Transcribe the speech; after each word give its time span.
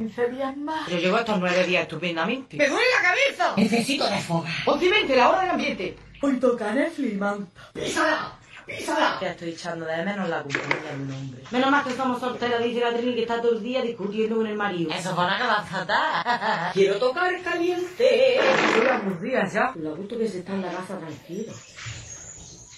15 0.00 0.28
días 0.30 0.56
más. 0.56 0.88
Yo 0.88 0.96
llevo 0.96 1.18
estos 1.18 1.38
nueve 1.38 1.62
días 1.66 1.82
estupendamente. 1.82 2.56
¡Me 2.56 2.68
duele 2.68 2.86
la 2.96 3.02
cabeza! 3.06 3.52
Necesito 3.54 4.08
desfogar. 4.08 4.50
Obviamente, 4.64 5.14
la 5.14 5.28
hora 5.28 5.40
del 5.42 5.50
ambiente. 5.50 5.94
Hoy 6.22 6.40
toca 6.40 6.72
Netflix, 6.72 7.18
man. 7.18 7.46
¡Písala! 7.74 8.32
¡Písala! 8.64 9.18
Ya 9.20 9.32
estoy 9.32 9.50
echando 9.50 9.84
de 9.84 10.02
menos 10.02 10.26
la 10.30 10.42
compañía 10.42 10.90
de 10.90 11.02
un 11.02 11.12
hombre. 11.12 11.42
Menos 11.50 11.70
mal 11.70 11.84
que 11.84 11.92
somos 11.92 12.18
solteras, 12.18 12.62
dice 12.62 12.80
la 12.80 12.94
Trini, 12.94 13.14
que 13.14 13.20
está 13.20 13.42
todo 13.42 13.52
el 13.52 13.62
día 13.62 13.82
discutiendo 13.82 14.36
con 14.36 14.46
el 14.46 14.56
marido. 14.56 14.90
Eso 14.90 15.14
van 15.14 15.28
a 15.28 15.36
acabar 15.36 15.66
fatal. 15.66 16.72
Quiero 16.72 16.96
tocar 16.96 17.42
caliente. 17.42 18.36
Estoy 18.38 18.86
aburrida 18.90 19.46
ya. 19.52 19.72
Lo 19.74 19.96
gusto 19.96 20.16
que 20.16 20.28
se 20.28 20.38
está 20.38 20.54
en 20.54 20.62
la 20.62 20.72
casa 20.72 20.98
tranquilo. 20.98 21.52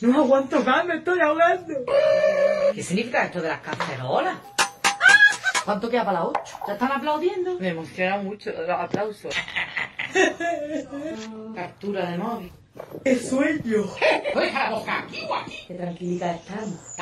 No 0.01 0.19
aguanto 0.19 0.61
más, 0.65 0.85
me 0.85 0.97
estoy 0.97 1.21
ahogando. 1.21 1.73
¿Qué 2.75 2.83
significa 2.83 3.27
esto 3.27 3.41
de 3.41 3.49
las 3.49 3.61
cacerolas? 3.61 4.39
¿Cuánto 5.65 5.89
queda 5.89 6.05
para 6.05 6.21
las 6.21 6.29
8? 6.29 6.41
¿Ya 6.67 6.73
están 6.73 6.93
aplaudiendo? 6.93 7.59
Me 7.59 7.69
emociona 7.69 8.19
mucho 8.19 8.51
los 8.51 8.69
aplausos. 8.69 9.35
Captura 11.55 12.11
de 12.11 12.19
móvil. 12.19 12.53
¡Qué 13.05 13.17
sueño! 13.17 13.85
¡Deja 14.35 14.71
la 14.71 14.79
boca! 14.79 14.99
aquí 15.01 15.21
o 15.29 15.35
aquí! 15.35 15.57
¡Qué 15.69 15.75
tranquilita 15.75 16.35
estamos! 16.35 16.97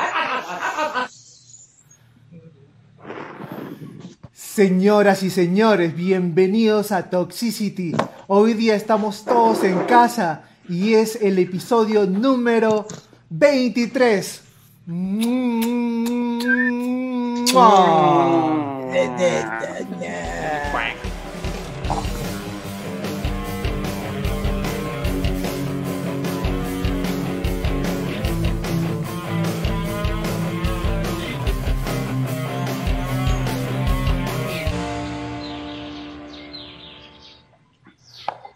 Señoras 4.33 5.23
y 5.23 5.31
señores, 5.31 5.95
bienvenidos 5.95 6.93
a 6.93 7.09
Toxicity. 7.09 7.95
Hoy 8.27 8.55
día 8.55 8.75
estamos 8.75 9.25
todos 9.25 9.65
en 9.65 9.79
casa 9.85 10.43
y 10.69 10.95
es 10.95 11.17
el 11.23 11.39
episodio 11.39 12.05
número 12.05 12.87
23. 13.31 14.50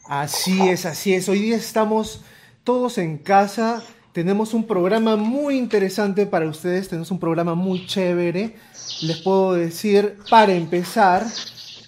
Así 0.06 0.69
es, 0.69 0.86
así 0.86 1.12
es. 1.12 1.28
Hoy 1.28 1.41
día 1.41 1.56
estamos 1.56 2.22
todos 2.62 2.98
en 2.98 3.19
casa. 3.19 3.83
Tenemos 4.15 4.55
un 4.55 4.65
programa 4.65 5.17
muy 5.17 5.59
interesante 5.59 6.25
para 6.25 6.47
ustedes. 6.47 6.89
Tenemos 6.89 7.11
un 7.11 7.19
programa 7.19 7.57
muy 7.57 7.84
chévere. 7.84 8.55
Les 9.03 9.17
puedo 9.23 9.55
decir, 9.55 10.19
para 10.31 10.55
empezar, 10.55 11.27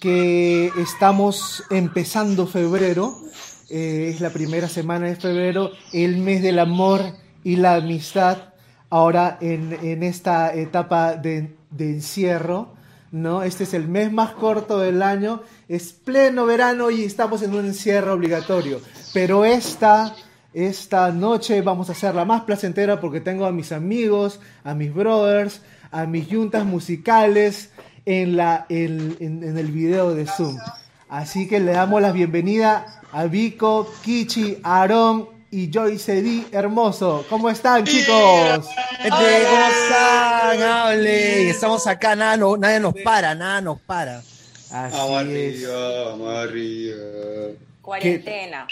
que 0.01 0.69
estamos 0.77 1.63
empezando 1.69 2.45
febrero. 2.45 3.17
Eh, 3.69 4.11
es 4.13 4.19
la 4.19 4.31
primera 4.31 4.67
semana 4.67 5.07
de 5.07 5.15
febrero, 5.15 5.71
el 5.93 6.17
mes 6.17 6.41
del 6.41 6.59
amor 6.59 7.01
y 7.45 7.55
la 7.55 7.75
amistad. 7.75 8.53
Ahora 8.89 9.37
en, 9.39 9.71
en 9.81 10.03
esta 10.03 10.53
etapa 10.53 11.15
de, 11.15 11.55
de 11.71 11.91
encierro, 11.91 12.73
¿no? 13.09 13.41
Este 13.41 13.63
es 13.63 13.73
el 13.73 13.87
mes 13.87 14.11
más 14.11 14.31
corto 14.31 14.79
del 14.79 15.01
año 15.01 15.43
es 15.69 15.91
pleno 15.91 16.45
verano 16.45 16.91
y 16.91 17.03
estamos 17.03 17.41
en 17.41 17.53
un 17.53 17.65
encierro 17.65 18.13
obligatorio. 18.13 18.79
Pero 19.13 19.45
esta, 19.45 20.15
esta 20.65 21.11
noche 21.11 21.61
vamos 21.61 21.89
a 21.89 21.91
hacerla 21.91 22.25
más 22.25 22.41
placentera 22.41 22.99
porque 22.99 23.21
tengo 23.21 23.45
a 23.45 23.51
mis 23.51 23.71
amigos, 23.71 24.39
a 24.63 24.73
mis 24.73 24.93
brothers, 24.93 25.61
a 25.91 26.05
mis 26.05 26.27
juntas 26.27 26.65
musicales 26.65 27.69
en, 28.05 28.35
la, 28.37 28.65
en, 28.69 29.15
en- 29.19 29.43
en 29.43 29.57
el 29.57 29.71
video 29.71 30.15
de 30.15 30.25
Zoom. 30.25 30.57
Así 31.09 31.47
que 31.47 31.59
le 31.59 31.73
damos 31.73 32.01
la 32.01 32.11
bienvenida 32.11 33.01
a 33.11 33.25
Vico, 33.25 33.87
Kichi, 34.03 34.57
Aarón 34.63 35.29
y 35.51 35.69
Joyce 35.73 36.21
D. 36.21 36.45
Hermoso. 36.51 37.23
¿Cómo 37.29 37.49
están, 37.49 37.85
chicos? 37.85 38.67
Gente, 38.97 39.09
¿cómo 39.09 39.67
están? 39.67 40.61
Hable. 40.63 41.49
Estamos 41.49 41.85
acá, 41.87 42.15
nada, 42.15 42.35
no- 42.35 42.57
nadie 42.57 42.79
nos 42.79 42.93
para, 43.03 43.35
nada 43.35 43.61
nos 43.61 43.79
para. 43.81 44.17
Así 44.17 44.97
Vamos 44.97 45.21
es. 45.23 45.63
arriba, 45.65 46.03
vamos 46.09 46.33
arriba. 46.35 46.95
Cuarentena. 47.81 48.67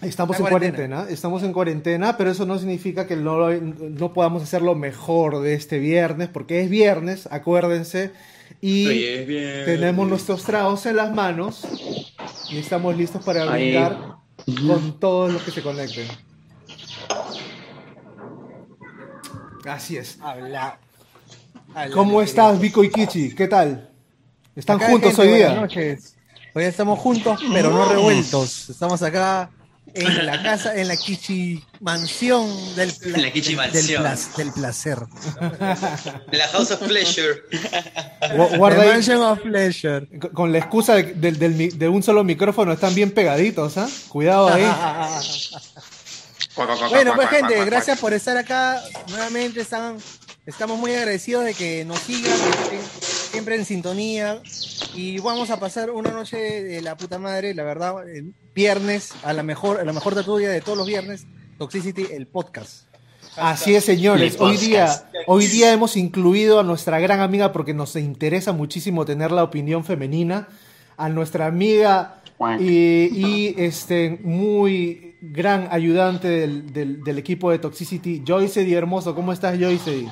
Estamos 0.00 0.36
en 0.38 0.44
en 0.46 0.50
cuarentena. 0.50 0.96
cuarentena. 0.96 1.14
estamos 1.14 1.42
en 1.42 1.52
cuarentena, 1.52 2.16
pero 2.16 2.30
eso 2.30 2.46
no 2.46 2.58
significa 2.58 3.06
que 3.06 3.16
no, 3.16 3.50
no 3.50 4.12
podamos 4.12 4.42
hacer 4.42 4.62
lo 4.62 4.74
mejor 4.76 5.40
de 5.40 5.54
este 5.54 5.78
viernes, 5.78 6.28
porque 6.28 6.60
es 6.62 6.70
viernes, 6.70 7.28
acuérdense, 7.32 8.12
y 8.60 8.86
Hoy 8.86 9.04
es 9.04 9.26
bien. 9.26 9.64
tenemos 9.64 10.08
nuestros 10.08 10.44
tragos 10.44 10.86
en 10.86 10.96
las 10.96 11.12
manos 11.12 11.66
y 12.50 12.58
estamos 12.58 12.96
listos 12.96 13.24
para 13.24 13.42
Ahí. 13.52 13.72
brindar 13.72 14.16
con 14.66 15.00
todos 15.00 15.32
los 15.32 15.42
que 15.42 15.50
se 15.50 15.62
conecten. 15.62 16.06
Así 19.66 19.96
es. 19.96 20.18
Habla. 20.20 20.78
Habla, 21.74 21.94
¿Cómo 21.94 22.22
estás. 22.22 22.58
Vico 22.60 22.82
y 22.84 22.90
Kichi? 22.90 23.34
¿Qué 23.34 23.48
tal? 23.48 23.90
¿Están 24.56 24.76
Acá, 24.76 24.90
juntos 24.90 25.10
gente, 25.16 25.22
hoy 25.22 25.28
buenas 25.28 25.50
día? 25.52 25.60
noches. 25.60 26.16
Hoy 26.54 26.64
estamos 26.64 26.98
juntos, 26.98 27.40
pero 27.52 27.70
no 27.70 27.88
revueltos. 27.88 28.70
Estamos 28.70 29.02
acá 29.02 29.50
en 29.94 30.26
la 30.26 30.42
casa, 30.42 30.74
en 30.74 30.88
la 30.88 30.96
Kichi 30.96 31.64
mansión 31.80 32.46
del, 32.76 32.92
pla- 33.02 33.16
En 33.16 33.22
la 33.22 33.30
Kichi 33.32 33.48
del- 33.54 33.56
mansión. 33.56 34.04
Del, 34.36 34.52
placer. 34.52 34.98
De 36.30 36.38
la 36.38 36.48
House 36.48 36.70
of 36.72 36.80
Pleasure. 36.82 37.42
Guarda 38.56 38.82
The 38.82 38.88
Mansion 38.88 39.22
of 39.22 39.40
Pleasure. 39.40 40.06
con- 40.34 40.52
la 40.52 40.58
excusa 40.58 40.94
de, 40.94 41.02
del- 41.14 41.38
del 41.38 41.54
mi- 41.54 41.68
de 41.68 41.88
un 41.88 42.02
solo 42.02 42.24
micrófono, 42.24 42.72
están 42.72 42.94
bien 42.94 43.10
pegaditos, 43.10 43.76
¿ah? 43.78 43.88
Cuidado 44.08 44.48
ahí. 44.48 44.64
Bueno, 46.90 47.14
pues 47.14 47.28
gente, 47.28 47.64
gracias 47.64 48.00
por 48.00 48.12
estar 48.12 48.36
acá. 48.36 48.82
Nuevamente 49.10 49.60
están, 49.60 49.96
estamos 50.44 50.76
muy 50.76 50.92
agradecidos 50.92 51.44
de 51.44 51.54
que 51.54 51.84
nos 51.84 52.00
sigan, 52.00 52.32
que 52.32 52.76
estén 52.76 52.80
siempre 53.30 53.56
en 53.56 53.64
sintonía. 53.64 54.40
Y 54.94 55.18
vamos 55.18 55.50
a 55.50 55.60
pasar 55.60 55.90
una 55.90 56.10
noche 56.10 56.36
de 56.36 56.82
la 56.82 56.96
puta 56.96 57.18
madre, 57.18 57.54
la 57.54 57.62
verdad, 57.64 58.08
el 58.08 58.34
viernes, 58.54 59.12
a 59.22 59.32
la 59.32 59.42
mejor, 59.42 59.80
a 59.80 59.84
la 59.84 59.92
mejor 59.92 60.14
tertulia 60.14 60.50
de 60.50 60.60
todos 60.60 60.76
los 60.78 60.86
viernes, 60.86 61.26
Toxicity, 61.58 62.06
el 62.12 62.26
podcast. 62.26 62.84
Así 63.36 63.74
es, 63.74 63.84
señores. 63.84 64.36
Hoy 64.40 64.56
día, 64.56 65.08
hoy 65.26 65.46
día 65.46 65.72
hemos 65.72 65.96
incluido 65.96 66.58
a 66.58 66.64
nuestra 66.64 66.98
gran 66.98 67.20
amiga 67.20 67.52
porque 67.52 67.72
nos 67.74 67.94
interesa 67.96 68.52
muchísimo 68.52 69.04
tener 69.04 69.30
la 69.30 69.44
opinión 69.44 69.84
femenina, 69.84 70.48
a 70.96 71.08
nuestra 71.08 71.46
amiga 71.46 72.20
y, 72.58 72.66
y, 73.12 73.54
este 73.58 74.18
muy 74.24 75.16
gran 75.20 75.68
ayudante 75.70 76.28
del, 76.28 76.72
del- 76.72 77.04
del 77.04 77.18
equipo 77.18 77.50
de 77.52 77.58
Toxicity, 77.60 78.24
Joyce 78.26 78.64
Di 78.64 78.74
Hermoso. 78.74 79.14
¿Cómo 79.14 79.32
estás, 79.32 79.56
Joyce? 79.60 80.06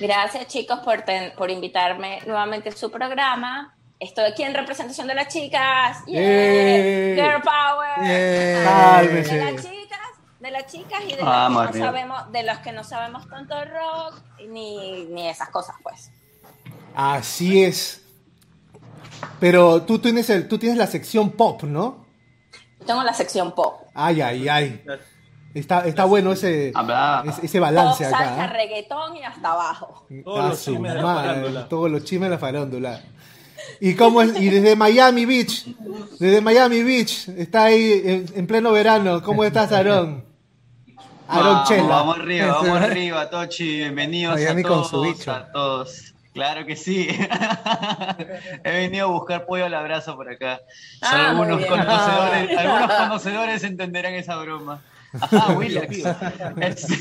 Gracias 0.00 0.46
chicos 0.48 0.80
por, 0.80 1.02
ten- 1.02 1.32
por 1.36 1.50
invitarme 1.50 2.20
nuevamente 2.26 2.68
a 2.68 2.72
su 2.72 2.90
programa. 2.90 3.74
Estoy 3.98 4.24
aquí 4.30 4.42
en 4.42 4.52
representación 4.54 5.06
de 5.06 5.14
las 5.14 5.28
chicas. 5.28 5.98
¡Yeah! 6.06 6.20
¡Eh! 6.20 7.14
Girl 7.16 7.40
Power. 7.42 8.64
Cálmese. 8.64 9.34
De 9.38 9.52
las 9.52 9.62
chicas, 9.62 9.98
de 10.40 10.50
las 10.50 10.66
chicas 10.66 11.00
y 11.08 11.16
de, 11.16 11.22
Vamos 11.22 11.62
los 11.64 11.72
que 11.72 11.78
no 11.78 11.84
sabemos, 11.86 12.32
de 12.32 12.42
los 12.42 12.58
que 12.58 12.72
no 12.72 12.84
sabemos 12.84 13.28
tanto 13.28 13.54
rock 13.64 14.20
ni, 14.48 15.04
ni 15.06 15.28
esas 15.28 15.48
cosas, 15.48 15.76
pues. 15.82 16.10
Así 16.94 17.64
es. 17.64 18.02
Pero 19.40 19.82
tú 19.82 19.98
tienes, 19.98 20.28
el, 20.28 20.46
tú 20.46 20.58
tienes 20.58 20.76
la 20.76 20.86
sección 20.86 21.30
pop, 21.30 21.62
¿no? 21.62 22.04
Tengo 22.86 23.02
la 23.02 23.14
sección 23.14 23.54
pop. 23.54 23.80
Ay, 23.94 24.20
ay, 24.20 24.46
ay. 24.48 24.84
Está, 25.56 25.86
está 25.86 26.04
bueno 26.04 26.32
ese, 26.32 26.70
Habla. 26.74 27.24
ese, 27.26 27.46
ese 27.46 27.58
Pop, 27.58 27.68
balance 27.68 28.04
salsa, 28.04 28.34
acá. 28.34 28.44
¿eh? 28.44 28.48
reggaetón 28.48 29.16
y 29.16 29.22
hasta 29.24 29.52
abajo. 29.52 30.06
Todos 30.22 30.50
los 30.50 30.58
su 30.58 30.70
chismes 30.72 30.92
de 30.92 30.98
la 30.98 31.02
madre, 31.02 31.28
farándula. 31.28 31.68
Todos 31.68 31.90
los 31.90 32.04
chismes 32.04 32.28
de 32.28 32.34
la 32.36 32.38
farándula. 32.38 33.00
¿Y 33.80 33.94
cómo 33.94 34.20
es? 34.20 34.38
Y 34.38 34.50
desde 34.50 34.76
Miami 34.76 35.24
Beach, 35.24 35.66
desde 36.20 36.40
Miami 36.42 36.82
Beach, 36.82 37.28
está 37.30 37.64
ahí 37.64 38.02
en, 38.04 38.26
en 38.34 38.46
pleno 38.46 38.70
verano. 38.70 39.22
¿Cómo 39.22 39.44
estás, 39.44 39.72
Aarón? 39.72 40.24
Aarón 41.26 41.64
Chela. 41.64 41.86
vamos 41.88 42.18
arriba, 42.18 42.46
vamos 42.52 42.78
arriba, 42.82 43.30
Tochi. 43.30 43.78
Bienvenidos 43.78 44.34
Miami 44.34 44.60
a 44.60 44.64
con 44.64 44.72
todos. 44.82 44.90
su 44.90 45.00
bicho. 45.00 45.32
A 45.32 45.50
todos. 45.52 46.12
Claro 46.34 46.66
que 46.66 46.76
sí. 46.76 47.08
He 48.64 48.70
venido 48.70 49.06
a 49.06 49.10
buscar 49.10 49.46
pollo 49.46 49.64
al 49.64 49.72
abrazo 49.74 50.16
por 50.16 50.28
acá. 50.30 50.60
Ah, 51.00 51.32
conocedores, 51.34 52.58
algunos 52.58 52.92
conocedores 52.92 53.64
entenderán 53.64 54.12
esa 54.12 54.36
broma. 54.36 54.82
Ajá, 55.22 55.52
Willax. 55.52 55.96
Este, 56.60 56.94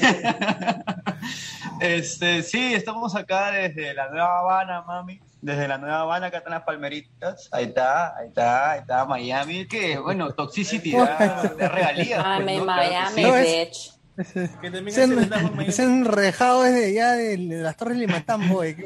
este, 1.97 2.43
sí, 2.43 2.73
estamos 2.73 3.15
acá 3.15 3.51
desde 3.51 3.93
la 3.93 4.09
Nueva 4.09 4.39
Habana, 4.39 4.81
mami. 4.83 5.19
Desde 5.41 5.67
la 5.67 5.77
Nueva 5.77 5.99
Habana, 6.01 6.27
acá 6.27 6.37
están 6.39 6.53
las 6.53 6.63
palmeritas. 6.63 7.49
Ahí 7.51 7.65
está, 7.65 8.15
ahí 8.17 8.27
está, 8.29 8.71
ahí 8.71 8.79
está 8.79 9.05
Miami. 9.05 9.67
Que 9.67 9.97
bueno, 9.99 10.31
toxicity 10.31 10.91
da 10.93 11.43
regalías. 11.57 12.23
pues, 12.23 12.45
Miami, 12.45 12.57
¿no? 12.57 12.63
Claro 12.63 12.89
Miami, 12.89 13.15
sí. 13.15 13.21
Es- 13.23 13.67
bitch. 13.67 13.95
Que 14.61 14.91
Se 14.91 15.03
han, 15.03 15.71
se 15.73 15.83
han 15.83 16.05
desde 16.63 16.93
ya 16.93 17.11
de, 17.11 17.35
de 17.35 17.57
las 17.61 17.75
torres 17.75 17.97
Limatambo. 17.97 18.63
eh. 18.63 18.77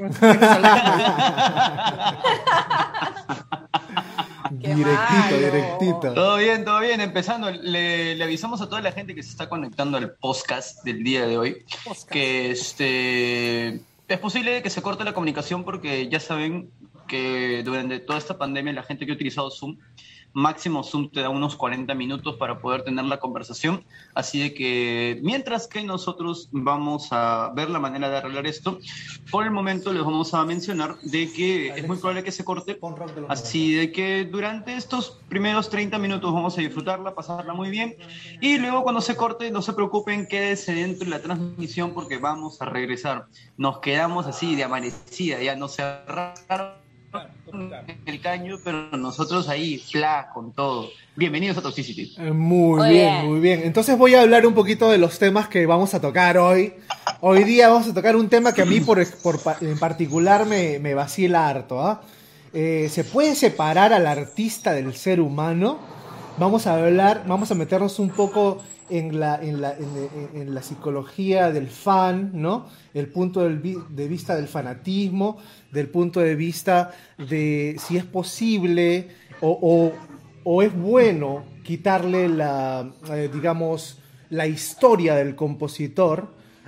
¿Qué- 4.75 4.75
Directito, 4.75 5.37
directito. 5.37 6.13
Todo 6.13 6.37
bien, 6.37 6.63
todo 6.65 6.79
bien. 6.79 7.01
Empezando, 7.01 7.49
le, 7.51 8.15
le 8.15 8.23
avisamos 8.23 8.61
a 8.61 8.69
toda 8.69 8.81
la 8.81 8.91
gente 8.91 9.15
que 9.15 9.23
se 9.23 9.29
está 9.29 9.49
conectando 9.49 9.97
al 9.97 10.11
podcast 10.13 10.83
del 10.83 11.03
día 11.03 11.25
de 11.25 11.37
hoy 11.37 11.65
que 12.11 12.51
este 12.51 13.81
es 14.07 14.19
posible 14.19 14.61
que 14.63 14.69
se 14.69 14.81
corte 14.81 15.03
la 15.03 15.13
comunicación 15.13 15.63
porque 15.63 16.07
ya 16.09 16.19
saben 16.19 16.69
que 17.07 17.61
durante 17.63 17.99
toda 17.99 18.17
esta 18.19 18.37
pandemia 18.37 18.73
la 18.73 18.83
gente 18.83 19.05
que 19.05 19.11
ha 19.11 19.15
utilizado 19.15 19.49
Zoom 19.51 19.77
máximo 20.33 20.83
Zoom 20.83 21.09
te 21.09 21.21
da 21.21 21.29
unos 21.29 21.55
40 21.55 21.93
minutos 21.95 22.35
para 22.35 22.59
poder 22.59 22.83
tener 22.83 23.05
la 23.05 23.19
conversación. 23.19 23.83
Así 24.13 24.39
de 24.39 24.53
que 24.53 25.19
mientras 25.23 25.67
que 25.67 25.83
nosotros 25.83 26.49
vamos 26.51 27.07
a 27.11 27.51
ver 27.55 27.69
la 27.69 27.79
manera 27.79 28.09
de 28.09 28.17
arreglar 28.17 28.47
esto, 28.47 28.79
por 29.31 29.45
el 29.45 29.51
momento 29.51 29.93
les 29.93 30.03
vamos 30.03 30.33
a 30.33 30.43
mencionar 30.45 30.99
de 31.01 31.31
que 31.31 31.69
es 31.69 31.87
muy 31.87 31.97
probable 31.97 32.23
que 32.23 32.31
se 32.31 32.43
corte. 32.43 32.79
Así 33.27 33.73
de 33.73 33.91
que 33.91 34.25
durante 34.25 34.75
estos 34.75 35.19
primeros 35.29 35.69
30 35.69 35.97
minutos 35.97 36.33
vamos 36.33 36.57
a 36.57 36.61
disfrutarla, 36.61 37.15
pasarla 37.15 37.53
muy 37.53 37.69
bien. 37.69 37.95
Y 38.41 38.57
luego 38.57 38.83
cuando 38.83 39.01
se 39.01 39.15
corte, 39.15 39.51
no 39.51 39.61
se 39.61 39.73
preocupen, 39.73 40.27
quédese 40.27 40.73
dentro 40.73 41.05
de 41.05 41.11
la 41.11 41.21
transmisión 41.21 41.93
porque 41.93 42.17
vamos 42.17 42.61
a 42.61 42.65
regresar. 42.65 43.27
Nos 43.57 43.79
quedamos 43.79 44.25
así 44.25 44.55
de 44.55 44.63
amanecida, 44.63 45.41
ya 45.41 45.55
no 45.55 45.67
cerraron 45.67 46.88
el 48.05 48.21
caño, 48.21 48.57
pero 48.63 48.89
nosotros 48.97 49.49
ahí, 49.49 49.77
fla, 49.77 50.29
con 50.33 50.51
todo. 50.51 50.89
Bienvenidos 51.15 51.57
a 51.57 51.61
Toxicity. 51.61 52.15
Eh, 52.17 52.31
Muy 52.31 52.89
bien, 52.89 53.25
muy 53.27 53.39
bien. 53.39 53.61
Entonces 53.63 53.97
voy 53.97 54.15
a 54.15 54.21
hablar 54.21 54.45
un 54.45 54.53
poquito 54.53 54.89
de 54.89 54.97
los 54.97 55.17
temas 55.19 55.47
que 55.47 55.65
vamos 55.65 55.93
a 55.93 56.01
tocar 56.01 56.37
hoy. 56.37 56.73
Hoy 57.21 57.43
día 57.43 57.69
vamos 57.69 57.87
a 57.87 57.93
tocar 57.93 58.15
un 58.15 58.29
tema 58.29 58.53
que 58.53 58.61
a 58.61 58.65
mí 58.65 58.79
por, 58.79 58.99
en 58.99 59.79
particular 59.79 60.45
me, 60.45 60.79
me 60.79 60.93
vacila 60.93 61.47
harto. 61.47 61.81
¿ah? 61.81 62.01
Eh, 62.53 62.87
¿Se 62.91 63.03
puede 63.03 63.35
separar 63.35 63.93
al 63.93 64.07
artista 64.07 64.73
del 64.73 64.93
ser 64.93 65.19
humano? 65.19 65.79
Vamos 66.37 66.67
a 66.67 66.75
hablar, 66.75 67.25
vamos 67.27 67.51
a 67.51 67.55
meternos 67.55 67.99
un 67.99 68.09
poco 68.09 68.59
en 68.89 69.19
la, 69.19 69.35
en 69.41 69.61
la, 69.61 69.73
en- 69.75 70.53
la 70.53 70.61
psicología 70.61 71.51
del 71.51 71.67
fan, 71.67 72.31
¿no? 72.33 72.65
El 72.93 73.07
punto 73.07 73.41
del 73.41 73.61
de 73.89 74.07
vista 74.07 74.35
del 74.35 74.47
fanatismo, 74.47 75.37
del 75.71 75.87
punto 75.89 76.19
de 76.19 76.35
vista 76.35 76.91
de 77.17 77.75
si 77.79 77.97
es 77.97 78.05
posible 78.05 79.09
o, 79.41 79.49
o- 79.61 79.93
o 80.43 80.63
es 80.63 80.73
bueno 80.75 81.43
quitarle 81.63 82.27
la, 82.29 82.89
eh, 83.11 83.29
digamos, 83.31 83.99
la 84.29 84.47
historia 84.47 85.15
del 85.15 85.35
compositor 85.35 86.27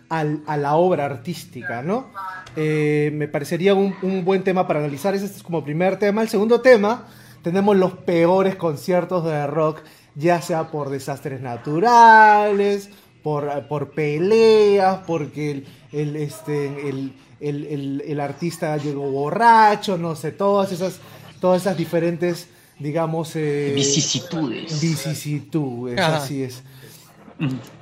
al- 0.10 0.42
a 0.46 0.58
la 0.58 0.76
obra 0.76 1.06
artística, 1.06 1.82
¿no? 1.82 2.10
Eh, 2.56 3.12
me 3.14 3.28
parecería 3.28 3.74
un, 3.74 3.96
un 4.02 4.26
buen 4.26 4.44
tema 4.44 4.68
para 4.68 4.80
analizar. 4.80 5.16
Ese 5.16 5.26
es 5.26 5.42
como 5.42 5.64
primer 5.64 5.98
tema. 5.98 6.22
El 6.22 6.28
segundo 6.30 6.60
tema, 6.62 7.08
tenemos 7.42 7.76
los 7.78 7.94
peores 7.94 8.56
conciertos 8.56 9.24
de 9.24 9.48
rock, 9.48 9.80
ya 10.16 10.42
sea 10.42 10.70
por 10.72 10.90
desastres 10.90 11.42
naturales, 11.42 12.90
por, 13.24 13.68
por 13.68 13.92
peleas, 13.92 15.00
porque 15.06 15.52
el, 15.52 15.68
el, 15.92 16.16
este, 16.16 16.90
el, 16.90 17.14
el- 17.40 17.66
el- 17.66 18.04
el 18.08 18.20
artista 18.20 18.76
llegó 18.78 19.10
borracho, 19.12 19.98
no 19.98 20.16
sé, 20.16 20.32
todas 20.32 20.72
esas, 20.72 21.00
todas 21.40 21.62
esas 21.62 21.78
diferentes, 21.78 22.48
digamos... 22.80 23.36
eh, 23.36 23.72
Vicisitudes. 23.76 24.82
vicisitudes, 24.82 26.00
Ajá. 26.00 26.18
así 26.18 26.44
es. 26.44 26.64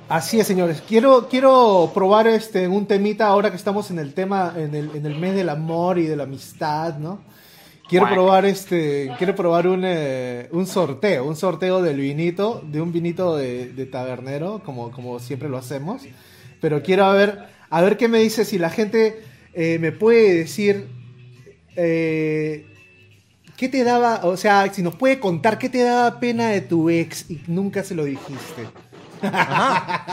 Así 0.08 0.40
es, 0.40 0.46
señores. 0.46 0.82
Quiero, 0.88 1.28
quiero 1.28 1.90
probar 1.94 2.26
este 2.26 2.66
un 2.66 2.86
temita 2.86 3.26
ahora 3.26 3.50
que 3.50 3.56
estamos 3.56 3.90
en 3.90 3.98
el 3.98 4.14
tema, 4.14 4.54
en 4.56 4.74
el, 4.74 4.90
en 4.96 5.04
el 5.06 5.16
mes 5.18 5.34
del 5.34 5.48
amor 5.50 5.98
y 5.98 6.06
de 6.06 6.16
la 6.16 6.22
amistad, 6.24 6.96
¿no? 6.98 7.20
Quiero 7.90 8.06
Guac. 8.06 8.14
probar 8.14 8.44
este, 8.46 9.10
quiero 9.18 9.34
probar 9.34 9.66
un, 9.66 9.82
eh, 9.84 10.48
un 10.52 10.66
sorteo, 10.66 11.24
un 11.24 11.36
sorteo 11.36 11.82
del 11.82 11.98
vinito, 11.98 12.62
de 12.64 12.80
un 12.80 12.92
vinito 12.92 13.36
de, 13.36 13.72
de 13.72 13.86
tabernero, 13.86 14.62
como, 14.64 14.90
como 14.92 15.18
siempre 15.18 15.48
lo 15.48 15.58
hacemos. 15.58 16.02
Pero 16.60 16.82
quiero 16.82 17.12
ver, 17.12 17.46
a 17.68 17.82
ver 17.82 17.96
qué 17.96 18.08
me 18.08 18.20
dice 18.20 18.44
si 18.44 18.58
la 18.58 18.70
gente 18.70 19.20
eh, 19.54 19.78
me 19.80 19.92
puede 19.92 20.34
decir 20.34 20.86
eh, 21.76 22.66
¿Qué 23.60 23.68
te 23.68 23.84
daba, 23.84 24.24
o 24.24 24.38
sea, 24.38 24.72
si 24.72 24.82
nos 24.82 24.96
puede 24.96 25.20
contar 25.20 25.58
qué 25.58 25.68
te 25.68 25.82
daba 25.82 26.18
pena 26.18 26.48
de 26.48 26.62
tu 26.62 26.88
ex 26.88 27.30
y 27.30 27.42
nunca 27.46 27.84
se 27.84 27.94
lo 27.94 28.06
dijiste? 28.06 28.66
Ajá. 29.22 30.06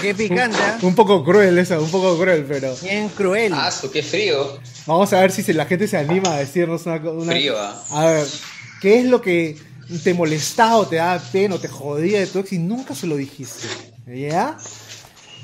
Qué 0.00 0.14
picante, 0.14 0.56
¿ah? 0.60 0.78
Un 0.82 0.94
poco 0.94 1.24
cruel 1.24 1.58
eso, 1.58 1.80
un 1.82 1.90
poco 1.90 2.16
cruel, 2.18 2.44
pero 2.48 2.74
Bien 2.82 3.08
cruel. 3.10 3.52
Ah, 3.54 3.70
qué 3.92 4.02
frío. 4.02 4.58
vamos 4.86 5.12
a 5.12 5.20
ver 5.20 5.30
si 5.32 5.42
se- 5.42 5.54
la 5.54 5.66
gente 5.66 5.86
se 5.88 5.96
anima 5.96 6.34
a 6.34 6.38
decirnos 6.38 6.84
una 6.86 7.00
cosa. 7.00 7.30
Frío, 7.30 7.58
¿ah? 7.58 7.82
A 7.90 8.06
ver, 8.06 8.26
¿qué 8.80 9.00
es 9.00 9.06
lo 9.06 9.20
que 9.20 9.56
te 10.02 10.14
molestaba 10.14 10.76
o 10.76 10.86
te 10.86 10.96
daba 10.96 11.18
pena 11.32 11.54
o 11.56 11.58
te 11.58 11.68
jodía 11.68 12.20
de 12.20 12.26
tu 12.26 12.38
ex 12.38 12.52
y 12.52 12.58
nunca 12.58 12.94
se 12.94 13.06
lo 13.06 13.16
dijiste? 13.16 13.66
¿Ya? 14.06 14.56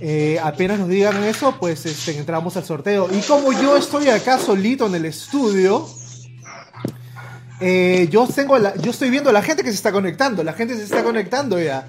Eh, 0.02 0.38
apenas 0.42 0.78
nos 0.78 0.88
digan 0.88 1.22
eso, 1.24 1.56
pues 1.60 1.84
este, 1.86 2.16
entramos 2.16 2.56
al 2.56 2.64
sorteo. 2.64 3.08
Y 3.12 3.20
como 3.22 3.52
yo 3.52 3.76
estoy 3.76 4.08
acá 4.08 4.38
solito 4.38 4.86
en 4.86 4.94
el 4.94 5.04
estudio, 5.04 5.86
eh, 7.60 8.08
yo 8.10 8.26
tengo 8.26 8.58
la- 8.58 8.74
yo 8.76 8.90
estoy 8.90 9.10
viendo 9.10 9.28
a 9.30 9.32
la 9.32 9.42
gente 9.42 9.62
que 9.62 9.68
se 9.70 9.76
está 9.76 9.92
conectando. 9.92 10.42
La 10.42 10.54
gente 10.54 10.74
se 10.76 10.84
está 10.84 11.02
conectando 11.02 11.60
ya. 11.60 11.86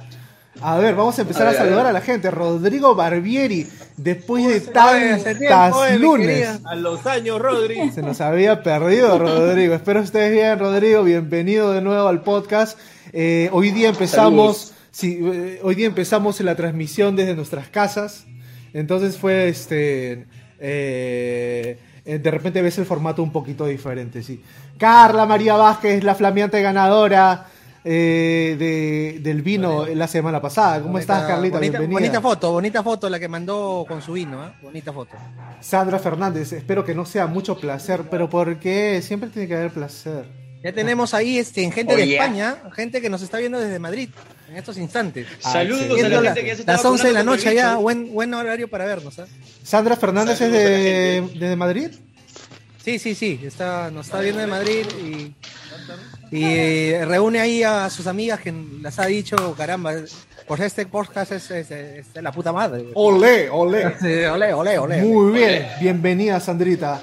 A 0.63 0.77
ver, 0.77 0.93
vamos 0.95 1.17
a 1.17 1.23
empezar 1.23 1.47
a, 1.47 1.49
A 1.49 1.51
ver, 1.53 1.61
a 1.61 1.63
saludar 1.65 1.85
a 1.87 1.91
la 1.91 2.01
gente. 2.01 2.29
Rodrigo 2.29 2.93
Barbieri, 2.93 3.67
después 3.97 4.47
de 4.47 4.61
tantas 4.61 5.37
tiempo, 5.37 5.85
eh, 5.85 5.97
lunes. 5.97 6.59
A 6.65 6.75
los 6.75 7.05
años, 7.07 7.39
Rodri. 7.39 7.89
Se 7.95 8.01
nos 8.03 8.21
había 8.21 8.61
perdido, 8.61 9.17
Rodrigo. 9.19 9.73
Espero 9.73 10.01
estés 10.01 10.31
bien, 10.31 10.59
Rodrigo. 10.59 11.03
Bienvenido 11.03 11.71
de 11.71 11.81
nuevo 11.81 12.07
al 12.07 12.21
podcast. 12.21 12.77
Eh, 13.11 13.49
hoy 13.51 13.71
día 13.71 13.89
empezamos, 13.89 14.73
sí, 14.91 15.19
eh, 15.21 15.59
hoy 15.63 15.73
día 15.75 15.87
empezamos 15.87 16.39
la 16.41 16.55
transmisión 16.55 17.15
desde 17.15 17.35
nuestras 17.35 17.67
casas. 17.69 18.25
Entonces 18.73 19.17
fue 19.17 19.49
este. 19.49 20.27
eh, 20.59 21.77
de 22.05 22.31
repente 22.31 22.61
ves 22.61 22.77
el 22.77 22.85
formato 22.85 23.23
un 23.23 23.31
poquito 23.31 23.65
diferente, 23.65 24.21
sí. 24.21 24.43
Carla 24.77 25.25
María 25.25 25.55
Vázquez, 25.55 26.03
la 26.03 26.13
flameante 26.15 26.61
ganadora 26.61 27.47
eh, 27.83 28.55
de- 28.59 29.19
del 29.21 29.41
vino 29.41 29.85
la 29.87 30.07
semana 30.07 30.41
pasada. 30.41 30.79
¿Cómo 30.81 30.93
Bonita- 30.93 31.15
estás, 31.15 31.27
Carlita? 31.29 31.57
Bonita, 31.57 31.77
Bienvenida. 31.79 31.99
bonita 31.99 32.21
foto, 32.21 32.51
bonita 32.51 32.83
foto 32.83 33.09
la 33.09 33.19
que 33.19 33.27
mandó 33.27 33.85
con 33.87 34.01
su 34.01 34.13
vino, 34.13 34.41
¿ah? 34.41 34.53
Bonita 34.61 34.93
foto. 34.93 35.15
Sandra 35.61 35.99
Fernández, 35.99 36.51
espero 36.53 36.83
que 36.85 36.93
no 36.95 37.05
sea 37.05 37.27
mucho 37.27 37.57
placer, 37.59 38.03
pero 38.09 38.29
¿por 38.29 38.59
qué? 38.59 39.01
Siempre 39.01 39.29
tiene 39.29 39.47
que 39.47 39.55
haber 39.55 39.71
placer. 39.71 40.25
Ya 40.63 40.71
tenemos 40.73 41.15
ahí 41.15 41.39
este, 41.39 41.63
en 41.63 41.71
gente 41.71 41.95
de 41.95 42.03
Oye. 42.03 42.13
España, 42.17 42.57
gente 42.75 43.01
que 43.01 43.09
nos 43.09 43.23
está 43.23 43.39
viendo 43.39 43.57
desde 43.59 43.79
Madrid 43.79 44.09
en 44.47 44.57
estos 44.57 44.77
instantes. 44.77 45.25
Saludos 45.39 45.89
a 45.89 45.93
Viendo 45.95 46.09
la 46.09 46.21
la- 46.21 46.29
gente 46.29 46.41
que 46.41 46.47
ya 46.49 46.55
se 46.55 46.61
está 46.61 46.73
las 46.73 46.85
11 46.85 47.07
de 47.07 47.13
la 47.13 47.23
noche 47.23 47.55
ya, 47.55 47.77
buen, 47.77 48.13
buen 48.13 48.31
horario 48.35 48.67
para 48.67 48.85
vernos. 48.85 49.17
¿ah? 49.17 49.25
Sandra 49.63 49.95
Fernández 49.95 50.37
Saludos 50.37 50.59
es 50.59 50.65
a 50.67 50.69
de, 50.69 51.29
desde 51.39 51.55
Madrid. 51.55 51.89
Sí, 52.83 52.99
sí, 52.99 53.15
sí, 53.15 53.39
está, 53.43 53.89
nos 53.91 54.05
está 54.07 54.19
viendo 54.21 54.41
de 54.41 54.47
Madrid 54.47 54.85
y, 55.03 55.33
y 56.31 56.93
reúne 57.03 57.39
ahí 57.41 57.61
a 57.63 57.89
sus 57.89 58.07
amigas 58.07 58.39
que 58.39 58.53
las 58.81 58.97
ha 58.99 59.05
dicho, 59.05 59.35
caramba, 59.57 59.93
por 60.47 60.61
este 60.61 60.85
podcast 60.85 61.31
es, 61.33 61.51
es- 61.51 61.71
es 61.71 62.13
de 62.13 62.21
la 62.21 62.31
puta 62.31 62.51
madre. 62.53 62.85
Olé, 62.93 63.49
olé. 63.49 63.93
Sí, 64.01 64.23
Ole, 64.25 64.53
ole, 64.53 64.77
ole. 64.79 65.01
Muy 65.03 65.33
bien, 65.33 65.67
bienvenida 65.81 66.39
Sandrita. 66.39 67.01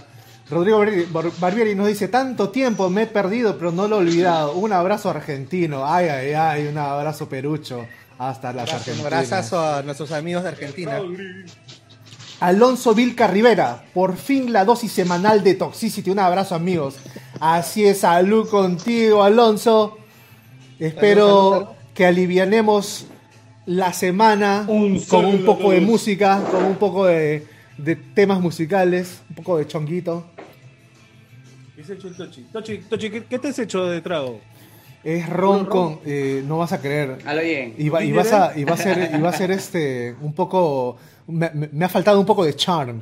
Rodrigo 0.50 0.78
Barbieri, 0.78 1.04
Bar- 1.12 1.30
Barbieri 1.38 1.74
nos 1.74 1.88
dice, 1.88 2.08
tanto 2.08 2.48
tiempo 2.48 2.88
me 2.88 3.02
he 3.02 3.06
perdido, 3.06 3.58
pero 3.58 3.70
no 3.70 3.86
lo 3.86 3.96
he 3.96 3.98
olvidado. 4.00 4.54
Un 4.54 4.72
abrazo 4.72 5.10
argentino. 5.10 5.84
Ay, 5.86 6.08
ay, 6.08 6.32
ay, 6.32 6.66
un 6.68 6.78
abrazo 6.78 7.28
perucho. 7.28 7.86
Hasta 8.18 8.52
las 8.54 8.68
Un 8.70 8.74
Argentinas. 8.76 9.06
abrazazo 9.12 9.60
a 9.60 9.82
nuestros 9.82 10.10
amigos 10.10 10.42
de 10.42 10.48
Argentina. 10.48 11.00
Alonso 12.40 12.94
Vilca 12.94 13.26
Rivera, 13.26 13.84
por 13.92 14.16
fin 14.16 14.52
la 14.52 14.64
dosis 14.64 14.92
semanal 14.92 15.42
de 15.42 15.54
Toxicity. 15.54 16.10
Un 16.10 16.20
abrazo, 16.20 16.54
amigos. 16.54 16.96
Así 17.40 17.84
es, 17.84 18.00
salud 18.00 18.48
contigo, 18.48 19.22
Alonso. 19.22 19.98
Espero 20.78 21.26
Salud, 21.26 21.50
salud, 21.50 21.64
salud. 21.64 21.76
que 21.94 22.06
alivianemos 22.06 23.06
la 23.66 23.92
semana 23.92 24.64
Un 24.68 25.00
con 25.00 25.24
un 25.24 25.44
poco 25.44 25.72
de 25.72 25.80
música, 25.80 26.42
con 26.50 26.64
un 26.64 26.76
poco 26.76 27.06
de, 27.06 27.46
de 27.76 27.96
temas 27.96 28.40
musicales, 28.40 29.20
un 29.28 29.36
poco 29.36 29.58
de 29.58 29.66
chonguito. 29.66 30.24
¿Qué 31.74 31.84
se 31.84 31.94
hecho 31.94 32.08
el 32.08 32.16
Tochi? 32.16 32.42
Tochi, 32.52 32.78
Tochi, 32.78 33.10
¿qué, 33.10 33.24
qué 33.24 33.38
te 33.38 33.48
has 33.48 33.58
hecho 33.58 33.86
de 33.86 34.00
trago? 34.00 34.40
Es 35.08 35.26
ron 35.30 35.64
con, 35.64 36.00
eh, 36.04 36.42
no 36.46 36.58
vas 36.58 36.72
a 36.72 36.80
creer. 36.82 37.18
Halo 37.24 37.40
bien. 37.40 37.74
Y 37.78 37.88
va, 37.88 38.04
y 38.04 38.12
vas 38.12 38.30
a, 38.32 38.52
y 38.58 38.64
va 38.64 38.74
a 38.74 38.76
ser, 38.76 39.10
y 39.14 39.20
va 39.20 39.30
a 39.30 39.32
ser 39.32 39.50
este, 39.50 40.14
un 40.20 40.34
poco, 40.34 40.98
me, 41.26 41.50
ha 41.84 41.88
faltado 41.88 42.20
un 42.20 42.26
poco 42.26 42.44
de 42.44 42.54
charm, 42.54 43.00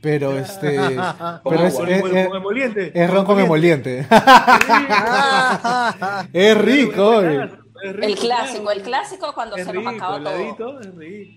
pero 0.00 0.36
este, 0.36 0.76
pero 1.44 1.66
es, 1.66 1.74
Con 1.74 1.88
es- 1.88 2.02
con 2.02 2.16
es- 2.16 2.26
emoliente. 2.26 2.90
es 2.92 3.10
ron 3.10 3.24
con 3.24 3.38
emoliente. 3.38 4.00
es 6.32 6.58
rico. 6.58 7.22
Es 7.22 7.50
El 8.02 8.14
clásico, 8.16 8.70
el 8.70 8.82
clásico 8.82 9.32
cuando 9.34 9.56
Es 9.56 9.66
se 9.66 9.72
nos 9.72 9.86
acaba 9.94 10.18
todo. 10.18 10.80
es 10.80 10.94
rico. 10.96 11.36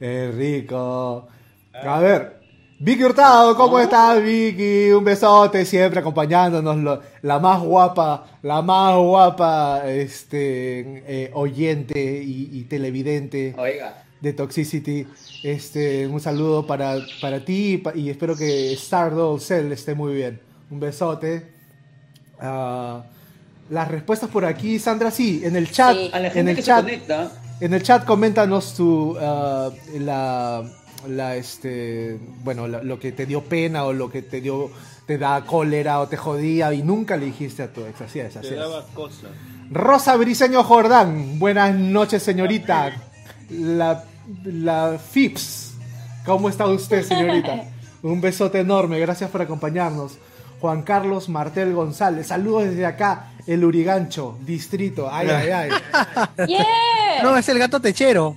Es 0.00 0.34
rico. 0.34 1.28
A 1.74 2.00
ver, 2.00 2.40
Vicky 2.78 3.04
Hurtado, 3.04 3.56
¿cómo 3.56 3.78
estás, 3.78 4.22
Vicky? 4.22 4.90
Un 4.92 5.02
besote 5.02 5.64
siempre 5.64 6.00
acompañándonos, 6.00 6.76
lo- 6.76 7.00
la 7.22 7.38
más 7.38 7.62
guapa, 7.62 8.26
la 8.42 8.60
más 8.60 8.96
guapa 8.98 9.82
este, 9.90 11.02
eh, 11.06 11.30
oyente 11.32 12.22
y, 12.22 12.50
y 12.52 12.64
televidente 12.64 13.54
Oiga. 13.56 14.02
de 14.20 14.32
Toxicity. 14.34 15.06
Este, 15.42 16.06
un 16.06 16.20
saludo 16.20 16.66
para, 16.66 16.96
para 17.22 17.42
ti 17.42 17.82
y 17.94 18.10
espero 18.10 18.36
que 18.36 18.76
Stardoll 18.76 19.40
Cell 19.40 19.72
esté 19.72 19.94
muy 19.94 20.14
bien. 20.14 20.38
Un 20.70 20.78
besote. 20.80 21.46
Ah, 22.38 23.04
las 23.70 23.88
respuestas 23.88 24.28
por 24.28 24.44
aquí, 24.44 24.78
Sandra, 24.78 25.10
sí, 25.10 25.40
en 25.44 25.56
el 25.56 25.70
chat, 25.70 25.96
Sí. 25.96 26.10
A 26.12 26.20
la 26.20 26.28
en 26.28 26.48
el 26.48 26.56
que 26.56 26.62
chat, 26.62 26.84
se 26.84 26.90
conecta. 26.92 27.32
en 27.58 27.72
el 27.72 27.82
chat 27.82 28.04
coméntanos 28.04 28.74
tu 28.74 29.16
ah, 29.18 29.70
la, 29.98 30.62
la 31.06 31.36
este 31.36 32.18
bueno 32.44 32.66
la- 32.68 32.82
lo 32.82 32.98
que 32.98 33.12
te 33.12 33.26
dio 33.26 33.42
pena 33.42 33.84
o 33.84 33.92
lo 33.92 34.10
que 34.10 34.22
te 34.22 34.40
dio 34.40 34.70
te 35.06 35.18
da 35.18 35.44
cólera 35.44 36.00
o 36.00 36.08
te 36.08 36.16
jodía 36.16 36.72
y 36.74 36.82
nunca 36.82 37.16
le 37.16 37.26
dijiste 37.26 37.62
a 37.62 37.72
tu 37.72 37.84
ex. 37.86 38.00
Así 38.00 38.18
es 38.20 38.36
así 38.36 38.48
Te 38.48 38.54
es. 38.54 38.60
daba 38.60 38.84
cosa. 38.94 39.28
Rosa 39.70 40.16
Briseño 40.16 40.62
Jordán 40.64 41.38
buenas 41.38 41.74
noches 41.74 42.22
señorita. 42.22 42.92
La 43.50 44.04
la 44.44 44.98
Fips 44.98 45.74
cómo 46.24 46.48
está 46.48 46.66
usted 46.66 47.04
señorita 47.04 47.64
un 48.02 48.20
besote 48.20 48.58
enorme 48.60 48.98
gracias 48.98 49.30
por 49.30 49.42
acompañarnos. 49.42 50.18
Juan 50.60 50.82
Carlos 50.82 51.28
Martel 51.28 51.74
González 51.74 52.28
saludos 52.28 52.64
desde 52.64 52.86
acá 52.86 53.32
el 53.46 53.64
Urigancho 53.64 54.36
distrito. 54.44 55.08
Ay 55.12 55.28
ay 55.28 55.50
ay. 55.50 55.70
Yeah. 56.48 57.22
No, 57.22 57.36
es 57.36 57.48
el 57.48 57.58
gato 57.58 57.78
techero. 57.80 58.34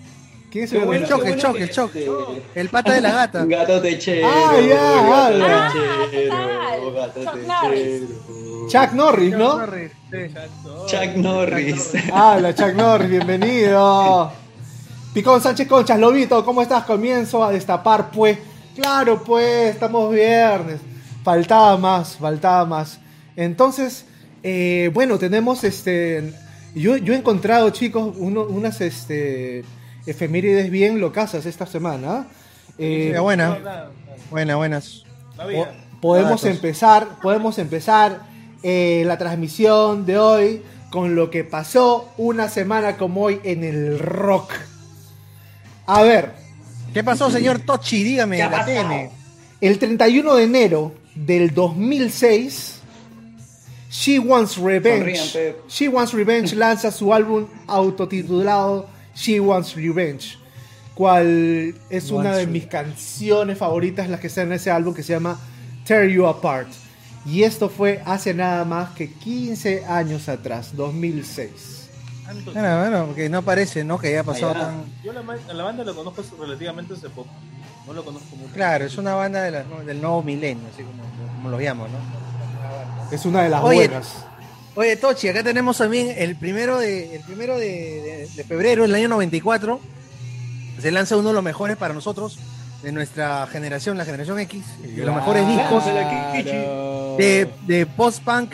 ¿Quién 0.51 0.63
es 0.63 0.73
el 0.73 0.85
bueno, 0.85 1.07
choque, 1.07 1.21
bueno 1.29 1.41
choque, 1.41 1.59
que- 1.59 1.69
choque. 1.69 1.99
este, 1.99 2.59
El 2.59 2.69
pata 2.69 2.93
de 2.93 3.01
la 3.01 3.11
gata. 3.11 3.45
Gato 3.45 3.81
techero. 3.81 4.27
Ah, 4.27 4.53
ya, 4.59 4.75
gato 4.75 5.13
habla. 5.13 5.71
techero, 6.11 6.33
Ah, 6.33 6.75
gato 6.95 7.23
Chuck 7.23 7.33
techero. 7.71 8.67
Chuck 8.69 8.93
Norris 8.93 9.31
¿no? 9.37 9.59
Chuck 10.87 11.15
Norris. 11.17 11.91
Hola, 12.11 12.55
Chuck 12.55 12.73
Norris, 12.73 13.09
bienvenido. 13.09 14.31
Picón 15.13 15.41
Sánchez 15.41 15.67
Conchas, 15.67 15.99
Lobito, 15.99 16.43
¿cómo 16.45 16.61
estás? 16.61 16.83
Comienzo 16.83 17.43
a 17.43 17.51
destapar, 17.51 18.09
pues. 18.11 18.37
Claro, 18.75 19.23
pues, 19.23 19.73
estamos 19.73 20.11
viernes. 20.13 20.79
Faltaba 21.23 21.77
más, 21.77 22.15
faltaba 22.17 22.65
más. 22.65 22.99
Entonces, 23.35 24.05
eh, 24.43 24.89
bueno, 24.93 25.17
tenemos 25.19 25.63
este. 25.63 26.33
Yo, 26.75 26.95
yo 26.97 27.13
he 27.13 27.17
encontrado, 27.17 27.69
chicos, 27.71 28.13
uno- 28.17 28.43
unas 28.43 28.79
este, 28.81 29.63
efemérides 30.05 30.69
bien 30.71 30.99
locasas 30.99 31.45
esta 31.45 31.65
semana. 31.65 32.27
Eh, 32.77 33.15
buena. 33.19 33.89
Buena, 34.31 34.55
buenas. 34.55 35.03
Po- 35.35 35.67
podemos 36.01 36.41
Datos. 36.41 36.55
empezar, 36.55 37.07
podemos 37.21 37.57
empezar 37.57 38.21
eh, 38.63 39.03
la 39.05 39.17
transmisión 39.17 40.05
de 40.05 40.17
hoy 40.17 40.61
con 40.91 41.15
lo 41.15 41.29
que 41.29 41.43
pasó 41.43 42.09
una 42.17 42.49
semana 42.49 42.97
como 42.97 43.21
hoy 43.23 43.39
en 43.43 43.63
el 43.63 43.99
rock. 43.99 44.51
A 45.85 46.01
ver, 46.03 46.33
¿Qué 46.93 47.03
pasó, 47.03 47.29
señor 47.29 47.59
Tochi? 47.59 48.03
Dígame, 48.03 48.37
¿Qué 48.37 48.43
ha 48.43 48.49
la? 48.49 48.65
TM. 48.65 49.09
el 49.61 49.77
31 49.77 50.35
de 50.35 50.43
enero 50.43 50.91
del 51.13 51.53
2006, 51.53 52.79
She 53.91 54.17
Wants 54.19 54.57
Revenge. 54.57 55.15
Sonrían. 55.17 55.55
She 55.67 55.87
Wants 55.87 56.13
Revenge 56.13 56.55
lanza 56.55 56.91
su 56.91 57.13
álbum 57.13 57.45
autotitulado 57.67 58.87
She 59.19 59.39
Wants 59.39 59.75
Revenge, 59.75 60.37
cual 60.95 61.75
es 61.89 62.11
una 62.11 62.35
de 62.35 62.47
mis 62.47 62.65
canciones 62.67 63.57
favoritas, 63.57 64.09
las 64.09 64.19
que 64.19 64.27
están 64.27 64.47
en 64.47 64.53
ese 64.53 64.71
álbum 64.71 64.93
que 64.93 65.03
se 65.03 65.13
llama 65.13 65.39
Tear 65.85 66.07
You 66.07 66.25
Apart. 66.25 66.69
Y 67.25 67.43
esto 67.43 67.69
fue 67.69 68.01
hace 68.05 68.33
nada 68.33 68.63
más 68.65 68.91
que 68.91 69.11
15 69.11 69.85
años 69.85 70.29
atrás, 70.29 70.75
2006. 70.75 71.89
Tanto- 72.25 72.53
Bueno, 72.53 72.79
bueno, 72.79 73.05
porque 73.07 73.27
no 73.29 73.41
parece, 73.41 73.83
¿no? 73.83 73.97
Que 73.99 74.07
haya 74.09 74.23
pasado 74.23 74.51
Allá. 74.51 74.59
tan... 74.67 74.83
Yo 75.03 75.11
la, 75.13 75.21
la 75.53 75.63
banda 75.63 75.83
lo 75.83 75.95
conozco 75.95 76.23
relativamente 76.39 76.93
hace 76.93 77.09
poco. 77.09 77.29
No 77.87 77.93
lo 77.93 78.05
conozco 78.05 78.35
mucho. 78.35 78.53
Claro, 78.53 78.85
es 78.85 78.97
una 78.97 79.15
banda 79.15 79.41
de 79.43 79.51
la- 79.51 79.63
del 79.63 79.99
nuevo 79.99 80.21
milenio, 80.23 80.63
así 80.71 80.83
como, 80.83 81.03
como 81.35 81.49
lo 81.49 81.59
llamo, 81.59 81.87
¿no? 81.87 81.97
Es 83.15 83.25
una 83.25 83.43
de 83.43 83.49
las 83.49 83.63
Oye, 83.63 83.87
buenas. 83.87 84.25
Oye, 84.79 84.95
Tochi, 84.95 85.27
acá 85.27 85.43
tenemos 85.43 85.77
también 85.77 86.13
el 86.17 86.37
primero 86.37 86.77
de, 86.77 87.13
el 87.17 87.21
primero 87.23 87.57
de, 87.57 87.67
de- 87.67 88.29
de 88.33 88.43
febrero, 88.45 88.85
el 88.85 88.95
año 88.95 89.09
94. 89.09 89.77
Se 90.81 90.89
lanza 90.89 91.17
uno 91.17 91.27
de 91.29 91.33
los 91.33 91.43
mejores 91.43 91.75
para 91.75 91.93
nosotros, 91.93 92.39
de 92.81 92.93
nuestra 92.93 93.45
generación, 93.47 93.97
la 93.97 94.05
generación 94.05 94.39
X, 94.39 94.63
de 94.81 95.03
los 95.05 95.13
mejores 95.13 95.45
discos 95.49 95.83
de, 97.17 97.49
de 97.67 97.85
post-punk 97.87 98.53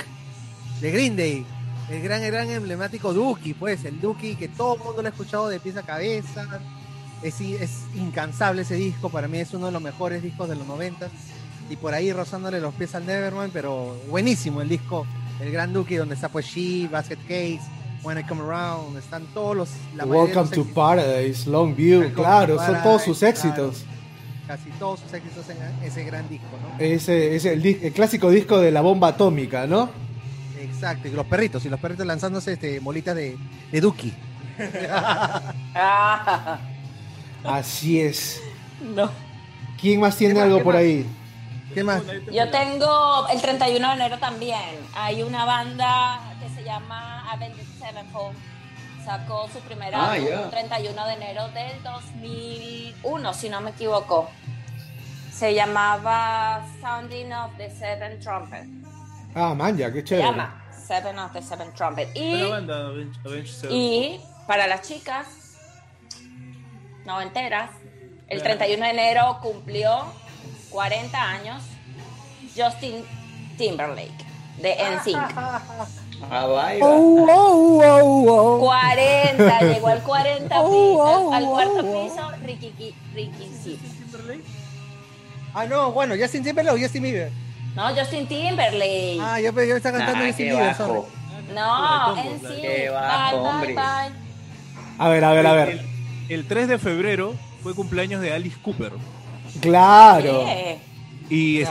de 0.81 0.91
Green 0.91 1.15
Day. 1.15 1.45
El 1.91 2.01
gran, 2.01 2.23
el 2.23 2.31
gran 2.31 2.49
emblemático 2.49 3.13
Dookie, 3.13 3.53
pues, 3.53 3.85
el 3.85 4.01
Dookie 4.01 4.35
que 4.35 4.47
todo 4.47 4.77
el 4.77 4.81
mundo 4.81 5.03
lo 5.03 5.07
ha 5.07 5.11
escuchado 5.11 5.47
de 5.47 5.59
pieza 5.59 5.81
a 5.81 5.83
cabeza. 5.83 6.47
Es, 7.21 7.39
es 7.39 7.69
incansable 7.95 8.63
ese 8.63 8.73
disco, 8.73 9.11
para 9.11 9.27
mí 9.27 9.37
es 9.37 9.53
uno 9.53 9.67
de 9.67 9.71
los 9.73 9.81
mejores 9.83 10.23
discos 10.23 10.49
de 10.49 10.55
los 10.55 10.65
90 10.65 11.07
y 11.69 11.75
por 11.75 11.93
ahí 11.93 12.11
rozándole 12.11 12.59
los 12.59 12.73
pies 12.73 12.95
al 12.95 13.05
Nevermind, 13.05 13.51
pero 13.53 13.95
buenísimo 14.09 14.61
el 14.63 14.69
disco, 14.69 15.05
el 15.39 15.51
gran 15.51 15.73
Dookie, 15.73 15.95
donde 15.97 16.15
está 16.15 16.29
pues 16.29 16.45
She, 16.45 16.87
Basket 16.87 17.17
Case, 17.27 17.61
When 18.03 18.17
I 18.17 18.23
Come 18.23 18.41
Around, 18.41 18.97
están 18.97 19.25
todos 19.33 19.55
los... 19.55 19.69
la 19.95 20.05
Welcome 20.05 20.35
los 20.41 20.49
to 20.51 20.61
éxitos, 20.61 20.73
Paradise, 20.73 21.49
Longview, 21.49 21.99
Welcome 22.01 22.15
claro, 22.23 22.57
son 22.65 22.83
todos 22.83 23.03
sus 23.03 23.23
éxitos. 23.23 23.83
Casi 24.47 24.69
todos 24.79 24.99
sus 24.99 25.13
éxitos 25.13 25.45
en 25.49 25.57
ese 25.83 26.03
gran 26.03 26.29
disco, 26.29 26.47
¿no? 26.61 26.79
Ese 26.83 27.35
es 27.35 27.45
el, 27.45 27.65
el 27.65 27.91
clásico 27.93 28.29
disco 28.29 28.59
de 28.59 28.71
la 28.71 28.81
bomba 28.81 29.07
atómica, 29.09 29.65
¿no? 29.65 29.89
Exacto, 30.61 31.07
y 31.07 31.11
los 31.11 31.25
perritos, 31.25 31.65
y 31.65 31.69
los 31.69 31.79
perritos 31.79 32.05
lanzándose 32.05 32.53
este, 32.53 32.79
bolitas 32.79 33.15
de, 33.15 33.37
de. 33.71 33.93
Ah, 34.89 36.59
Así 37.43 37.99
es. 37.99 38.41
no. 38.95 39.09
¿Quién 39.79 39.99
más 39.99 40.15
tiene 40.15 40.33
¿Qué 40.33 40.39
más, 40.39 40.47
algo 40.47 40.63
por 40.63 40.73
más? 40.73 40.83
ahí? 40.83 41.05
¿Qué 41.75 41.83
más? 41.83 42.01
Yo 42.31 42.49
tengo 42.49 43.27
el 43.27 43.41
31 43.41 43.87
de 43.89 43.93
enero 43.95 44.17
también. 44.17 44.79
Hay 44.95 45.21
una 45.21 45.45
banda 45.45 46.19
que 46.41 46.49
se 46.55 46.63
llama 46.63 47.29
Avenged 47.31 47.65
Sevenfold. 47.77 48.35
Sacó 49.05 49.47
su 49.53 49.59
primer 49.59 49.93
Ah, 49.93 50.13
álbum 50.13 50.27
ya. 50.29 50.43
el 50.45 50.49
31 50.49 51.05
de 51.05 51.13
enero 51.13 51.47
del 51.49 51.83
2001, 51.83 53.33
si 53.33 53.49
no 53.49 53.61
me 53.61 53.71
equivoco. 53.71 54.31
Se 55.31 55.53
llamaba 55.53 56.65
Sounding 56.81 57.31
of 57.33 57.51
the 57.57 57.69
Seven 57.69 58.19
Trumpet. 58.21 58.65
Ah, 59.35 59.53
man, 59.53 59.77
ya, 59.77 59.91
qué 59.91 59.99
Se 59.99 60.05
chévere. 60.05 60.27
llama 60.29 60.63
Seven 60.87 61.19
of 61.19 61.33
the 61.33 61.41
Seven 61.41 61.73
Trumpet. 61.73 62.09
Y, 62.15 62.49
banda, 62.49 62.87
Avenged- 62.87 63.19
Avenged 63.25 63.47
Sevenfold. 63.53 63.73
y 63.73 64.21
para 64.47 64.65
las 64.65 64.81
chicas 64.87 65.27
noventeras, 67.05 67.69
el 68.27 68.41
31 68.41 68.85
de 68.85 68.91
enero 68.91 69.39
cumplió 69.41 70.05
40 70.75 71.17
años 71.21 71.63
Justin 72.53 73.05
Timberlake 73.57 74.25
de 74.61 74.75
NSYNC. 74.75 75.15
Ah, 76.29 76.45
vaya. 76.47 76.79
Oh, 76.83 77.25
oh, 77.29 77.81
oh, 77.81 78.55
oh. 78.55 78.59
40, 78.59 79.59
llegó 79.61 79.87
al 79.87 80.01
40 80.03 80.55
Oh, 80.61 80.69
piso, 80.69 81.27
oh, 81.29 81.33
al, 81.33 81.43
oh, 81.43 81.49
cuarto 81.49 81.79
oh. 81.79 82.03
piso, 82.03 82.31
Ricky, 82.45 82.95
Ricky 83.13 83.51
sí. 83.63 83.79
Ah, 85.53 85.65
no, 85.65 85.93
bueno, 85.93 86.15
Justin 86.19 86.43
Timberlake 86.43 86.75
o 86.77 86.81
Justin 86.81 87.03
Bieber. 87.03 87.31
No, 87.73 87.95
Justin 87.95 88.27
Timberlake. 88.27 89.19
Ah, 89.21 89.39
yo, 89.39 89.51
yo 89.53 89.77
estaba 89.77 89.97
cantando 89.97 90.23
Ah, 90.23 90.27
Justin 90.27 90.49
Bieber, 90.49 90.75
sorry. 90.75 91.01
no, 91.53 92.15
Qué 92.15 92.29
NSYNC. 92.29 92.61
Qué 92.61 92.67
Bye, 92.67 92.89
bajo, 92.89 93.37
bye, 93.41 93.49
hombre. 93.49 93.73
bye. 93.75 94.11
A 94.97 95.09
ver, 95.09 95.23
a 95.23 95.31
ver, 95.31 95.47
a 95.47 95.53
ver. 95.53 95.69
El, 95.69 95.81
el 96.29 96.47
3 96.47 96.67
de 96.67 96.77
febrero 96.79 97.33
fue 97.63 97.73
cumpleaños 97.73 98.21
de 98.21 98.33
Alice 98.33 98.57
Cooper. 98.61 98.91
Claro. 99.61 100.45
Y 101.29 101.61
es- 101.61 101.69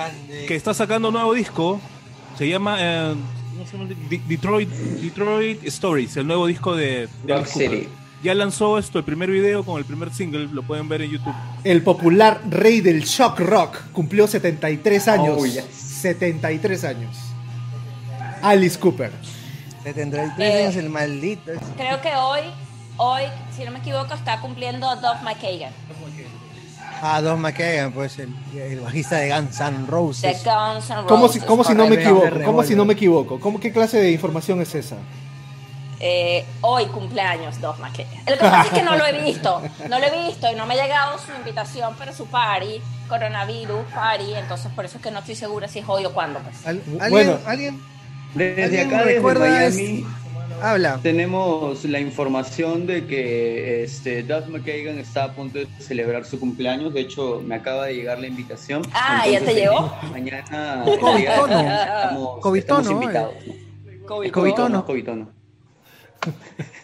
que 0.49 0.55
está 0.57 0.75
sacando 0.75 1.09
un 1.09 1.15
nuevo 1.15 1.33
disco. 1.35 1.81
Se 2.37 2.49
llama 2.49 2.77
eh, 2.81 3.15
¿cómo 3.53 3.67
se 3.67 3.77
llama? 3.77 3.89
De- 4.09 4.21
Detroit, 4.27 4.69
Detroit 4.69 5.65
Stories, 5.67 6.17
el 6.17 6.27
nuevo 6.27 6.47
disco 6.47 6.75
de, 6.75 7.09
de 7.25 7.35
Rock 7.35 7.39
Alice 7.47 7.53
Cooper. 7.53 7.71
City. 7.71 7.89
Ya 8.25 8.35
lanzó 8.35 8.79
esto, 8.79 8.99
el 8.99 9.05
primer 9.05 9.31
video 9.31 9.65
con 9.65 9.79
el 9.79 9.85
primer 9.85 10.11
single, 10.13 10.47
lo 10.51 10.63
pueden 10.63 10.89
ver 10.89 11.03
en 11.03 11.11
YouTube. 11.11 11.35
El 11.63 11.83
popular 11.83 12.41
rey 12.49 12.81
del 12.81 13.03
shock 13.05 13.39
rock 13.41 13.77
cumplió 13.93 14.27
73 14.27 15.09
años. 15.09 15.37
Oh, 15.39 15.45
yes. 15.45 15.65
73 15.71 16.85
años. 16.85 17.17
Alice 18.43 18.79
Cooper. 18.79 19.13
73 19.85 20.39
Eh, 20.39 20.65
años 20.65 20.77
el 20.77 20.89
maldito. 20.91 21.53
Creo 21.77 22.01
que 22.01 22.09
hoy, 22.17 22.41
hoy, 22.97 23.23
si 23.55 23.63
no 23.65 23.71
me 23.71 23.79
equivoco, 23.81 24.15
está 24.15 24.41
cumpliendo 24.41 24.87
Duff 24.97 25.23
McKagan. 25.23 25.73
Ah, 27.07 27.21
Don 27.21 27.39
McKagan, 27.41 27.93
pues 27.93 28.19
el, 28.19 28.33
el 28.57 28.81
bajista 28.81 29.17
de 29.17 29.29
Guns 29.31 29.61
N' 29.61 29.79
De 29.85 29.87
Roses. 29.91 30.43
Guns 30.43 30.89
N' 30.89 30.95
Roses. 31.03 31.07
¿Cómo 31.07 31.29
si, 31.29 31.41
cómo 31.41 31.63
si 31.65 31.75
no 31.75 31.87
me 31.87 31.97
equivoco? 31.97 32.29
¿Cómo 32.45 32.63
si 32.63 32.75
no 32.75 32.85
me 32.87 32.95
equivoco? 32.95 33.39
¿Cómo, 33.41 33.61
¿Qué 33.61 33.71
clase 33.73 33.99
de 34.01 34.11
información 34.11 34.61
es 34.63 34.75
esa? 34.75 34.97
eh, 36.01 36.45
hoy 36.61 36.87
cumpleaños 36.87 37.61
Doc 37.61 37.79
McLean. 37.79 38.09
Lo 38.27 38.33
que 38.35 38.41
pasa 38.41 38.63
es 38.65 38.71
que 38.73 38.83
no 38.83 38.97
lo 38.97 39.07
he 39.07 39.23
visto, 39.23 39.63
no 39.89 39.99
lo 39.99 40.05
he 40.05 40.27
visto 40.29 40.51
y 40.53 40.55
no 40.55 40.67
me 40.67 40.75
ha 40.75 40.83
llegado 40.83 41.19
su 41.19 41.33
invitación 41.39 41.95
para 41.97 42.13
su 42.13 42.27
party, 42.27 42.81
coronavirus 43.09 43.85
party, 43.95 44.35
entonces 44.35 44.71
por 44.75 44.85
eso 44.85 44.97
es 44.99 45.03
que 45.03 45.11
no 45.11 45.21
estoy 45.21 45.35
segura 45.35 45.67
si 45.69 45.79
es 45.79 45.85
hoy 45.89 46.05
o 46.05 46.13
cuándo. 46.13 46.41
Pues. 46.41 46.67
¿Al- 46.67 46.83
¿Alguien, 47.01 47.11
Bueno. 47.11 47.39
alguien 47.47 47.83
Desde 48.35 48.65
¿Alguien 48.65 48.87
acá, 48.89 48.99
desde 48.99 49.15
recuerda 49.15 49.49
Miami, 49.49 50.07
habla? 50.63 51.01
tenemos 51.03 51.85
la 51.85 52.01
información 52.01 52.87
de 52.87 53.07
que 53.07 53.85
este, 53.85 54.23
Duff 54.23 54.49
McKagan 54.49 54.99
está 54.99 55.25
a 55.25 55.33
punto 55.33 55.59
de 55.59 55.67
celebrar 55.79 56.25
su 56.25 56.39
cumpleaños. 56.39 56.95
De 56.95 57.01
hecho, 57.01 57.43
me 57.45 57.55
acaba 57.55 57.87
de 57.87 57.97
llegar 57.97 58.19
la 58.19 58.27
invitación. 58.27 58.83
Ah, 58.93 59.25
¿ya 59.29 59.41
te 59.41 59.55
llegó? 59.55 59.93
Mañana 60.11 60.85
Covitono. 61.01 62.41
Covitono, 62.41 62.81
estamos 62.81 62.91
invitados. 62.91 63.35
COVID. 64.07 64.31
Covitono. 64.31 64.85
Covitono. 64.85 65.31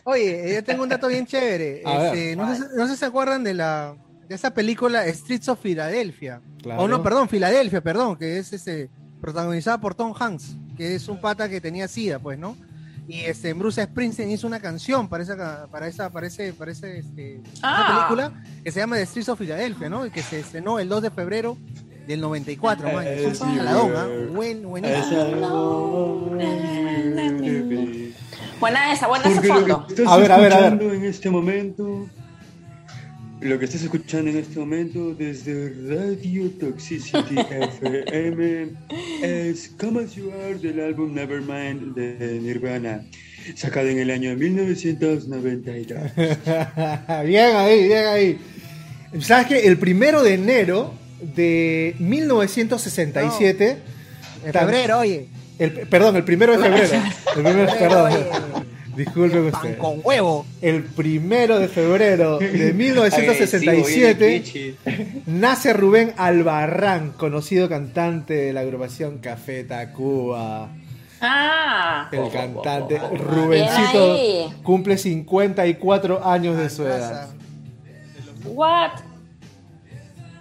Oye, 0.05 0.55
yo 0.55 0.65
tengo 0.65 0.83
un 0.83 0.89
dato 0.89 1.09
bien 1.09 1.27
chévere. 1.27 1.83
Este, 2.01 2.37
no, 2.37 2.55
sé, 2.55 2.65
no 2.77 2.87
sé 2.87 2.93
si 2.95 2.99
se 2.99 3.07
acuerdan 3.07 3.45
de 3.45 3.55
la 3.55 3.97
de 4.29 4.35
esa 4.35 4.55
película 4.55 5.07
Streets 5.09 5.49
of 5.49 5.61
Philadelphia. 5.61 6.41
Claro. 6.63 6.83
O 6.83 6.89
no, 6.89 7.03
perdón, 7.03 7.29
Filadelfia, 7.29 7.81
perdón, 7.81 8.17
que 8.17 8.39
es 8.39 8.53
este 8.53 8.89
protagonizada 9.21 9.81
por 9.81 9.95
Tom 9.95 10.15
Hanks, 10.19 10.57
que 10.77 10.95
es 10.95 11.09
un 11.09 11.21
pata 11.21 11.49
que 11.49 11.61
tenía 11.61 11.89
sida, 11.89 12.19
pues, 12.19 12.39
¿no? 12.39 12.57
Y 13.11 13.21
este 13.25 13.53
Bruce 13.55 13.83
Springsteen 13.83 14.31
hizo 14.31 14.47
una 14.47 14.61
canción 14.61 15.09
para 15.09 15.25
esa 15.25 15.67
para 15.67 15.89
esa 15.89 16.11
para 16.11 16.27
ese, 16.29 16.53
para 16.53 16.71
ese, 16.71 16.99
este, 17.01 17.41
Ah. 17.61 17.83
esa 17.83 17.97
película 17.97 18.43
que 18.63 18.71
se 18.71 18.79
llama 18.81 18.97
The 18.97 19.07
Streets 19.07 19.29
of 19.31 19.39
Philadelphia, 19.41 19.89
¿no? 19.89 20.07
Y 20.07 20.11
que 20.11 20.23
se 20.23 20.39
estrenó 20.41 20.79
el 20.79 20.89
2 20.89 21.03
de 21.03 21.11
febrero 21.11 21.57
del 22.07 22.21
94, 22.21 22.93
man. 22.93 23.05
Eh, 23.07 23.25
Es 23.27 23.41
un 23.41 23.59
¿ah? 23.61 24.07
güey. 24.07 24.27
Buen, 24.27 24.69
buenísimo. 24.69 25.25
Buena 28.61 28.93
esa, 28.93 29.09
buena 29.09 29.25
ese 29.29 29.43
fondo. 29.43 29.87
A 30.07 30.17
ver, 30.19 30.33
a 30.33 30.39
ver, 30.39 30.53
a 30.53 30.71
ver. 30.71 30.83
en 30.83 31.05
este 31.05 31.31
momento, 31.31 32.07
lo 33.43 33.59
que 33.59 33.65
estás 33.65 33.83
escuchando 33.83 34.31
en 34.31 34.37
este 34.37 34.59
momento 34.59 35.15
desde 35.15 35.73
Radio 35.89 36.51
Toxicity 36.51 37.37
FM 37.51 38.71
es 39.23 39.71
Come 39.81 40.05
As 40.05 40.15
You 40.15 40.31
Are 40.33 40.55
del 40.57 40.81
álbum 40.81 41.15
Nevermind 41.15 41.95
de 41.95 42.39
Nirvana, 42.41 43.03
sacado 43.57 43.89
en 43.89 43.99
el 43.99 44.11
año 44.11 44.37
1992. 44.37 46.01
bien 47.27 47.57
ahí, 47.57 47.85
bien 47.89 48.05
ahí. 48.07 48.39
¿Sabes 49.21 49.47
qué? 49.47 49.67
El 49.67 49.79
primero 49.79 50.23
de 50.23 50.35
enero 50.35 50.93
de 51.35 51.95
1967. 51.99 53.79
En 54.45 54.53
tan- 54.53 54.67
febrero, 54.69 54.99
oye. 55.01 55.27
el- 55.59 55.73
perdón, 55.89 56.17
el 56.17 56.25
primero 56.25 56.53
de 56.53 56.59
febrero. 56.63 56.89
El 57.37 57.43
primero, 57.43 57.73
perdón. 57.79 58.13
Pan 58.95 59.45
usted. 59.47 59.79
con 59.79 60.01
huevo. 60.03 60.47
El 60.61 60.85
primero 60.85 61.59
de 61.59 61.69
febrero 61.69 62.39
de 62.39 62.47
Agresivo, 62.47 62.79
1967 62.79 64.27
bien, 64.29 64.43
Kichi. 64.43 64.77
nace 65.27 65.73
Rubén 65.73 66.13
Albarrán, 66.17 67.13
conocido 67.13 67.69
cantante 67.69 68.35
de 68.35 68.53
la 68.53 68.61
agrupación 68.61 69.19
Café 69.19 69.65
Tacuba. 69.65 70.71
Ah, 71.23 72.09
El 72.13 72.31
cantante 72.31 72.99
Rubencito 72.99 74.17
cumple 74.63 74.97
54 74.97 76.27
años 76.27 76.57
de 76.57 76.71
su 76.71 76.87
edad. 76.87 77.29
what? 78.45 78.93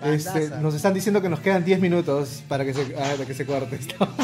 Este, 0.03 0.49
nos 0.61 0.73
están 0.75 0.93
diciendo 0.93 1.21
que 1.21 1.29
nos 1.29 1.39
quedan 1.41 1.65
10 1.65 1.79
minutos 1.81 2.43
para 2.47 2.63
que 2.65 2.73
se, 2.73 2.81
ah, 2.97 3.13
para 3.17 3.25
que 3.25 3.33
se 3.33 3.45
corte 3.45 3.75
esto. 3.75 3.95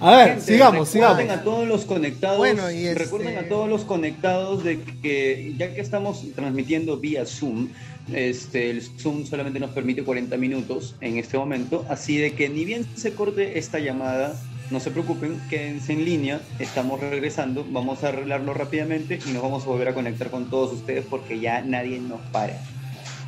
A 0.00 0.16
ver, 0.16 0.28
Gente, 0.30 0.42
sigamos, 0.44 0.88
sigamos. 0.88 1.16
recuerden 1.18 1.38
a 1.40 1.44
todos 1.44 1.66
los 1.68 1.84
conectados, 1.84 2.38
Bueno, 2.38 2.70
y 2.70 2.86
este- 2.86 3.04
recuerden 3.04 3.38
a 3.38 3.48
todos 3.48 3.68
los 3.68 3.82
conectados 3.84 4.62
de 4.64 4.80
que 5.02 5.54
ya 5.56 5.72
que 5.74 5.80
estamos 5.80 6.24
transmitiendo 6.34 6.98
vía 6.98 7.24
Zoom, 7.24 7.68
este, 8.12 8.70
el 8.70 8.82
Zoom 8.82 9.24
solamente 9.24 9.60
nos 9.60 9.70
permite 9.70 10.02
40 10.04 10.36
minutos 10.36 10.94
en 11.00 11.16
este 11.16 11.38
momento, 11.38 11.86
así 11.88 12.16
de 12.18 12.32
que 12.34 12.48
ni 12.48 12.64
bien 12.64 12.84
se 12.96 13.14
corte 13.14 13.58
esta 13.58 13.78
llamada, 13.78 14.38
no 14.70 14.78
se 14.78 14.90
preocupen, 14.90 15.40
quédense 15.48 15.92
en 15.94 16.04
línea, 16.04 16.40
estamos 16.58 17.00
regresando, 17.00 17.64
vamos 17.70 18.04
a 18.04 18.08
arreglarlo 18.08 18.52
rápidamente 18.52 19.20
y 19.26 19.30
nos 19.32 19.42
vamos 19.42 19.62
a 19.64 19.66
volver 19.66 19.88
a 19.88 19.94
conectar 19.94 20.28
con 20.30 20.50
todos 20.50 20.72
ustedes 20.72 21.04
porque 21.08 21.40
ya 21.40 21.62
nadie 21.62 21.98
nos 22.00 22.20
para. 22.30 22.60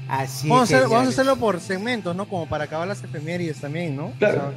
Así 0.09 0.49
Vamos, 0.49 0.71
a 0.71 0.75
es, 0.77 0.79
hacer- 0.81 0.89
vamos 0.91 1.07
a 1.07 1.11
hacerlo 1.11 1.37
por 1.37 1.61
segmentos, 1.61 2.15
¿no? 2.15 2.29
Como 2.29 2.47
para 2.49 2.65
acabar 2.65 2.87
las 2.87 3.03
efemérides 3.03 3.59
también, 3.61 3.97
¿no? 3.97 4.13
Claro. 4.19 4.53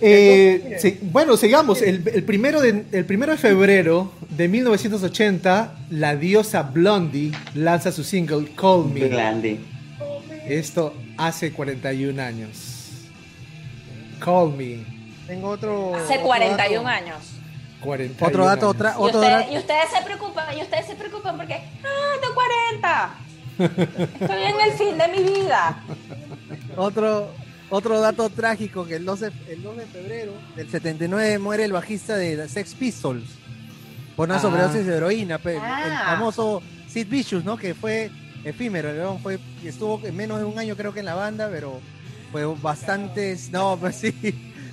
Eh, 0.00 0.76
sí, 0.80 0.98
bueno, 1.02 1.36
sigamos. 1.36 1.80
El, 1.82 2.06
el 2.12 2.22
primero 2.24 2.60
de, 2.60 2.84
el 2.92 3.04
primero 3.06 3.32
de 3.32 3.38
febrero 3.38 4.12
de 4.28 4.46
1980, 4.48 5.74
la 5.90 6.14
diosa 6.16 6.62
Blondie 6.62 7.32
lanza 7.54 7.90
su 7.92 8.04
single 8.04 8.50
Call 8.54 8.84
Me. 8.92 9.08
Grande. 9.08 9.58
Esto 10.46 10.94
hace 11.16 11.50
41 11.52 12.22
años. 12.22 12.90
Call 14.20 14.52
Me. 14.56 14.84
tengo 15.26 15.48
otro. 15.48 15.94
Hace 15.96 16.14
otro 16.14 16.26
41 16.26 16.82
dato. 16.82 16.88
años. 16.88 17.16
41 17.80 18.26
Otro 18.28 18.44
dato, 18.44 18.66
años. 18.66 18.74
otra, 18.74 18.90
Y, 18.90 19.02
otro 19.02 19.20
usted- 19.20 19.30
dato. 19.32 19.52
y 19.52 19.58
ustedes 19.58 19.84
se 19.96 20.04
preocupan, 20.04 20.58
y 20.58 20.62
ustedes 20.62 20.86
se 20.86 20.94
preocupan 20.94 21.36
porque, 21.36 21.54
ah, 21.54 22.16
tengo 22.20 22.34
40. 22.34 23.14
Estoy 23.58 24.42
en 24.42 24.60
el 24.60 24.72
fin 24.76 24.98
de 24.98 25.08
mi 25.08 25.22
vida. 25.40 25.82
Otro, 26.76 27.30
otro 27.70 28.00
dato 28.00 28.28
trágico 28.30 28.84
que 28.86 28.96
el 28.96 29.04
12, 29.04 29.30
el 29.48 29.62
2 29.62 29.76
de 29.78 29.86
febrero 29.86 30.32
del 30.54 30.70
79 30.70 31.38
muere 31.38 31.64
el 31.64 31.72
bajista 31.72 32.16
de 32.16 32.36
The 32.36 32.48
Sex 32.48 32.74
Pistols 32.74 33.24
por 34.14 34.28
una 34.28 34.36
Ah. 34.36 34.40
sobredosis 34.40 34.86
de 34.86 34.96
heroína, 34.96 35.38
pe- 35.38 35.56
el, 35.56 35.60
Ah. 35.62 36.04
famoso 36.16 36.62
Sid 36.88 37.08
Vicious, 37.08 37.44
¿no? 37.44 37.56
Que 37.56 37.74
fue 37.74 38.10
efímero, 38.44 38.90
el 38.90 38.96
león 38.98 39.18
fue 39.20 39.38
estuvo 39.64 39.98
menos 40.12 40.38
de 40.38 40.44
un 40.44 40.58
año 40.58 40.76
creo 40.76 40.92
que 40.92 41.00
en 41.00 41.06
la 41.06 41.14
banda, 41.14 41.48
pero 41.50 41.80
fue 42.32 42.44
bastantes, 42.62 43.50
no, 43.50 43.76
pues 43.78 43.96
sí, 43.96 44.14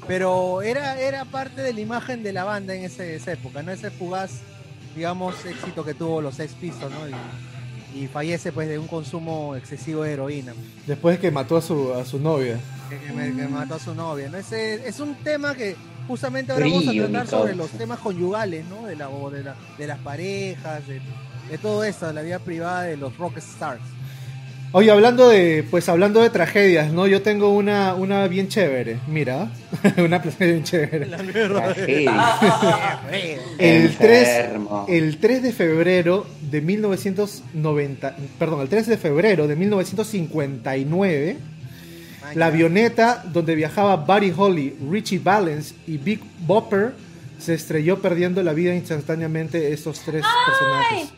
pero 0.08 0.62
era 0.62 1.00
era 1.00 1.26
parte 1.26 1.62
de 1.62 1.74
la 1.74 1.80
imagen 1.80 2.22
de 2.24 2.34
la 2.34 2.43
banda 2.43 2.76
en 2.76 2.84
ese- 2.84 3.15
esa 3.15 3.32
época, 3.34 3.63
no 3.63 3.72
ese 3.72 3.89
fugaz, 3.91 4.41
digamos, 4.96 5.43
éxito 5.46 5.84
que 5.84 5.93
tuvo 5.93 6.22
los 6.22 6.36
Sex 6.36 6.54
Pistols, 6.54 6.93
¿no? 6.93 7.08
Y, 7.10 7.13
y 7.95 8.08
fallece 8.08 8.51
pues 8.51 8.67
de 8.67 8.79
un 8.79 8.88
consumo 8.88 9.56
excesivo 9.56 10.03
de 10.03 10.13
heroína 10.13 10.53
Después 10.88 11.19
que 11.19 11.29
mató 11.32 11.58
a 11.58 11.62
su, 11.62 11.93
a 11.93 12.03
su 12.06 12.19
novia. 12.19 12.60
que, 12.89 12.97
que 12.99 13.13
me- 13.13 13.36
que 13.36 13.47
mató 13.47 13.75
a 13.75 13.79
su 13.79 13.93
novia. 13.95 14.29
¿no? 14.29 14.38
Ese, 14.38 14.88
es 14.88 14.99
un 14.99 15.15
tema 15.15 15.56
que 15.56 15.75
justamente 16.08 16.51
ahora 16.51 16.65
vamos 16.65 16.88
a 16.88 16.91
tratar 16.91 17.27
sobre 17.27 17.56
los 17.56 17.69
temas 17.71 17.99
conyugales, 17.99 18.65
¿no? 18.65 18.86
De, 18.88 18.95
la, 18.95 19.10
o 19.10 19.29
de, 19.29 19.43
la- 19.43 19.56
de 19.77 19.88
las 19.88 19.99
parejas, 19.99 20.86
de, 20.88 21.01
de 21.49 21.58
todo 21.58 21.84
esto, 21.84 22.08
de 22.08 22.13
la 22.13 22.21
vida 22.21 22.39
privada 22.39 22.84
de 22.84 22.97
los 22.97 23.15
rock 23.17 23.38
stars. 23.38 23.82
Oye, 24.75 24.89
hablando 24.89 25.29
de, 25.29 25.63
pues 25.69 25.88
hablando 25.88 26.19
de 26.19 26.31
tragedias, 26.31 26.91
¿no? 26.91 27.05
Yo 27.05 27.21
tengo 27.21 27.49
una, 27.49 27.93
una 27.93 28.27
bien 28.27 28.47
chévere. 28.47 28.97
Mira, 29.07 29.51
una 30.03 30.19
tragedia 30.19 30.53
bien 30.53 30.63
chévere. 30.63 31.05
Tragedia. 31.05 32.99
El 33.59 33.95
3, 33.95 34.27
Enfermo. 34.27 34.86
el 34.89 35.19
3 35.19 35.43
de 35.43 35.53
febrero 35.53 36.25
de 36.49 36.62
1990, 36.62 38.15
perdón, 38.39 38.62
el 38.62 38.69
3 38.69 38.88
de 38.88 38.97
febrero 38.97 39.47
de 39.47 39.55
1959, 39.55 41.38
la 42.33 42.47
avioneta 42.47 43.23
donde 43.31 43.53
viajaba 43.53 43.95
Buddy 43.97 44.33
Holly, 44.36 44.75
Richie 44.89 45.19
Valens 45.19 45.75
y 45.86 45.97
Big 45.97 46.19
Bopper 46.47 46.93
se 47.38 47.53
estrelló 47.53 48.01
perdiendo 48.01 48.41
la 48.41 48.53
vida 48.53 48.73
instantáneamente 48.73 49.71
estos 49.71 49.99
tres 49.99 50.23
personajes. 50.47 51.13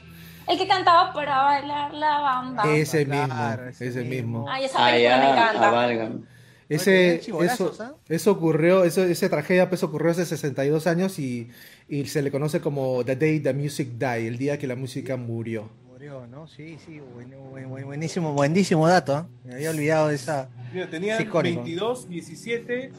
El 0.48 0.58
que 0.58 0.68
cantaba 0.68 1.12
para 1.14 1.42
bailar 1.44 1.94
la 1.94 2.20
banda. 2.20 2.64
Ese 2.76 3.06
Claro, 3.06 3.28
mismo, 3.64 3.70
ese 3.70 3.88
ese 3.88 4.00
mismo. 4.04 4.40
mismo. 4.40 4.50
Ay, 4.50 4.66
esa 4.66 4.86
película 4.86 5.18
me 5.18 5.24
Allá, 5.24 5.32
encanta. 5.32 5.68
avalgan. 5.70 6.26
Ese, 6.68 7.16
eso, 7.18 7.72
¿ah? 7.80 7.94
eso 8.10 8.32
ocurrió, 8.32 8.84
eso, 8.86 9.04
esa 9.04 9.30
tragedia 9.30 9.70
pues 9.70 9.84
ocurrió 9.84 10.12
hace 10.12 10.26
62 10.26 10.88
años 10.88 11.20
y, 11.20 11.50
y 11.88 12.06
se 12.06 12.24
le 12.24 12.32
conoce 12.32 12.60
como 12.60 13.04
The 13.06 13.16
Day 13.16 13.40
the 13.40 13.54
Music 13.54 13.90
Died, 14.00 14.28
el 14.28 14.38
día 14.40 14.58
que 14.58 14.66
la 14.66 14.76
música 14.76 15.16
murió. 15.16 15.70
Murió, 15.88 16.26
¿no? 16.28 16.48
Sí, 16.48 16.78
sí, 16.84 17.00
buen- 17.00 17.30
buen- 17.52 17.70
buen- 17.70 17.86
buenísimo, 17.86 18.34
buenísimo 18.34 18.88
dato. 18.88 19.20
¿eh? 19.20 19.24
Me 19.48 19.54
había 19.56 19.70
olvidado 19.70 20.08
de 20.08 20.16
esa. 20.16 20.50
Mira, 20.74 20.90
tenían 20.90 21.18
Sí, 21.20 21.24
icónico. 21.26 21.62
22, 21.64 22.10
17 22.10 22.92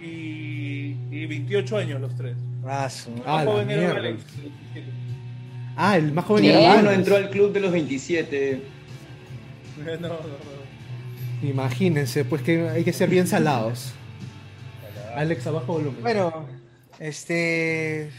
y, 0.00 0.96
y 1.10 1.26
28 1.26 1.76
años 1.78 2.00
los 2.02 2.14
tres. 2.14 2.36
Ah, 2.66 2.90
su- 2.90 3.10
Ah, 3.24 3.36
Más 3.36 3.44
la 3.46 3.50
joven 3.52 3.70
era 3.70 3.94
mierda. 3.94 4.22
Alex, 5.78 5.78
17. 5.78 5.80
Ah, 5.80 5.96
el 5.96 6.12
más 6.12 6.24
joven 6.24 6.44
era 6.44 6.58
Uno 6.58 6.68
Valens. 6.68 6.94
entró 6.98 7.16
al 7.16 7.30
club 7.30 7.52
de 7.52 7.60
los 7.60 7.72
27. 7.72 8.62
No, 9.84 9.96
no, 9.96 10.08
no. 10.08 11.48
Imagínense, 11.48 12.24
pues 12.24 12.42
que 12.42 12.68
hay 12.68 12.84
que 12.84 12.92
ser 12.92 13.08
bien 13.08 13.26
salados. 13.26 13.92
Alex, 15.14 15.46
abajo 15.46 15.74
volumen. 15.74 16.02
Bueno, 16.02 16.46
este. 16.98 18.10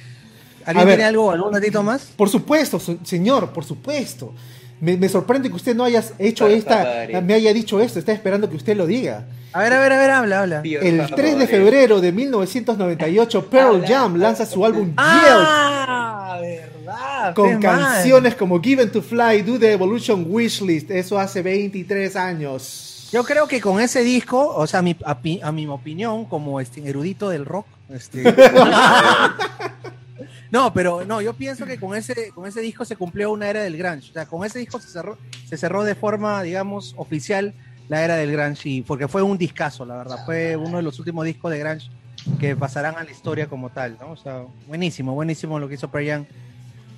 ¿Alguien 0.66 0.86
ver. 0.88 0.96
tiene 0.98 1.08
algo, 1.10 1.32
algún 1.32 1.52
datito 1.52 1.84
más? 1.84 2.12
Por 2.16 2.30
supuesto, 2.30 2.80
su- 2.80 3.00
señor, 3.04 3.52
por 3.52 3.64
supuesto. 3.66 4.34
Me, 4.82 4.96
me 4.96 5.10
sorprende 5.10 5.50
que 5.50 5.56
usted 5.56 5.76
no 5.76 5.84
haya 5.84 6.02
hecho 6.20 6.46
Por 6.46 6.54
esta, 6.54 6.84
favor. 7.08 7.22
me 7.24 7.34
haya 7.34 7.54
dicho 7.54 7.82
esto, 7.82 8.00
está 8.00 8.14
esperando 8.14 8.50
que 8.50 8.56
usted 8.56 8.78
lo 8.78 8.86
diga. 8.88 9.26
A 9.52 9.60
ver, 9.64 9.74
a 9.74 9.80
ver, 9.80 9.92
a 9.94 9.98
ver, 10.00 10.12
habla, 10.12 10.42
habla. 10.42 10.62
El 10.64 10.98
por 11.00 11.16
3 11.16 11.40
de 11.40 11.48
febrero 11.48 12.00
de 12.00 12.12
1998, 12.14 13.50
Pearl 13.50 13.84
Jam 13.86 14.16
lanza 14.18 14.46
su 14.46 14.64
álbum 14.66 14.86
Yield. 14.88 14.98
Ah, 14.98 16.40
verdad. 16.90 17.36
Con 17.36 17.52
man. 17.52 17.62
canciones 17.62 18.36
como 18.36 18.62
Given 18.62 18.92
to 18.92 19.02
Fly, 19.02 19.42
Do 19.42 19.60
the 19.60 19.72
Evolution 19.72 20.26
Wishlist. 20.28 20.92
Eso 20.92 21.20
hace 21.20 21.42
23 21.42 22.16
años. 22.16 23.10
Yo 23.12 23.24
creo 23.24 23.48
que 23.48 23.60
con 23.60 23.80
ese 23.80 24.04
disco, 24.04 24.56
o 24.56 24.68
sea, 24.68 24.80
a 24.80 24.84
mi, 24.84 24.96
a, 25.04 25.52
mi 25.52 25.68
opinión, 25.68 26.26
como 26.26 26.60
este 26.60 26.88
erudito 26.88 27.30
del 27.30 27.44
rock, 27.44 27.66
este, 27.90 28.24
no, 30.52 30.72
pero 30.74 31.04
no, 31.06 31.20
yo 31.20 31.34
pienso 31.34 31.66
que 31.66 31.80
con 31.80 31.96
ese, 31.96 32.30
con 32.36 32.46
ese 32.46 32.62
disco 32.62 32.86
se 32.86 32.96
cumplió 32.96 33.32
una 33.32 33.50
era 33.50 33.64
del 33.64 33.78
grunge. 33.78 34.12
O 34.12 34.14
sea, 34.14 34.28
con 34.28 34.46
ese 34.46 34.60
disco 34.60 34.80
se 34.80 34.90
cerró, 34.90 35.18
se 35.48 35.58
cerró 35.58 35.84
de 35.84 35.96
forma, 35.96 36.44
digamos, 36.44 36.94
oficial 36.98 37.56
la 37.88 38.04
era 38.04 38.16
del 38.16 38.32
grunge, 38.32 38.70
y 38.70 38.82
porque 38.84 39.08
fue 39.08 39.24
un 39.24 39.40
discazo, 39.40 39.86
la 39.86 39.98
verdad. 39.98 40.24
Fue 40.26 40.56
uno 40.56 40.78
de 40.78 40.84
los 40.84 41.00
últimos 41.00 41.26
discos 41.26 41.52
de 41.52 41.58
grunge 41.58 41.90
que 42.40 42.56
pasarán 42.56 42.96
a 42.96 43.04
la 43.04 43.10
historia 43.10 43.48
como 43.48 43.70
tal, 43.70 43.98
¿no? 44.00 44.12
O 44.12 44.18
sea, 44.18 44.44
buenísimo, 44.68 45.16
buenísimo 45.16 45.58
lo 45.58 45.68
que 45.68 45.76
hizo 45.76 45.90
Pearl 45.90 46.08
Jam. 46.08 46.26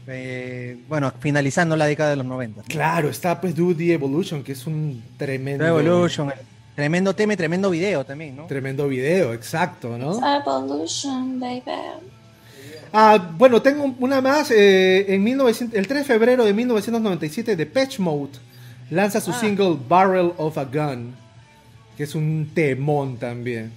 Eh, 0.07 0.77
bueno, 0.87 1.13
finalizando 1.19 1.75
la 1.75 1.85
década 1.85 2.09
de 2.11 2.15
los 2.15 2.25
90. 2.25 2.63
Claro, 2.63 3.09
está 3.09 3.39
pues 3.39 3.55
Do 3.55 3.75
the 3.75 3.93
Evolution, 3.93 4.43
que 4.43 4.53
es 4.53 4.65
un 4.65 5.03
tremendo. 5.17 5.63
Revolution, 5.63 6.31
tremendo 6.75 7.15
tema 7.15 7.33
y 7.33 7.37
tremendo 7.37 7.69
video 7.69 8.03
también, 8.03 8.35
¿no? 8.35 8.45
Tremendo 8.47 8.87
video, 8.87 9.33
exacto, 9.33 9.97
¿no? 9.97 10.19
Evolution, 10.37 11.39
baby. 11.39 11.61
Ah, 12.93 13.31
bueno, 13.37 13.61
tengo 13.61 13.95
una 13.99 14.21
más. 14.21 14.51
eh, 14.51 15.05
en 15.13 15.23
1900 15.23 15.77
el 15.77 15.87
3 15.87 15.99
de 15.99 16.05
febrero 16.05 16.43
de 16.45 16.53
1997, 16.53 17.55
Depeche 17.55 18.01
Mode 18.01 18.31
lanza 18.89 19.21
su 19.21 19.31
single 19.31 19.77
Barrel 19.87 20.33
of 20.37 20.57
a 20.57 20.65
Gun, 20.65 21.15
que 21.95 22.03
es 22.03 22.15
un 22.15 22.49
temón 22.53 23.17
también. 23.17 23.71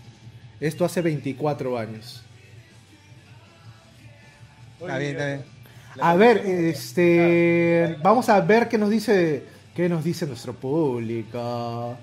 Esto 0.58 0.84
hace 0.84 1.02
24 1.02 1.78
años. 1.78 2.22
Está 4.80 4.98
bien, 4.98 5.10
está 5.12 5.26
bien. 5.26 5.53
A 6.00 6.14
ver, 6.14 6.38
este, 6.38 7.96
vamos 8.02 8.28
a 8.28 8.40
ver 8.40 8.68
qué 8.68 8.78
nos 8.78 8.90
dice, 8.90 9.44
qué 9.74 9.88
nos 9.88 10.02
dice 10.04 10.26
nuestro 10.26 10.52
público. 10.52 11.96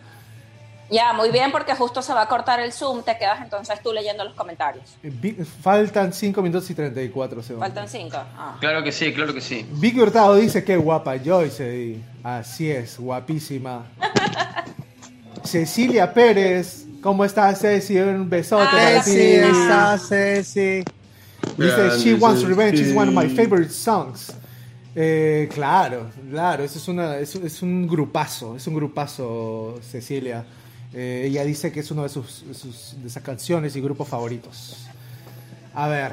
Ya, 0.90 1.14
muy 1.14 1.32
bien, 1.32 1.54
porque 1.54 1.74
justo 1.74 2.02
se 2.02 2.14
va 2.14 2.24
a 2.24 2.28
cortar 2.28 2.60
el 2.60 2.74
Zoom. 2.74 3.02
Te 3.04 3.18
quedas 3.18 3.42
entonces 3.42 3.82
tú 3.82 3.94
leyendo 3.94 4.26
los 4.26 4.34
comentarios. 4.34 4.98
Faltan 5.62 6.12
5 6.12 6.42
minutos 6.42 6.70
y 6.70 6.76
34 6.76 7.42
segundos. 7.42 7.70
Faltan 7.70 7.88
cinco. 7.88 8.18
Ah. 8.38 8.58
Claro 8.60 8.84
que 8.84 8.92
sí, 8.92 9.14
claro 9.14 9.34
que 9.34 9.40
sí. 9.40 9.66
Vicky 9.72 10.02
Hurtado 10.02 10.36
dice 10.36 10.66
que 10.66 10.76
guapa 10.76 11.16
Joyce. 11.24 11.98
Así 12.22 12.70
es, 12.70 13.00
guapísima. 13.00 13.86
Cecilia 15.44 16.14
Pérez, 16.14 16.86
¿cómo 17.02 17.24
estás 17.24 17.60
Ceci? 17.60 17.98
Un 17.98 18.30
besote 18.30 18.66
para 18.66 19.02
Ceci, 19.02 19.18
ti. 19.18 19.24
esa 19.36 19.98
Ceci. 19.98 20.84
Dice, 21.58 22.00
She 22.00 22.14
Wants 22.16 22.44
Revenge 22.44 22.80
is 22.80 22.96
one 22.96 23.10
of 23.10 23.16
my 23.16 23.28
favorite 23.30 23.72
songs. 23.72 24.34
Eh, 24.96 25.48
claro, 25.54 26.10
claro, 26.30 26.64
eso 26.64 26.78
es, 26.78 26.88
una, 26.88 27.18
es, 27.18 27.34
es 27.36 27.62
un 27.62 27.88
grupazo, 27.88 28.56
es 28.58 28.68
un 28.68 28.76
grupazo, 28.76 29.80
Cecilia. 29.82 30.46
Eh, 30.94 31.24
ella 31.28 31.46
dice 31.46 31.72
que 31.72 31.80
es 31.80 31.90
uno 31.92 32.04
de 32.04 32.10
sus, 32.10 32.46
de 32.46 32.54
sus 32.54 32.96
de 33.02 33.08
esas 33.08 33.24
canciones 33.24 33.76
y 33.76 33.82
grupos 33.82 34.08
favoritos. 34.10 34.86
A 35.74 35.88
ver. 35.88 36.12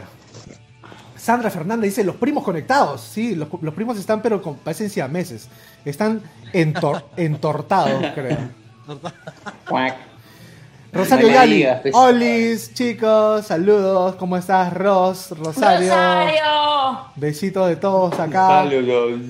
Sandra 1.17 1.51
Fernández 1.51 1.91
dice, 1.91 2.05
los 2.05 2.15
primos 2.15 2.45
conectados. 2.45 3.01
Sí, 3.01 3.35
los, 3.35 3.49
los 3.61 3.75
primos 3.75 3.99
están, 3.99 4.23
pero 4.23 4.41
con, 4.41 4.55
parecen 4.59 4.89
siameses. 4.89 5.49
Están 5.85 6.23
entor- 6.53 7.03
entortados, 7.17 8.05
creo. 8.15 8.39
Rosario 10.93 11.29
Gali. 11.29 11.67
pues. 11.83 11.95
Olis, 11.95 12.75
chicos, 12.75 13.47
saludos. 13.47 14.15
¿Cómo 14.17 14.37
estás, 14.37 14.73
Ros? 14.73 15.31
Rosario. 15.39 15.91
¡Rosario! 15.93 17.01
Besitos 17.17 17.69
de 17.69 17.77
todos 17.77 18.19
acá. 18.19 18.65
Saludos. 18.65 19.21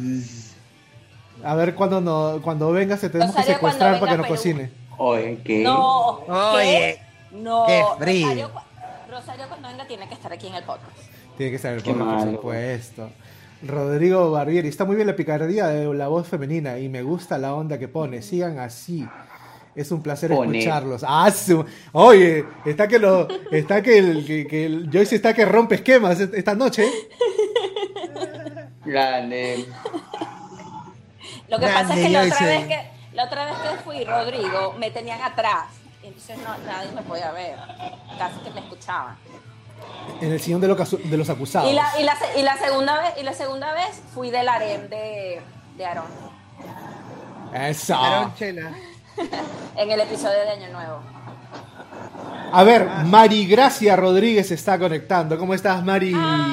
A 1.44 1.54
ver 1.54 1.74
cuando 1.74 2.00
no, 2.00 2.40
cuando 2.42 2.70
vengas 2.72 3.00
te 3.00 3.10
tenemos 3.10 3.34
que 3.34 3.42
secuestrar 3.42 4.00
para 4.00 4.12
que 4.12 4.16
venga 4.16 4.28
nos 4.28 4.36
cocine. 4.36 4.70
Oye, 4.98 5.38
¿qué? 5.44 5.62
No. 5.62 6.20
¿qué? 6.26 6.32
Oye, 6.32 7.00
No. 7.32 7.64
qué 7.66 7.82
frío. 7.98 8.26
Rosario, 8.28 8.50
Rosario 9.10 9.44
cuando 9.48 9.68
venga 9.68 9.86
tiene 9.86 10.08
que 10.08 10.14
estar 10.14 10.32
aquí 10.32 10.46
en 10.48 10.54
el 10.56 10.64
podcast. 10.64 10.96
Tiene 11.36 11.50
que 11.50 11.56
estar 11.56 11.72
el 11.74 11.82
Qué 11.82 11.92
podcast, 11.92 12.24
por 12.24 12.34
supuesto. 12.34 13.10
Rodrigo 13.62 14.30
Barbieri, 14.30 14.68
está 14.68 14.84
muy 14.84 14.94
bien 14.96 15.06
la 15.08 15.16
picardía 15.16 15.66
de 15.68 15.92
la 15.94 16.08
voz 16.08 16.26
femenina 16.28 16.78
y 16.78 16.88
me 16.88 17.02
gusta 17.02 17.38
la 17.38 17.54
onda 17.54 17.78
que 17.78 17.88
pone. 17.88 18.22
Sigan 18.22 18.58
así. 18.58 19.06
Es 19.78 19.92
un 19.92 20.02
placer 20.02 20.32
escucharlos. 20.32 21.04
Ah, 21.06 21.30
su- 21.30 21.64
Oye, 21.92 22.44
está 22.66 22.88
que 22.88 22.98
lo, 22.98 23.28
está 23.52 23.80
que 23.80 23.98
el, 23.98 24.26
que, 24.26 24.46
que 24.46 24.66
el 24.66 24.90
Joyce 24.92 25.14
está 25.16 25.32
que 25.32 25.44
rompe 25.44 25.76
esquemas 25.76 26.18
esta 26.18 26.54
noche. 26.56 26.84
Grande. 28.84 29.66
Lo 31.48 31.58
que 31.58 31.64
Grande, 31.66 31.82
pasa 31.82 31.94
es 31.94 32.06
que 32.06 32.08
la 32.12 32.22
otra, 32.24 32.36
Joyce. 32.38 32.44
vez 32.58 32.66
que 32.66 32.90
la 33.16 33.24
otra 33.24 33.44
vez 33.46 33.54
que 33.58 33.68
fui, 33.84 34.04
Rodrigo, 34.04 34.74
me 34.78 34.90
tenían 34.90 35.20
atrás. 35.22 35.66
Entonces 36.02 36.38
no, 36.38 36.56
nadie 36.66 36.90
me 36.94 37.02
podía 37.02 37.30
ver. 37.32 37.56
Casi 38.18 38.38
que 38.40 38.50
me 38.50 38.60
escuchaban. 38.60 39.16
En 40.20 40.32
el 40.32 40.40
sillón 40.40 40.60
de 40.60 40.68
los, 40.68 41.10
de 41.10 41.16
los 41.16 41.30
acusados. 41.30 41.70
Y 41.70 41.74
la, 41.74 41.88
y, 42.00 42.02
la, 42.02 42.16
se- 42.16 42.40
y 42.40 42.42
la 42.42 42.56
segunda 42.56 43.00
vez, 43.00 43.12
y 43.20 43.22
la 43.22 43.32
segunda 43.32 43.72
vez 43.72 44.02
fui 44.12 44.30
del 44.30 44.48
harem 44.48 44.88
de, 44.88 45.40
de 45.76 45.84
Aarón. 45.86 46.06
Eso. 47.54 47.94
Aarón 47.94 48.34
Chela. 48.34 48.72
En 49.76 49.90
el 49.90 50.00
episodio 50.00 50.40
de 50.40 50.50
Año 50.50 50.72
Nuevo. 50.72 51.00
A 52.52 52.64
ver, 52.64 52.86
Mari 53.06 53.46
Gracia 53.46 53.94
Rodríguez 53.94 54.48
se 54.48 54.54
está 54.54 54.78
conectando. 54.78 55.38
¿Cómo 55.38 55.54
estás, 55.54 55.84
Mari? 55.84 56.12
Ah, 56.16 56.46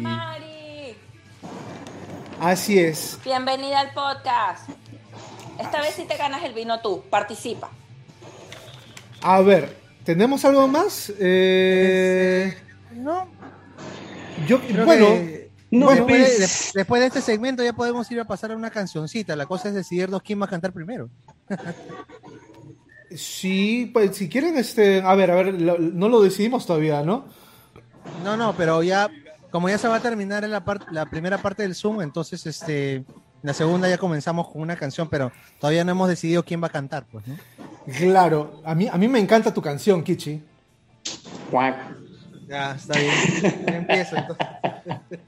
Mari! 0.00 0.94
Así 2.40 2.78
es. 2.78 3.18
Bienvenida 3.24 3.80
al 3.80 3.92
podcast. 3.92 4.68
Esta 5.58 5.80
vez 5.80 5.94
sí 5.94 6.04
te 6.04 6.16
ganas 6.16 6.44
el 6.44 6.52
vino 6.52 6.80
tú. 6.80 7.02
Participa. 7.10 7.68
A 9.22 9.40
ver, 9.40 9.76
¿tenemos 10.04 10.44
algo 10.44 10.68
más? 10.68 11.12
Eh, 11.18 12.56
No, 12.92 13.26
yo, 14.46 14.60
creo 14.60 14.84
bueno, 14.84 15.06
que 15.06 15.37
No, 15.70 15.86
bueno, 15.86 16.06
después, 16.06 16.20
de, 16.20 16.36
pues. 16.38 16.72
de- 16.72 16.78
después 16.80 17.00
de 17.00 17.06
este 17.08 17.20
segmento 17.20 17.62
ya 17.62 17.72
podemos 17.74 18.10
ir 18.10 18.20
a 18.20 18.24
pasar 18.24 18.52
a 18.52 18.56
una 18.56 18.70
cancioncita. 18.70 19.36
La 19.36 19.46
cosa 19.46 19.68
es 19.68 19.74
decidirnos 19.74 20.22
quién 20.22 20.40
va 20.40 20.46
a 20.46 20.48
cantar 20.48 20.72
primero. 20.72 21.10
sí, 23.14 23.90
pues 23.92 24.16
si 24.16 24.28
quieren, 24.28 24.56
este, 24.56 25.02
a 25.02 25.14
ver, 25.14 25.30
a 25.30 25.34
ver, 25.36 25.60
lo- 25.60 25.78
no 25.78 26.08
lo 26.08 26.20
decidimos 26.22 26.66
todavía, 26.66 27.02
¿no? 27.02 27.26
No, 28.24 28.36
no, 28.36 28.54
pero 28.56 28.82
ya, 28.82 29.10
como 29.50 29.68
ya 29.68 29.78
se 29.78 29.88
va 29.88 29.96
a 29.96 30.00
terminar 30.00 30.44
en 30.44 30.50
la, 30.50 30.64
par- 30.64 30.86
la 30.92 31.06
primera 31.06 31.38
parte 31.38 31.62
del 31.62 31.74
Zoom, 31.74 32.00
entonces 32.02 32.44
este, 32.46 33.04
la 33.42 33.52
segunda 33.54 33.88
ya 33.88 33.98
comenzamos 33.98 34.48
con 34.48 34.62
una 34.62 34.76
canción, 34.76 35.08
pero 35.08 35.32
todavía 35.60 35.84
no 35.84 35.92
hemos 35.92 36.08
decidido 36.08 36.44
quién 36.44 36.62
va 36.62 36.68
a 36.68 36.70
cantar, 36.70 37.06
pues, 37.10 37.26
¿no? 37.26 37.36
Claro, 37.98 38.62
a 38.64 38.74
mí, 38.74 38.88
a 38.90 38.96
mí 38.96 39.08
me 39.08 39.18
encanta 39.18 39.52
tu 39.52 39.62
canción, 39.62 40.02
Kichi. 40.02 40.42
Cuac. 41.50 41.76
Ya, 42.48 42.72
está 42.72 42.98
bien. 42.98 43.14
Yo 43.66 43.74
empiezo 43.74 44.16
entonces. 44.16 44.46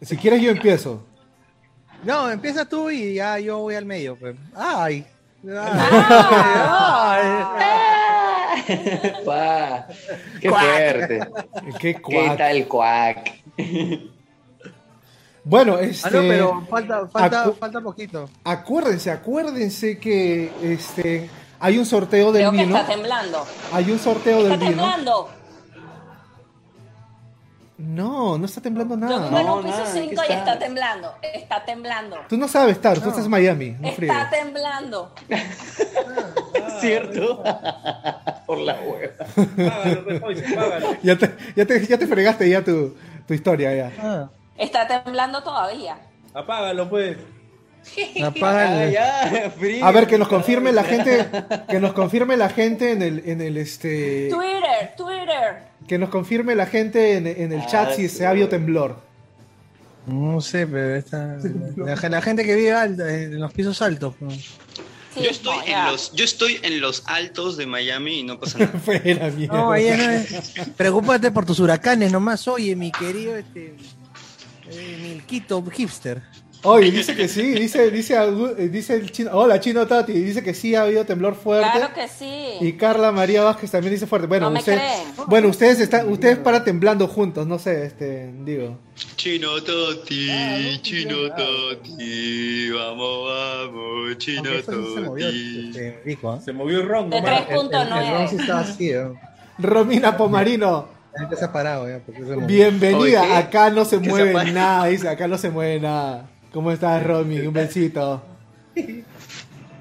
Si 0.03 0.17
quieres, 0.17 0.41
yo 0.43 0.51
empiezo. 0.51 1.05
No, 2.05 2.31
empieza 2.31 2.65
tú 2.65 2.89
y 2.91 3.15
ya 3.15 3.39
yo 3.39 3.59
voy 3.59 3.75
al 3.75 3.85
medio. 3.85 4.17
Pues. 4.17 4.35
Ay. 4.55 5.05
Pa. 9.25 9.87
Qué 10.41 10.49
fuerte. 10.51 11.21
Qué 11.79 11.95
¿Qué 11.95 12.01
cuac. 12.03 12.37
tal 12.39 12.67
cuac? 12.69 13.31
Bueno, 15.45 15.79
este. 15.79 16.09
Ah, 16.09 16.11
no, 16.13 16.21
pero 16.29 16.67
falta, 16.69 17.09
falta, 17.09 17.45
acu- 17.47 17.57
falta 17.59 17.81
poquito. 17.81 18.29
Acuérdense, 18.45 19.11
acuérdense 19.11 19.99
que 19.99 20.53
este 20.63 21.31
hay 21.59 21.79
un 21.79 21.87
sorteo 21.87 22.31
del 22.33 22.43
Creo 22.43 22.53
que 22.53 22.65
vino. 22.67 22.77
está 22.79 22.93
temblando. 22.93 23.47
Hay 23.73 23.91
un 23.91 23.99
sorteo 23.99 24.39
Está 24.41 24.57
del 24.57 24.75
vino. 24.75 24.83
No, 27.81 28.37
no 28.37 28.45
está 28.45 28.61
temblando 28.61 28.95
Yo 28.95 29.01
nada. 29.01 29.29
vivo 29.29 29.39
en 29.41 29.47
No, 29.47 29.57
un 29.57 29.63
piso 29.65 29.79
nada, 29.79 29.91
5 29.93 30.21
aquí 30.21 30.33
y 30.33 30.37
está. 30.37 30.59
temblando. 30.59 31.15
Está 31.23 31.65
temblando. 31.65 32.17
Tú 32.29 32.37
no 32.37 32.47
sabes 32.47 32.77
estar, 32.77 32.99
tú 33.01 33.09
estás 33.09 33.25
en 33.25 33.31
Miami, 33.31 33.71
no. 33.81 33.89
Está 33.89 34.29
temblando. 34.31 35.13
¿Cierto? 36.81 37.43
Por 38.47 38.59
la 38.59 38.79
hueva. 38.81 39.25
Págalo, 39.71 40.21
pues, 40.21 40.43
págalo. 40.55 40.97
Ya 41.03 41.17
te, 41.17 41.31
ya 41.57 41.67
te, 41.67 41.87
ya 41.87 41.99
te 41.99 42.07
fregaste 42.07 42.49
ya 42.49 42.63
tu, 42.65 42.97
tu 43.27 43.35
historia 43.35 43.75
ya. 43.75 43.93
Ah, 44.01 44.29
Está 44.57 44.87
temblando 44.87 45.43
todavía. 45.43 45.97
Apágalo, 46.35 46.89
pues. 46.89 47.17
Ah, 48.43 48.85
el- 48.85 48.93
ya, 48.93 49.51
frío. 49.59 49.85
A 49.87 49.91
ver, 49.91 50.07
que 50.07 50.19
nos 50.19 50.29
confirme 50.29 50.71
la 50.71 50.85
gente, 50.85 51.27
que 51.69 51.81
nos 51.81 51.95
confirme 51.95 52.37
la 52.37 52.51
gente 52.51 52.93
en 52.93 53.01
el, 53.01 53.23
en 53.25 53.41
el 53.41 53.57
este, 53.57 54.29
Twitter, 54.31 54.93
Twitter. 54.99 55.70
Que 55.91 55.99
nos 55.99 56.09
confirme 56.11 56.55
la 56.55 56.67
gente 56.67 57.17
en, 57.17 57.27
en 57.27 57.53
el 57.53 57.67
chat 57.67 57.89
Ah, 57.91 57.95
si 57.97 58.09
sí. 58.09 58.19
se 58.19 58.25
ha 58.25 58.31
habido 58.31 58.49
temblor. 58.49 59.01
No 60.07 60.41
sé, 60.41 60.65
pero 60.65 60.95
esta, 60.95 61.37
la, 61.77 62.09
la 62.09 62.23
gente 62.23 62.45
que 62.45 62.55
vive 62.55 62.73
alta, 62.73 63.13
en 63.13 63.41
los 63.41 63.53
pisos 63.53 63.83
altos. 63.83 64.15
pues. 64.21 64.35
Sí, 65.13 65.21
Yo 65.25 65.31
estoy, 65.31 65.57
en 65.67 65.87
los, 65.87 66.13
yo 66.13 66.25
estoy 66.25 66.61
en 66.63 66.81
los 66.81 67.03
altos 67.07 67.57
de 67.57 67.67
Miami 67.67 68.21
y 68.21 68.23
no 68.23 68.39
pasa 68.39 68.61
nada. 68.61 68.79
Fue 68.85 69.01
la 69.15 69.31
mierda. 69.31 69.53
No, 69.57 69.73
ahí 69.73 69.87
no 69.91 70.11
es. 70.11 70.53
Preocúpate 70.77 71.33
por 71.33 71.45
tus 71.45 71.59
huracanes 71.59 72.13
nomás. 72.13 72.47
Oye, 72.47 72.77
mi 72.77 72.93
querido, 72.93 73.35
este. 73.37 73.75
Eh, 74.71 74.99
Milquito 75.03 75.61
hipster. 75.73 76.23
Oye, 76.63 76.91
dice 76.91 77.17
que 77.17 77.27
sí, 77.27 77.41
dice, 77.53 77.91
dice, 77.91 78.15
eh, 78.59 78.69
dice 78.69 78.95
el 78.95 79.11
chino, 79.11 79.31
hola 79.33 79.59
chino 79.61 79.87
Tati, 79.87 80.13
dice 80.13 80.43
que 80.43 80.53
sí 80.53 80.75
ha 80.75 80.83
habido 80.83 81.07
temblor 81.07 81.35
fuerte. 81.35 81.71
Claro 81.75 81.95
que 81.95 82.07
sí. 82.07 82.57
Y 82.61 82.75
Carla 82.75 83.13
María 83.13 83.43
Vázquez 83.43 83.71
también 83.71 83.95
dice 83.95 84.07
fuerte. 84.07 84.27
Bueno, 84.27 84.51
No 84.51 84.59
usted- 84.59 84.79
bueno, 85.27 85.49
ustedes 85.49 85.81
están, 85.81 86.07
ustedes 86.13 86.37
para 86.37 86.63
temblando 86.63 87.09
juntos, 87.09 87.47
no 87.47 87.59
sé, 87.59 87.87
este, 87.87 88.31
digo. 88.45 88.77
Chino 89.17 89.63
Toti, 89.63 90.79
Chino 90.83 91.35
Toti, 91.35 92.71
vamos, 92.73 93.29
vamos, 93.31 94.19
Chino 94.19 94.51
sí 94.57 94.63
se 94.67 95.01
movió, 95.01 95.27
Toti. 95.27 95.69
este, 95.71 96.03
rico, 96.05 96.31
¿ah? 96.33 96.41
Se 96.45 96.53
movió 96.53 96.81
el 96.81 96.87
ron, 96.89 97.09
De 97.09 97.23
nomás. 97.23 97.43
El, 97.49 97.57
el, 97.57 97.73
el 98.05 98.11
ron 98.13 98.29
sí 98.29 98.37
3.9. 98.37 98.41
estaba 98.43 98.61
así, 98.61 98.91
¿eh? 98.91 99.09
Romina 99.59 100.15
Pomarino, 100.17 100.89
La 101.15 101.21
gente 101.21 101.37
se 101.37 101.45
ha 101.47 101.53
parado 101.53 101.89
ya. 101.89 102.01
Porque 102.05 102.23
se 102.23 102.37
bienvenida. 102.37 103.39
Acá 103.39 103.71
no 103.71 103.87
se 103.87 103.99
¿Qué 103.99 104.05
se 104.05 104.11
mueve 104.11 104.53
nada, 104.53 104.87
dice, 104.87 105.09
acá 105.09 105.27
no 105.27 105.39
se 105.39 105.49
mueve 105.49 105.81
nada. 105.81 106.29
¿Cómo 106.53 106.73
estás, 106.73 107.03
Romy? 107.07 107.41
Un 107.41 107.53
besito. 107.53 108.23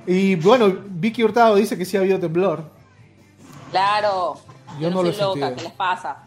Y 0.05 0.36
bueno, 0.36 0.75
Vicky 0.88 1.23
Hurtado 1.23 1.55
dice 1.55 1.77
que 1.77 1.86
sí 1.86 1.97
ha 1.97 2.01
habido 2.01 2.19
temblor. 2.19 2.63
Claro. 3.71 4.39
Yo 4.79 4.89
no 4.89 5.03
lo 5.03 5.10
he 5.10 5.13
soy 5.13 5.21
loca, 5.21 5.47
sentido. 5.47 5.55
¿qué 5.58 5.63
les 5.63 5.71
pasa? 5.73 6.17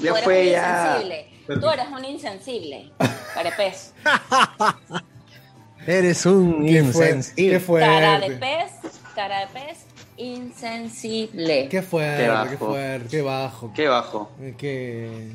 Ya 0.00 0.10
Tú 0.10 0.16
eres 0.16 0.24
fue, 0.24 0.40
un 0.46 0.50
ya. 0.52 0.86
insensible. 0.98 1.60
Tú 1.60 1.70
eres 1.70 1.86
un 1.90 2.04
insensible. 2.04 2.92
Carepez. 3.34 3.92
Eres 5.86 6.26
un 6.26 6.64
Qué, 6.64 6.84
fue- 6.84 7.08
insensible. 7.08 7.58
qué 7.58 7.66
Cara 7.80 8.20
de 8.20 8.30
pez, 8.36 8.70
cara 9.16 9.40
de 9.40 9.46
pez, 9.48 9.78
insensible. 10.16 11.68
Qué 11.68 11.82
fuerte, 11.82 12.18
Qué 12.18 12.22
qué, 12.22 12.28
bajo. 12.30 12.66
fuerte, 12.66 13.08
qué 13.08 13.22
bajo. 13.22 13.72
Qué 13.74 13.88
bajo. 13.88 14.30
Qué... 14.58 15.32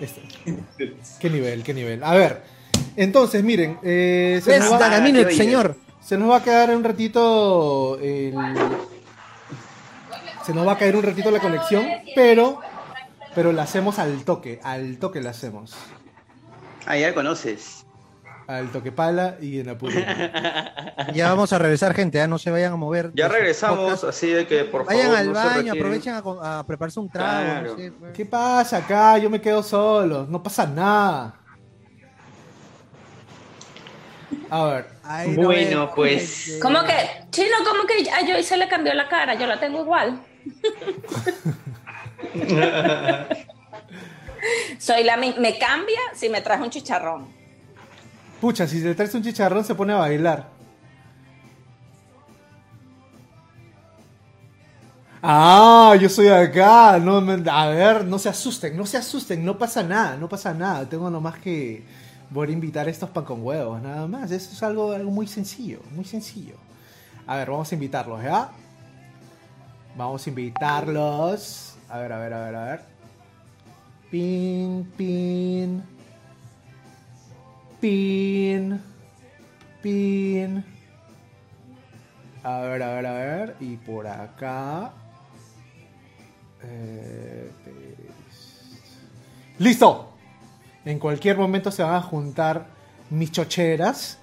Este- 0.00 0.22
qué 1.20 1.30
nivel, 1.30 1.62
qué 1.62 1.74
nivel. 1.74 2.02
A 2.02 2.14
ver, 2.14 2.42
entonces 3.02 3.42
miren, 3.44 3.78
eh, 3.82 4.40
se, 4.44 4.58
nos 4.58 4.72
va, 4.72 5.00
oye. 5.02 5.32
señor. 5.32 5.76
se 6.00 6.18
nos 6.18 6.30
va 6.30 6.36
a 6.36 6.42
quedar 6.42 6.74
un 6.74 6.84
ratito 6.84 7.98
el... 8.00 8.34
Se 10.44 10.54
nos 10.54 10.66
va 10.66 10.72
a 10.72 10.78
caer 10.78 10.96
un 10.96 11.02
ratito 11.02 11.30
la 11.30 11.40
conexión, 11.40 11.84
pero 12.14 12.60
pero 13.34 13.52
la 13.52 13.62
hacemos 13.62 13.98
al 13.98 14.24
toque, 14.24 14.60
al 14.64 14.98
toque 14.98 15.20
la 15.20 15.30
hacemos. 15.30 15.76
Ah, 16.86 16.96
ya 16.96 17.14
conoces. 17.14 17.86
Al 18.48 18.72
toque 18.72 18.90
pala 18.90 19.36
y 19.40 19.60
en 19.60 19.68
apuro. 19.68 19.94
Ya 21.14 21.30
vamos 21.30 21.52
a 21.52 21.58
regresar, 21.58 21.94
gente. 21.94 22.20
¿ah? 22.20 22.26
No 22.26 22.38
se 22.38 22.50
vayan 22.50 22.72
a 22.72 22.76
mover. 22.76 23.12
Ya 23.14 23.28
regresamos, 23.28 24.02
así 24.02 24.30
de 24.30 24.46
que 24.46 24.64
por 24.64 24.84
Vayan 24.84 25.04
favor 25.04 25.18
al 25.18 25.32
no 25.32 25.40
se 25.40 25.46
baño, 25.46 25.72
aprovechen 25.72 26.14
a, 26.14 26.58
a 26.58 26.66
prepararse 26.66 26.98
un 26.98 27.08
trago. 27.08 27.44
Claro. 27.44 27.70
No 27.70 27.76
sé, 27.76 27.92
pues. 27.92 28.12
¿Qué 28.12 28.26
pasa 28.26 28.78
acá? 28.78 29.16
Yo 29.18 29.30
me 29.30 29.40
quedo 29.40 29.62
solo, 29.62 30.26
no 30.28 30.42
pasa 30.42 30.66
nada. 30.66 31.34
A 34.50 34.64
ver, 34.64 34.86
Ay, 35.02 35.28
no 35.36 35.44
Bueno, 35.44 35.86
me- 35.86 35.92
pues. 35.94 36.58
¿Cómo 36.60 36.82
que? 36.84 36.94
Chino, 37.30 37.56
¿cómo 37.64 37.84
que 37.86 38.10
a 38.10 38.26
Joy 38.26 38.42
se 38.42 38.56
le 38.56 38.68
cambió 38.68 38.92
la 38.94 39.08
cara? 39.08 39.34
Yo 39.34 39.46
la 39.46 39.58
tengo 39.58 39.80
igual. 39.82 40.20
Soy 44.78 45.02
la 45.04 45.16
me 45.16 45.58
cambia 45.58 45.98
si 46.14 46.28
me 46.28 46.40
traes 46.40 46.60
un 46.60 46.70
chicharrón. 46.70 47.26
pucha, 48.40 48.66
si 48.68 48.82
te 48.82 48.94
traes 48.94 49.14
un 49.14 49.22
chicharrón 49.22 49.64
se 49.64 49.74
pone 49.74 49.92
a 49.92 49.96
bailar. 49.96 50.46
Ah, 55.20 55.96
yo 56.00 56.08
soy 56.08 56.28
acá. 56.28 56.98
No, 57.00 57.20
me- 57.20 57.50
a 57.50 57.66
ver, 57.68 58.04
no 58.04 58.18
se 58.18 58.28
asusten, 58.28 58.76
no 58.76 58.86
se 58.86 58.96
asusten, 58.98 59.44
no 59.44 59.58
pasa 59.58 59.82
nada, 59.82 60.16
no 60.16 60.28
pasa 60.28 60.54
nada. 60.54 60.88
Tengo 60.88 61.10
nomás 61.10 61.38
que 61.38 61.84
voy 62.30 62.48
a 62.48 62.52
invitar 62.52 62.88
estos 62.88 63.10
pan 63.10 63.24
con 63.24 63.44
huevos, 63.44 63.80
nada 63.82 64.06
más. 64.06 64.30
Eso 64.30 64.52
es 64.52 64.62
algo, 64.62 64.92
algo 64.92 65.10
muy 65.10 65.26
sencillo, 65.26 65.80
muy 65.94 66.04
sencillo. 66.04 66.54
A 67.26 67.36
ver, 67.36 67.50
vamos 67.50 67.70
a 67.70 67.74
invitarlos, 67.74 68.22
¿ya? 68.22 68.50
Vamos 69.96 70.26
a 70.26 70.30
invitarlos. 70.30 71.76
A 71.88 71.98
ver, 71.98 72.12
a 72.12 72.18
ver, 72.18 72.34
a 72.34 72.44
ver, 72.44 72.54
a 72.54 72.64
ver. 72.64 72.80
Pin, 74.10 74.92
pin. 74.96 75.82
Pin. 77.80 78.80
Pin. 79.82 80.64
A 82.42 82.60
ver, 82.60 82.82
a 82.82 82.94
ver, 82.94 83.06
a 83.06 83.12
ver. 83.12 83.56
Y 83.60 83.76
por 83.76 84.06
acá. 84.06 84.92
Eh. 86.62 87.50
¡Listo! 89.58 90.17
En 90.88 90.98
cualquier 90.98 91.36
momento 91.36 91.70
se 91.70 91.82
van 91.82 91.96
a 91.96 92.00
juntar 92.00 92.68
mis 93.10 93.30
chocheras. 93.30 94.18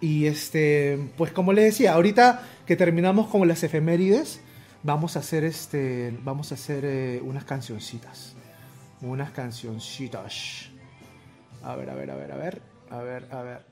Y 0.00 0.26
este, 0.26 1.12
pues 1.16 1.30
como 1.30 1.52
les 1.52 1.66
decía, 1.66 1.94
ahorita 1.94 2.42
que 2.66 2.74
terminamos 2.74 3.28
con 3.28 3.46
las 3.46 3.62
efemérides, 3.62 4.40
vamos 4.82 5.14
a 5.14 5.20
hacer 5.20 5.44
este, 5.44 6.18
vamos 6.24 6.50
a 6.50 6.56
hacer 6.56 6.84
eh, 6.84 7.20
unas 7.22 7.44
cancioncitas. 7.44 8.34
Unas 9.02 9.30
cancioncitas. 9.30 10.70
A 11.62 11.76
ver, 11.76 11.90
a 11.90 11.94
ver, 11.94 12.10
a 12.10 12.16
ver, 12.16 12.32
a 12.32 12.36
ver. 12.36 12.62
A 12.90 13.02
ver, 13.02 13.28
a 13.30 13.42
ver. 13.42 13.64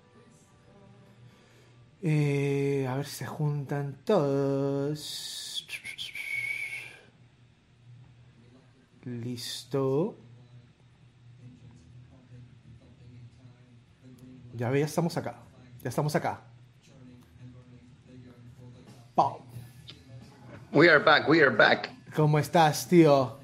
Eh, 2.03 2.87
a 2.89 2.95
ver 2.95 3.07
si 3.07 3.17
se 3.17 3.27
juntan 3.27 3.99
todos. 4.05 5.67
Listo. 9.05 10.28
Ya 14.59 14.71
ve, 14.71 14.81
ya 14.81 14.87
estamos 14.87 15.17
acá. 15.17 15.37
Ya 15.85 15.89
estamos 15.89 16.17
acá. 16.17 16.41
Pau. 19.15 19.39
We 20.73 20.91
are 20.91 20.99
back, 20.99 21.29
we 21.29 21.41
are 21.41 21.55
back. 21.55 21.91
¿Cómo 22.17 22.41
estás, 22.41 22.89
tío? 22.89 23.39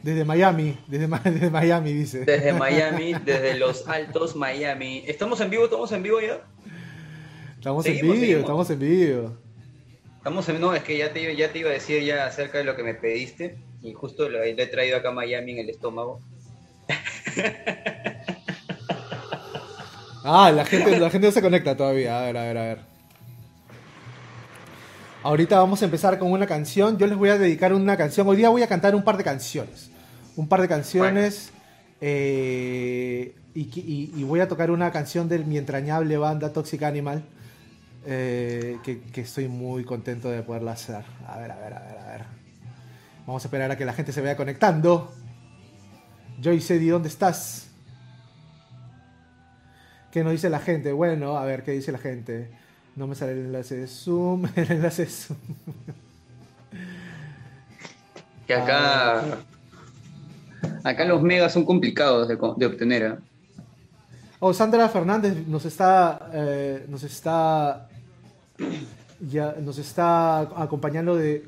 Desde 0.00 0.24
Miami, 0.24 0.78
desde, 0.86 1.08
desde 1.30 1.50
Miami, 1.50 1.92
dice. 1.92 2.24
Desde 2.24 2.52
Miami, 2.64 3.14
desde 3.14 3.58
los 3.58 3.88
altos 3.88 4.36
Miami. 4.36 5.02
¿Estamos 5.08 5.40
en 5.40 5.50
vivo? 5.50 5.64
¿Estamos 5.64 5.90
en 5.90 6.04
vivo 6.04 6.20
ya? 6.20 6.40
Estamos 7.56 7.84
en 7.86 8.00
vivo, 8.00 8.14
seguimos. 8.14 8.40
estamos 8.40 8.70
en 8.70 8.78
vivo. 8.78 9.36
Estamos 10.18 10.48
en... 10.48 10.60
No, 10.60 10.72
es 10.72 10.84
que 10.84 10.96
ya 10.96 11.12
te, 11.12 11.34
ya 11.34 11.50
te 11.50 11.58
iba 11.58 11.70
a 11.70 11.72
decir 11.72 12.04
ya 12.04 12.26
acerca 12.26 12.58
de 12.58 12.64
lo 12.64 12.76
que 12.76 12.84
me 12.84 12.94
pediste. 12.94 13.58
Y 13.82 13.92
justo 13.92 14.28
lo, 14.28 14.38
lo 14.38 14.44
he 14.44 14.66
traído 14.68 14.98
acá 14.98 15.08
a 15.08 15.12
Miami 15.12 15.50
en 15.50 15.58
el 15.58 15.70
estómago. 15.70 16.20
Ah, 20.30 20.52
la 20.52 20.66
gente, 20.66 21.00
la 21.00 21.08
gente 21.08 21.26
no 21.26 21.32
se 21.32 21.40
conecta 21.40 21.74
todavía. 21.74 22.18
A 22.18 22.22
ver, 22.26 22.36
a 22.36 22.42
ver, 22.42 22.58
a 22.58 22.62
ver. 22.62 22.78
Ahorita 25.22 25.58
vamos 25.58 25.80
a 25.80 25.86
empezar 25.86 26.18
con 26.18 26.30
una 26.30 26.46
canción. 26.46 26.98
Yo 26.98 27.06
les 27.06 27.16
voy 27.16 27.30
a 27.30 27.38
dedicar 27.38 27.72
una 27.72 27.96
canción. 27.96 28.28
Hoy 28.28 28.36
día 28.36 28.50
voy 28.50 28.62
a 28.62 28.66
cantar 28.66 28.94
un 28.94 29.02
par 29.02 29.16
de 29.16 29.24
canciones. 29.24 29.90
Un 30.36 30.46
par 30.46 30.60
de 30.60 30.68
canciones. 30.68 31.50
eh, 32.02 33.36
y, 33.54 34.22
voy 34.24 34.40
a 34.40 34.48
tocar 34.48 34.70
una 34.70 34.92
canción 34.92 35.30
de 35.30 35.38
mi 35.38 35.56
entrañable 35.56 36.18
banda 36.18 36.52
Toxic 36.52 36.82
Animal. 36.82 37.24
eh, 38.04 38.76
que, 38.84 39.20
estoy 39.22 39.48
muy 39.48 39.82
contento 39.84 40.28
de 40.28 40.42
poderla 40.42 40.72
hacer. 40.72 41.04
A 41.26 41.38
ver, 41.38 41.50
a 41.52 41.56
ver, 41.56 41.72
a 41.72 41.80
ver, 41.80 41.98
a 41.98 42.06
ver. 42.06 42.24
Vamos 43.26 43.42
a 43.42 43.48
esperar 43.48 43.70
a 43.70 43.78
que 43.78 43.86
la 43.86 43.94
gente 43.94 44.12
se 44.12 44.20
vaya 44.20 44.36
conectando. 44.36 45.10
Joy 46.42 46.60
Sedi, 46.60 46.88
¿dónde 46.88 47.08
estás? 47.08 47.67
¿Qué 50.12 50.22
nos 50.24 50.32
dice 50.32 50.48
la 50.50 50.58
gente? 50.60 50.92
Bueno, 50.92 51.36
a 51.36 51.44
ver, 51.44 51.62
¿qué 51.62 51.72
dice 51.72 51.92
la 51.92 51.98
gente? 51.98 52.48
No 52.96 53.06
me 53.06 53.14
sale 53.14 53.32
el 53.32 53.38
enlace 53.46 53.76
de 53.76 53.86
Zoom. 53.86 54.46
El 54.56 54.72
enlace 54.72 55.04
de 55.04 55.10
Zoom. 55.10 55.38
Que 58.46 58.54
acá... 58.54 59.22
Acá 60.84 61.04
los 61.04 61.22
megas 61.22 61.52
son 61.52 61.64
complicados 61.64 62.28
de, 62.28 62.36
de 62.56 62.66
obtener. 62.66 63.02
¿eh? 63.02 63.14
Oh, 64.40 64.52
Sandra 64.52 64.88
Fernández 64.88 65.46
nos 65.46 65.64
está. 65.64 66.30
eh, 66.32 66.84
nos 66.88 67.02
está. 67.02 67.88
Ya, 69.20 69.54
nos 69.60 69.78
está 69.78 70.40
acompañando 70.40 71.16
de 71.16 71.44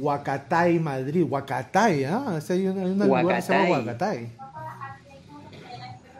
Huacatay, 0.00 0.78
Madrid. 0.78 1.24
Huacatay, 1.28 2.04
¿ah? 2.04 2.38
Sí, 2.40 2.52
Hay 2.54 2.66
un, 2.68 2.78
hay 2.78 2.90
un 2.90 2.98
lugar 2.98 3.36
que 3.36 3.42
se 3.42 3.52
llama 3.52 3.68
Huacatay. 3.78 4.32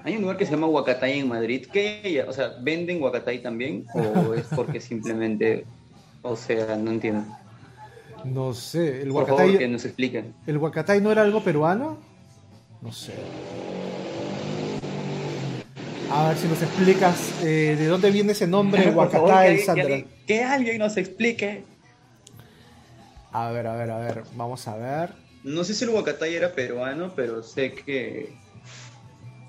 Hay 0.05 0.15
un 0.17 0.21
lugar 0.23 0.37
que 0.37 0.45
se 0.45 0.53
llama 0.53 0.67
Huacatay 0.67 1.19
en 1.21 1.29
Madrid. 1.29 1.67
¿Qué? 1.73 2.25
O 2.29 2.33
sea, 2.33 2.53
¿venden 2.61 3.03
Huacatay 3.03 3.41
también? 3.43 3.87
¿O 3.95 4.35
es 4.35 4.45
porque 4.55 4.79
simplemente... 4.81 5.65
O 6.23 6.37
sea, 6.37 6.77
no 6.77 6.91
entiendo. 6.91 7.25
No 8.25 8.53
sé. 8.55 9.03
El 9.03 9.11
Por 9.11 9.27
favor, 9.27 9.59
que 9.59 9.67
nos 9.69 9.85
expliquen. 9.85 10.35
¿El 10.47 10.59
Huacatay 10.59 11.01
no 11.01 11.11
era 11.11 11.23
algo 11.23 11.43
peruano? 11.43 11.99
No 12.83 12.93
sé. 12.93 13.13
A 16.11 16.29
ver 16.29 16.37
si 16.37 16.47
nos 16.49 16.63
explicas 16.63 17.43
eh, 17.43 17.75
de 17.79 17.87
dónde 17.87 18.11
viene 18.11 18.33
ese 18.33 18.47
nombre, 18.47 18.91
Huacatay, 18.95 19.59
Sandra. 19.61 19.85
que 19.87 19.93
alguien- 19.95 20.09
que 20.27 20.45
alguien 20.45 20.79
nos 20.79 20.97
explique. 20.97 21.65
A 23.33 23.51
ver, 23.51 23.67
a 23.67 23.75
ver, 23.77 23.91
a 23.91 23.99
ver. 23.99 24.23
Vamos 24.37 24.69
a 24.69 24.77
ver. 24.77 25.11
No 25.43 25.65
sé 25.65 25.75
si 25.75 25.85
el 25.85 25.91
Huacatay 25.91 26.35
era 26.35 26.53
peruano, 26.53 27.13
pero 27.17 27.43
sé 27.43 27.73
que 27.73 28.33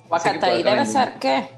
Huacataí 0.10 0.64
debe 0.64 0.86
ser 0.86 1.14
qué? 1.20 1.50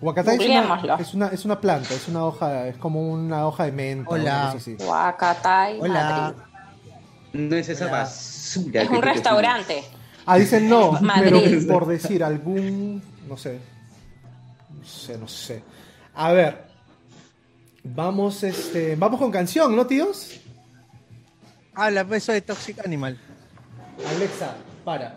Huacatay 0.00 0.36
es 0.36 0.48
una, 0.48 0.96
es, 0.98 1.14
una, 1.14 1.26
es 1.28 1.44
una 1.44 1.60
planta, 1.60 1.94
es 1.94 2.08
una 2.08 2.24
hoja, 2.24 2.66
es 2.66 2.76
como 2.76 3.12
una 3.12 3.46
hoja 3.46 3.66
de 3.66 3.72
menta. 3.72 4.10
Hola. 4.10 4.56
Huacatay, 4.80 5.78
Hola. 5.80 6.34
Madrid. 6.34 6.42
No 7.34 7.56
es 7.56 7.68
esa 7.68 7.86
basura. 7.86 8.82
Es 8.82 8.88
que 8.88 8.94
un 8.96 9.02
restaurante. 9.02 9.84
Ah, 10.26 10.38
dicen 10.38 10.68
no, 10.68 10.92
Madrid. 11.00 11.62
pero 11.62 11.72
por 11.72 11.86
decir 11.86 12.24
algún, 12.24 13.00
no 13.28 13.36
sé, 13.36 13.60
no 14.76 14.84
sé, 14.84 15.18
no 15.18 15.28
sé. 15.28 15.62
A 16.14 16.32
ver, 16.32 16.64
vamos, 17.84 18.42
este, 18.42 18.96
vamos 18.96 19.20
con 19.20 19.30
canción, 19.30 19.74
¿no, 19.74 19.86
tíos? 19.86 20.40
Habla 21.74 22.04
pues 22.04 22.24
eso 22.24 22.32
de 22.32 22.42
Toxic 22.42 22.84
Animal. 22.84 23.16
Alexa, 24.16 24.56
para. 24.84 25.14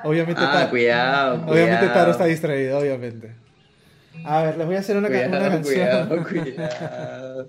obviamente, 0.04 0.40
Ah, 0.44 0.52
Taro- 0.52 0.70
cuidado, 0.70 1.34
obviamente 1.46 1.78
cuidado. 1.78 1.92
Taro 1.94 2.10
está 2.12 2.24
distraído, 2.26 2.78
obviamente. 2.78 3.34
A 4.24 4.42
ver, 4.42 4.56
les 4.58 4.66
voy 4.66 4.76
a 4.76 4.80
hacer 4.80 4.96
una, 4.96 5.08
ca- 5.08 5.26
una 5.28 5.60
Cuidado, 5.62 6.08
canción. 6.08 6.24
cuidado, 6.24 7.48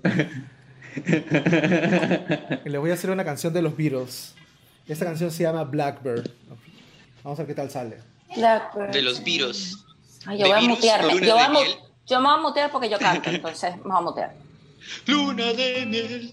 Les 2.64 2.80
voy 2.80 2.90
a 2.90 2.94
hacer 2.94 3.10
una 3.10 3.24
canción 3.24 3.52
de 3.52 3.62
los 3.62 3.76
Beatles. 3.76 4.34
Esta 4.88 5.04
canción 5.04 5.30
se 5.30 5.42
llama 5.42 5.64
Blackbird. 5.64 6.28
Vamos 7.22 7.38
a 7.38 7.42
ver 7.42 7.48
qué 7.48 7.54
tal 7.54 7.70
sale. 7.70 7.98
Blackbird. 8.36 8.90
De 8.90 9.02
los 9.02 9.22
virus. 9.22 9.84
Ay, 10.26 10.38
yo 10.38 10.46
voy 10.48 10.58
a 10.58 10.60
mutearme. 10.68 11.20
Yo, 11.26 11.34
voy 11.34 11.42
a 11.44 11.48
mu- 11.50 11.60
yo 12.06 12.20
me 12.20 12.26
voy 12.28 12.38
a 12.38 12.42
mutear 12.42 12.70
porque 12.70 12.88
yo 12.88 12.98
canto, 12.98 13.30
entonces 13.30 13.76
me 13.76 13.82
voy 13.82 13.98
a 13.98 14.00
mutear. 14.00 14.34
Luna 15.06 15.52
de 15.52 15.86
miel. 15.86 16.32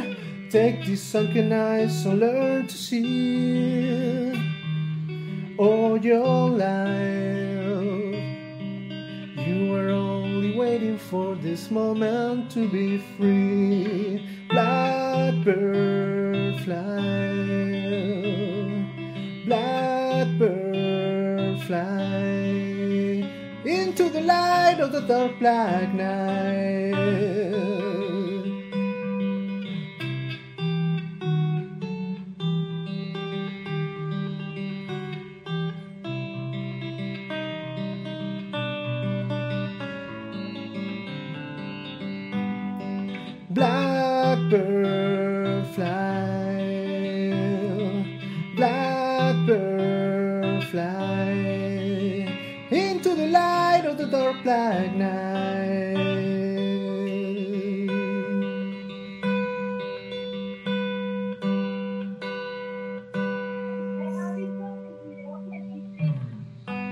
Take 0.51 0.85
these 0.85 1.01
sunken 1.01 1.53
eyes 1.53 2.05
and 2.05 2.19
learn 2.19 2.67
to 2.67 2.77
see 2.77 4.33
all 5.57 5.97
your 5.97 6.49
life. 6.49 8.19
You 9.47 9.71
were 9.71 9.91
only 9.91 10.53
waiting 10.57 10.97
for 10.97 11.35
this 11.35 11.71
moment 11.71 12.51
to 12.51 12.67
be 12.67 12.97
free. 13.15 14.27
Blackbird 14.49 16.59
fly. 16.65 16.99
Blackbird 19.45 21.61
fly 21.61 23.23
into 23.63 24.09
the 24.09 24.19
light 24.19 24.81
of 24.81 24.91
the 24.91 24.99
dark 25.07 25.39
black 25.39 25.93
night. 25.93 28.00
Black 54.43 54.93
night. 54.95 55.97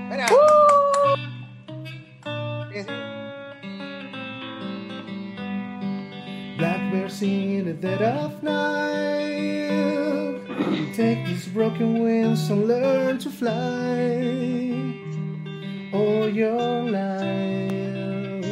Mira. 0.08 0.26
Blackbird 6.58 7.10
sing 7.10 7.54
in 7.58 7.64
the 7.66 7.72
dead 7.72 8.02
of 8.02 8.42
night. 8.42 9.70
Take 10.94 11.26
these 11.26 11.48
broken 11.48 12.02
wings 12.02 12.50
and 12.50 12.68
learn 12.68 13.18
to 13.18 13.30
fly. 13.30 14.79
All 15.92 16.28
your 16.28 16.88
life, 16.88 18.44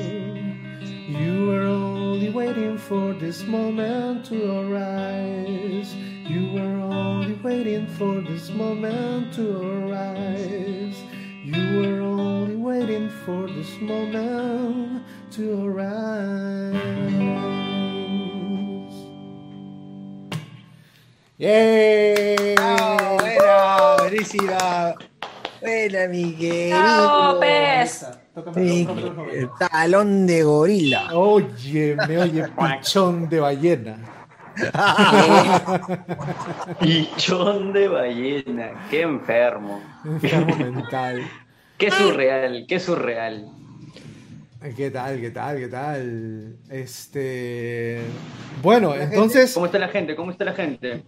you 1.06 1.46
were 1.46 1.62
only 1.62 2.30
waiting 2.30 2.76
for 2.76 3.12
this 3.12 3.44
moment 3.44 4.24
to 4.26 4.58
arise. 4.58 5.94
You 6.26 6.52
were 6.52 6.80
only 6.82 7.34
waiting 7.34 7.86
for 7.86 8.20
this 8.20 8.50
moment 8.50 9.32
to 9.34 9.62
arise. 9.62 10.96
You 11.44 11.80
were 11.80 12.00
only 12.02 12.56
waiting 12.56 13.08
for 13.08 13.46
this 13.46 13.70
moment 13.80 15.04
to 15.32 15.64
arise. 15.64 16.74
¡Yay! 21.38 22.56
Ah, 22.58 23.16
buena, 23.16 23.96
buenísima. 23.98 24.98
Buena, 25.60 26.06
Miguel. 26.08 26.70
¡Chao, 26.70 27.40
pez! 27.40 28.06
Sí, 28.54 28.88
el 29.32 29.48
talón 29.58 30.26
de 30.26 30.42
gorila. 30.42 31.14
Oye, 31.14 31.96
me 32.06 32.18
oye, 32.18 32.44
pichón 32.80 33.28
de 33.28 33.40
ballena. 33.40 33.98
Pichón 36.80 37.72
de 37.72 37.88
ballena. 37.88 38.86
Qué 38.90 39.02
enfermo. 39.02 39.80
Enfermo 40.04 40.56
mental. 40.56 41.22
Qué 41.76 41.90
surreal, 41.90 42.64
qué 42.68 42.80
surreal. 42.80 43.52
¿Qué 44.76 44.90
tal? 44.90 45.20
¿Qué 45.20 45.30
tal? 45.30 45.56
¿Qué 45.58 45.68
tal? 45.68 46.56
Este. 46.68 48.00
Bueno, 48.62 48.94
entonces. 48.96 49.54
¿Cómo 49.54 49.66
está 49.66 49.78
la 49.78 49.88
gente? 49.88 50.16
¿Cómo 50.16 50.32
está 50.32 50.44
la 50.44 50.54
gente? 50.54 51.04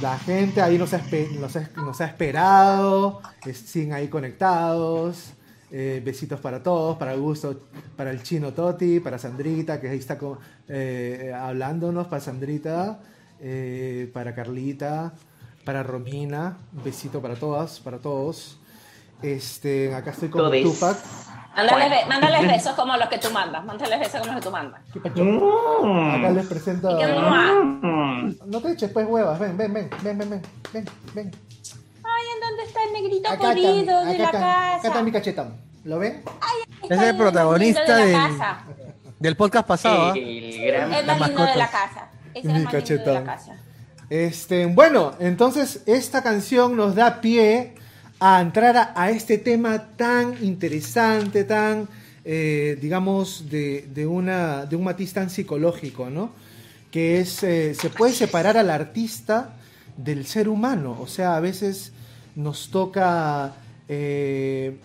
La 0.00 0.18
gente 0.18 0.62
ahí 0.62 0.78
nos 0.78 0.94
ha, 0.94 0.98
espe- 1.00 1.30
nos 1.38 1.56
ha- 1.56 1.68
nos 1.76 2.00
ha 2.00 2.06
esperado, 2.06 3.20
es- 3.44 3.58
siguen 3.58 3.92
ahí 3.92 4.08
conectados. 4.08 5.32
Eh, 5.72 6.02
besitos 6.04 6.40
para 6.40 6.60
todos, 6.64 6.96
para 6.96 7.12
Augusto, 7.12 7.60
para 7.96 8.10
el 8.10 8.24
chino 8.24 8.52
Toti, 8.52 8.98
para 8.98 9.18
Sandrita, 9.18 9.80
que 9.80 9.88
ahí 9.88 9.98
está 9.98 10.18
co- 10.18 10.38
eh, 10.68 11.32
hablándonos, 11.38 12.08
para 12.08 12.20
Sandrita, 12.20 12.98
eh, 13.38 14.10
para 14.12 14.34
Carlita, 14.34 15.12
para 15.64 15.84
Romina, 15.84 16.56
un 16.76 16.82
besito 16.82 17.22
para 17.22 17.36
todas, 17.36 17.78
para 17.78 17.98
todos. 17.98 18.58
Este, 19.22 19.94
acá 19.94 20.10
estoy 20.10 20.28
con. 20.28 20.42
Tupac. 20.64 20.96
Mándales, 21.54 21.90
be- 21.90 22.06
mándales 22.08 22.40
besos 22.52 22.72
como 22.74 22.96
los 22.96 23.08
que 23.08 23.18
tú 23.18 23.30
mandas. 23.30 23.64
Mándales 23.64 23.98
besos 24.00 24.20
como 24.20 24.32
los 24.32 24.40
que 24.42 24.46
tú 24.48 24.50
mandas. 24.50 24.80
Acá 26.14 26.30
les 26.30 26.46
presento. 26.46 26.88
A-. 26.88 27.99
No 28.46 28.60
te 28.60 28.72
eches 28.72 28.90
pues 28.90 29.06
huevas, 29.06 29.38
ven, 29.38 29.56
ven, 29.56 29.72
ven, 29.72 29.90
ven, 30.02 30.18
ven, 30.18 30.30
ven, 30.30 30.42
ven, 30.72 30.84
ven. 31.14 31.30
Ay, 32.02 32.24
¿en 32.34 32.40
dónde 32.40 32.62
está 32.64 32.84
el 32.84 32.92
negrito 32.92 33.28
Acá 33.28 33.54
de 33.54 33.60
acá 33.60 34.16
la 34.16 34.24
está, 34.24 34.38
acá 34.38 34.76
está 34.76 34.88
casa? 34.88 35.02
mi 35.02 35.12
cachetón. 35.12 35.54
¿Lo 35.84 35.98
ven? 35.98 36.22
Es 36.88 37.00
el 37.00 37.16
protagonista 37.16 37.96
de 37.96 38.04
del, 38.06 38.12
casa. 38.12 38.64
del 39.18 39.36
podcast 39.36 39.66
pasado. 39.66 40.10
¿ah? 40.10 40.14
El 40.16 40.66
gran... 40.66 40.92
Es 40.92 41.06
Las 41.06 41.18
más 41.18 41.28
lindo 41.28 41.44
de 41.44 41.56
la 41.56 41.70
casa. 41.70 42.08
Mi 42.34 42.40
es 42.40 42.44
más 42.46 42.72
lindo 42.72 43.04
de 43.04 43.14
la 43.14 43.24
casa. 43.24 43.56
Este, 44.10 44.66
bueno, 44.66 45.14
entonces 45.20 45.82
esta 45.86 46.22
canción 46.22 46.76
nos 46.76 46.96
da 46.96 47.20
pie 47.20 47.74
a 48.18 48.40
entrar 48.40 48.76
a, 48.76 48.92
a 48.94 49.10
este 49.10 49.38
tema 49.38 49.96
tan 49.96 50.36
interesante, 50.44 51.44
tan, 51.44 51.88
eh, 52.24 52.76
digamos, 52.80 53.48
de, 53.48 53.88
de 53.94 54.06
una, 54.06 54.66
de 54.66 54.76
un 54.76 54.84
matiz 54.84 55.12
tan 55.12 55.30
psicológico, 55.30 56.10
¿no? 56.10 56.32
Que 56.90 57.20
es, 57.20 57.42
eh, 57.42 57.74
se 57.74 57.90
puede 57.90 58.12
separar 58.12 58.56
al 58.56 58.70
artista 58.70 59.54
del 59.96 60.26
ser 60.26 60.48
humano, 60.48 60.96
o 61.00 61.06
sea, 61.06 61.36
a 61.36 61.40
veces 61.40 61.92
nos 62.36 62.70
toca 62.70 63.54
eh, 63.88 64.76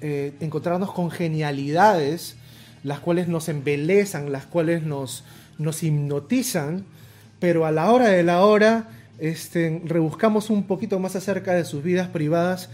eh, 0.00 0.32
encontrarnos 0.40 0.92
con 0.92 1.10
genialidades, 1.10 2.36
las 2.84 3.00
cuales 3.00 3.28
nos 3.28 3.48
embelezan, 3.48 4.32
las 4.32 4.46
cuales 4.46 4.82
nos, 4.82 5.24
nos 5.58 5.82
hipnotizan, 5.82 6.84
pero 7.38 7.66
a 7.66 7.72
la 7.72 7.90
hora 7.90 8.08
de 8.08 8.22
la 8.22 8.44
hora 8.44 8.88
este, 9.18 9.80
rebuscamos 9.84 10.50
un 10.50 10.64
poquito 10.64 10.98
más 10.98 11.16
acerca 11.16 11.54
de 11.54 11.64
sus 11.64 11.82
vidas 11.82 12.08
privadas 12.08 12.70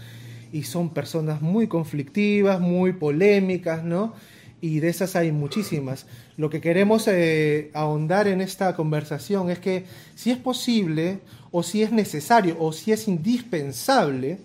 y 0.51 0.63
son 0.63 0.89
personas 0.89 1.41
muy 1.41 1.67
conflictivas, 1.67 2.59
muy 2.59 2.93
polémicas, 2.93 3.83
¿no? 3.83 4.13
Y 4.61 4.79
de 4.79 4.89
esas 4.89 5.15
hay 5.15 5.31
muchísimas. 5.31 6.05
Lo 6.35 6.49
que 6.49 6.59
queremos 6.59 7.07
eh, 7.07 7.71
ahondar 7.73 8.27
en 8.27 8.41
esta 8.41 8.75
conversación 8.75 9.49
es 9.49 9.59
que 9.59 9.85
si 10.15 10.31
es 10.31 10.37
posible, 10.37 11.19
o 11.51 11.63
si 11.63 11.81
es 11.83 11.91
necesario, 11.91 12.57
o 12.59 12.73
si 12.73 12.91
es 12.91 13.07
indispensable, 13.07 14.39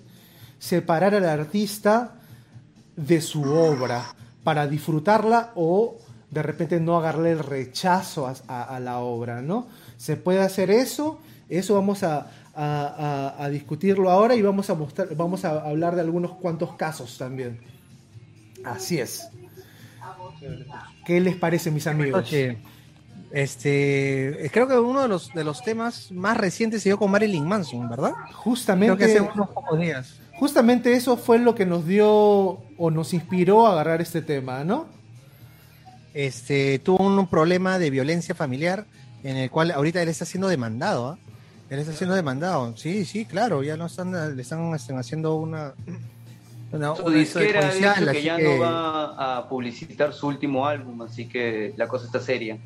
separar 0.58 1.14
al 1.14 1.28
artista 1.28 2.14
de 2.96 3.20
su 3.20 3.42
obra 3.42 4.14
para 4.44 4.66
disfrutarla 4.66 5.52
o 5.56 5.98
de 6.30 6.42
repente 6.42 6.80
no 6.80 6.96
agarrarle 6.96 7.32
el 7.32 7.38
rechazo 7.38 8.32
a, 8.48 8.80
la 8.80 8.98
obra, 8.98 9.40
¿no? 9.40 9.66
Se 9.96 10.16
puede 10.16 10.40
hacer 10.40 10.70
eso, 10.70 11.18
eso 11.48 11.74
vamos 11.74 12.02
a, 12.02 12.30
discutirlo 13.50 14.10
ahora 14.10 14.34
y 14.34 14.42
vamos 14.42 14.70
a 15.44 15.68
hablar 15.68 15.94
de 15.94 16.00
algunos 16.00 16.32
cuantos 16.32 16.74
casos 16.76 17.18
también. 17.18 17.60
Así 18.64 18.98
es. 18.98 19.28
¿Qué 21.04 21.20
les 21.20 21.36
parece, 21.36 21.70
mis 21.70 21.86
amigos? 21.86 22.32
Este, 23.30 24.48
creo 24.52 24.68
que 24.68 24.78
uno 24.78 25.02
de 25.02 25.08
los, 25.08 25.34
de 25.34 25.42
los 25.42 25.60
temas 25.62 26.12
más 26.12 26.36
recientes 26.36 26.82
se 26.82 26.90
dio 26.90 26.98
con 26.98 27.10
Marilyn 27.10 27.44
Manson, 27.46 27.88
¿verdad? 27.88 28.12
Justamente, 28.32 28.96
Creo 28.96 29.08
que 29.08 29.12
hace 29.12 29.32
unos 29.34 29.48
pocos 29.50 29.80
días. 29.80 30.20
justamente 30.38 30.94
eso 30.94 31.16
fue 31.16 31.40
lo 31.40 31.52
que 31.56 31.66
nos 31.66 31.84
dio 31.84 32.08
o 32.08 32.90
nos 32.92 33.12
inspiró 33.12 33.66
a 33.66 33.72
agarrar 33.72 34.00
este 34.00 34.22
tema, 34.22 34.62
¿no? 34.62 34.86
Este, 36.14 36.78
tuvo 36.78 37.04
un 37.04 37.26
problema 37.26 37.80
de 37.80 37.90
violencia 37.90 38.36
familiar 38.36 38.86
en 39.24 39.36
el 39.36 39.50
cual 39.50 39.72
ahorita 39.72 40.00
él 40.00 40.08
está 40.08 40.24
siendo 40.24 40.46
demandado, 40.46 41.08
¿ah? 41.08 41.18
Él 41.70 41.80
está 41.80 41.92
siendo 41.92 42.14
demandado. 42.14 42.76
Sí, 42.76 43.04
sí, 43.04 43.24
claro, 43.24 43.64
ya 43.64 43.76
no 43.76 43.86
están, 43.86 44.36
le 44.36 44.42
están, 44.42 44.72
están 44.74 44.98
haciendo 44.98 45.34
una, 45.34 45.74
una, 46.76 46.94
Su 46.96 47.04
una 47.04 47.16
disquera 47.16 47.68
ha 47.68 47.72
dicho 47.72 48.12
que 48.12 48.22
ya 48.22 48.36
que- 48.36 48.42
no 48.44 48.58
va 48.60 49.36
a 49.38 49.48
publicitar 49.48 50.12
su 50.12 50.26
último 50.28 50.66
álbum, 50.66 51.02
así 51.02 51.26
que 51.28 51.72
la 51.76 51.86
cosa 51.88 52.06
está 52.06 52.20
seria. 52.20 52.58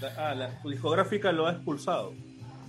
La- 0.00 0.30
ah, 0.30 0.34
la 0.34 0.50
discográfica 0.64 1.32
lo 1.32 1.46
ha 1.46 1.52
expulsado. 1.52 2.12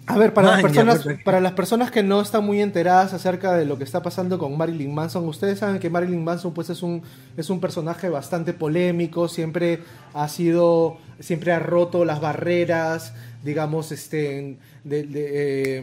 A 0.08 0.20
ver, 0.20 0.36
para 0.36 0.50
las, 0.50 0.58
Maña, 0.62 0.68
personas, 0.68 1.04
pues, 1.04 1.24
para 1.24 1.39
las 1.41 1.54
personas 1.54 1.89
que 1.89 2.04
no 2.04 2.22
están 2.22 2.46
muy 2.46 2.62
enteradas 2.62 3.12
acerca 3.14 3.54
de 3.58 3.66
lo 3.66 3.80
que 3.80 3.84
está 3.84 4.04
pasando 4.04 4.38
con 4.38 4.56
Marilyn 4.56 4.93
Manson, 4.93 5.28
ustedes 5.28 5.58
saben 5.58 5.80
que 5.80 5.89
Marilyn 5.89 6.24
Manson 6.24 6.54
pues 6.54 6.70
es 6.70 6.84
un, 6.84 7.02
es 7.36 7.50
un 7.50 7.60
personaje 7.60 8.08
bastante 8.10 8.54
polémico, 8.54 9.28
siempre 9.28 9.80
ha 10.14 10.28
sido, 10.28 10.98
siempre 11.20 11.54
ha 11.54 11.60
roto 11.60 12.06
las 12.06 12.22
barreras, 12.22 13.14
digamos, 13.43 13.91
este, 13.91 14.38
en- 14.38 14.60
de, 14.84 15.04
de, 15.08 15.80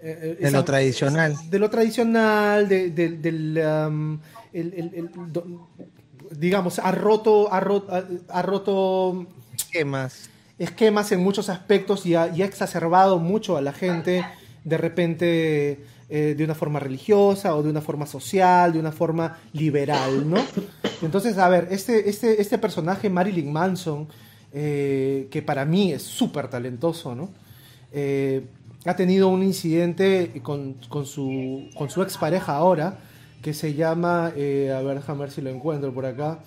eh, 0.00 0.38
eh, 0.40 0.50
lo 0.50 0.64
tradicional. 0.64 1.34
De 1.50 1.58
lo 1.58 1.68
tradicional, 1.68 2.66
de, 2.66 2.88
de- 2.90 3.10
del, 3.18 3.62
um, 3.86 4.18
el- 4.52 4.74
el- 4.74 4.94
el- 4.94 5.32
do- 5.32 5.68
digamos, 6.30 6.78
ha 6.78 6.92
roto, 6.92 7.52
ha 7.52 7.60
roto, 7.60 7.92
ha, 7.94 8.04
ha 8.38 8.42
roto 8.42 9.26
esquemas. 9.54 10.28
esquemas 10.58 11.10
en 11.12 11.20
muchos 11.22 11.48
aspectos 11.48 12.06
y 12.06 12.14
ha, 12.14 12.28
y 12.34 12.42
ha 12.42 12.44
exacerbado 12.46 13.18
mucho 13.18 13.56
a 13.56 13.60
la 13.62 13.72
gente 13.72 14.24
de 14.64 14.76
repente 14.76 15.80
eh, 16.12 16.34
de 16.36 16.44
una 16.44 16.54
forma 16.54 16.80
religiosa 16.80 17.54
o 17.54 17.62
de 17.62 17.70
una 17.70 17.80
forma 17.80 18.04
social, 18.06 18.72
de 18.72 18.80
una 18.80 18.90
forma 18.92 19.38
liberal, 19.52 20.28
¿no? 20.28 20.38
Entonces, 21.02 21.38
a 21.38 21.48
ver, 21.48 21.68
este, 21.70 22.10
este, 22.10 22.42
este 22.42 22.58
personaje 22.58 23.08
Marilyn 23.08 23.50
Manson, 23.52 24.08
eh, 24.52 25.28
que 25.30 25.40
para 25.40 25.64
mí 25.64 25.92
es 25.92 26.02
súper 26.02 26.48
talentoso, 26.48 27.14
¿no? 27.14 27.30
Eh, 27.92 28.44
ha 28.84 28.96
tenido 28.96 29.28
un 29.28 29.42
incidente 29.44 30.40
con, 30.42 30.74
con 30.88 31.06
su, 31.06 31.68
con 31.76 31.88
su 31.90 32.02
expareja 32.02 32.56
ahora, 32.56 32.98
que 33.42 33.54
se 33.54 33.74
llama, 33.74 34.32
eh, 34.36 34.72
a 34.76 34.82
ver, 34.82 34.96
déjame 34.96 35.20
ver 35.20 35.30
si 35.30 35.40
lo 35.40 35.50
encuentro 35.50 35.92
por 35.92 36.06
acá, 36.06 36.38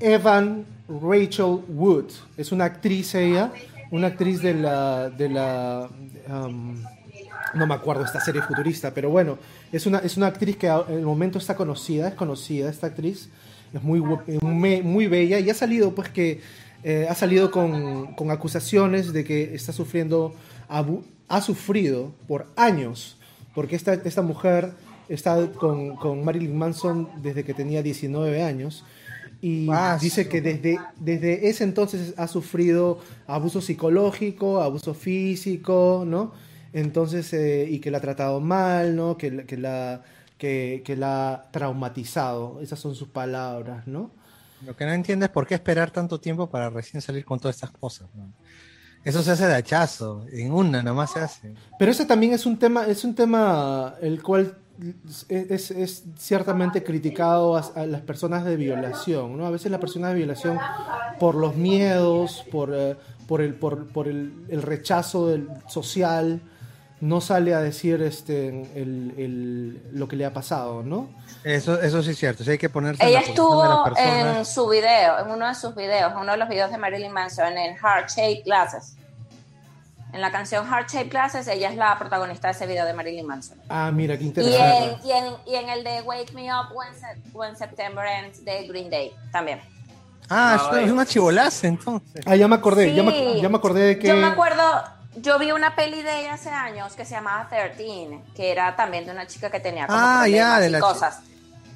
Evan 0.00 0.64
Rachel 0.88 1.60
Wood. 1.68 2.06
Es 2.36 2.52
una 2.52 2.64
actriz 2.66 3.14
ella, 3.14 3.52
una 3.90 4.08
actriz 4.08 4.40
de 4.42 4.54
la... 4.54 5.10
De 5.10 5.28
la 5.28 5.88
um, 6.28 6.82
no 7.54 7.66
me 7.66 7.74
acuerdo 7.74 8.04
esta 8.04 8.20
serie 8.20 8.42
futurista, 8.42 8.94
pero 8.94 9.10
bueno, 9.10 9.36
es 9.72 9.84
una, 9.84 9.98
es 9.98 10.16
una 10.16 10.28
actriz 10.28 10.56
que 10.56 10.68
en 10.68 10.98
el 10.98 11.04
momento 11.04 11.38
está 11.38 11.56
conocida, 11.56 12.06
es 12.06 12.14
conocida 12.14 12.70
esta 12.70 12.86
actriz, 12.86 13.28
es 13.72 13.82
muy, 13.82 14.00
muy, 14.40 15.06
bella 15.08 15.40
y 15.40 15.50
ha 15.50 15.54
salido 15.54 15.92
pues 15.92 16.10
que 16.10 16.40
eh, 16.84 17.06
ha 17.10 17.14
salido 17.16 17.50
con, 17.50 18.14
con 18.14 18.30
acusaciones 18.30 19.12
de 19.12 19.24
que 19.24 19.52
está 19.54 19.72
sufriendo, 19.72 20.32
ha 20.68 21.40
sufrido 21.40 22.12
por 22.28 22.46
años, 22.54 23.16
porque 23.52 23.74
esta, 23.74 23.94
esta 23.94 24.22
mujer 24.22 24.72
está 25.10 25.50
con, 25.52 25.96
con 25.96 26.24
Marilyn 26.24 26.56
Manson 26.56 27.08
desde 27.20 27.44
que 27.44 27.52
tenía 27.52 27.82
19 27.82 28.42
años 28.42 28.84
y 29.42 29.68
dice 30.00 30.28
que 30.28 30.40
desde, 30.40 30.78
desde 30.98 31.48
ese 31.48 31.64
entonces 31.64 32.14
ha 32.16 32.28
sufrido 32.28 33.00
abuso 33.26 33.60
psicológico, 33.60 34.60
abuso 34.60 34.92
físico, 34.94 36.04
¿no? 36.06 36.32
Entonces, 36.72 37.32
eh, 37.32 37.66
y 37.68 37.80
que 37.80 37.90
la 37.90 37.98
ha 37.98 38.00
tratado 38.02 38.40
mal, 38.40 38.94
¿no? 38.94 39.16
Que, 39.16 39.46
que, 39.46 39.56
la, 39.56 40.02
que, 40.36 40.82
que 40.84 40.94
la 40.94 41.32
ha 41.32 41.50
traumatizado. 41.50 42.60
Esas 42.60 42.78
son 42.78 42.94
sus 42.94 43.08
palabras, 43.08 43.86
¿no? 43.86 44.10
Lo 44.66 44.76
que 44.76 44.84
no 44.84 44.92
entiendo 44.92 45.24
es 45.24 45.30
por 45.30 45.46
qué 45.46 45.54
esperar 45.54 45.90
tanto 45.90 46.20
tiempo 46.20 46.50
para 46.50 46.68
recién 46.68 47.00
salir 47.00 47.24
con 47.24 47.40
todas 47.40 47.56
estas 47.56 47.70
cosas. 47.70 48.08
¿no? 48.14 48.30
Eso 49.04 49.22
se 49.22 49.30
hace 49.30 49.46
de 49.46 49.54
hachazo, 49.54 50.26
en 50.30 50.52
una 50.52 50.82
nomás 50.82 51.12
se 51.12 51.20
hace. 51.20 51.54
Pero 51.78 51.90
ese 51.90 52.04
también 52.04 52.34
es 52.34 52.44
un 52.44 52.58
tema, 52.58 52.86
es 52.86 53.02
un 53.04 53.14
tema 53.14 53.94
el 54.02 54.22
cual 54.22 54.58
es, 55.28 55.70
es 55.70 56.04
ciertamente 56.18 56.82
criticado 56.82 57.56
a, 57.56 57.64
a 57.76 57.86
las 57.86 58.00
personas 58.00 58.44
de 58.44 58.56
violación, 58.56 59.36
¿no? 59.36 59.46
A 59.46 59.50
veces 59.50 59.70
las 59.70 59.80
personas 59.80 60.10
de 60.10 60.16
violación 60.16 60.58
por 61.18 61.34
los 61.34 61.56
miedos, 61.56 62.44
por, 62.50 62.72
eh, 62.74 62.96
por 63.28 63.40
el, 63.40 63.54
por, 63.54 63.88
por 63.88 64.08
el, 64.08 64.32
el 64.48 64.62
rechazo 64.62 65.28
del, 65.28 65.48
social, 65.68 66.40
no 67.00 67.22
sale 67.22 67.54
a 67.54 67.60
decir 67.60 68.02
este 68.02 68.48
el, 68.74 69.14
el- 69.16 69.82
lo 69.92 70.06
que 70.06 70.16
le 70.16 70.26
ha 70.26 70.32
pasado, 70.34 70.82
¿no? 70.82 71.08
Eso, 71.44 71.80
eso 71.80 72.02
sí 72.02 72.10
es 72.10 72.18
cierto, 72.18 72.44
sí 72.44 72.50
hay 72.50 72.58
que 72.58 72.68
ponerse 72.68 73.02
en 73.02 73.08
Ella 73.08 73.20
la 73.22 73.26
posición 73.26 73.46
de 73.62 73.68
las 73.68 73.78
estuvo 73.78 73.94
personas. 73.94 74.36
en 74.36 74.44
su 74.44 74.68
video, 74.68 75.18
en 75.20 75.30
uno 75.30 75.48
de 75.48 75.54
sus 75.54 75.74
videos, 75.74 76.12
uno 76.20 76.32
de 76.32 76.36
los 76.38 76.48
videos 76.50 76.70
de 76.70 76.76
Marilyn 76.76 77.10
Manson, 77.12 77.56
en 77.56 77.74
Heart 77.76 78.10
Shaped 78.10 78.44
Glasses. 78.44 78.96
En 80.12 80.20
la 80.20 80.30
canción 80.32 80.66
Heart 80.66 80.88
Shaped 80.90 81.10
Glasses, 81.10 81.46
ella 81.48 81.70
es 81.70 81.76
la 81.76 81.96
protagonista 81.98 82.48
de 82.48 82.52
ese 82.52 82.66
video 82.66 82.84
de 82.84 82.92
Marilyn 82.94 83.26
Manson. 83.26 83.58
Ah, 83.68 83.90
mira, 83.92 84.16
qué 84.18 84.24
Y 84.24 84.26
interesante. 84.26 84.84
en, 85.02 85.06
y, 85.06 85.12
en, 85.12 85.24
y 85.46 85.54
en 85.56 85.68
el 85.68 85.84
de 85.84 86.02
Wake 86.02 86.32
Me 86.34 86.52
Up 86.52 86.74
When, 86.74 86.88
Se- 86.94 87.30
When 87.32 87.56
September 87.56 88.04
Ends 88.06 88.44
de 88.44 88.66
Green 88.66 88.90
Day 88.90 89.12
también. 89.30 89.60
Ah, 90.28 90.56
es 90.56 90.68
una, 90.72 90.82
es 90.82 90.90
una 90.90 91.06
chivolaza 91.06 91.66
entonces. 91.68 92.24
Ah, 92.26 92.36
ya 92.36 92.48
me 92.48 92.56
acordé, 92.56 92.94
ya, 92.94 93.02
me, 93.02 93.12
Sí. 93.12 93.40
ya 93.40 93.48
me 93.48 93.56
acordé 93.56 93.80
de 93.82 93.98
que... 93.98 94.08
Yo 94.08 94.16
me 94.16 94.26
acuerdo, 94.28 94.62
yo 95.16 95.38
vi 95.38 95.50
una 95.52 95.74
peli 95.76 96.02
de 96.02 96.20
ella 96.20 96.34
hace 96.34 96.50
años 96.50 96.94
que 96.94 97.04
se 97.04 97.14
llamaba 97.14 97.48
13, 97.48 98.20
que 98.34 98.50
era 98.52 98.74
también 98.76 99.06
de 99.06 99.12
una 99.12 99.26
chica 99.26 99.50
que 99.50 99.58
tenía 99.60 99.86
como 99.86 99.98
Ah, 99.98 100.26
ya, 100.28 100.56
problemas 100.56 100.60
de 100.60 100.66
y 100.68 100.70
la 100.70 100.80
cosas. 100.80 101.20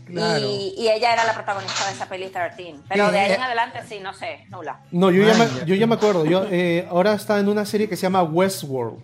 Claro. 0.06 0.46
Y, 0.46 0.74
y 0.76 0.88
ella 0.90 1.12
era 1.14 1.24
la 1.24 1.34
protagonista 1.34 1.86
de 1.86 1.92
esa 1.92 2.06
peli 2.08 2.28
13. 2.28 2.74
Pero 2.88 3.10
de 3.10 3.18
ahí 3.18 3.30
eh. 3.30 3.34
en 3.34 3.42
adelante 3.42 3.80
sí, 3.88 4.00
no 4.02 4.12
sé, 4.14 4.44
nula. 4.50 4.80
No, 4.90 5.10
yo 5.10 5.22
ya, 5.26 5.34
me, 5.34 5.46
yo 5.66 5.74
ya 5.74 5.86
me 5.86 5.94
acuerdo. 5.94 6.24
Yo, 6.26 6.44
eh, 6.50 6.86
ahora 6.90 7.14
está 7.14 7.38
en 7.40 7.48
una 7.48 7.64
serie 7.64 7.88
que 7.88 7.96
se 7.96 8.02
llama 8.02 8.22
Westworld. 8.22 8.98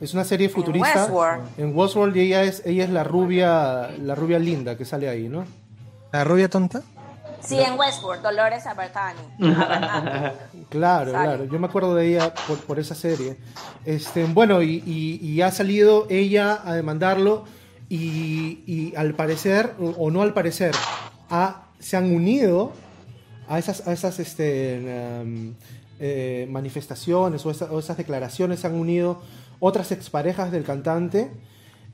Es 0.00 0.12
una 0.14 0.24
serie 0.24 0.48
futurista. 0.48 1.04
Westworld. 1.04 1.42
En 1.58 1.76
Westworld 1.76 2.16
y 2.16 2.20
ella 2.20 2.42
es, 2.42 2.62
ella 2.66 2.84
es 2.84 2.90
la 2.90 3.02
rubia, 3.04 3.90
la 4.02 4.14
rubia 4.14 4.38
linda 4.38 4.76
que 4.76 4.84
sale 4.84 5.08
ahí, 5.08 5.28
¿no? 5.28 5.44
¿La 6.12 6.24
rubia 6.24 6.48
tonta? 6.48 6.82
Sí, 7.40 7.58
en 7.60 7.78
Westworld, 7.78 8.22
Dolores 8.22 8.66
Albertani. 8.66 9.20
Claro, 10.68 11.12
Sale. 11.12 11.24
claro. 11.24 11.44
Yo 11.44 11.58
me 11.60 11.66
acuerdo 11.68 11.94
de 11.94 12.08
ella 12.08 12.34
por, 12.48 12.58
por 12.58 12.78
esa 12.80 12.94
serie. 12.96 13.36
Este, 13.84 14.24
bueno, 14.24 14.62
y, 14.62 14.82
y- 14.84 15.20
y 15.24 15.40
ha 15.42 15.52
salido 15.52 16.06
ella 16.10 16.60
a 16.64 16.74
demandarlo 16.74 17.44
y, 17.88 18.62
y 18.66 18.92
al 18.96 19.14
parecer, 19.14 19.72
o, 19.78 20.10
no 20.10 20.22
al 20.22 20.32
parecer, 20.34 20.72
se 21.78 21.96
han 21.96 22.12
unido 22.14 22.72
a 23.48 23.58
esas, 23.58 23.86
a 23.86 23.92
esas 23.92 24.18
este, 24.18 25.20
em, 25.20 25.54
eh, 26.00 26.46
manifestaciones 26.50 27.44
o, 27.46 27.50
esa- 27.50 27.70
o 27.72 27.78
esas 27.78 27.96
declaraciones, 27.96 28.60
se 28.60 28.66
han 28.66 28.74
unido 28.74 29.20
otras 29.60 29.92
exparejas 29.92 30.50
del 30.52 30.64
cantante 30.64 31.30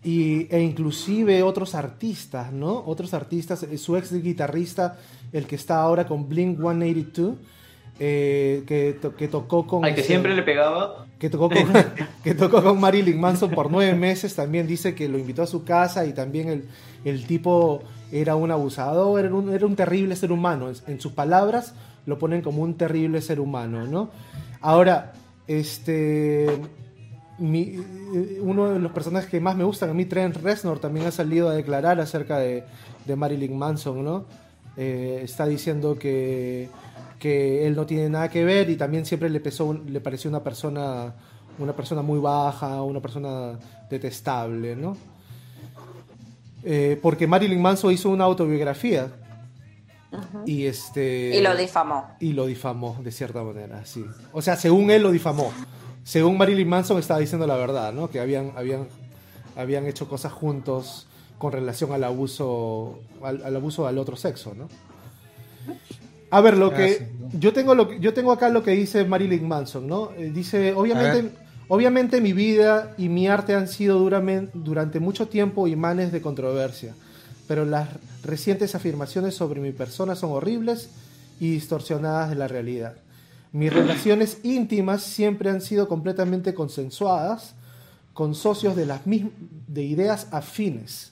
y, 0.03 0.49
e 0.55 0.61
inclusive 0.61 1.43
otros 1.43 1.74
artistas, 1.74 2.53
¿no? 2.53 2.82
Otros 2.86 3.14
artistas, 3.14 3.62
eh, 3.62 3.78
su 3.78 3.97
ex 3.97 4.12
guitarrista, 4.22 4.99
el 5.32 5.47
que 5.47 5.55
está 5.57 5.80
ahora 5.82 6.07
con 6.07 6.28
Blink 6.28 6.59
182, 6.59 7.36
eh, 8.01 8.64
que, 8.66 8.95
to- 9.01 9.14
que 9.14 9.28
tocó 9.28 9.66
con... 9.66 9.84
Al 9.84 9.95
que 9.95 10.03
siempre 10.03 10.34
le 10.34 10.43
pegaba. 10.43 11.07
Que 11.23 11.31
tocó, 11.31 11.49
con, 11.49 11.57
que 12.25 12.35
tocó 12.35 12.62
con 12.64 12.81
Marilyn 12.81 13.18
Manson 13.20 13.51
por 13.53 13.70
nueve 13.70 13.95
meses, 13.95 14.35
también 14.35 14.66
dice 14.66 14.93
que 14.97 15.09
lo 15.09 15.18
invitó 15.18 15.43
a 15.45 15.47
su 15.47 15.62
casa 15.62 16.05
y 16.05 16.12
también 16.12 16.49
el, 16.49 16.64
el 17.05 17.27
tipo 17.29 17.85
era 18.11 18.35
un 18.35 18.51
abusador, 18.51 19.25
era 19.25 19.33
un, 19.33 19.55
era 19.55 19.64
un 19.64 19.77
terrible 19.77 20.16
ser 20.16 20.33
humano. 20.33 20.70
En, 20.89 21.01
sus 21.01 21.12
palabras 21.12 21.75
lo 22.07 22.18
ponen 22.18 22.43
como 22.43 22.62
un 22.62 22.75
terrible 22.75 23.23
ser 23.23 23.39
humano, 23.39 23.87
¿no? 23.87 24.11
Ahora, 24.61 25.12
este... 25.47 26.49
mi- 27.39 27.77
eh, 28.14 28.39
uno 28.43 28.70
de 28.73 28.79
los 28.81 28.91
personajes 28.93 29.31
que 29.31 29.39
más 29.41 29.57
me 29.57 29.64
gustan, 29.64 29.91
a 29.91 29.95
mí 29.95 30.05
Trent 30.05 30.37
Reznor, 30.39 30.81
también 30.81 31.07
ha 31.07 31.12
salido 31.12 31.49
a 31.49 31.55
declarar 31.55 32.01
acerca 32.01 32.39
de, 32.39 32.64
de 33.07 33.16
Marilyn 33.16 33.57
Manson, 33.57 34.05
¿no? 34.05 34.25
Eh, 34.77 35.20
está 35.23 35.47
diciendo 35.47 35.99
que, 35.99 36.68
que 37.23 37.64
él 37.68 37.77
no 37.77 37.87
tiene 37.87 38.09
nada 38.09 38.29
que 38.29 38.45
ver 38.45 38.68
y 38.68 38.75
también 38.75 39.07
siempre 39.07 39.31
le, 39.31 39.39
pesó, 39.39 39.73
le 39.75 40.01
pareció 40.01 40.29
una 40.29 40.43
persona, 40.43 41.14
una 41.57 41.73
persona 41.73 42.03
muy 42.03 42.18
baja, 42.18 42.83
una 42.83 42.99
persona 42.99 43.61
detestable, 43.89 44.75
¿no? 44.75 44.97
Eh, 46.64 46.99
porque 47.01 47.29
Marilyn 47.29 47.62
Manson 47.62 47.93
hizo 47.93 48.11
una 48.11 48.25
autobiografía 48.25 49.12
y 50.47 50.66
este 50.66 51.37
Y 51.37 51.41
lo 51.41 51.55
difamó. 51.55 52.09
y 52.18 52.33
lo 52.33 52.47
difamó 52.47 52.99
de 53.05 53.12
cierta 53.12 53.45
manera, 53.45 53.85
sí. 53.85 54.05
O 54.33 54.43
sea, 54.43 54.57
según 54.57 54.91
él 54.91 55.05
lo 55.05 55.12
difamó. 55.12 55.53
Según 56.03 56.37
Marilyn 56.37 56.68
Manson 56.68 56.99
estaba 56.99 57.20
diciendo 57.20 57.47
la 57.47 57.55
verdad, 57.55 57.93
¿no? 57.93 58.11
Que 58.11 58.18
habían, 58.18 58.51
habían, 58.57 58.89
habían 59.57 59.87
hecho 59.87 60.09
cosas 60.09 60.33
juntos 60.33 61.07
con 61.39 61.53
relación 61.53 61.93
al 61.93 62.03
abuso, 62.03 62.99
al, 63.23 63.45
al 63.45 63.55
abuso 63.55 63.87
al 63.87 63.99
otro 63.99 64.16
sexo, 64.16 64.55
¿no? 64.57 64.68
A 66.33 66.41
ver, 66.41 66.57
lo 66.59 66.70
que 66.76 67.09
yo 67.39 67.53
tengo 67.53 67.74
lo 67.74 67.89
que- 67.89 68.01
yo 68.01 68.12
tengo 68.14 68.33
acá 68.33 68.49
lo 68.49 68.62
que 68.62 68.72
dice 68.72 69.05
Marilyn 69.05 69.47
Manson, 69.47 69.87
¿no? 69.87 70.11
Eh, 70.16 70.30
Dice, 70.35 70.72
obviamente, 70.74 71.30
obviamente 71.68 72.20
mi 72.20 72.33
vida 72.33 72.95
y 72.99 73.09
mi 73.09 73.28
arte 73.28 73.55
han 73.55 73.68
sido 73.68 74.01
duramen- 74.01 74.51
durante 74.55 74.99
mucho 75.01 75.28
tiempo 75.28 75.66
imanes 75.68 76.11
de 76.12 76.20
controversia, 76.20 76.95
pero 77.49 77.64
las 77.64 77.89
recientes 78.24 78.74
afirmaciones 78.74 79.35
sobre 79.35 79.61
mi 79.61 79.72
persona 79.72 80.14
son 80.14 80.33
horribles 80.33 80.89
y 81.41 81.53
distorsionadas 81.53 82.30
de 82.30 82.37
la 82.37 82.49
realidad. 82.49 82.95
Mis 83.53 83.72
relaciones 83.72 84.39
íntimas 84.43 85.03
siempre 85.03 85.51
han 85.51 85.61
sido 85.61 85.87
completamente 85.89 86.55
consensuadas 86.55 87.55
con 88.14 88.35
socios 88.35 88.74
de 88.76 88.87
las 88.87 89.05
mism- 89.07 89.30
de 89.68 89.83
ideas 89.83 90.28
afines, 90.33 91.12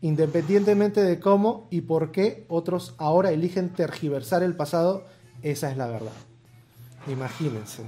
independientemente 0.00 1.02
de 1.02 1.18
cómo 1.20 1.66
y 1.70 1.82
por 1.82 2.12
qué 2.12 2.44
otros 2.48 2.94
ahora 2.98 3.30
eligen 3.30 3.70
tergiversar 3.70 4.42
el 4.42 4.54
pasado, 4.54 5.04
esa 5.42 5.70
es 5.70 5.76
la 5.76 5.86
verdad. 5.86 6.12
Imagínense. 7.06 7.82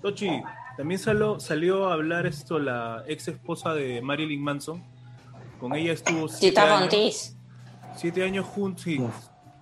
Tochi, 0.00 0.42
también 0.76 0.98
salió, 0.98 1.40
salió 1.40 1.88
a 1.88 1.94
hablar 1.94 2.26
esto 2.26 2.58
la 2.58 3.04
ex 3.06 3.28
esposa 3.28 3.74
de 3.74 4.00
Marilyn 4.00 4.42
Manson. 4.42 4.82
Con 5.60 5.74
ella 5.74 5.92
estuvo 5.92 6.28
siete 6.28 6.60
años, 6.60 7.34
siete 7.96 8.22
años 8.22 8.46
juntos. 8.46 8.82
sí. 8.82 9.00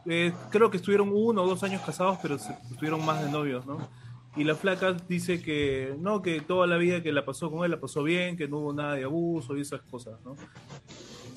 Eh, 0.08 0.32
creo 0.50 0.70
que 0.70 0.76
estuvieron 0.76 1.10
uno 1.12 1.42
o 1.42 1.48
dos 1.48 1.64
años 1.64 1.82
casados, 1.82 2.18
pero 2.22 2.36
estuvieron 2.36 3.04
más 3.04 3.24
de 3.24 3.30
novios, 3.30 3.66
¿no? 3.66 3.78
Y 4.36 4.44
la 4.44 4.54
flaca 4.54 4.94
dice 5.08 5.40
que 5.40 5.94
no, 5.98 6.20
que 6.20 6.40
toda 6.42 6.66
la 6.66 6.76
vida 6.76 7.02
que 7.02 7.10
la 7.12 7.24
pasó 7.24 7.50
con 7.50 7.64
él 7.64 7.70
la 7.70 7.80
pasó 7.80 8.02
bien, 8.02 8.36
que 8.36 8.48
no 8.48 8.58
hubo 8.58 8.72
nada 8.74 8.94
de 8.94 9.04
abuso 9.04 9.56
y 9.56 9.62
esas 9.62 9.80
cosas, 9.82 10.14
¿no? 10.24 10.36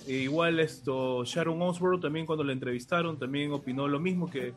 E 0.08 0.14
igual 0.18 0.60
esto, 0.60 1.24
Sharon 1.24 1.62
Osbourne 1.62 2.02
también 2.02 2.26
cuando 2.26 2.44
la 2.44 2.52
entrevistaron 2.52 3.18
también 3.18 3.52
opinó 3.54 3.88
lo 3.88 4.00
mismo 4.00 4.30
que, 4.30 4.54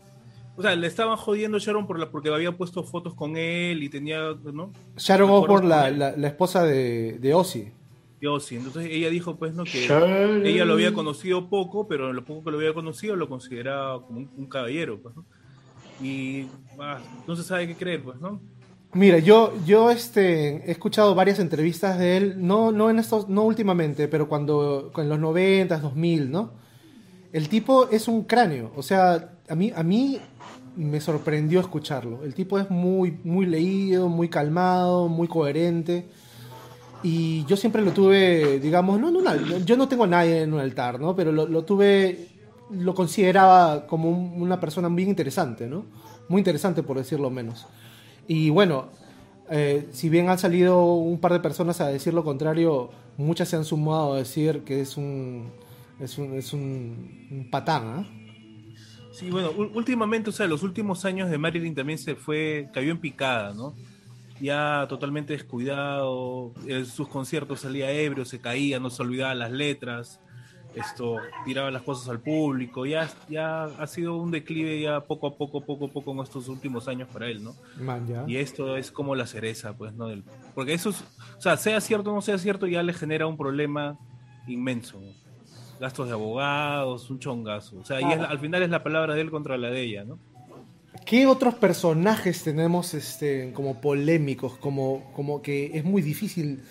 o 0.56 0.62
sea, 0.62 0.74
le 0.74 0.86
estaban 0.86 1.16
jodiendo 1.16 1.56
a 1.58 1.60
Sharon 1.60 1.86
por 1.86 1.98
la, 1.98 2.10
porque 2.10 2.30
había 2.30 2.52
puesto 2.56 2.82
fotos 2.82 3.14
con 3.14 3.36
él 3.36 3.82
y 3.82 3.88
tenía, 3.88 4.34
¿no? 4.52 4.72
Sharon 4.96 5.30
Osbourne, 5.30 5.68
la, 5.68 5.90
la- 5.90 6.16
la 6.16 6.26
esposa 6.28 6.64
de, 6.64 7.18
de 7.20 7.34
Ozzy. 7.34 7.70
Yo 8.20 8.38
sí, 8.40 8.54
entonces 8.56 8.86
ella 8.90 9.10
dijo 9.10 9.36
pues 9.36 9.52
no 9.52 9.64
que 9.64 9.86
Sharon. 9.86 10.46
ella 10.46 10.64
lo 10.64 10.74
había 10.74 10.92
conocido 10.94 11.48
poco, 11.48 11.86
pero 11.88 12.10
en 12.10 12.16
lo 12.16 12.24
poco 12.24 12.44
que 12.44 12.50
lo 12.52 12.58
había 12.58 12.72
conocido 12.72 13.14
lo 13.16 13.28
consideraba 13.28 14.00
como 14.06 14.18
un, 14.20 14.30
un 14.36 14.46
caballero, 14.46 15.00
pues, 15.02 15.14
¿no? 15.16 15.24
Y 16.02 16.46
ah, 16.78 16.98
no 17.26 17.36
se 17.36 17.42
sabe 17.42 17.66
qué 17.68 17.74
creer, 17.74 18.02
pues, 18.02 18.20
¿no? 18.20 18.40
Mira, 18.94 19.18
yo, 19.18 19.54
yo 19.64 19.90
este, 19.90 20.68
he 20.68 20.70
escuchado 20.70 21.14
varias 21.14 21.38
entrevistas 21.38 21.98
de 21.98 22.16
él, 22.18 22.34
no, 22.46 22.72
no 22.72 22.90
en 22.90 22.98
estos, 22.98 23.28
no 23.28 23.42
últimamente, 23.44 24.06
pero 24.06 24.28
cuando, 24.28 24.92
en 24.96 25.08
los 25.08 25.18
90, 25.18 25.78
2000, 25.78 26.30
¿no? 26.30 26.50
El 27.32 27.48
tipo 27.48 27.88
es 27.90 28.06
un 28.08 28.24
cráneo, 28.24 28.70
o 28.76 28.82
sea, 28.82 29.30
a 29.48 29.54
mí, 29.54 29.72
a 29.74 29.82
mí 29.82 30.18
me 30.76 31.00
sorprendió 31.00 31.60
escucharlo. 31.60 32.22
El 32.24 32.34
tipo 32.34 32.58
es 32.58 32.68
muy, 32.70 33.18
muy 33.24 33.46
leído, 33.46 34.08
muy 34.08 34.28
calmado, 34.28 35.08
muy 35.08 35.28
coherente. 35.28 36.06
Y 37.02 37.44
yo 37.46 37.56
siempre 37.56 37.82
lo 37.82 37.92
tuve, 37.92 38.60
digamos, 38.60 39.00
no 39.00 39.28
al- 39.28 39.64
yo 39.64 39.76
no 39.76 39.88
tengo 39.88 40.04
a 40.04 40.06
nadie 40.06 40.42
en 40.42 40.52
un 40.52 40.60
altar, 40.60 41.00
¿no? 41.00 41.16
Pero 41.16 41.32
lo 41.46 41.64
tuve, 41.64 42.28
lo 42.72 42.94
consideraba 42.94 43.86
como 43.86 44.10
un- 44.10 44.40
una 44.42 44.60
persona 44.60 44.88
bien 44.88 45.08
interesante, 45.10 45.66
¿no? 45.68 45.84
Muy 46.28 46.40
interesante 46.40 46.82
por 46.82 46.96
decirlo 46.98 47.30
menos. 47.30 47.66
Y 48.28 48.50
bueno, 48.50 48.88
eh, 49.50 49.88
si 49.92 50.08
bien 50.08 50.28
han 50.28 50.38
salido 50.38 50.94
un 50.94 51.18
par 51.20 51.32
de 51.32 51.40
personas 51.40 51.80
a 51.80 51.88
decir 51.88 52.14
lo 52.14 52.24
contrario, 52.24 52.90
muchas 53.16 53.48
se 53.48 53.56
han 53.56 53.64
sumado 53.64 54.14
a 54.14 54.18
decir 54.18 54.62
que 54.64 54.80
es 54.80 54.96
un, 54.96 55.50
es 56.00 56.18
un, 56.18 56.34
es 56.34 56.52
un, 56.52 57.28
un 57.30 57.50
patán, 57.50 57.82
¿ah? 57.86 58.06
Sí, 59.12 59.28
bueno, 59.30 59.50
últimamente, 59.74 60.30
o 60.30 60.32
sea, 60.32 60.46
los 60.46 60.62
últimos 60.62 61.04
años 61.04 61.28
de 61.30 61.36
Marilyn 61.36 61.74
también 61.74 61.98
se 61.98 62.14
fue, 62.14 62.70
cayó 62.72 62.90
en 62.92 62.98
picada, 62.98 63.52
¿no? 63.52 63.74
Ya 64.40 64.86
totalmente 64.88 65.34
descuidado, 65.34 66.52
en 66.66 66.86
sus 66.86 67.08
conciertos 67.08 67.60
salía 67.60 67.90
ebrio, 67.92 68.24
se 68.24 68.40
caía, 68.40 68.80
no 68.80 68.88
se 68.90 69.02
olvidaba 69.02 69.34
las 69.34 69.52
letras, 69.52 70.18
esto, 70.74 71.16
tiraba 71.44 71.70
las 71.70 71.82
cosas 71.82 72.08
al 72.08 72.20
público, 72.20 72.86
ya, 72.86 73.08
ya 73.28 73.64
ha 73.64 73.86
sido 73.86 74.16
un 74.16 74.30
declive 74.30 74.80
ya 74.80 75.00
poco 75.00 75.26
a 75.26 75.36
poco, 75.36 75.60
poco 75.64 75.86
a 75.86 75.88
poco 75.88 76.12
en 76.12 76.20
estos 76.20 76.48
últimos 76.48 76.88
años 76.88 77.08
para 77.12 77.28
él, 77.28 77.42
¿no? 77.44 77.54
Man, 77.80 78.06
ya. 78.06 78.24
Y 78.26 78.36
esto 78.36 78.76
es 78.76 78.90
como 78.90 79.14
la 79.14 79.26
cereza, 79.26 79.72
pues, 79.76 79.92
¿no? 79.94 80.08
Del- 80.08 80.24
porque 80.54 80.72
eso, 80.74 80.90
es- 80.90 81.04
o 81.36 81.40
sea, 81.40 81.56
sea 81.56 81.80
cierto 81.80 82.10
o 82.10 82.14
no 82.14 82.22
sea 82.22 82.38
cierto, 82.38 82.66
ya 82.66 82.82
le 82.82 82.92
genera 82.92 83.26
un 83.26 83.36
problema 83.36 83.98
inmenso. 84.46 85.00
Gastos 85.80 86.06
de 86.08 86.12
abogados, 86.14 87.10
un 87.10 87.18
chongazo. 87.18 87.78
O 87.80 87.84
sea, 87.84 88.00
y 88.00 88.04
es 88.12 88.20
al 88.20 88.38
final 88.38 88.62
es 88.62 88.70
la 88.70 88.82
palabra 88.82 89.14
de 89.14 89.20
él 89.20 89.30
contra 89.30 89.56
la 89.58 89.68
de 89.70 89.82
ella, 89.82 90.04
¿no? 90.04 90.18
¿Qué 91.04 91.26
otros 91.26 91.54
personajes 91.54 92.44
tenemos 92.44 92.94
este, 92.94 93.52
como 93.52 93.80
polémicos? 93.80 94.56
Como, 94.58 95.10
como 95.14 95.42
que 95.42 95.76
es 95.76 95.84
muy 95.84 96.00
difícil 96.02 96.62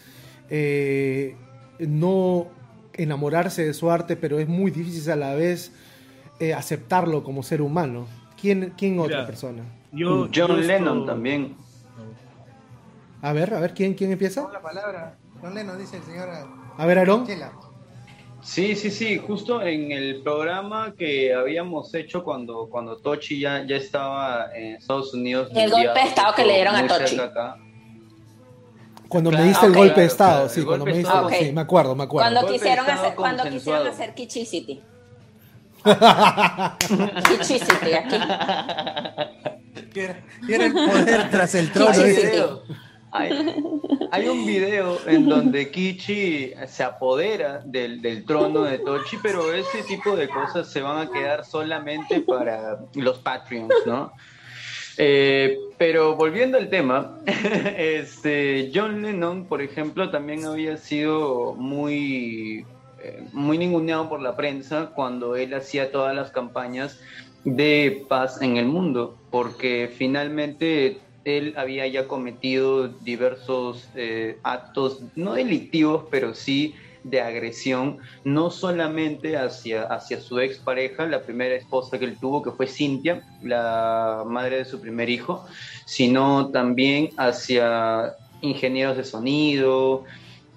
eh, 0.50 1.36
no 1.80 2.48
enamorarse 2.94 3.66
de 3.66 3.74
su 3.74 3.90
arte, 3.92 4.16
pero 4.16 4.40
es 4.40 4.48
muy 4.48 4.72
difícil 4.72 5.12
a 5.12 5.16
la 5.16 5.34
vez 5.36 5.74
eh, 6.40 6.54
aceptarlo 6.54 7.24
como 7.24 7.44
ser 7.44 7.62
humano. 7.62 8.08
¿Quién, 8.40 8.74
quién 8.78 9.00
otra 9.00 9.18
Mira, 9.18 9.26
persona? 9.28 9.64
Yo, 9.92 10.22
John 10.22 10.32
yo 10.32 10.44
esto- 10.46 10.58
Lennon 10.58 11.06
también. 11.06 11.56
A 13.22 13.34
ver, 13.34 13.54
a 13.54 13.60
ver, 13.60 13.74
¿quién, 13.74 13.94
quién 13.94 14.12
empieza? 14.12 14.50
La 14.52 14.62
palabra. 14.62 15.18
John 15.42 15.54
Lennon 15.54 15.78
dice 15.78 15.98
el 15.98 16.04
señor. 16.04 16.30
A 16.78 16.86
ver, 16.86 16.98
Aarón. 17.00 17.26
Chela. 17.28 17.52
Sí, 18.42 18.76
sí, 18.76 18.90
sí, 18.90 19.20
justo 19.20 19.62
en 19.62 19.92
el 19.92 20.24
programa 20.24 20.96
que 20.98 21.32
habíamos 21.32 21.94
hecho 21.94 22.24
cuando, 22.24 22.68
cuando 22.72 22.98
Tochi 22.98 23.40
ya, 23.40 23.64
ya 23.68 23.76
estaba 23.76 24.50
en 24.56 24.78
Estados 24.78 25.14
Unidos. 25.14 25.52
El 25.54 25.70
golpe 25.70 25.94
de 26.00 26.08
estado 26.08 26.34
que 26.34 26.44
le 26.46 26.56
dieron 26.56 26.76
a 26.76 26.88
Tochi. 26.88 27.20
acá. 27.20 27.58
Cuando 29.12 29.30
Claro, 29.30 29.44
me 29.44 29.50
diste 29.50 29.66
el 29.66 29.74
golpe 29.74 30.00
de 30.02 30.08
estado, 30.08 30.34
claro, 30.46 30.50
sí, 30.50 30.64
cuando 30.64 30.86
me 30.86 30.92
golpe 30.92 30.92
de 30.92 30.98
diste, 31.04 31.18
estado. 31.18 31.30
sí, 31.30 31.46
Ok. 31.50 31.54
me 31.54 31.62
acuerdo, 31.62 31.96
me 31.96 32.04
acuerdo. 32.06 32.32
Cuando 32.32 32.52
quisieron, 32.52 32.90
hacer, 32.90 33.16
cuando 33.16 33.44
quisieron 33.44 33.88
hacer 33.88 34.14
Kichi 34.16 34.46
City. 34.46 34.82
Kichi 37.30 37.60
City, 37.60 37.94
aquí. 37.94 38.16
Tiene 40.48 40.66
el 40.66 40.74
poder 40.74 41.30
tras 41.30 41.56
el 41.56 41.72
trono. 41.72 41.92
Hay, 43.14 43.32
hay 44.12 44.30
un 44.30 44.46
video 44.46 44.98
en 45.06 45.28
donde 45.28 45.70
Kichi 45.70 46.54
se 46.66 46.84
apodera 46.84 47.60
del, 47.66 48.02
del 48.02 48.24
trono 48.26 48.64
de 48.64 48.80
Tochi, 48.80 49.18
pero 49.22 49.54
ese 49.54 49.84
tipo 49.84 50.16
de 50.16 50.30
cosas 50.30 50.72
se 50.72 50.82
van 50.82 51.06
a 51.08 51.12
quedar 51.12 51.44
solamente 51.44 52.22
para 52.22 52.80
los 52.96 53.18
Patreons, 53.20 53.74
¿no? 53.86 54.14
Eh, 54.98 55.58
pero 55.78 56.16
volviendo 56.16 56.58
al 56.58 56.70
tema, 56.70 57.20
este, 57.78 58.72
John 58.74 59.02
Lennon, 59.02 59.46
por 59.46 59.62
ejemplo, 59.62 60.10
también 60.10 60.46
había 60.46 60.78
sido 60.78 61.54
muy, 61.54 62.66
eh, 63.04 63.24
muy 63.34 63.58
ninguneado 63.58 64.10
por 64.10 64.22
la 64.22 64.36
prensa 64.36 64.92
cuando 64.94 65.36
él 65.36 65.54
hacía 65.54 65.92
todas 65.92 66.16
las 66.16 66.32
campañas 66.32 67.00
de 67.44 68.06
paz 68.08 68.42
en 68.42 68.58
el 68.58 68.66
mundo, 68.66 69.18
porque 69.32 69.92
finalmente 69.96 71.00
él 71.26 71.54
había 71.58 71.88
ya 71.88 72.08
cometido 72.08 72.88
diversos 72.88 73.88
eh, 73.96 74.38
actos, 74.44 75.02
no 75.16 75.34
delictivos, 75.34 76.06
pero 76.10 76.34
sí 76.34 76.76
de 77.04 77.22
agresión, 77.22 77.98
no 78.24 78.52
solamente 78.52 79.38
hacia, 79.38 79.84
hacia 79.84 80.20
su 80.20 80.40
expareja, 80.40 81.06
la 81.06 81.24
primera 81.26 81.56
esposa 81.56 81.98
que 81.98 82.06
él 82.06 82.18
tuvo, 82.20 82.42
que 82.42 82.52
fue 82.52 82.68
Cintia, 82.68 83.24
la 83.42 84.24
madre 84.26 84.58
de 84.58 84.66
su 84.66 84.80
primer 84.80 85.10
hijo, 85.10 85.46
sino 85.86 86.52
también 86.52 87.10
hacia 87.18 88.14
ingenieros 88.42 88.98
de 88.98 89.04
sonido, 89.04 90.04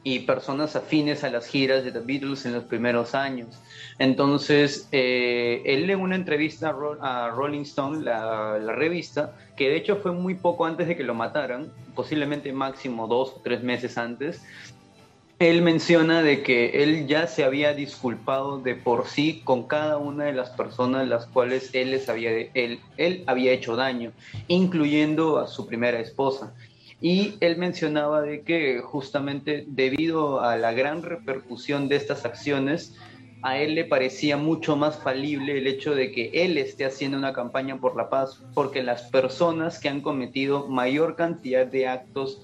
y 0.07 0.21
personas 0.21 0.77
afines 0.77 1.25
a 1.25 1.31
las 1.31 1.49
giras 1.49 1.83
de 1.83 1.91
The 1.91 2.01
Beatles 2.01 2.45
en 2.45 2.53
los 2.53 2.65
primeros 2.67 3.15
años. 3.15 3.59
Entonces, 3.99 4.87
eh, 4.93 5.63
él 5.65 5.89
en 5.89 5.99
una 5.99 6.15
entrevista 6.15 6.69
a, 6.69 6.73
Ro- 6.73 7.03
a 7.03 7.31
Rolling 7.31 7.63
Stone, 7.63 8.05
la 8.05 8.59
revista, 8.75 9.33
que 9.57 9.71
de 9.71 9.77
hecho 9.77 9.97
fue 9.97 10.13
muy 10.13 10.35
poco 10.35 10.67
antes 10.67 10.89
de 10.89 10.97
que 10.97 11.05
lo 11.05 11.15
mataran, 11.15 11.73
posiblemente 11.95 12.53
máximo 12.53 13.09
dos 13.09 13.31
o 13.31 13.41
tres 13.43 13.63
meses 13.63 13.97
antes, 13.97 14.43
él 15.39 15.63
menciona 15.63 16.23
de 16.23 16.43
que 16.43 16.83
él 16.83 17.07
ya 17.07 17.27
se 17.27 17.45
había 17.45 17.75
disculpado 17.75 18.59
de 18.59 18.77
por 18.77 19.07
sí 19.07 19.43
con 19.45 19.65
cada 19.67 19.99
una 19.99 20.25
de 20.25 20.33
las 20.33 20.51
personas 20.51 21.09
las 21.09 21.27
cuales 21.27 21.71
él 21.73 21.91
les 21.91 22.09
había 22.09 22.31
él, 22.55 22.81
él 22.97 23.25
había 23.27 23.53
hecho 23.53 23.77
daño, 23.77 24.13
incluyendo 24.47 25.39
a 25.39 25.49
su 25.49 25.67
primera 25.67 25.99
esposa. 25.99 26.55
Y 27.01 27.35
él 27.41 27.57
mencionaba 27.57 28.23
de 28.23 28.43
que 28.43 28.81
justamente 28.81 29.65
debido 29.67 30.41
a 30.41 30.57
la 30.57 30.73
gran 30.73 31.03
repercusión 31.03 31.89
de 31.89 31.97
estas 31.97 32.25
acciones, 32.25 32.97
a 33.43 33.59
él 33.59 33.75
le 33.75 33.85
parecía 33.85 34.39
mucho 34.39 34.75
más 34.75 34.97
falible 35.03 35.59
el 35.59 35.67
hecho 35.67 35.95
de 35.95 36.13
que 36.13 36.31
él 36.33 36.57
esté 36.57 36.87
haciendo 36.87 37.19
una 37.19 37.35
campaña 37.35 37.77
por 37.77 37.95
la 37.95 38.09
paz, 38.09 38.41
porque 38.55 38.83
las 38.83 39.03
personas 39.11 39.81
que 39.81 39.91
han 39.91 40.01
cometido 40.01 40.67
mayor 40.69 41.15
cantidad 41.15 41.67
de 41.67 41.87
actos 41.89 42.44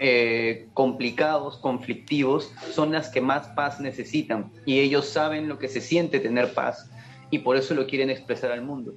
eh, 0.00 0.68
complicados, 0.74 1.58
conflictivos, 1.58 2.52
son 2.72 2.92
las 2.92 3.08
que 3.08 3.20
más 3.20 3.48
paz 3.48 3.80
necesitan 3.80 4.52
y 4.64 4.80
ellos 4.80 5.08
saben 5.08 5.48
lo 5.48 5.58
que 5.58 5.68
se 5.68 5.80
siente 5.80 6.20
tener 6.20 6.54
paz 6.54 6.90
y 7.30 7.40
por 7.40 7.56
eso 7.56 7.74
lo 7.74 7.86
quieren 7.86 8.10
expresar 8.10 8.52
al 8.52 8.62
mundo. 8.62 8.94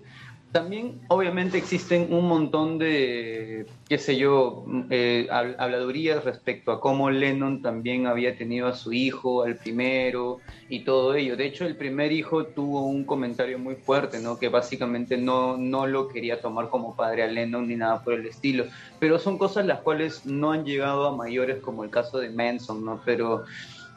También, 0.52 1.00
obviamente, 1.08 1.58
existen 1.58 2.12
un 2.14 2.28
montón 2.28 2.78
de, 2.78 3.66
qué 3.88 3.98
sé 3.98 4.18
yo, 4.18 4.66
eh, 4.90 5.26
hab- 5.32 5.56
habladurías 5.58 6.26
respecto 6.26 6.74
a 6.74 6.82
cómo 6.82 7.10
Lennon 7.10 7.62
también 7.62 8.06
había 8.06 8.36
tenido 8.36 8.68
a 8.68 8.74
su 8.74 8.92
hijo, 8.92 9.44
al 9.44 9.58
primero, 9.58 10.42
y 10.68 10.84
todo 10.84 11.16
ello. 11.16 11.38
De 11.38 11.46
hecho, 11.46 11.66
el 11.66 11.78
primer 11.78 12.12
hijo 12.12 12.48
tuvo 12.54 12.86
un 12.86 13.06
comentario 13.06 13.60
muy 13.60 13.78
fuerte, 13.78 14.20
¿no? 14.20 14.38
Que 14.38 14.50
básicamente 14.50 15.16
no, 15.18 15.56
no 15.58 15.88
lo 15.88 16.10
quería 16.10 16.42
tomar 16.42 16.68
como 16.68 16.98
padre 16.98 17.24
a 17.24 17.28
Lennon 17.28 17.66
ni 17.70 17.78
nada 17.78 18.04
por 18.04 18.14
el 18.16 18.26
estilo. 18.26 18.66
Pero 19.00 19.20
son 19.20 19.38
cosas 19.38 19.66
las 19.66 19.80
cuales 19.82 20.26
no 20.26 20.52
han 20.52 20.66
llegado 20.66 21.08
a 21.08 21.16
mayores, 21.16 21.62
como 21.62 21.86
el 21.86 21.90
caso 21.90 22.18
de 22.20 22.30
Manson, 22.30 22.84
¿no? 22.84 23.02
Pero 23.06 23.44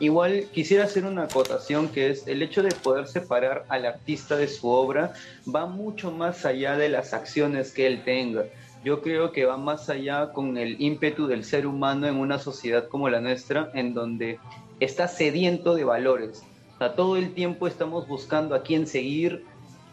Igual 0.00 0.46
quisiera 0.52 0.84
hacer 0.84 1.04
una 1.04 1.24
acotación 1.24 1.88
que 1.88 2.10
es 2.10 2.26
el 2.26 2.42
hecho 2.42 2.62
de 2.62 2.74
poder 2.74 3.06
separar 3.06 3.64
al 3.68 3.86
artista 3.86 4.36
de 4.36 4.48
su 4.48 4.68
obra 4.68 5.12
va 5.52 5.66
mucho 5.66 6.10
más 6.10 6.44
allá 6.44 6.76
de 6.76 6.88
las 6.88 7.14
acciones 7.14 7.72
que 7.72 7.86
él 7.86 8.02
tenga. 8.04 8.44
Yo 8.84 9.02
creo 9.02 9.30
que 9.30 9.46
va 9.46 9.56
más 9.56 9.88
allá 9.88 10.32
con 10.32 10.58
el 10.58 10.80
ímpetu 10.82 11.26
del 11.26 11.44
ser 11.44 11.66
humano 11.66 12.08
en 12.08 12.16
una 12.16 12.38
sociedad 12.38 12.88
como 12.88 13.08
la 13.08 13.20
nuestra, 13.20 13.70
en 13.72 13.94
donde 13.94 14.38
está 14.80 15.06
sediento 15.06 15.74
de 15.74 15.84
valores. 15.84 16.42
O 16.80 16.90
todo 16.90 17.16
el 17.16 17.32
tiempo 17.32 17.68
estamos 17.68 18.08
buscando 18.08 18.54
a 18.54 18.62
quién 18.62 18.86
seguir, 18.88 19.44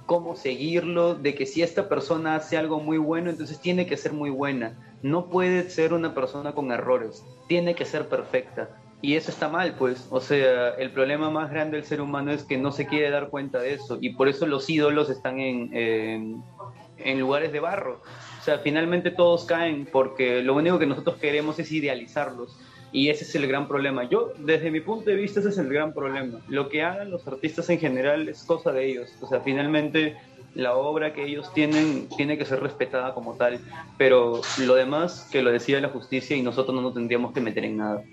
cómo 0.07 0.35
seguirlo, 0.35 1.13
de 1.13 1.35
que 1.35 1.45
si 1.45 1.61
esta 1.61 1.87
persona 1.87 2.35
hace 2.35 2.57
algo 2.57 2.79
muy 2.81 2.97
bueno, 2.97 3.29
entonces 3.29 3.59
tiene 3.59 3.85
que 3.85 3.97
ser 3.97 4.13
muy 4.13 4.31
buena. 4.31 4.77
No 5.03 5.27
puede 5.27 5.69
ser 5.69 5.93
una 5.93 6.13
persona 6.13 6.53
con 6.53 6.71
errores, 6.71 7.23
tiene 7.47 7.75
que 7.75 7.85
ser 7.85 8.09
perfecta. 8.09 8.80
Y 9.01 9.15
eso 9.15 9.31
está 9.31 9.49
mal, 9.49 9.75
pues. 9.77 10.07
O 10.11 10.21
sea, 10.21 10.69
el 10.75 10.91
problema 10.91 11.29
más 11.29 11.49
grande 11.49 11.77
del 11.77 11.85
ser 11.85 12.01
humano 12.01 12.31
es 12.31 12.43
que 12.43 12.57
no 12.57 12.71
se 12.71 12.85
quiere 12.85 13.09
dar 13.09 13.29
cuenta 13.29 13.59
de 13.59 13.73
eso. 13.73 13.97
Y 13.99 14.11
por 14.11 14.27
eso 14.27 14.45
los 14.45 14.69
ídolos 14.69 15.09
están 15.09 15.39
en, 15.39 15.75
en, 15.75 16.43
en 16.99 17.19
lugares 17.19 17.51
de 17.51 17.59
barro. 17.59 18.01
O 18.39 18.43
sea, 18.43 18.59
finalmente 18.59 19.11
todos 19.11 19.45
caen 19.45 19.87
porque 19.91 20.43
lo 20.43 20.55
único 20.55 20.77
que 20.77 20.85
nosotros 20.85 21.17
queremos 21.17 21.57
es 21.57 21.71
idealizarlos. 21.71 22.57
Y 22.91 23.09
ese 23.09 23.23
es 23.23 23.33
el 23.35 23.47
gran 23.47 23.67
problema. 23.67 24.03
Yo, 24.03 24.33
desde 24.37 24.69
mi 24.69 24.81
punto 24.81 25.09
de 25.09 25.15
vista, 25.15 25.39
ese 25.39 25.49
es 25.49 25.57
el 25.57 25.69
gran 25.69 25.93
problema. 25.93 26.41
Lo 26.47 26.69
que 26.69 26.83
hagan 26.83 27.09
los 27.09 27.25
artistas 27.27 27.69
en 27.69 27.79
general 27.79 28.27
es 28.27 28.43
cosa 28.43 28.71
de 28.71 28.85
ellos. 28.85 29.15
O 29.21 29.27
sea, 29.27 29.39
finalmente 29.39 30.17
la 30.53 30.75
obra 30.75 31.13
que 31.13 31.23
ellos 31.23 31.51
tienen 31.53 32.09
tiene 32.17 32.37
que 32.37 32.45
ser 32.45 32.59
respetada 32.59 33.13
como 33.13 33.35
tal. 33.35 33.59
Pero 33.97 34.41
lo 34.59 34.75
demás, 34.75 35.27
que 35.31 35.41
lo 35.41 35.51
decida 35.51 35.79
la 35.79 35.89
justicia 35.89 36.35
y 36.35 36.41
nosotros 36.41 36.75
no 36.75 36.81
nos 36.81 36.93
tendríamos 36.93 37.33
que 37.33 37.41
meter 37.41 37.63
en 37.63 37.77
nada. 37.77 38.03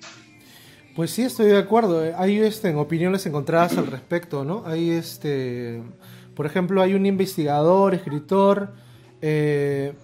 Pues 0.99 1.12
sí, 1.12 1.22
estoy 1.22 1.46
de 1.46 1.59
acuerdo. 1.59 2.03
Hay 2.16 2.40
este, 2.40 2.74
opiniones 2.74 3.24
encontradas 3.24 3.78
al 3.78 3.86
respecto, 3.86 4.44
¿no? 4.44 4.64
Hay 4.66 4.90
este, 4.90 5.80
por 6.34 6.44
ejemplo, 6.44 6.82
hay 6.82 6.94
un 6.94 7.07
investigador, 7.07 7.94
escritor, 7.94 8.70
eh, 9.22 9.94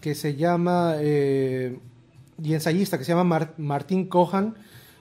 que 0.00 0.14
se 0.14 0.36
llama, 0.36 0.94
eh, 0.98 1.76
y 2.40 2.54
ensayista, 2.54 2.98
que 2.98 3.04
se 3.04 3.10
llama 3.10 3.24
Mar- 3.24 3.54
Martín 3.58 4.06
Cohan, 4.06 4.54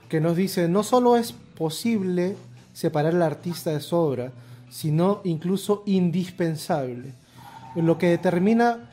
que 0.10 0.20
nos 0.20 0.36
dice, 0.36 0.68
no 0.68 0.82
solo 0.82 1.18
es 1.18 1.34
posible 1.34 2.36
separar 2.74 3.14
al 3.14 3.22
artista 3.22 3.70
de 3.70 3.80
su 3.80 3.96
obra, 3.96 4.32
sino 4.72 5.22
incluso 5.24 5.84
indispensable. 5.86 7.14
Lo 7.76 8.00
que 8.00 8.08
determina, 8.08 8.90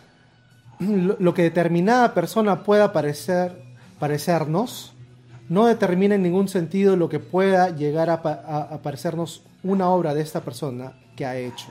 lo 0.78 1.32
que 1.32 1.40
determinada 1.44 2.12
persona 2.12 2.64
pueda 2.64 2.92
parecer, 2.92 3.62
parecernos, 3.98 4.92
no 5.50 5.66
determina 5.66 6.14
en 6.14 6.22
ningún 6.22 6.48
sentido 6.48 6.96
lo 6.96 7.08
que 7.10 7.18
pueda 7.18 7.68
llegar 7.76 8.08
a, 8.08 8.14
a- 8.24 8.68
a 8.74 8.78
parecernos 8.82 9.42
una 9.62 9.90
obra 9.90 10.14
de 10.14 10.22
esta 10.22 10.40
persona 10.40 10.92
que 11.16 11.26
ha 11.26 11.36
hecho. 11.36 11.66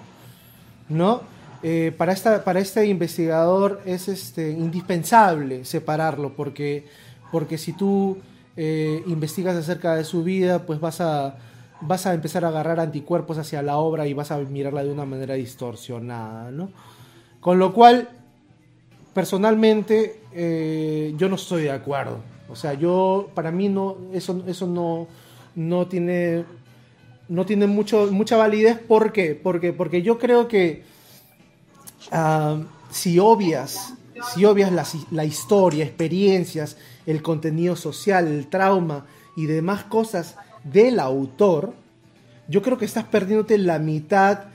¿No? 0.89 1.21
Eh, 1.63 1.93
para, 1.97 2.13
esta, 2.13 2.43
para 2.43 2.59
este 2.59 2.85
investigador 2.85 3.81
es 3.85 4.07
este, 4.07 4.51
indispensable 4.51 5.65
separarlo, 5.65 6.33
porque, 6.35 6.87
porque 7.31 7.57
si 7.57 7.73
tú 7.73 8.17
eh, 8.57 9.01
investigas 9.07 9.55
acerca 9.55 9.95
de 9.95 10.03
su 10.03 10.23
vida, 10.23 10.59
pues 10.65 10.79
vas 10.79 10.99
a, 11.01 11.35
vas 11.81 12.05
a 12.05 12.13
empezar 12.13 12.43
a 12.45 12.49
agarrar 12.49 12.79
anticuerpos 12.79 13.37
hacia 13.37 13.61
la 13.61 13.77
obra 13.77 14.07
y 14.07 14.13
vas 14.13 14.31
a 14.31 14.37
mirarla 14.39 14.83
de 14.83 14.91
una 14.91 15.05
manera 15.05 15.35
distorsionada, 15.35 16.51
¿no? 16.51 16.69
Con 17.39 17.59
lo 17.59 17.73
cual, 17.73 18.09
personalmente, 19.13 20.21
eh, 20.33 21.13
yo 21.17 21.29
no 21.29 21.35
estoy 21.35 21.63
de 21.63 21.71
acuerdo. 21.71 22.17
O 22.49 22.55
sea, 22.55 22.73
yo, 22.73 23.29
para 23.33 23.51
mí, 23.51 23.69
no, 23.69 23.97
eso, 24.13 24.43
eso 24.47 24.67
no, 24.67 25.07
no 25.55 25.87
tiene, 25.87 26.45
no 27.27 27.45
tiene 27.45 27.67
mucho, 27.67 28.09
mucha 28.11 28.37
validez. 28.37 28.79
¿Por 28.79 29.11
qué? 29.11 29.35
Porque, 29.35 29.73
porque 29.73 30.01
yo 30.01 30.17
creo 30.17 30.47
que 30.47 30.83
ah, 32.11 32.61
si 32.89 33.19
obvias, 33.19 33.93
si 34.33 34.45
obvias 34.45 34.71
la, 34.71 34.85
la 35.11 35.25
historia, 35.25 35.85
experiencias, 35.85 36.77
el 37.05 37.21
contenido 37.21 37.75
social, 37.75 38.27
el 38.27 38.47
trauma 38.47 39.05
y 39.35 39.45
demás 39.45 39.83
cosas 39.83 40.35
del 40.63 40.99
autor, 40.99 41.73
yo 42.47 42.61
creo 42.61 42.77
que 42.77 42.85
estás 42.85 43.05
perdiéndote 43.05 43.57
la 43.57 43.79
mitad 43.79 44.45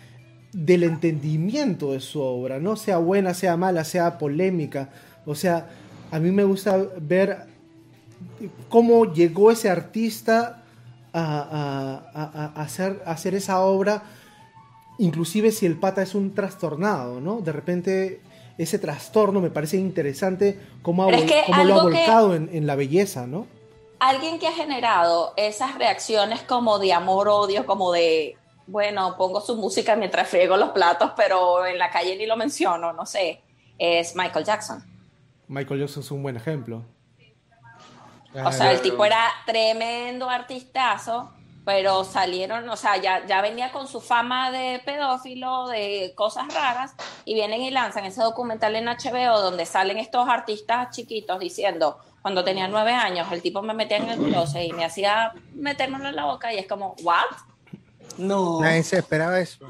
del 0.52 0.84
entendimiento 0.84 1.92
de 1.92 2.00
su 2.00 2.20
obra, 2.20 2.58
no 2.58 2.76
sea 2.76 2.98
buena, 2.98 3.34
sea 3.34 3.56
mala, 3.56 3.84
sea 3.84 4.18
polémica. 4.18 4.90
O 5.26 5.34
sea, 5.34 5.68
a 6.10 6.18
mí 6.20 6.30
me 6.30 6.44
gusta 6.44 6.76
ver 7.00 7.53
cómo 8.68 9.12
llegó 9.12 9.50
ese 9.50 9.70
artista 9.70 10.62
a, 11.12 11.22
a- 11.22 12.20
a- 12.20 12.52
a 12.56 12.62
hacer, 12.62 13.02
a 13.06 13.12
hacer 13.12 13.34
esa 13.34 13.60
obra, 13.60 14.02
inclusive 14.98 15.50
si 15.52 15.66
el 15.66 15.76
pata 15.76 16.02
es 16.02 16.14
un 16.14 16.34
trastornado, 16.34 17.20
¿no? 17.20 17.40
De 17.40 17.52
repente 17.52 18.20
ese 18.58 18.78
trastorno 18.78 19.40
me 19.40 19.50
parece 19.50 19.76
interesante 19.76 20.60
cómo, 20.82 21.02
ha 21.04 21.06
Pero 21.06 21.18
es 21.18 21.24
vol- 21.24 21.28
que 21.28 21.42
cómo 21.46 21.64
lo 21.64 21.74
ha 21.74 21.76
que- 21.78 21.82
volcado 21.96 22.34
en, 22.34 22.50
en 22.52 22.66
la 22.66 22.74
belleza, 22.76 23.26
¿no? 23.26 23.46
Alguien 24.00 24.38
que 24.38 24.46
ha 24.48 24.52
generado 24.52 25.32
esas 25.36 25.76
reacciones 25.78 26.42
como 26.42 26.78
de 26.78 26.92
amor-odio, 26.92 27.64
como 27.64 27.90
de, 27.92 28.36
bueno, 28.66 29.16
pongo 29.16 29.40
su 29.40 29.56
música 29.56 29.96
mientras 29.96 30.28
friego 30.28 30.56
los 30.56 30.70
platos, 30.70 31.12
pero 31.16 31.64
en 31.64 31.78
la 31.78 31.90
calle 31.90 32.16
ni 32.16 32.26
lo 32.26 32.36
menciono, 32.36 32.92
no 32.92 33.06
sé, 33.06 33.40
es 33.78 34.14
Michael 34.14 34.44
Jackson. 34.44 34.84
Michael 35.48 35.80
Jackson 35.80 36.02
es 36.02 36.10
un 36.10 36.22
buen 36.22 36.36
ejemplo. 36.36 36.82
O 38.44 38.52
sea, 38.52 38.72
el 38.72 38.80
tipo 38.82 39.04
era 39.04 39.24
tremendo 39.46 40.28
artistazo, 40.28 41.30
pero 41.64 42.04
salieron, 42.04 42.68
o 42.68 42.76
sea, 42.76 42.96
ya, 43.00 43.24
ya 43.26 43.40
venía 43.40 43.72
con 43.72 43.86
su 43.88 44.00
fama 44.00 44.50
de 44.50 44.80
pedófilo, 44.84 45.68
de 45.68 46.12
cosas 46.14 46.52
raras, 46.52 46.94
y 47.24 47.34
vienen 47.34 47.62
y 47.62 47.70
lanzan 47.70 48.04
ese 48.04 48.20
documental 48.22 48.74
en 48.76 48.86
HBO 48.86 49.40
donde 49.40 49.64
salen 49.64 49.96
estos 49.98 50.28
artistas 50.28 50.94
chiquitos 50.94 51.38
diciendo, 51.40 51.98
cuando 52.22 52.42
tenía 52.44 52.68
nueve 52.68 52.92
años, 52.92 53.28
el 53.32 53.40
tipo 53.40 53.62
me 53.62 53.72
metía 53.74 53.98
en 53.98 54.08
el 54.08 54.18
closet 54.18 54.64
y 54.68 54.72
me 54.72 54.84
hacía 54.84 55.32
metérmelo 55.54 56.08
en 56.08 56.16
la 56.16 56.24
boca, 56.26 56.52
y 56.52 56.58
es 56.58 56.66
como, 56.66 56.94
¿what? 57.02 57.22
No. 58.18 58.60
Nadie 58.60 58.82
se 58.82 58.98
esperaba 58.98 59.38
eso. 59.40 59.66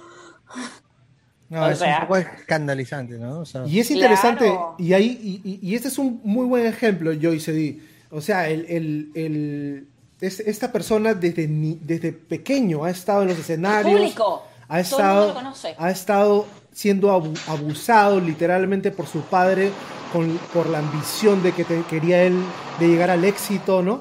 No, 1.48 1.64
O 1.64 1.68
es 1.68 1.78
sea- 1.78 2.00
un 2.00 2.06
poco 2.08 2.16
escandalizante, 2.16 3.18
¿no? 3.18 3.40
O 3.40 3.44
sea- 3.44 3.64
Y 3.66 3.78
es 3.78 3.90
interesante, 3.90 4.52
y, 4.78 4.92
ahí, 4.94 5.18
y, 5.44 5.48
y- 5.48 5.58
y 5.70 5.74
este 5.74 5.88
es 5.88 5.98
un 5.98 6.20
muy 6.24 6.46
buen 6.46 6.66
ejemplo, 6.66 7.12
Joyce 7.20 7.52
D. 7.52 7.78
O 8.10 8.20
sea, 8.20 8.48
el, 8.48 8.66
el- 8.68 9.10
el- 9.14 9.88
es- 10.20 10.40
esta 10.40 10.70
persona 10.72 11.14
desde, 11.14 11.48
ni- 11.48 11.78
desde 11.82 12.12
pequeño 12.12 12.84
ha 12.84 12.90
estado 12.90 13.22
en 13.22 13.28
los 13.28 13.38
escenarios. 13.38 13.98
Público. 14.00 14.42
Ha 14.68 14.82
Todo 14.82 14.98
el 15.00 15.04
mundo 15.06 15.22
estado, 15.22 15.28
lo 15.28 15.34
conoce. 15.34 15.74
ha 15.78 15.90
estado 15.90 16.46
siendo 16.72 17.10
abu- 17.10 17.34
abusado 17.48 18.18
literalmente 18.20 18.90
por 18.90 19.06
su 19.06 19.20
padre 19.22 19.70
con, 20.12 20.38
por 20.52 20.68
la 20.68 20.78
ambición 20.78 21.42
de 21.42 21.52
que 21.52 21.64
te- 21.64 21.82
quería 21.90 22.22
él 22.24 22.36
de 22.80 22.88
llegar 22.88 23.10
al 23.10 23.24
éxito, 23.24 23.82
¿no? 23.82 24.00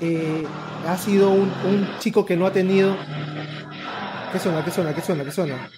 eh, 0.00 0.44
ha 0.88 0.96
sido 0.96 1.30
un, 1.30 1.52
un 1.64 1.86
chico 1.98 2.24
que 2.24 2.34
no 2.34 2.46
ha 2.46 2.52
tenido... 2.52 2.96
¿Qué 4.32 4.38
suena? 4.38 4.64
¿Qué 4.64 4.70
suena? 4.70 4.94
¿Qué 4.94 5.02
suena? 5.02 5.24
¿Qué 5.24 5.30
suena? 5.32 5.68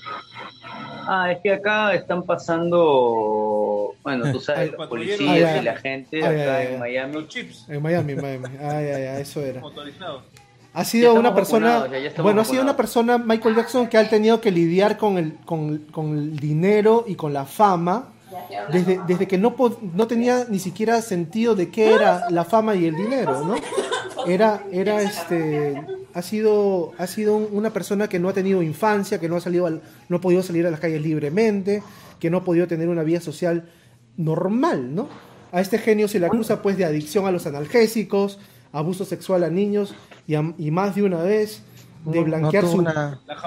Ah, 1.08 1.32
es 1.32 1.38
que 1.42 1.52
acá 1.52 1.92
están 1.94 2.22
pasando, 2.22 2.78
bueno, 4.02 4.32
tú 4.32 4.40
sabes, 4.46 4.72
los 4.72 4.88
policías 4.88 5.20
Ay, 5.52 5.60
y 5.60 5.62
la 5.64 5.76
gente 5.76 6.16
ay, 6.24 6.40
acá 6.42 6.56
ay, 6.56 6.66
en 6.66 6.72
ay. 6.74 6.78
Miami. 6.78 7.26
En 7.68 7.82
Miami, 7.82 8.12
en 8.12 8.20
Miami. 8.22 8.46
Ay, 8.60 8.86
ay, 8.86 9.02
ay, 9.14 9.22
eso 9.22 9.40
era. 9.40 9.62
Ha 10.74 10.84
sido 10.84 11.12
Ya 11.12 11.20
una 11.20 11.34
persona, 11.34 11.86
ya- 11.90 11.98
ya 11.98 12.22
bueno, 12.22 12.40
ha 12.40 12.44
sido 12.46 12.62
una 12.62 12.76
persona, 12.76 13.18
Michael 13.18 13.56
Jackson, 13.56 13.88
que 13.88 13.98
ha 13.98 14.08
tenido 14.08 14.40
que 14.40 14.50
lidiar 14.50 14.96
con 14.96 15.18
el, 15.18 15.34
con, 15.44 15.78
con 15.92 16.16
el 16.16 16.38
dinero 16.38 17.04
y 17.06 17.14
con 17.14 17.32
la 17.34 17.44
fama 17.44 18.08
desde, 18.72 18.98
desde 19.06 19.28
que 19.28 19.36
no, 19.36 19.54
no 19.94 20.06
tenía 20.06 20.46
ni 20.48 20.58
siquiera 20.58 21.02
sentido 21.02 21.54
de 21.54 21.68
qué 21.70 21.92
era 21.92 22.30
la 22.30 22.44
fama 22.46 22.74
y 22.74 22.86
el 22.86 22.96
dinero, 22.96 23.44
¿no? 23.44 23.54
Era, 24.26 24.62
era 24.72 25.02
este, 25.02 25.82
ha 26.14 26.22
sido, 26.22 26.92
ha 26.96 27.06
sido 27.06 27.36
un- 27.36 27.48
una 27.52 27.68
persona 27.70 28.08
que 28.08 28.18
no 28.18 28.30
ha 28.30 28.32
tenido 28.32 28.62
infancia, 28.62 29.20
que 29.20 29.28
no 29.28 29.36
ha 29.36 29.40
salido, 29.40 29.66
al- 29.66 29.82
no 30.08 30.16
ha 30.16 30.20
podido 30.22 30.42
salir 30.42 30.66
a 30.66 30.70
las 30.70 30.80
calles 30.80 31.02
libremente, 31.02 31.82
que 32.22 32.30
no 32.30 32.38
ha 32.38 32.44
podido 32.44 32.68
tener 32.68 32.88
una 32.88 33.02
vida 33.02 33.20
social 33.20 33.64
normal, 34.16 34.94
¿no? 34.94 35.08
A 35.50 35.60
este 35.60 35.78
genio 35.78 36.06
se 36.06 36.20
le 36.20 36.26
acusa 36.26 36.62
pues 36.62 36.76
de 36.76 36.84
adicción 36.84 37.26
a 37.26 37.32
los 37.32 37.48
analgésicos, 37.48 38.38
abuso 38.70 39.04
sexual 39.04 39.42
a 39.42 39.50
niños 39.50 39.92
y, 40.28 40.36
a- 40.36 40.54
y 40.56 40.70
más 40.70 40.94
de 40.94 41.02
una 41.02 41.20
vez 41.22 41.62
de 42.04 42.20
blanquear 42.22 42.62
no 42.64 42.70
su 42.70 42.78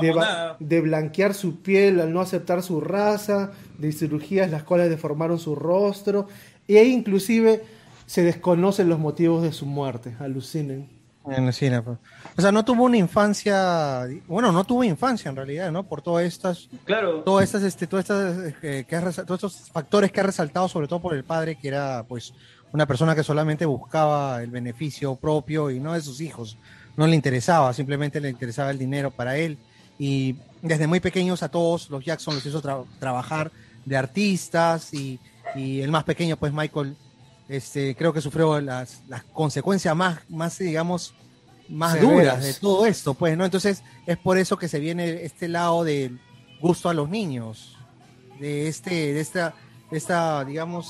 de, 0.02 0.12
de 0.60 0.82
blanquear 0.82 1.34
su 1.34 1.62
piel 1.62 2.02
al 2.02 2.12
no 2.12 2.20
aceptar 2.20 2.62
su 2.64 2.82
raza, 2.82 3.52
de 3.78 3.94
cirugías 3.94 4.52
las 4.52 4.64
cuales 4.64 4.90
deformaron 4.90 5.40
su 5.40 5.56
rostro 5.56 6.28
e 6.68 6.84
inclusive 6.84 7.64
se 8.06 8.24
desconocen 8.24 8.90
los 8.90 9.00
motivos 9.00 9.42
de 9.42 9.54
su 9.54 9.66
muerte, 9.66 10.16
alucinen. 10.20 10.90
Cine, 11.54 11.82
pues. 11.82 11.98
O 12.38 12.42
sea, 12.42 12.52
no 12.52 12.66
tuvo 12.66 12.84
una 12.84 12.98
infancia, 12.98 14.08
bueno, 14.28 14.52
no 14.52 14.64
tuvo 14.66 14.84
infancia 14.84 15.30
en 15.30 15.36
realidad, 15.38 15.72
¿no? 15.72 15.84
Por 15.84 16.02
todas 16.02 16.26
estas, 16.26 16.68
Claro, 16.84 17.22
todas 17.24 17.46
estas, 17.46 17.64
este, 17.64 17.88
todas 17.88 18.04
estas, 18.06 18.54
eh, 18.64 18.86
que 18.88 18.96
ha 18.96 19.02
resa- 19.02 19.26
todos 19.26 19.44
estos 19.44 19.70
factores 19.72 20.12
que 20.12 20.20
ha 20.20 20.24
resaltado, 20.24 20.68
sobre 20.68 20.88
todo 20.88 21.02
por 21.02 21.14
el 21.16 21.24
padre, 21.24 21.56
que 21.56 21.70
era, 21.70 22.04
pues, 22.08 22.34
una 22.74 22.86
persona 22.86 23.16
que 23.16 23.24
solamente 23.24 23.66
buscaba 23.66 24.44
el 24.44 24.50
beneficio 24.52 25.16
propio 25.16 25.72
y 25.72 25.80
no 25.80 25.94
de 25.94 26.02
sus 26.02 26.20
hijos. 26.20 26.58
No 26.98 27.08
le 27.08 27.16
interesaba, 27.16 27.74
simplemente 27.74 28.20
le 28.20 28.30
interesaba 28.30 28.72
el 28.72 28.80
dinero 28.80 29.12
para 29.12 29.38
él. 29.38 29.58
Y 29.98 30.36
desde 30.62 30.88
muy 30.88 31.00
pequeños 31.00 31.42
a 31.42 31.48
todos 31.50 31.90
los 31.90 32.04
Jackson 32.04 32.36
los 32.36 32.46
hizo 32.46 32.62
tra- 32.62 32.84
trabajar 33.00 33.50
de 33.86 33.96
artistas 33.96 34.94
y, 34.94 35.20
y 35.56 35.80
el 35.80 35.90
más 35.92 36.04
pequeño, 36.04 36.36
pues 36.36 36.52
Michael, 36.52 36.98
este, 37.48 37.96
creo 37.96 38.12
que 38.12 38.20
sufrió 38.20 38.60
las, 38.60 39.04
las 39.08 39.24
consecuencias 39.24 39.96
más, 39.96 40.20
más, 40.28 40.58
digamos, 40.58 41.14
más 41.70 41.94
Severas. 41.94 42.12
duras 42.14 42.44
de 42.44 42.54
todo 42.56 42.86
esto, 42.86 43.14
pues, 43.14 43.38
¿no? 43.38 43.46
Entonces, 43.46 43.84
es 44.06 44.18
por 44.18 44.38
eso 44.38 44.58
que 44.58 44.68
se 44.68 44.80
viene 44.80 45.24
este 45.24 45.48
lado 45.48 45.84
del 45.84 46.20
gusto 46.62 46.90
a 46.90 46.94
los 46.94 47.10
niños, 47.10 47.78
de 48.40 48.68
este, 48.68 49.14
de 49.14 49.20
esta, 49.20 49.54
de 49.92 49.98
esta, 49.98 50.44
digamos, 50.46 50.90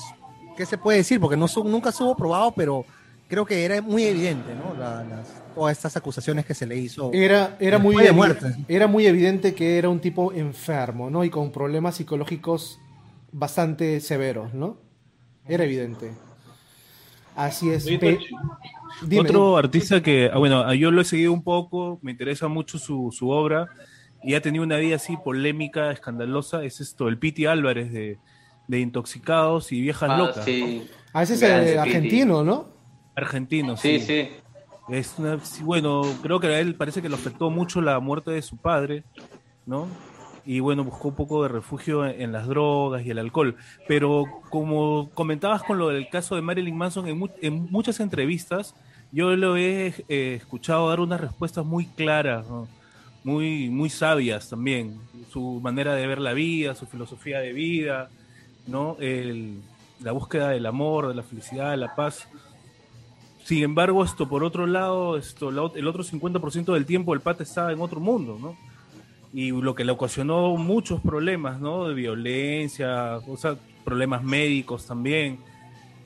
¿qué 0.56 0.66
se 0.66 0.78
puede 0.78 0.98
decir? 0.98 1.20
Porque 1.20 1.36
no 1.36 1.48
su- 1.48 1.64
nunca 1.64 1.90
estuvo 1.90 2.14
probado, 2.16 2.52
pero 2.52 2.84
creo 3.28 3.44
que 3.46 3.64
era 3.64 3.80
muy 3.82 4.04
evidente, 4.04 4.54
¿no? 4.54 4.74
La- 4.78 5.02
las, 5.04 5.28
todas 5.54 5.76
estas 5.76 5.96
acusaciones 5.96 6.44
que 6.44 6.52
se 6.54 6.66
le 6.66 6.76
hizo. 6.76 7.10
Era, 7.14 7.56
era, 7.60 7.78
muy 7.78 7.96
de 8.02 8.12
muerte. 8.12 8.54
era 8.68 8.86
muy 8.86 9.06
evidente 9.06 9.54
que 9.54 9.78
era 9.78 9.88
un 9.88 10.00
tipo 10.00 10.32
enfermo, 10.32 11.08
¿no? 11.08 11.24
Y 11.24 11.30
con 11.30 11.50
problemas 11.50 11.96
psicológicos 11.96 12.78
bastante 13.32 14.00
severos, 14.00 14.52
¿no? 14.52 14.76
Era 15.48 15.64
evidente. 15.64 16.12
Así 17.34 17.70
es. 17.70 17.84
Pe- 17.84 18.18
Dime, 19.02 19.20
Otro 19.22 19.56
artista 19.56 20.02
que, 20.02 20.30
ah, 20.32 20.38
bueno, 20.38 20.60
ah, 20.60 20.74
yo 20.74 20.90
lo 20.90 21.00
he 21.00 21.04
seguido 21.04 21.32
un 21.32 21.42
poco, 21.42 21.98
me 22.02 22.12
interesa 22.12 22.48
mucho 22.48 22.78
su, 22.78 23.10
su 23.12 23.28
obra 23.30 23.68
y 24.22 24.34
ha 24.34 24.40
tenido 24.40 24.64
una 24.64 24.76
vida 24.78 24.96
así 24.96 25.16
polémica, 25.22 25.90
escandalosa, 25.92 26.64
es 26.64 26.80
esto, 26.80 27.08
el 27.08 27.18
Piti 27.18 27.46
Álvarez 27.46 27.92
de, 27.92 28.18
de 28.68 28.80
Intoxicados 28.80 29.70
y 29.72 29.80
Viejas 29.82 30.10
ah, 30.10 30.16
Locas. 30.18 30.44
sí. 30.44 30.88
Ah, 31.12 31.22
ese 31.22 31.34
es 31.34 31.40
Grande 31.40 31.72
el 31.74 31.82
Piti. 31.82 31.88
argentino, 31.96 32.42
¿no? 32.44 32.68
Argentino, 33.14 33.76
Sí, 33.76 34.00
sí. 34.00 34.06
sí. 34.06 34.28
Es 34.88 35.14
una- 35.18 35.40
sí, 35.44 35.62
bueno, 35.62 36.02
creo 36.22 36.38
que 36.40 36.46
a 36.46 36.60
él 36.60 36.74
parece 36.76 37.02
que 37.02 37.08
le 37.08 37.16
afectó 37.16 37.50
mucho 37.50 37.80
la 37.80 37.98
muerte 38.00 38.30
de 38.30 38.40
su 38.42 38.56
padre, 38.56 39.04
¿no? 39.66 39.88
Y 40.46 40.60
bueno, 40.60 40.84
buscó 40.84 41.08
un 41.08 41.16
poco 41.16 41.42
de 41.42 41.48
refugio 41.48 42.06
en, 42.06 42.30
las 42.30 42.46
drogas 42.46 43.04
y 43.04 43.10
el 43.10 43.18
alcohol. 43.18 43.56
Pero 43.88 44.24
como 44.48 45.10
comentabas 45.12 45.62
con 45.64 45.76
lo 45.78 45.88
del 45.88 46.08
caso 46.08 46.36
de 46.36 46.42
Marilyn 46.42 46.76
Manson, 46.76 47.08
en, 47.08 47.18
mu- 47.18 47.28
en 47.42 47.66
muchas 47.70 47.98
entrevistas 48.00 48.74
yo 49.12 49.34
lo 49.36 49.56
he 49.56 49.88
eh, 50.08 50.34
escuchado 50.36 50.88
dar 50.88 51.00
unas 51.00 51.20
respuestas 51.20 51.64
muy 51.64 51.86
claras, 51.86 52.46
muy, 53.24 53.68
muy 53.70 53.90
sabias 53.90 54.48
también. 54.48 55.00
Su 55.32 55.60
manera 55.60 55.94
de 55.94 56.06
ver 56.06 56.20
la 56.20 56.32
vida, 56.32 56.74
su 56.76 56.86
filosofía 56.86 57.40
de 57.40 57.52
vida, 57.52 58.08
¿no? 58.68 58.96
El- 59.00 59.60
la 60.00 60.12
búsqueda 60.12 60.50
del 60.50 60.66
amor, 60.66 61.08
de 61.08 61.14
la 61.14 61.22
felicidad, 61.22 61.70
de 61.72 61.78
la 61.78 61.94
paz. 61.96 62.28
Sin 63.44 63.62
embargo, 63.62 64.04
esto 64.04 64.28
por 64.28 64.44
otro 64.44 64.66
lado, 64.66 65.16
esto 65.16 65.50
la 65.50 65.70
el 65.74 65.86
otro 65.86 66.02
50% 66.04 66.72
del 66.74 66.84
tiempo 66.86 67.14
el 67.14 67.20
pata 67.20 67.42
estaba 67.42 67.72
en 67.72 67.80
otro 67.80 68.00
mundo, 68.00 68.38
¿no? 68.40 68.56
Y 69.38 69.50
lo 69.50 69.74
que 69.74 69.84
le 69.84 69.92
ocasionó 69.92 70.56
muchos 70.56 70.98
problemas, 71.02 71.60
¿no? 71.60 71.86
De 71.88 71.92
violencia, 71.94 73.18
o 73.26 73.36
sea, 73.36 73.54
problemas 73.84 74.22
médicos 74.22 74.86
también. 74.86 75.38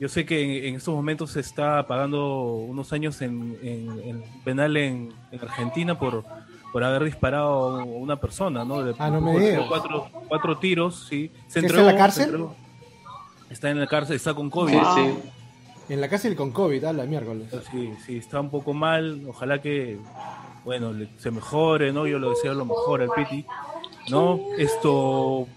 Yo 0.01 0.09
sé 0.09 0.25
que 0.25 0.41
en, 0.59 0.65
en 0.65 0.75
estos 0.75 0.93
momentos 0.93 1.31
se 1.31 1.39
está 1.39 1.87
pagando 1.87 2.55
unos 2.55 2.91
años 2.91 3.21
en, 3.21 3.57
en- 3.63 3.99
en 4.03 4.23
penal 4.43 4.75
en, 4.75 5.13
en 5.31 5.39
Argentina 5.41 5.97
por, 5.97 6.25
por 6.73 6.83
haber 6.83 7.05
disparado 7.05 7.79
a 7.79 7.83
una 7.85 8.17
persona, 8.17 8.65
¿no? 8.65 8.83
Ah, 8.99 9.09
no 9.09 9.21
me 9.21 9.39
digas. 9.39 9.63
Cuatro, 9.69 10.09
cuatro 10.27 10.57
tiros, 10.57 11.05
sí. 11.07 11.31
Se 11.47 11.59
¿Está 11.59 11.79
en 11.79 11.85
la 11.85 11.95
cárcel? 11.95 12.23
entregó. 12.25 12.55
Está 13.49 13.69
en 13.69 13.79
la 13.79 13.87
cárcel, 13.87 14.15
está 14.17 14.33
con 14.33 14.49
COVID. 14.49 14.73
Sí, 14.73 14.79
sí. 14.95 15.93
En 15.93 16.01
la 16.01 16.09
cárcel 16.09 16.35
con 16.35 16.51
COVID, 16.51 16.83
a 16.83 16.91
la 16.93 17.05
miércoles. 17.05 17.47
Sí, 17.71 17.93
sí, 18.05 18.17
está 18.17 18.41
un 18.41 18.49
poco 18.49 18.73
mal. 18.73 19.23
Ojalá 19.27 19.61
que, 19.61 19.97
bueno, 20.63 20.93
le- 20.93 21.09
se 21.17 21.31
mejore, 21.31 21.91
¿no? 21.91 22.07
Yo 22.07 22.19
lo 22.19 22.29
deseo 22.31 22.53
lo 22.53 22.65
mejor 22.65 23.01
al 23.01 23.09
Piti, 23.15 23.45
¿no? 24.09 24.39
Esto 24.57 25.47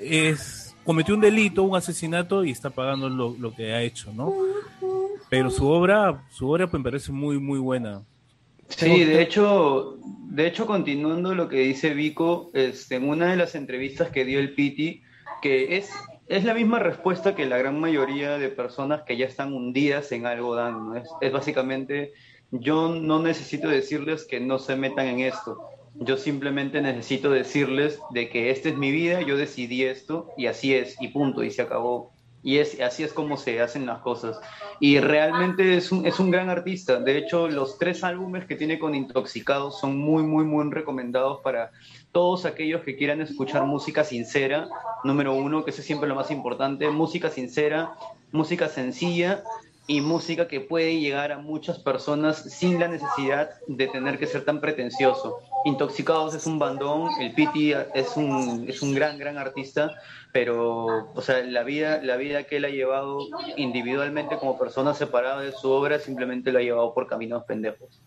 es, 0.00 0.74
cometió 0.84 1.14
un 1.14 1.20
delito, 1.20 1.62
un 1.62 1.76
asesinato 1.76 2.44
y 2.44 2.50
está 2.50 2.70
pagando 2.70 3.08
lo, 3.08 3.36
lo 3.38 3.54
que 3.54 3.72
ha 3.72 3.82
hecho, 3.82 4.12
¿no? 4.12 4.32
Pero 5.28 5.50
su 5.50 5.68
obra, 5.68 6.24
su 6.30 6.50
obra 6.50 6.66
pues, 6.68 6.80
me 6.80 6.84
parece 6.90 7.12
muy, 7.12 7.38
muy 7.38 7.58
buena. 7.58 8.02
Sí, 8.68 9.04
de 9.04 9.20
hecho, 9.22 9.96
de 10.30 10.46
hecho, 10.46 10.66
continuando 10.66 11.34
lo 11.34 11.48
que 11.48 11.58
dice 11.58 11.92
Vico, 11.94 12.50
este, 12.54 12.96
en 12.96 13.08
una 13.08 13.30
de 13.30 13.36
las 13.36 13.54
entrevistas 13.54 14.10
que 14.10 14.24
dio 14.24 14.38
el 14.38 14.54
Piti, 14.54 15.02
que 15.42 15.76
es, 15.76 15.90
es 16.28 16.44
la 16.44 16.54
misma 16.54 16.78
respuesta 16.78 17.34
que 17.34 17.46
la 17.46 17.58
gran 17.58 17.80
mayoría 17.80 18.38
de 18.38 18.48
personas 18.48 19.02
que 19.02 19.16
ya 19.16 19.26
están 19.26 19.52
hundidas 19.52 20.12
en 20.12 20.26
algo 20.26 20.54
dan, 20.54 20.88
¿no? 20.88 20.96
Es, 20.96 21.08
es 21.20 21.32
básicamente, 21.32 22.12
yo 22.50 22.94
no 22.94 23.20
necesito 23.20 23.68
decirles 23.68 24.24
que 24.24 24.40
no 24.40 24.58
se 24.58 24.76
metan 24.76 25.06
en 25.06 25.20
esto, 25.20 25.58
yo 25.94 26.16
simplemente 26.16 26.80
necesito 26.80 27.30
decirles 27.30 28.00
de 28.10 28.28
que 28.28 28.50
esta 28.50 28.68
es 28.68 28.76
mi 28.76 28.90
vida, 28.90 29.20
yo 29.22 29.36
decidí 29.36 29.84
esto 29.84 30.30
y 30.36 30.46
así 30.46 30.74
es, 30.74 30.96
y 31.00 31.08
punto, 31.08 31.42
y 31.42 31.50
se 31.50 31.62
acabó. 31.62 32.12
Y 32.42 32.56
es, 32.56 32.80
así 32.80 33.02
es 33.02 33.12
como 33.12 33.36
se 33.36 33.60
hacen 33.60 33.84
las 33.84 33.98
cosas. 33.98 34.40
Y 34.78 34.98
realmente 34.98 35.76
es 35.76 35.92
un, 35.92 36.06
es 36.06 36.18
un 36.18 36.30
gran 36.30 36.48
artista. 36.48 36.98
De 36.98 37.18
hecho, 37.18 37.48
los 37.48 37.78
tres 37.78 38.02
álbumes 38.02 38.46
que 38.46 38.56
tiene 38.56 38.78
con 38.78 38.94
Intoxicados 38.94 39.78
son 39.78 39.98
muy, 39.98 40.22
muy, 40.22 40.44
muy 40.44 40.70
recomendados 40.72 41.40
para 41.42 41.70
todos 42.12 42.46
aquellos 42.46 42.82
que 42.82 42.96
quieran 42.96 43.20
escuchar 43.20 43.66
música 43.66 44.04
sincera. 44.04 44.68
Número 45.04 45.34
uno, 45.34 45.64
que 45.64 45.70
es 45.70 45.76
siempre 45.76 46.08
lo 46.08 46.14
más 46.14 46.30
importante. 46.30 46.88
Música 46.88 47.28
sincera, 47.28 47.92
música 48.32 48.68
sencilla 48.68 49.42
y 49.90 50.00
música 50.00 50.46
que 50.46 50.60
puede 50.60 51.00
llegar 51.00 51.32
a 51.32 51.38
muchas 51.38 51.80
personas 51.80 52.36
sin 52.36 52.78
la 52.78 52.86
necesidad 52.86 53.50
de 53.66 53.88
tener 53.88 54.20
que 54.20 54.28
ser 54.28 54.44
tan 54.44 54.60
pretencioso. 54.60 55.40
Intoxicados 55.64 56.32
es 56.32 56.46
un 56.46 56.60
bandón, 56.60 57.10
el 57.20 57.34
Piti 57.34 57.72
es 57.72 58.16
un, 58.16 58.66
es 58.68 58.82
un 58.82 58.94
gran, 58.94 59.18
gran 59.18 59.36
artista, 59.36 59.90
pero, 60.32 61.10
o 61.12 61.22
sea, 61.22 61.42
la 61.42 61.64
vida, 61.64 61.98
la 62.04 62.14
vida 62.14 62.44
que 62.44 62.58
él 62.58 62.66
ha 62.66 62.68
llevado 62.68 63.18
individualmente 63.56 64.38
como 64.38 64.56
persona 64.56 64.94
separada 64.94 65.40
de 65.40 65.50
su 65.50 65.68
obra 65.68 65.98
simplemente 65.98 66.52
lo 66.52 66.60
ha 66.60 66.62
llevado 66.62 66.94
por 66.94 67.08
caminos 67.08 67.42
pendejos. 67.42 68.00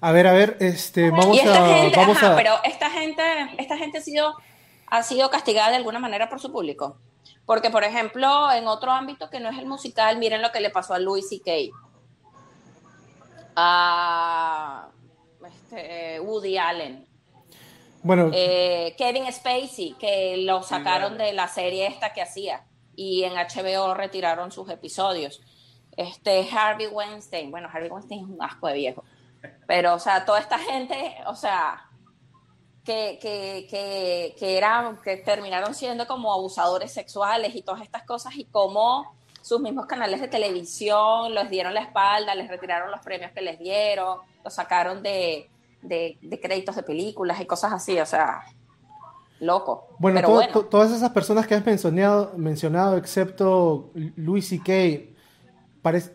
A 0.00 0.10
ver, 0.10 0.26
a 0.26 0.32
ver, 0.32 0.56
este, 0.58 1.12
vamos 1.12 1.38
a, 1.38 1.64
gente, 1.64 1.96
vamos 1.96 2.16
ajá, 2.16 2.32
a, 2.32 2.36
pero 2.36 2.54
esta 2.64 2.90
gente, 2.90 3.22
esta 3.56 3.78
gente 3.78 3.98
ha 3.98 4.02
sido, 4.02 4.34
ha 4.88 5.04
sido 5.04 5.30
castigada 5.30 5.70
de 5.70 5.76
alguna 5.76 6.00
manera 6.00 6.28
por 6.28 6.40
su 6.40 6.50
público. 6.50 6.96
Porque, 7.48 7.70
por 7.70 7.82
ejemplo, 7.82 8.52
en 8.52 8.68
otro 8.68 8.92
ámbito 8.92 9.30
que 9.30 9.40
no 9.40 9.48
es 9.48 9.56
el 9.56 9.64
musical, 9.64 10.18
miren 10.18 10.42
lo 10.42 10.52
que 10.52 10.60
le 10.60 10.68
pasó 10.68 10.92
a 10.92 10.98
Louis 10.98 11.26
C.K. 11.26 11.74
A 13.56 14.90
este, 15.46 16.20
Woody 16.20 16.58
Allen. 16.58 17.08
bueno, 18.02 18.30
Eh, 18.34 18.94
Kevin 18.98 19.32
Spacey, 19.32 19.94
que 19.98 20.36
lo 20.44 20.62
sacaron 20.62 21.16
de 21.16 21.32
la 21.32 21.48
serie 21.48 21.86
esta 21.86 22.12
que 22.12 22.20
hacía. 22.20 22.66
Y 22.94 23.24
en 23.24 23.32
HBO 23.32 23.94
retiraron 23.94 24.52
sus 24.52 24.68
episodios. 24.68 25.40
este 25.96 26.46
Harvey 26.52 26.88
Weinstein. 26.88 27.50
Bueno, 27.50 27.70
Harvey 27.72 27.88
Weinstein 27.88 28.24
es 28.24 28.28
un 28.28 28.42
asco 28.42 28.66
de 28.68 28.74
viejo. 28.74 29.04
Pero, 29.66 29.94
o 29.94 29.98
sea, 29.98 30.26
toda 30.26 30.38
esta 30.38 30.58
gente, 30.58 31.16
o 31.24 31.34
sea, 31.34 31.87
que, 32.88 33.18
que, 33.20 33.66
que, 33.68 34.34
que, 34.38 34.56
eran, 34.56 34.96
que 35.02 35.18
terminaron 35.18 35.74
siendo 35.74 36.06
como 36.06 36.32
abusadores 36.32 36.90
sexuales 36.90 37.54
y 37.54 37.60
todas 37.60 37.82
estas 37.82 38.04
cosas 38.04 38.34
y 38.36 38.46
cómo 38.46 39.12
sus 39.42 39.60
mismos 39.60 39.84
canales 39.84 40.22
de 40.22 40.28
televisión 40.28 41.34
les 41.34 41.50
dieron 41.50 41.74
la 41.74 41.82
espalda, 41.82 42.34
les 42.34 42.48
retiraron 42.48 42.90
los 42.90 43.00
premios 43.00 43.30
que 43.32 43.42
les 43.42 43.58
dieron, 43.58 44.20
los 44.42 44.54
sacaron 44.54 45.02
de, 45.02 45.50
de, 45.82 46.16
de 46.22 46.40
créditos 46.40 46.76
de 46.76 46.82
películas 46.82 47.38
y 47.42 47.44
cosas 47.46 47.72
así, 47.74 48.00
o 48.00 48.06
sea, 48.06 48.40
loco. 49.40 49.88
Bueno, 49.98 50.16
Pero 50.16 50.28
to- 50.28 50.34
bueno. 50.34 50.52
to- 50.54 50.64
todas 50.64 50.90
esas 50.90 51.10
personas 51.10 51.46
que 51.46 51.54
has 51.56 51.66
mencionado, 51.66 52.32
mencionado 52.36 52.96
excepto 52.96 53.90
Luis 54.16 54.50
y 54.52 54.60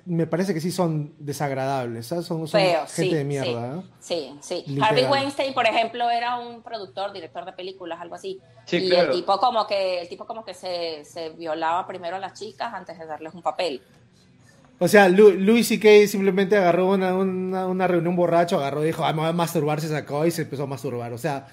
Me 0.06 0.28
parece 0.28 0.54
que 0.54 0.60
sí 0.62 0.72
son 0.72 1.14
desagradables, 1.20 2.08
¿sabes? 2.08 2.26
Son, 2.26 2.48
son 2.48 2.60
Feo, 2.62 2.80
gente 2.82 2.88
sí, 2.88 3.14
de 3.14 3.24
mierda. 3.24 3.84
Sí, 4.00 4.36
sí. 4.42 4.66
Harvey 4.82 5.06
Weinstein, 5.06 5.54
por 5.54 5.66
ejemplo, 5.66 6.10
era 6.10 6.38
un 6.40 6.62
productor, 6.62 7.14
director 7.14 7.46
de 7.46 7.54
películas, 7.54 8.00
algo 8.02 8.16
así. 8.16 8.40
Sí, 8.66 8.78
y 8.78 8.90
claro. 8.90 9.12
el 9.12 9.18
tipo 9.18 9.38
como 9.40 9.66
que, 9.66 10.02
el 10.02 10.10
tipo 10.10 10.26
como 10.28 10.44
que 10.46 10.54
se, 10.54 11.04
se 11.06 11.30
violaba 11.30 11.88
primero 11.88 12.18
a 12.18 12.20
las 12.20 12.38
chicas 12.38 12.74
antes 12.74 13.00
de 13.00 13.06
darles 13.06 13.34
un 13.34 13.42
papel. 13.42 13.82
O 14.80 14.88
sea, 14.88 15.08
Lu- 15.08 15.32
Luis 15.32 15.72
y 15.72 15.80
Kay 15.80 16.08
simplemente 16.08 16.58
agarró 16.58 16.90
una, 16.90 17.14
una, 17.16 17.66
una 17.68 17.88
reunión 17.88 18.16
borracho, 18.16 18.58
agarró 18.58 18.84
y 18.84 18.88
dijo, 18.88 19.06
ah, 19.06 19.14
me 19.14 19.22
voy 19.22 19.30
a 19.30 19.34
masturbar, 19.34 19.80
se 19.80 19.88
sacó 19.88 20.26
y 20.26 20.32
se 20.32 20.42
empezó 20.42 20.64
a 20.64 20.68
masturbar. 20.68 21.14
O 21.14 21.18
sea, 21.18 21.48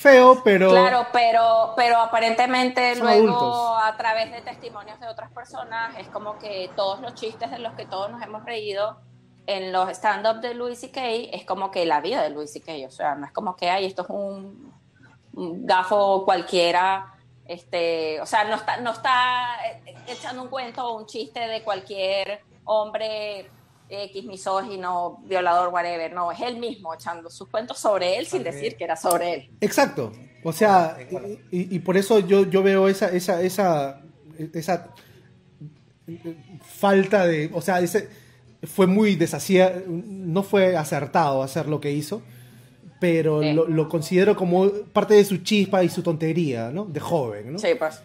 feo, 0.00 0.40
pero... 0.42 0.70
Claro, 0.70 1.06
pero, 1.12 1.74
pero 1.76 1.98
aparentemente 1.98 2.96
luego 2.96 3.36
adultos. 3.36 3.82
a 3.84 3.96
través 3.98 4.32
de 4.32 4.40
testimonios 4.40 4.98
de 4.98 5.08
otras 5.08 5.30
personas 5.30 5.96
es 5.98 6.08
como 6.08 6.38
que 6.38 6.70
todos 6.74 7.00
los 7.00 7.14
chistes 7.14 7.50
de 7.50 7.58
los 7.58 7.74
que 7.74 7.84
todos 7.84 8.10
nos 8.10 8.22
hemos 8.22 8.44
reído 8.44 8.98
en 9.46 9.72
los 9.72 9.90
stand-up 9.90 10.40
de 10.40 10.54
Louis 10.54 10.78
C.K. 10.78 11.00
es 11.32 11.44
como 11.44 11.70
que 11.70 11.84
la 11.84 12.00
vida 12.00 12.22
de 12.22 12.30
Louis 12.30 12.50
C.K. 12.50 12.72
O 12.86 12.90
sea, 12.90 13.14
no 13.14 13.26
es 13.26 13.32
como 13.32 13.56
que, 13.56 13.68
ay, 13.68 13.84
esto 13.84 14.02
es 14.02 14.08
un, 14.08 14.72
un 15.34 15.66
gafo 15.66 16.24
cualquiera. 16.24 17.14
Este, 17.44 18.20
o 18.20 18.26
sea, 18.26 18.44
no 18.44 18.54
está, 18.54 18.78
no 18.78 18.92
está 18.92 19.56
eh, 19.66 19.96
echando 20.06 20.42
un 20.42 20.48
cuento 20.48 20.86
o 20.86 20.98
un 20.98 21.06
chiste 21.06 21.40
de 21.40 21.62
cualquier 21.62 22.42
hombre 22.64 23.50
X, 23.90 24.24
misógino, 24.24 25.22
violador, 25.26 25.72
whatever. 25.72 26.12
No, 26.12 26.30
es 26.32 26.40
él 26.40 26.58
mismo 26.58 26.94
echando 26.94 27.28
sus 27.28 27.48
cuentos 27.48 27.78
sobre 27.78 28.18
él 28.18 28.26
sin 28.26 28.42
decir 28.42 28.76
que 28.76 28.84
era 28.84 28.96
sobre 28.96 29.34
él. 29.34 29.50
Exacto. 29.60 30.12
O 30.42 30.52
sea, 30.52 30.96
y, 31.50 31.74
y 31.74 31.78
por 31.80 31.96
eso 31.96 32.20
yo, 32.20 32.48
yo 32.48 32.62
veo 32.62 32.88
esa, 32.88 33.08
esa, 33.08 33.42
esa, 33.42 34.00
esa 34.54 34.94
falta 36.62 37.26
de. 37.26 37.50
O 37.52 37.60
sea, 37.60 37.80
ese 37.80 38.08
fue 38.62 38.86
muy 38.86 39.16
desacía, 39.16 39.82
no 39.86 40.42
fue 40.42 40.76
acertado 40.76 41.42
hacer 41.42 41.66
lo 41.66 41.80
que 41.80 41.92
hizo, 41.92 42.22
pero 43.00 43.42
lo, 43.42 43.66
lo 43.66 43.88
considero 43.88 44.36
como 44.36 44.70
parte 44.92 45.14
de 45.14 45.24
su 45.24 45.38
chispa 45.38 45.82
y 45.82 45.88
su 45.88 46.02
tontería, 46.02 46.70
¿no? 46.70 46.84
De 46.84 47.00
joven, 47.00 47.52
¿no? 47.52 47.58
Sí, 47.58 47.68
pues. 47.78 48.02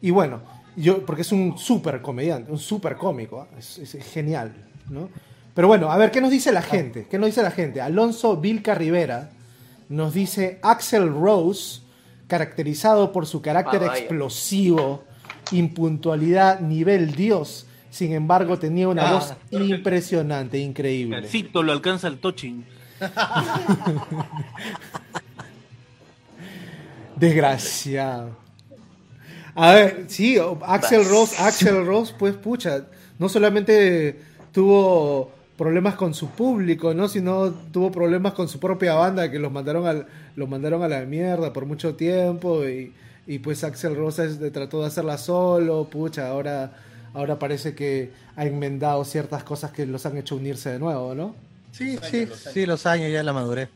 Y 0.00 0.10
bueno, 0.10 0.42
yo, 0.76 1.04
porque 1.04 1.22
es 1.22 1.32
un 1.32 1.56
súper 1.58 2.02
comediante, 2.02 2.50
un 2.52 2.58
súper 2.58 2.96
cómico, 2.96 3.40
¿ah? 3.40 3.48
es, 3.58 3.78
es 3.78 4.12
genial, 4.12 4.65
¿no? 4.88 5.08
Pero 5.54 5.68
bueno, 5.68 5.90
a 5.90 5.96
ver, 5.96 6.10
¿qué 6.10 6.20
nos 6.20 6.30
dice 6.30 6.52
la 6.52 6.62
gente? 6.62 7.06
¿Qué 7.10 7.18
nos 7.18 7.26
dice 7.28 7.42
la 7.42 7.50
gente? 7.50 7.80
Alonso 7.80 8.36
Vilca 8.36 8.74
Rivera 8.74 9.30
nos 9.88 10.12
dice 10.14 10.58
Axel 10.62 11.08
Rose, 11.08 11.80
caracterizado 12.28 13.12
por 13.12 13.26
su 13.26 13.40
carácter 13.40 13.82
Ah, 13.84 13.96
explosivo, 13.96 15.04
impuntualidad, 15.52 16.60
nivel 16.60 17.12
Dios. 17.12 17.66
Sin 17.90 18.12
embargo, 18.12 18.58
tenía 18.58 18.88
una 18.88 19.08
Ah. 19.08 19.12
voz 19.14 19.32
impresionante, 19.50 20.58
increíble. 20.58 21.26
Cito 21.26 21.62
lo 21.62 21.72
alcanza 21.72 22.08
el 22.08 22.18
touching. 22.18 22.64
Desgraciado. 27.16 28.36
A 29.54 29.72
ver, 29.72 30.04
sí, 30.08 30.36
Axel 30.66 31.08
Rose, 31.08 31.36
Axel 31.42 31.86
Rose, 31.86 32.14
pues 32.18 32.34
pucha, 32.34 32.84
no 33.18 33.28
solamente 33.28 34.20
tuvo 34.56 35.30
problemas 35.58 35.96
con 35.96 36.14
su 36.14 36.30
público, 36.30 36.94
¿no? 36.94 37.08
Sino 37.08 37.50
tuvo 37.50 37.92
problemas 37.92 38.32
con 38.32 38.48
su 38.48 38.58
propia 38.58 38.94
banda 38.94 39.30
que 39.30 39.38
los 39.38 39.52
mandaron 39.52 39.86
al, 39.86 40.06
los 40.34 40.48
mandaron 40.48 40.82
a 40.82 40.88
la 40.88 41.00
mierda 41.04 41.52
por 41.52 41.66
mucho 41.66 41.94
tiempo 41.94 42.66
y, 42.66 42.90
y 43.26 43.38
pues 43.38 43.64
Axel 43.64 43.94
Rose 43.94 44.24
es- 44.24 44.52
trató 44.54 44.80
de 44.80 44.86
hacerla 44.86 45.18
solo, 45.18 45.84
pucha, 45.84 46.28
ahora, 46.28 46.72
ahora 47.12 47.38
parece 47.38 47.74
que 47.74 48.12
ha 48.34 48.46
enmendado 48.46 49.04
ciertas 49.04 49.44
cosas 49.44 49.72
que 49.72 49.84
los 49.84 50.06
han 50.06 50.16
hecho 50.16 50.36
unirse 50.36 50.70
de 50.70 50.78
nuevo, 50.78 51.14
¿no? 51.14 51.34
Sí, 51.72 51.98
sí, 52.02 52.26
sí, 52.54 52.64
los 52.64 52.86
años 52.86 53.12
ya 53.12 53.22
la 53.22 53.34
madurez. 53.34 53.68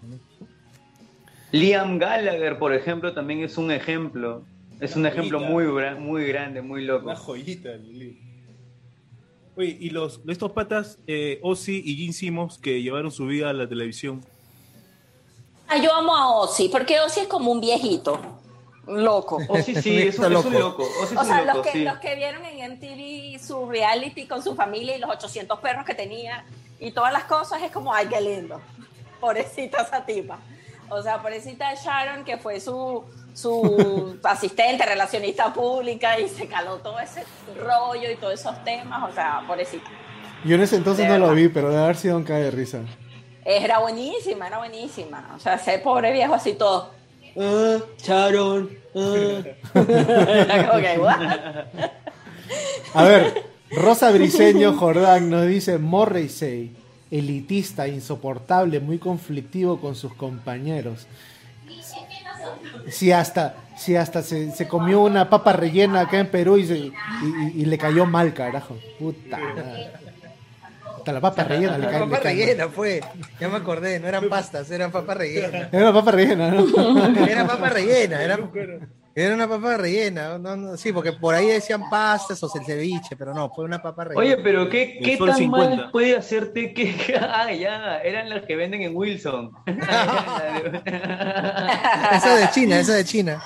Liam 1.53 1.99
Gallagher, 1.99 2.59
por 2.59 2.73
ejemplo, 2.73 3.13
también 3.13 3.41
es 3.41 3.59
un 3.59 3.71
ejemplo. 3.71 4.45
Es 4.81 4.97
un 4.97 5.05
ejemplo 5.05 5.41
muy, 5.41 5.67
muy 5.99 6.25
grande, 6.25 6.63
muy 6.63 6.87
loco. 6.87 7.05
Una 7.05 7.17
joyita, 7.17 7.69
Lili. 7.77 8.30
Oye, 9.57 9.77
y 9.81 9.91
los, 9.91 10.21
estos 10.29 10.53
patas, 10.53 10.99
eh, 11.07 11.41
Ozzy 11.43 11.83
y 11.85 11.97
Gene 11.97 12.13
Simmons, 12.13 12.59
que 12.59 12.83
llevaron 12.83 13.11
su 13.11 13.27
vida 13.27 13.51
a 13.51 13.53
la 13.53 13.69
televisión. 13.69 14.25
Ah, 15.69 15.77
yo 15.79 15.93
amo 15.95 16.17
a 16.17 16.35
Ozzy, 16.37 16.69
porque 16.69 17.01
Ozzy 17.01 17.21
es 17.21 17.29
como 17.29 17.53
un 17.53 17.61
viejito. 17.61 18.21
Loco. 18.87 19.39
Ozzy 19.49 19.75
sí, 19.77 19.99
es 19.99 20.19
un, 20.19 20.33
es 20.33 20.45
un 20.45 20.55
loco. 20.55 20.83
Ozzy 20.83 21.15
es 21.15 21.21
O 21.21 21.25
sea, 21.25 21.43
los 21.43 21.57
loco, 21.57 21.63
que, 21.63 21.73
sí. 21.73 21.85
los 21.85 21.99
que 21.99 22.15
vieron 22.17 22.45
en 22.45 22.73
MTV 22.73 23.39
su 23.45 23.69
reality 23.69 24.27
con 24.27 24.43
su 24.43 24.55
familia 24.55 24.97
y 24.97 25.01
los 25.01 25.11
800 25.11 25.59
perros 25.61 25.85
que 25.85 25.95
tenía 25.95 26.45
y 26.79 26.93
todas 26.93 27.13
las 27.13 27.25
cosas, 27.25 27.63
es 27.63 27.71
como, 27.71 27.93
ay, 27.93 28.07
qué 28.09 28.21
lindo. 28.21 28.61
Pobrecita 29.21 29.83
esa 29.83 30.05
tipa. 30.05 30.39
O 30.89 31.01
sea, 31.03 31.23
pobrecita 31.23 31.73
Sharon, 31.75 32.25
que 32.25 32.37
fue 32.37 32.59
su, 32.59 33.05
su 33.35 34.19
asistente, 34.23 34.85
relacionista 34.87 35.53
pública 35.53 36.19
y 36.19 36.29
se 36.29 36.47
caló 36.47 36.77
todo 36.77 36.99
ese 37.01 37.23
rollo 37.59 38.11
y 38.11 38.17
todos 38.17 38.35
esos 38.41 38.63
temas. 38.65 39.11
O 39.11 39.15
sea, 39.15 39.43
pobrecita. 39.47 39.89
Yo 40.45 40.55
en 40.57 40.63
ese 40.63 40.77
entonces 40.77 41.05
De 41.07 41.13
no 41.13 41.19
lo 41.19 41.27
verdad. 41.29 41.43
vi, 41.43 41.49
pero 41.49 41.69
debe 41.71 41.83
haber 41.83 41.97
sido 41.97 42.17
un 42.17 42.25
cae 42.25 42.43
de 42.45 42.51
risa. 42.51 42.81
Era 43.45 43.79
buenísima, 43.81 44.47
era 44.47 44.59
buenísima. 44.59 45.33
O 45.37 45.41
sea, 45.41 45.55
ese 45.55 45.79
pobre 45.79 46.13
viejo 46.13 46.35
así 46.35 46.53
todo. 46.55 46.91
Ah, 47.39 47.79
Sharon. 47.99 48.71
ah. 48.95 49.43
"What?". 50.99 51.65
A 52.95 53.05
ver, 53.05 53.45
Rosa 53.71 54.11
Briseño 54.11 54.75
Jordán 54.77 55.31
nos 55.31 55.47
dice 55.47 55.79
Morrissey, 55.79 56.75
elitista, 57.11 57.87
insoportable, 57.87 58.81
muy 58.81 58.99
conflictivo 58.99 59.81
con 59.81 59.95
sus 59.95 60.13
compañeros. 60.15 61.07
Si 62.89 63.13
hasta, 63.13 63.55
si 63.77 63.97
hasta 63.97 64.23
se, 64.23 64.51
se 64.53 64.67
comió 64.69 65.01
una 65.01 65.29
papa 65.31 65.53
rellena 65.53 66.01
acá 66.01 66.19
en 66.19 66.29
Perú 66.31 66.57
y, 66.59 66.67
se- 66.67 66.77
y- 66.79 66.93
y- 67.23 67.63
y 67.63 67.65
le 67.65 67.79
cayó 67.79 68.07
mal, 68.07 68.33
carajo. 68.35 68.77
Puta. 68.99 69.39
Hasta 70.97 71.13
la 71.13 71.21
papa 71.21 71.45
rellena 71.45 71.79
le 71.79 71.85
La 71.87 71.91
cae, 71.91 72.01
le 72.01 72.07
papa 72.07 72.21
rellena 72.23 72.69
fue. 72.69 73.01
Ya 73.41 73.49
me 73.49 73.57
acordé, 73.57 73.99
no 74.01 74.09
eran 74.09 74.29
pastas, 74.29 74.71
eran 74.71 74.91
papas 74.91 75.17
rellenas. 75.17 75.73
Era 75.73 75.93
papa 75.93 76.11
rellena, 76.11 76.51
¿no? 76.51 77.27
Era 77.27 77.47
papa 77.47 77.69
rellena, 77.71 78.23
era, 78.23 78.39
era 79.15 79.35
una 79.35 79.49
papa 79.49 79.77
rellena. 79.77 80.39
no, 80.39 80.57
no, 80.57 80.77
sí, 80.77 80.93
porque 80.93 81.13
por 81.13 81.35
ahí 81.35 81.49
decían 81.49 81.91
pastas 81.91 82.43
o 82.43 82.51
el 82.55 82.65
ceviche, 82.65 83.17
pero 83.17 83.35
no, 83.35 83.51
fue 83.51 83.65
una 83.65 83.83
papa 83.83 84.05
rellena. 84.05 84.21
Oye, 84.21 84.37
pero 84.43 84.69
¿qué, 84.69 85.01
qué 85.03 85.17
tan 85.17 85.37
50. 85.37 85.77
mal 85.77 85.91
puede 85.91 86.17
hacerte 86.17 86.73
que... 86.73 87.19
Ah, 87.33 87.53
ya, 87.53 87.99
eran 87.99 88.29
las 88.29 88.45
que 88.45 88.57
venden 88.57 88.83
en 88.83 88.97
Wilson. 88.97 89.53
Esa 89.67 90.43
de 92.37 92.51
China, 92.53 92.81
esa 92.81 92.95
de 92.95 93.05
China. 93.05 93.43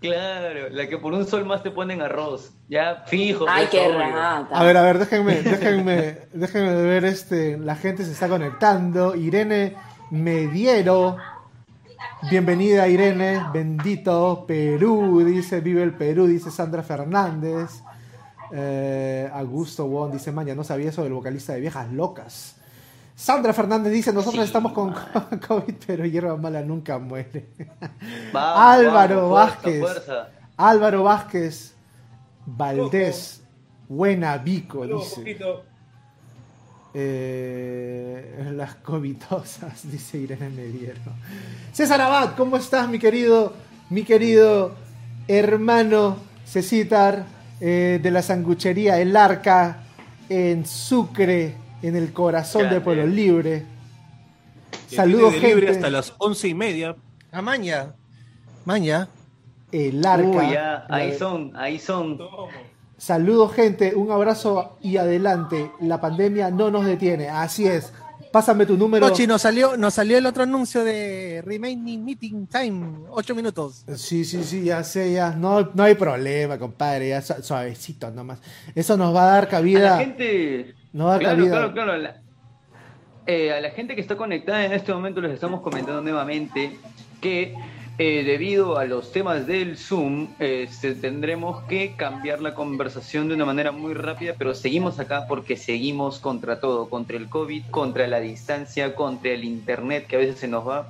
claro, 0.00 0.68
la 0.70 0.88
que 0.88 0.98
por 0.98 1.12
un 1.12 1.26
sol 1.26 1.44
más 1.44 1.62
te 1.62 1.70
ponen 1.70 2.02
arroz. 2.02 2.52
Ya, 2.68 3.04
fijo. 3.06 3.46
Ay, 3.48 3.68
pues, 3.70 3.82
qué 3.82 3.92
rata. 3.92 4.48
A 4.50 4.64
ver, 4.64 4.76
a 4.76 4.82
ver, 4.82 4.98
déjenme, 4.98 5.42
déjenme, 5.42 6.18
déjenme 6.32 6.74
ver 6.82 7.04
este. 7.04 7.56
La 7.58 7.76
gente 7.76 8.04
se 8.04 8.10
está 8.12 8.28
conectando. 8.28 9.14
Irene 9.14 9.76
Mediero. 10.10 11.16
Bienvenida 12.22 12.88
Irene, 12.88 13.44
bendito 13.52 14.44
Perú, 14.46 15.22
dice, 15.24 15.60
vive 15.60 15.82
el 15.82 15.92
Perú, 15.92 16.26
dice 16.26 16.50
Sandra 16.50 16.82
Fernández. 16.82 17.82
Eh, 18.50 19.30
Augusto 19.32 19.86
Wong 19.86 20.12
dice, 20.12 20.32
maña, 20.32 20.54
no 20.54 20.64
sabía 20.64 20.88
eso 20.88 21.02
del 21.02 21.12
vocalista 21.12 21.52
de 21.52 21.60
Viejas 21.60 21.92
Locas. 21.92 22.56
Sandra 23.14 23.52
Fernández 23.52 23.92
dice, 23.92 24.12
nosotros 24.12 24.44
estamos 24.44 24.72
con 24.72 24.94
COVID, 25.48 25.74
pero 25.86 26.06
hierba 26.06 26.36
mala 26.36 26.62
nunca 26.62 26.98
muere. 26.98 27.48
Vamos, 28.32 28.60
Álvaro 28.60 29.30
vamos, 29.30 29.32
Vázquez. 29.32 29.80
fuerza. 29.80 30.28
Álvaro 30.56 31.02
Vázquez 31.02 31.74
Valdés, 32.46 33.42
buena 33.88 34.38
Vico, 34.38 34.84
Luego, 34.84 35.02
dice. 35.02 35.38
Eh, 36.98 38.50
las 38.54 38.76
covitosas, 38.76 39.90
dice 39.90 40.16
Irene 40.16 40.48
Mediero. 40.48 41.00
César 41.72 42.00
Abad, 42.00 42.34
¿cómo 42.36 42.56
estás, 42.56 42.88
mi 42.88 42.98
querido, 42.98 43.52
mi 43.90 44.02
querido 44.02 44.72
hermano 45.28 46.16
Cecitar 46.46 47.26
eh, 47.60 48.00
de 48.02 48.10
la 48.10 48.22
sanguchería 48.22 48.98
El 48.98 49.14
Arca? 49.14 49.82
en 50.28 50.66
Sucre, 50.66 51.54
en 51.82 51.96
el 51.96 52.12
corazón 52.12 52.68
de. 52.70 52.80
Pueblo 52.80 53.06
Libre. 53.06 53.64
Que 54.90 54.96
Saludos, 54.96 55.34
gente. 55.34 55.68
hasta 55.68 55.90
las 55.90 56.14
once 56.18 56.48
y 56.48 56.54
media. 56.54 56.96
A 57.30 57.42
Maña. 57.42 57.94
Maña. 58.64 59.08
El 59.70 60.04
arca. 60.04 60.26
Uy, 60.26 60.52
ya, 60.52 60.86
La 60.88 60.96
ahí 60.96 61.16
son, 61.16 61.52
ahí 61.56 61.78
son. 61.78 62.18
Saludos, 62.96 63.52
gente. 63.52 63.94
Un 63.94 64.10
abrazo 64.10 64.78
y 64.82 64.96
adelante. 64.96 65.70
La 65.80 66.00
pandemia 66.00 66.50
no 66.50 66.70
nos 66.70 66.86
detiene. 66.86 67.28
Así 67.28 67.66
es. 67.66 67.92
Pásame 68.32 68.66
tu 68.66 68.76
número. 68.76 69.06
Tochi, 69.08 69.26
nos 69.26 69.42
salió, 69.42 69.76
nos 69.76 69.94
salió 69.94 70.18
el 70.18 70.26
otro 70.26 70.42
anuncio 70.42 70.84
de 70.84 71.42
Remaining 71.46 72.04
Meeting 72.04 72.46
Time, 72.46 73.06
8 73.10 73.34
minutos. 73.34 73.84
Sí, 73.94 74.24
sí, 74.24 74.42
sí, 74.44 74.64
ya 74.64 74.82
sé, 74.84 75.12
ya. 75.12 75.30
No, 75.30 75.70
no 75.74 75.82
hay 75.82 75.94
problema, 75.94 76.58
compadre. 76.58 77.10
Ya 77.10 77.22
su- 77.22 77.42
suavecito 77.42 78.10
nomás. 78.10 78.40
Eso 78.74 78.96
nos 78.96 79.14
va 79.14 79.22
a 79.22 79.32
dar 79.32 79.44
A 79.44 79.48
cabida. 79.48 79.90
la 79.92 79.98
gente. 79.98 80.74
No 80.92 81.08
da 81.08 81.18
claro, 81.18 81.36
cabida. 81.36 81.50
claro, 81.52 81.72
claro. 81.72 81.92
a 81.92 81.96
la- 81.98 82.16
eh, 83.26 83.52
a 83.52 83.60
la 83.60 83.70
gente 83.70 83.94
que 83.94 84.00
está 84.00 84.16
conectada 84.16 84.64
en 84.64 84.72
este 84.72 84.92
momento 84.92 85.20
les 85.20 85.32
estamos 85.32 85.60
comentando 85.60 86.00
nuevamente 86.02 86.76
que 87.20 87.54
eh, 87.98 88.24
debido 88.24 88.78
a 88.78 88.84
los 88.84 89.10
temas 89.10 89.46
del 89.46 89.78
Zoom 89.78 90.28
este, 90.38 90.94
tendremos 90.94 91.64
que 91.64 91.96
cambiar 91.96 92.42
la 92.42 92.54
conversación 92.54 93.28
de 93.28 93.34
una 93.34 93.46
manera 93.46 93.72
muy 93.72 93.94
rápida, 93.94 94.34
pero 94.36 94.54
seguimos 94.54 94.98
acá 94.98 95.26
porque 95.26 95.56
seguimos 95.56 96.18
contra 96.18 96.60
todo, 96.60 96.90
contra 96.90 97.16
el 97.16 97.30
COVID, 97.30 97.64
contra 97.70 98.06
la 98.06 98.20
distancia, 98.20 98.94
contra 98.94 99.30
el 99.30 99.44
Internet 99.44 100.06
que 100.06 100.16
a 100.16 100.18
veces 100.18 100.38
se 100.38 100.46
nos 100.46 100.68
va 100.68 100.88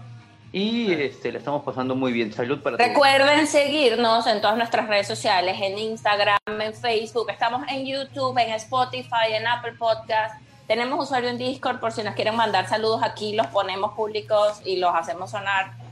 y 0.53 0.93
este, 0.93 1.33
la 1.33 1.39
estamos 1.39 1.63
pasando 1.63 1.95
muy 1.95 2.13
bien. 2.13 2.33
Salud 2.33 2.61
para 2.61 2.77
todos. 2.77 2.89
Recuerden 2.89 3.47
seguirnos 3.47 4.27
en 4.27 4.41
todas 4.41 4.57
nuestras 4.57 4.89
redes 4.89 5.07
sociales, 5.07 5.57
en 5.61 5.79
Instagram, 5.79 6.39
en 6.47 6.75
Facebook, 6.75 7.31
estamos 7.31 7.63
en 7.69 7.87
YouTube, 7.87 8.37
en 8.39 8.53
Spotify, 8.55 9.33
en 9.33 9.47
Apple 9.47 9.75
Podcast. 9.79 10.41
Tenemos 10.67 11.05
usuario 11.05 11.29
en 11.29 11.39
Discord 11.39 11.79
por 11.79 11.93
si 11.93 12.03
nos 12.03 12.15
quieren 12.15 12.35
mandar 12.35 12.69
saludos 12.69 13.03
aquí, 13.05 13.37
los 13.37 13.47
ponemos 13.49 13.93
públicos 13.93 14.61
y 14.65 14.79
los 14.79 14.93
hacemos 14.95 15.31
sonar. 15.31 15.86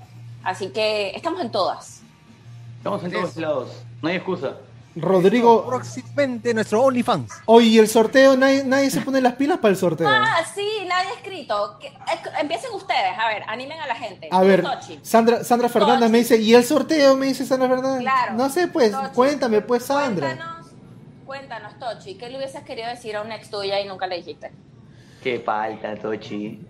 Así 0.44 0.68
que 0.68 1.10
estamos 1.16 1.40
en 1.40 1.50
todas. 1.50 2.00
Estamos 2.78 3.02
en 3.04 3.12
todos 3.12 3.36
lados, 3.36 3.68
no 4.02 4.08
hay 4.08 4.16
excusa. 4.16 4.56
Rodrigo. 4.96 5.66
Próximamente 5.66 6.54
nuestro 6.54 6.82
OnlyFans. 6.84 7.28
Oye, 7.46 7.66
¿y 7.66 7.78
el 7.80 7.88
sorteo? 7.88 8.36
¿Nadie, 8.36 8.62
nadie 8.62 8.90
se 8.92 9.00
pone 9.00 9.20
las 9.20 9.32
pilas 9.34 9.58
para 9.58 9.70
el 9.70 9.76
sorteo? 9.76 10.06
Ah, 10.08 10.36
sí, 10.54 10.68
nadie 10.86 11.08
ha 11.08 11.14
escrito. 11.14 11.78
Que- 11.80 11.88
eh, 11.88 12.22
Empiecen 12.40 12.70
ustedes, 12.72 13.18
a 13.18 13.26
ver, 13.26 13.42
animen 13.48 13.80
a 13.80 13.88
la 13.88 13.96
gente. 13.96 14.28
A 14.30 14.40
ver, 14.42 14.62
Tochi. 14.62 15.00
Sandra, 15.02 15.42
Sandra 15.42 15.68
Fernández 15.68 16.08
me 16.10 16.18
dice, 16.18 16.36
¿y 16.40 16.54
el 16.54 16.62
sorteo? 16.62 17.16
Me 17.16 17.26
dice 17.26 17.44
Sandra 17.44 17.68
Fernández. 17.68 18.02
Claro. 18.02 18.34
No 18.34 18.48
sé, 18.50 18.68
pues, 18.68 18.92
Tochi. 18.92 19.08
cuéntame, 19.14 19.62
pues, 19.62 19.84
Sandra. 19.84 20.28
Cuéntanos, 20.28 20.66
cuéntanos, 21.26 21.78
Tochi, 21.80 22.14
¿qué 22.14 22.28
le 22.28 22.36
hubieses 22.36 22.62
querido 22.62 22.86
decir 22.88 23.16
a 23.16 23.22
una 23.22 23.34
ex 23.34 23.50
tuya 23.50 23.80
y 23.80 23.88
nunca 23.88 24.06
le 24.06 24.16
dijiste? 24.18 24.52
Qué 25.24 25.40
falta, 25.40 25.96
Tochi. 25.96 26.60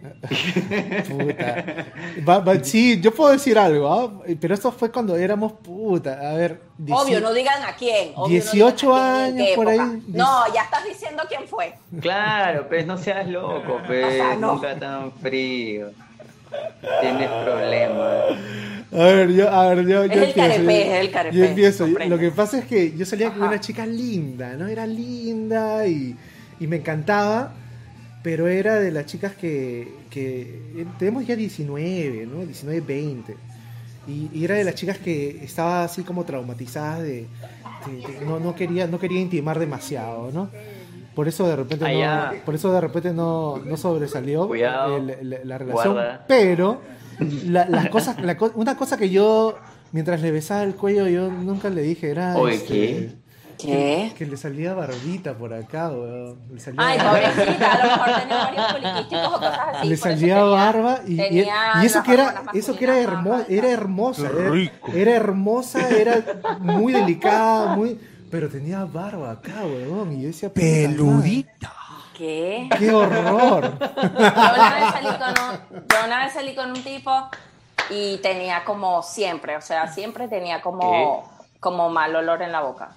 Puta. 1.09 2.63
Sí, 2.63 3.01
yo 3.01 3.13
puedo 3.13 3.33
decir 3.33 3.59
algo, 3.59 3.93
¿ah? 3.93 4.23
pero 4.41 4.55
esto 4.55 4.71
fue 4.71 4.93
cuando 4.93 5.17
éramos 5.17 5.53
puta. 5.55 6.31
A 6.31 6.35
ver, 6.35 6.61
dieci- 6.79 6.95
Obvio, 7.03 7.21
no 7.21 7.33
digan 7.35 7.63
a 7.65 7.75
quién. 7.75 8.13
obvio, 8.15 8.23
no 8.23 8.53
18 8.53 8.87
digan 8.87 9.03
a 9.03 9.25
quién, 9.25 9.27
en 9.27 9.37
qué 9.37 9.43
años, 9.43 9.57
por 9.57 9.69
ahí. 9.69 10.03
No, 10.07 10.55
ya 10.55 10.63
estás 10.63 10.85
diciendo 10.85 11.25
quién 11.29 11.49
fue. 11.49 11.75
Claro, 12.01 12.69
pues 12.69 12.87
no 12.87 12.97
seas 12.97 13.27
loco, 13.29 13.81
pues 13.89 14.05
O 14.07 14.11
sea, 14.11 14.37
no. 14.37 14.53
nunca 14.55 14.79
tan 14.79 15.11
frío. 15.13 15.91
Tienes 17.01 17.29
problemas. 17.29 18.39
A 18.93 18.97
ver, 18.99 19.33
yo, 19.33 19.51
a 19.51 19.75
ver, 19.75 19.85
yo, 19.89 20.05
Es 20.05 20.11
yo 20.13 20.23
el 20.23 20.29
empiezo. 20.29 20.35
carepé, 20.55 20.85
yo- 20.87 20.93
es 20.95 21.01
el 21.01 21.11
carepé, 21.11 21.37
Yo 21.37 21.45
empiezo. 21.45 21.87
Lo 21.89 22.19
que 22.19 22.31
pasa 22.31 22.59
es 22.59 22.65
que 22.67 22.97
yo 22.97 23.05
salía 23.05 23.31
con 23.33 23.43
una 23.43 23.59
chica 23.59 23.85
linda, 23.85 24.51
¿no? 24.57 24.69
Era 24.69 24.87
linda 24.87 25.85
y, 25.89 26.17
y 26.61 26.67
me 26.69 26.77
encantaba, 26.77 27.53
pero 28.25 28.49
era 28.49 28.81
de 28.81 28.91
las 28.91 29.07
chicas 29.07 29.35
que, 29.37 29.87
que 30.11 30.41
eh, 30.77 30.87
tenemos 30.99 31.25
ya 31.27 31.37
19, 31.37 32.27
¿no? 32.27 32.45
19, 32.45 32.81
20. 32.81 33.37
Y, 34.09 34.31
y 34.35 34.45
era 34.45 34.55
de 34.57 34.65
las 34.65 34.75
chicas 34.75 34.99
que 34.99 35.45
estaba 35.45 35.85
así 35.85 36.03
como 36.03 36.25
traumatizadas 36.25 37.03
de, 37.03 37.27
de- 37.87 38.19
de- 38.19 38.25
no, 38.27 38.41
no 38.41 38.55
quería 38.55 38.87
no 38.87 38.99
quería 38.99 39.21
intimar 39.21 39.59
demasiado, 39.59 40.31
¿no? 40.33 40.51
Por 41.15 41.29
eso 41.29 41.47
de 41.47 41.55
repente 41.55 41.85
Allá. 41.85 42.33
no, 42.35 42.41
por 42.45 42.55
eso 42.57 42.73
de 42.73 42.81
repente 42.81 43.13
no, 43.13 43.59
no 43.59 43.77
sobresalió 43.77 44.49
Cuidado. 44.49 44.97
el- 44.97 45.11
el- 45.11 45.41
la 45.45 45.59
relación, 45.59 45.93
Guarda. 45.95 46.25
pero 46.27 46.81
la- 47.47 47.69
las 47.69 47.89
cosas, 47.91 48.21
la 48.23 48.37
una 48.57 48.77
cosa 48.77 48.97
que 48.97 49.11
yo 49.11 49.57
mientras 49.93 50.21
le 50.23 50.31
besaba 50.33 50.65
el 50.65 50.75
cuello 50.75 51.07
yo 51.09 51.31
nunca 51.31 51.71
le 51.71 51.83
dije 51.83 52.11
era 52.11 52.37
Oye, 52.37 52.57
este, 52.57 52.67
¿qué? 52.75 53.13
¿Qué? 53.59 54.09
Que, 54.11 54.15
que 54.19 54.27
le 54.27 54.37
salía 54.37 54.75
barbita 54.75 55.35
por 55.35 55.53
acá, 55.55 55.89
weón. 55.91 56.39
Le 56.53 56.61
salía 56.61 56.81
Ay, 56.87 56.99
barba. 56.99 57.11
pobrecita, 57.13 57.73
a 57.73 57.79
lo 57.79 57.85
mejor 57.85 58.21
tenía 58.21 58.37
varios 58.39 58.73
poliquísticos 58.73 59.27
o 59.29 59.33
cosas 59.33 59.59
así. 59.75 59.89
le 59.89 59.95
eso 59.95 60.03
salía 60.05 60.35
tenía- 60.37 60.45
barba 60.45 60.99
y, 61.07 61.17
tenía 61.17 61.55
y 61.83 61.87
eso 61.87 62.03
que 62.03 62.13
era 62.15 62.43
eso 62.55 62.77
que 62.77 62.85
era 62.85 62.99
era 63.49 63.71
hermosa 63.71 64.27
era, 64.29 64.51
rico. 64.51 64.93
era 64.93 65.11
hermosa 65.17 65.89
era 65.89 66.25
muy 66.61 66.93
delicada 66.93 67.75
muy 67.77 68.01
pero 68.31 68.49
tenía 68.49 68.85
barba 68.85 69.31
acá 69.33 69.63
weón 69.65 70.13
y 70.13 70.23
yo 70.23 70.27
decía 70.29 70.49
"Puta 70.49 70.61
madre, 70.67 70.87
Peludita. 70.89 71.73
¿Qué? 72.17 72.69
qué 72.79 72.93
horror 72.93 73.77
Yo 73.79 73.89
una, 73.97 74.75
vez 74.75 74.93
salí 74.93 75.07
con 75.19 75.29
un, 75.29 75.87
yo 75.89 75.97
una 76.07 76.25
vez 76.25 76.33
salí 76.33 76.55
con 76.55 76.71
un 76.71 76.83
tipo 76.85 77.11
y 77.91 78.19
tenía 78.19 78.65
como 78.65 79.03
siempre, 79.03 79.57
o 79.57 79.61
sea, 79.61 79.89
siempre 79.93 80.27
tenía 80.29 80.61
como, 80.63 81.29
como 81.61 81.91
mal 81.91 82.15
olor 82.17 82.41
en 82.43 82.51
la 82.53 82.61
boca. 82.63 82.97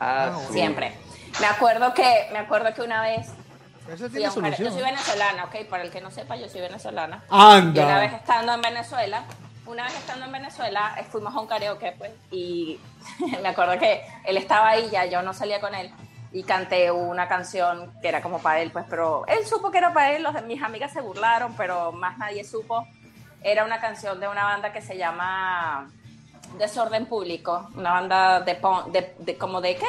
Ah, 0.00 0.32
sí. 0.46 0.54
Siempre. 0.54 0.96
Me 1.38 1.46
acuerdo 1.46 1.94
que, 1.94 2.28
me 2.32 2.38
acuerdo 2.38 2.74
que 2.74 2.82
una 2.82 3.02
vez 3.02 3.28
Eso 3.86 4.08
tiene 4.08 4.24
yo 4.24 4.30
soy 4.32 4.82
venezolana, 4.82 5.44
ok, 5.44 5.66
para 5.68 5.82
el 5.82 5.90
que 5.90 6.00
no 6.00 6.10
sepa, 6.10 6.36
yo 6.36 6.48
soy 6.48 6.62
venezolana. 6.62 7.22
Anda. 7.28 7.80
Y 7.80 7.84
una 7.84 7.98
vez 7.98 8.14
estando 8.14 8.54
en 8.54 8.62
Venezuela, 8.62 9.24
una 9.66 9.84
vez 9.84 9.94
estando 9.94 10.26
en 10.26 10.32
Venezuela, 10.32 10.94
eh, 10.98 11.04
fuimos 11.04 11.34
a 11.34 11.40
un 11.40 11.46
karaoke, 11.46 11.94
pues, 11.96 12.10
y 12.30 12.80
me 13.42 13.48
acuerdo 13.48 13.78
que 13.78 14.02
él 14.24 14.36
estaba 14.36 14.70
ahí, 14.70 14.88
ya 14.90 15.04
yo 15.06 15.22
no 15.22 15.32
salía 15.32 15.60
con 15.60 15.74
él, 15.74 15.90
y 16.32 16.42
canté 16.42 16.90
una 16.90 17.28
canción 17.28 17.92
que 18.00 18.08
era 18.08 18.22
como 18.22 18.38
para 18.38 18.60
él, 18.60 18.70
pues, 18.70 18.84
pero 18.88 19.26
él 19.26 19.46
supo 19.46 19.70
que 19.70 19.78
era 19.78 19.92
para 19.92 20.12
él, 20.12 20.22
los 20.22 20.42
mis 20.44 20.62
amigas 20.62 20.92
se 20.92 21.00
burlaron, 21.00 21.54
pero 21.56 21.92
más 21.92 22.18
nadie 22.18 22.44
supo. 22.44 22.86
Era 23.42 23.64
una 23.64 23.80
canción 23.80 24.20
de 24.20 24.28
una 24.28 24.44
banda 24.44 24.72
que 24.72 24.82
se 24.82 24.98
llama 24.98 25.90
Desorden 26.58 27.06
Público, 27.06 27.68
una 27.76 27.92
banda 27.92 28.40
de, 28.40 28.54
pon- 28.54 28.92
de, 28.92 29.14
de- 29.18 29.36
como 29.36 29.60
de 29.60 29.76
qué? 29.76 29.86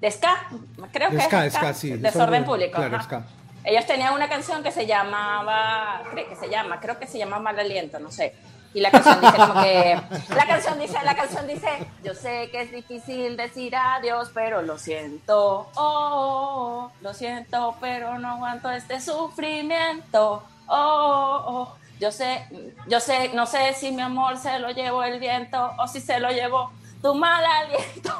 De 0.00 0.10
ska, 0.10 0.48
creo 0.92 1.10
que 1.10 1.16
De 1.16 1.22
ska, 1.22 1.46
es 1.46 1.54
ska, 1.54 1.74
sí, 1.74 1.90
Desorden, 1.92 2.42
desorden- 2.42 2.44
Público. 2.44 2.76
claro, 2.76 3.02
ska. 3.02 3.22
Ellos 3.64 3.86
tenían 3.86 4.12
una 4.12 4.28
canción 4.28 4.62
que 4.62 4.70
se 4.70 4.86
llamaba, 4.86 6.02
creo 6.10 6.28
que 6.28 6.36
se 6.36 6.48
llama, 6.50 6.80
creo 6.80 6.98
que 6.98 7.06
se 7.06 7.18
llama 7.18 7.38
Mal 7.38 7.58
Aliento, 7.58 7.98
no 7.98 8.10
sé. 8.10 8.34
Y 8.74 8.80
la 8.80 8.90
canción 8.90 9.20
dice 9.20 9.36
como 9.36 9.62
que, 9.62 9.98
la 10.36 10.46
canción 10.46 10.78
dice, 10.80 10.98
la 11.04 11.14
canción 11.16 11.46
dice, 11.46 11.68
yo 12.02 12.12
sé 12.12 12.50
que 12.50 12.60
es 12.62 12.72
difícil 12.72 13.36
decir 13.36 13.74
adiós, 13.76 14.30
pero 14.34 14.60
lo 14.62 14.76
siento, 14.78 15.70
oh, 15.76 15.80
oh, 15.82 16.84
oh, 16.86 16.92
lo 17.00 17.14
siento, 17.14 17.76
pero 17.80 18.18
no 18.18 18.28
aguanto 18.32 18.70
este 18.70 19.00
sufrimiento, 19.00 20.42
oh, 20.66 20.74
oh, 20.76 21.44
oh. 21.46 21.76
Yo 22.04 22.12
sé, 22.12 22.46
yo 22.86 23.00
sé, 23.00 23.30
no 23.32 23.46
sé 23.46 23.72
si 23.72 23.90
mi 23.90 24.02
amor 24.02 24.36
se 24.36 24.58
lo 24.58 24.70
llevó 24.72 25.02
el 25.04 25.18
viento 25.18 25.72
o 25.78 25.88
si 25.88 26.02
se 26.02 26.20
lo 26.20 26.30
llevó 26.30 26.70
tu 27.00 27.14
mal 27.14 27.42
aliento. 27.42 28.12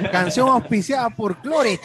Canción 0.10 0.48
auspiciada 0.48 1.10
por 1.10 1.36
Cloret. 1.42 1.78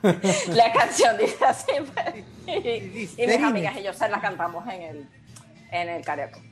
La 0.46 0.72
canción 0.72 1.18
dice 1.18 1.44
así. 1.44 1.72
pues. 1.92 2.24
Y, 2.46 3.20
y 3.20 3.26
mis 3.26 3.42
amigas 3.42 3.74
y 3.78 3.82
yo 3.82 3.92
se 3.92 4.08
la 4.08 4.20
cantamos 4.20 4.64
en 4.68 4.80
el, 4.80 5.08
en 5.72 5.88
el 5.88 6.04
karaoke. 6.04 6.49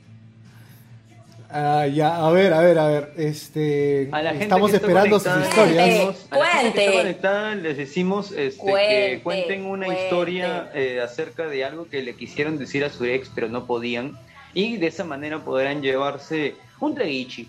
Ah, 1.51 1.87
ya, 1.87 2.15
a 2.27 2.29
ver, 2.31 2.53
a 2.53 2.61
ver, 2.61 2.77
a 2.77 2.87
ver. 2.87 3.13
Este, 3.17 4.07
A 4.11 4.21
la 4.21 4.29
gente 4.31 4.43
estamos 4.43 4.69
que 4.69 4.75
está 4.77 4.87
esperando 4.87 5.19
sus 5.19 5.31
historias. 5.47 5.89
Cuente. 6.05 6.17
a 6.29 6.37
la 6.37 6.45
gente 6.45 6.79
que 6.79 6.85
Cuente. 6.85 6.85
está 6.85 6.97
conectada 7.01 7.55
les 7.55 7.77
decimos 7.77 8.31
este, 8.31 8.49
que 8.51 8.57
Cuente, 8.71 9.19
cuenten 9.23 9.65
una 9.65 9.85
cuente. 9.87 10.03
historia 10.03 10.69
eh, 10.75 11.01
acerca 11.03 11.47
de 11.47 11.65
algo 11.65 11.87
que 11.89 12.03
le 12.03 12.15
quisieron 12.15 12.57
decir 12.59 12.83
a 12.85 12.89
su 12.91 13.03
ex 13.05 13.31
pero 13.33 13.47
no 13.49 13.65
podían 13.65 14.15
y 14.53 14.77
de 14.77 14.87
esa 14.87 15.03
manera 15.03 15.39
podrán 15.39 15.81
llevarse 15.81 16.55
un 16.79 16.93
traguichi. 16.93 17.47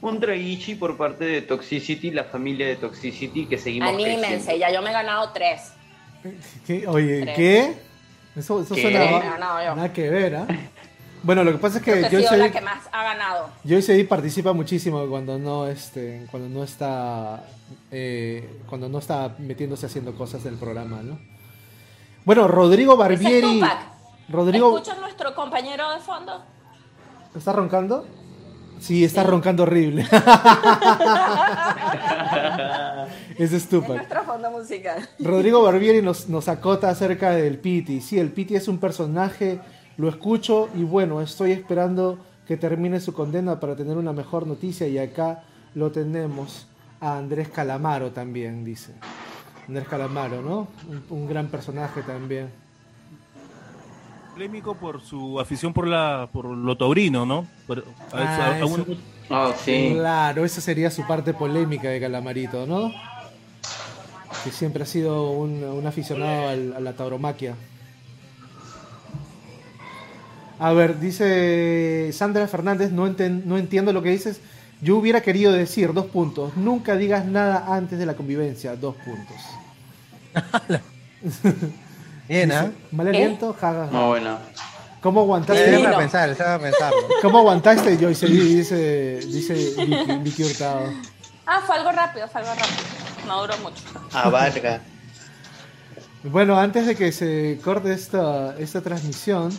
Un 0.00 0.18
traguichi 0.18 0.74
por 0.74 0.96
parte 0.96 1.24
de 1.24 1.42
Toxicity, 1.42 2.10
la 2.10 2.24
familia 2.24 2.66
de 2.66 2.74
Toxicity 2.74 3.46
que 3.46 3.58
seguimos 3.58 3.90
Anímense, 3.90 4.26
creciendo. 4.26 4.56
ya 4.56 4.72
yo 4.72 4.82
me 4.82 4.90
he 4.90 4.92
ganado 4.92 5.30
tres. 5.32 5.70
¿Qué? 6.66 6.84
Oye, 6.88 7.20
Tres. 7.22 7.36
¿qué? 7.36 7.72
Eso, 8.36 8.60
eso 8.60 8.74
¿Qué? 8.74 8.82
suena 8.82 9.04
yo. 9.64 9.76
nada 9.76 9.92
que 9.92 10.10
ver, 10.10 10.34
¿ah? 10.36 10.46
Bueno, 11.26 11.42
lo 11.42 11.50
que 11.50 11.58
pasa 11.58 11.78
es 11.78 11.84
que 11.84 12.08
sido 12.08 12.10
Joyce 12.22 12.36
la 12.36 12.52
que 12.52 12.60
más 12.60 12.84
ha 12.92 13.02
ganado. 13.02 13.50
Joyce 13.68 13.94
Eddy 13.94 14.04
participa 14.04 14.52
muchísimo 14.52 15.04
cuando 15.08 15.40
no 15.40 15.66
este, 15.66 16.24
cuando 16.30 16.48
no 16.48 16.62
está 16.62 17.42
eh, 17.90 18.60
cuando 18.68 18.88
no 18.88 18.98
está 18.98 19.34
metiéndose 19.38 19.86
haciendo 19.86 20.14
cosas 20.14 20.44
del 20.44 20.54
programa, 20.54 21.02
¿no? 21.02 21.18
Bueno, 22.24 22.46
Rodrigo 22.46 22.92
es 22.92 22.98
Barbieri. 23.00 23.58
Tupac. 23.58 23.78
Rodrigo 24.28 24.78
¿Escuchan 24.78 25.00
nuestro 25.00 25.34
compañero 25.34 25.90
de 25.90 25.98
fondo? 25.98 26.44
¿está 27.34 27.52
roncando? 27.52 28.06
Sí, 28.78 29.04
está 29.04 29.24
roncando 29.24 29.64
horrible. 29.64 30.02
es 33.38 33.52
Es 33.52 33.68
Tupac. 33.68 33.96
nuestro 33.96 34.24
fondo 34.24 34.50
musical. 34.50 35.08
Rodrigo 35.18 35.62
Barbieri 35.62 36.02
nos, 36.02 36.28
nos 36.28 36.46
acota 36.48 36.90
acerca 36.90 37.30
del 37.30 37.58
Piti. 37.58 38.00
Sí, 38.00 38.18
el 38.18 38.30
Piti 38.32 38.54
es 38.54 38.68
un 38.68 38.78
personaje, 38.78 39.58
lo 39.96 40.08
escucho 40.08 40.68
y 40.74 40.82
bueno, 40.82 41.20
estoy 41.20 41.52
esperando 41.52 42.18
que 42.46 42.56
termine 42.56 43.00
su 43.00 43.12
condena 43.12 43.58
para 43.60 43.74
tener 43.76 43.96
una 43.96 44.12
mejor 44.12 44.46
noticia 44.46 44.86
y 44.86 44.98
acá 44.98 45.42
lo 45.74 45.90
tenemos 45.90 46.66
a 47.00 47.16
Andrés 47.18 47.48
Calamaro 47.48 48.10
también, 48.10 48.64
dice. 48.64 48.92
Andrés 49.68 49.88
Calamaro, 49.88 50.42
¿no? 50.42 50.68
Un, 50.88 51.04
un 51.10 51.26
gran 51.28 51.48
personaje 51.48 52.02
también. 52.02 52.48
Polémico 54.32 54.74
por 54.74 55.00
su 55.00 55.40
afición 55.40 55.72
por 55.72 55.86
la 55.88 56.28
por 56.30 56.44
lo 56.44 56.76
taurino, 56.76 57.24
¿no? 57.24 57.46
Por- 57.66 57.78
a- 57.78 57.84
Ah, 58.12 58.46
a- 58.58 58.60
a 58.60 58.66
un- 58.66 58.80
eso. 58.82 58.96
Ah, 59.30 59.52
sí. 59.64 59.92
Claro, 59.94 60.44
esa 60.44 60.60
sería 60.60 60.90
su 60.90 61.06
parte 61.06 61.32
polémica 61.34 61.88
de 61.88 62.00
Calamarito, 62.00 62.66
¿no? 62.66 62.92
Que 64.44 64.50
siempre 64.52 64.82
ha 64.82 64.86
sido 64.86 65.30
un, 65.32 65.64
un 65.64 65.86
aficionado 65.86 66.48
al- 66.48 66.74
a 66.76 66.80
la 66.80 66.92
tauromaquia. 66.92 67.54
A 70.58 70.72
ver, 70.72 70.98
dice 70.98 72.10
Sandra 72.12 72.46
Fernández, 72.48 72.90
no, 72.92 73.06
enten- 73.06 73.44
no 73.44 73.58
entiendo 73.58 73.92
lo 73.92 74.02
que 74.02 74.10
dices. 74.10 74.40
Yo 74.80 74.96
hubiera 74.96 75.20
querido 75.22 75.52
decir, 75.52 75.92
dos 75.92 76.06
puntos, 76.06 76.56
nunca 76.56 76.96
digas 76.96 77.24
nada 77.24 77.74
antes 77.74 77.98
de 77.98 78.06
la 78.06 78.14
convivencia, 78.14 78.76
dos 78.76 78.94
puntos. 78.96 79.36
Bien, 82.28 82.52
¿ah? 82.52 82.62
Dice, 82.64 82.74
Mal 82.92 83.08
aliento, 83.08 83.52
ja, 83.54 83.72
ja, 83.72 83.86
ja. 83.86 83.90
No, 83.90 84.08
bueno. 84.08 84.38
¿Cómo 85.00 85.20
aguantaste? 85.20 85.78
Va 85.82 85.90
a 85.90 85.98
pensar, 85.98 86.34
se 86.34 86.42
va 86.42 86.54
a 86.54 86.58
pensar. 86.58 86.92
¿Cómo 87.22 87.38
aguantaste, 87.38 87.96
Joyce? 87.96 88.26
Dice, 88.26 89.20
dice 89.26 89.54
Vicky, 89.84 90.12
Vicky 90.22 90.44
Hurtado. 90.44 90.90
Ah, 91.46 91.60
fue 91.64 91.76
algo 91.76 91.92
rápido, 91.92 92.26
fue 92.28 92.40
algo 92.40 92.52
rápido. 92.54 93.26
No 93.28 93.40
duró 93.42 93.56
mucho. 93.58 93.82
Abarca. 94.12 94.80
Bueno, 96.24 96.58
antes 96.58 96.86
de 96.86 96.96
que 96.96 97.12
se 97.12 97.60
corte 97.62 97.92
esta, 97.92 98.56
esta 98.58 98.80
transmisión, 98.80 99.56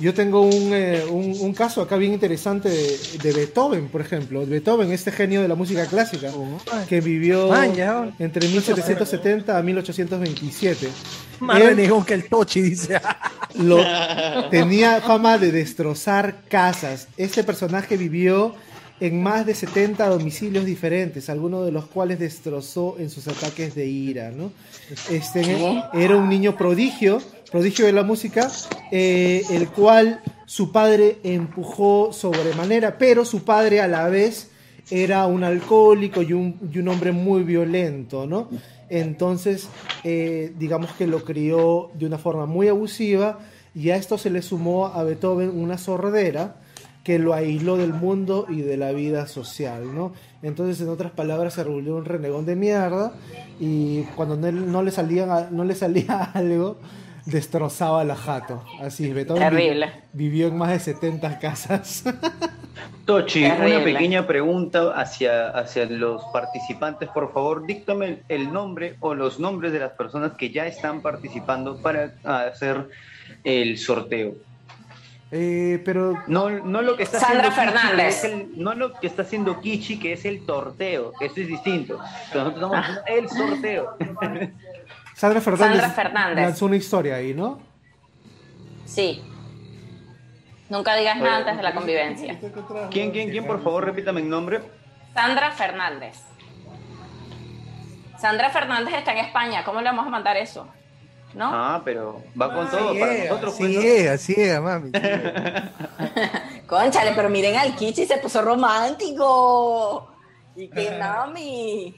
yo 0.00 0.14
tengo 0.14 0.42
un, 0.42 0.72
eh, 0.72 1.04
un, 1.10 1.36
un 1.40 1.54
caso 1.54 1.82
acá 1.82 1.96
bien 1.96 2.12
interesante 2.12 2.68
de, 2.68 2.98
de 3.22 3.32
Beethoven, 3.32 3.88
por 3.88 4.00
ejemplo. 4.00 4.46
Beethoven, 4.46 4.92
este 4.92 5.10
genio 5.10 5.42
de 5.42 5.48
la 5.48 5.56
música 5.56 5.86
clásica, 5.86 6.30
que 6.88 7.00
vivió 7.00 7.50
entre 8.18 8.46
1770 8.48 9.58
a 9.58 9.62
1827. 9.62 10.88
Más 11.40 11.60
renegón 11.60 12.04
que 12.04 12.14
el 12.14 12.28
Tochi, 12.28 12.60
dice. 12.60 13.00
lo, 13.54 13.78
tenía 14.50 15.00
fama 15.00 15.38
de 15.38 15.52
destrozar 15.52 16.42
casas. 16.48 17.08
Este 17.16 17.42
personaje 17.44 17.96
vivió 17.96 18.54
en 19.00 19.22
más 19.22 19.46
de 19.46 19.54
70 19.54 20.08
domicilios 20.08 20.64
diferentes, 20.64 21.28
algunos 21.28 21.64
de 21.64 21.72
los 21.72 21.86
cuales 21.86 22.18
destrozó 22.18 22.96
en 22.98 23.10
sus 23.10 23.28
ataques 23.28 23.74
de 23.74 23.86
ira, 23.86 24.30
¿no? 24.30 24.52
Este, 25.10 25.56
era 25.94 26.16
un 26.16 26.28
niño 26.28 26.56
prodigio, 26.56 27.20
prodigio 27.50 27.86
de 27.86 27.92
la 27.92 28.02
música, 28.02 28.50
eh, 28.90 29.42
el 29.50 29.68
cual 29.68 30.20
su 30.46 30.72
padre 30.72 31.18
empujó 31.22 32.12
sobremanera, 32.12 32.98
pero 32.98 33.24
su 33.24 33.44
padre 33.44 33.80
a 33.80 33.88
la 33.88 34.08
vez 34.08 34.50
era 34.90 35.26
un 35.26 35.44
alcohólico 35.44 36.22
y 36.22 36.32
un, 36.32 36.58
y 36.72 36.78
un 36.78 36.88
hombre 36.88 37.12
muy 37.12 37.42
violento, 37.42 38.26
¿no? 38.26 38.48
Entonces, 38.88 39.68
eh, 40.02 40.52
digamos 40.58 40.92
que 40.92 41.06
lo 41.06 41.24
crió 41.24 41.90
de 41.94 42.06
una 42.06 42.18
forma 42.18 42.46
muy 42.46 42.68
abusiva 42.68 43.38
y 43.74 43.90
a 43.90 43.96
esto 43.96 44.16
se 44.16 44.30
le 44.30 44.40
sumó 44.40 44.86
a 44.86 45.04
Beethoven 45.04 45.50
una 45.50 45.76
sordera 45.76 46.56
que 47.04 47.18
lo 47.18 47.32
aisló 47.32 47.76
del 47.76 47.94
mundo 47.94 48.46
y 48.48 48.60
de 48.60 48.76
la 48.76 48.92
vida 48.92 49.26
social, 49.26 49.94
¿no? 49.94 50.12
Entonces, 50.42 50.80
en 50.80 50.88
otras 50.88 51.10
palabras, 51.12 51.54
se 51.54 51.64
volvió 51.64 51.96
un 51.96 52.04
renegón 52.04 52.44
de 52.46 52.56
mierda 52.56 53.12
y 53.58 54.02
cuando 54.14 54.36
no, 54.36 54.52
no 54.52 54.82
le, 54.82 54.90
salía, 54.90 55.48
no 55.50 55.64
le 55.64 55.74
salía 55.74 56.22
algo, 56.34 56.78
destrozaba 57.24 58.04
la 58.04 58.16
jato. 58.16 58.62
Así 58.80 59.08
es, 59.08 59.14
Beethoven 59.14 59.42
Terrible. 59.42 59.90
vivió 60.12 60.48
en 60.48 60.56
más 60.56 60.70
de 60.70 60.80
70 60.80 61.38
casas. 61.38 62.04
Tochi, 63.06 63.42
Terrible. 63.42 63.76
una 63.76 63.84
pequeña 63.84 64.26
pregunta 64.26 64.92
hacia, 64.94 65.48
hacia 65.48 65.86
los 65.86 66.22
participantes. 66.32 67.08
Por 67.08 67.32
favor, 67.32 67.66
díctame 67.66 68.06
el, 68.06 68.22
el 68.28 68.52
nombre 68.52 68.96
o 69.00 69.14
los 69.14 69.40
nombres 69.40 69.72
de 69.72 69.78
las 69.78 69.92
personas 69.92 70.32
que 70.34 70.50
ya 70.50 70.66
están 70.66 71.00
participando 71.00 71.80
para 71.80 72.12
hacer 72.24 72.88
el 73.44 73.78
sorteo. 73.78 74.34
Eh, 75.30 75.82
pero 75.84 76.22
No, 76.26 76.48
no 76.48 76.80
lo 76.80 76.96
que 76.96 77.02
está 77.02 77.20
Sandra 77.20 77.48
haciendo 77.48 77.72
Kichi, 77.74 77.86
Fernández. 77.86 78.24
el- 78.24 78.50
no 78.62 78.74
lo 78.74 78.94
que 78.94 79.06
está 79.06 79.22
haciendo 79.22 79.60
Kichi, 79.60 79.98
que 79.98 80.14
es 80.14 80.24
el 80.24 80.46
torteo. 80.46 81.12
Eso 81.20 81.34
es 81.40 81.46
distinto. 81.48 81.98
Pero 82.32 82.44
nosotros 82.44 82.54
estamos 82.54 82.76
haciendo 82.78 83.02
el 83.06 83.28
sorteo. 83.28 83.96
Sandra 85.14 85.40
Fernández, 85.40 85.80
Sandra 85.80 85.90
Fernández. 85.90 86.44
lanzó 86.44 86.66
una 86.66 86.76
historia 86.76 87.16
ahí, 87.16 87.34
¿no? 87.34 87.58
Sí. 88.86 89.22
Nunca 90.70 90.94
digas 90.96 91.16
nada 91.18 91.38
antes 91.38 91.56
de 91.56 91.62
la 91.62 91.74
convivencia. 91.74 92.38
¿Quién, 92.90 93.10
quién, 93.10 93.30
quién? 93.30 93.46
Por 93.46 93.62
favor, 93.62 93.84
repítame 93.84 94.20
el 94.20 94.28
nombre. 94.30 94.60
Sandra 95.14 95.50
Fernández. 95.50 96.16
Sandra 98.18 98.50
Fernández 98.50 98.94
está 98.94 99.12
en 99.12 99.18
España. 99.18 99.64
¿Cómo 99.64 99.80
le 99.80 99.86
vamos 99.86 100.06
a 100.06 100.10
mandar 100.10 100.36
eso? 100.36 100.68
¿No? 101.38 101.50
Ah, 101.54 101.80
pero 101.84 102.20
va 102.40 102.52
con 102.52 102.68
todo 102.68 102.98
para 102.98 103.14
nosotros. 103.14 103.54
Así 103.54 103.62
pues, 103.62 103.74
¿no? 103.76 103.80
es, 103.80 104.08
así 104.08 104.34
es, 104.36 104.60
mami. 104.60 104.90
Conchale, 106.66 107.12
pero 107.14 107.30
miren 107.30 107.56
al 107.56 107.76
Kichi, 107.76 108.06
se 108.06 108.16
puso 108.18 108.42
romántico. 108.42 110.08
Y 110.56 110.68
que 110.68 110.90
mami. 110.98 111.94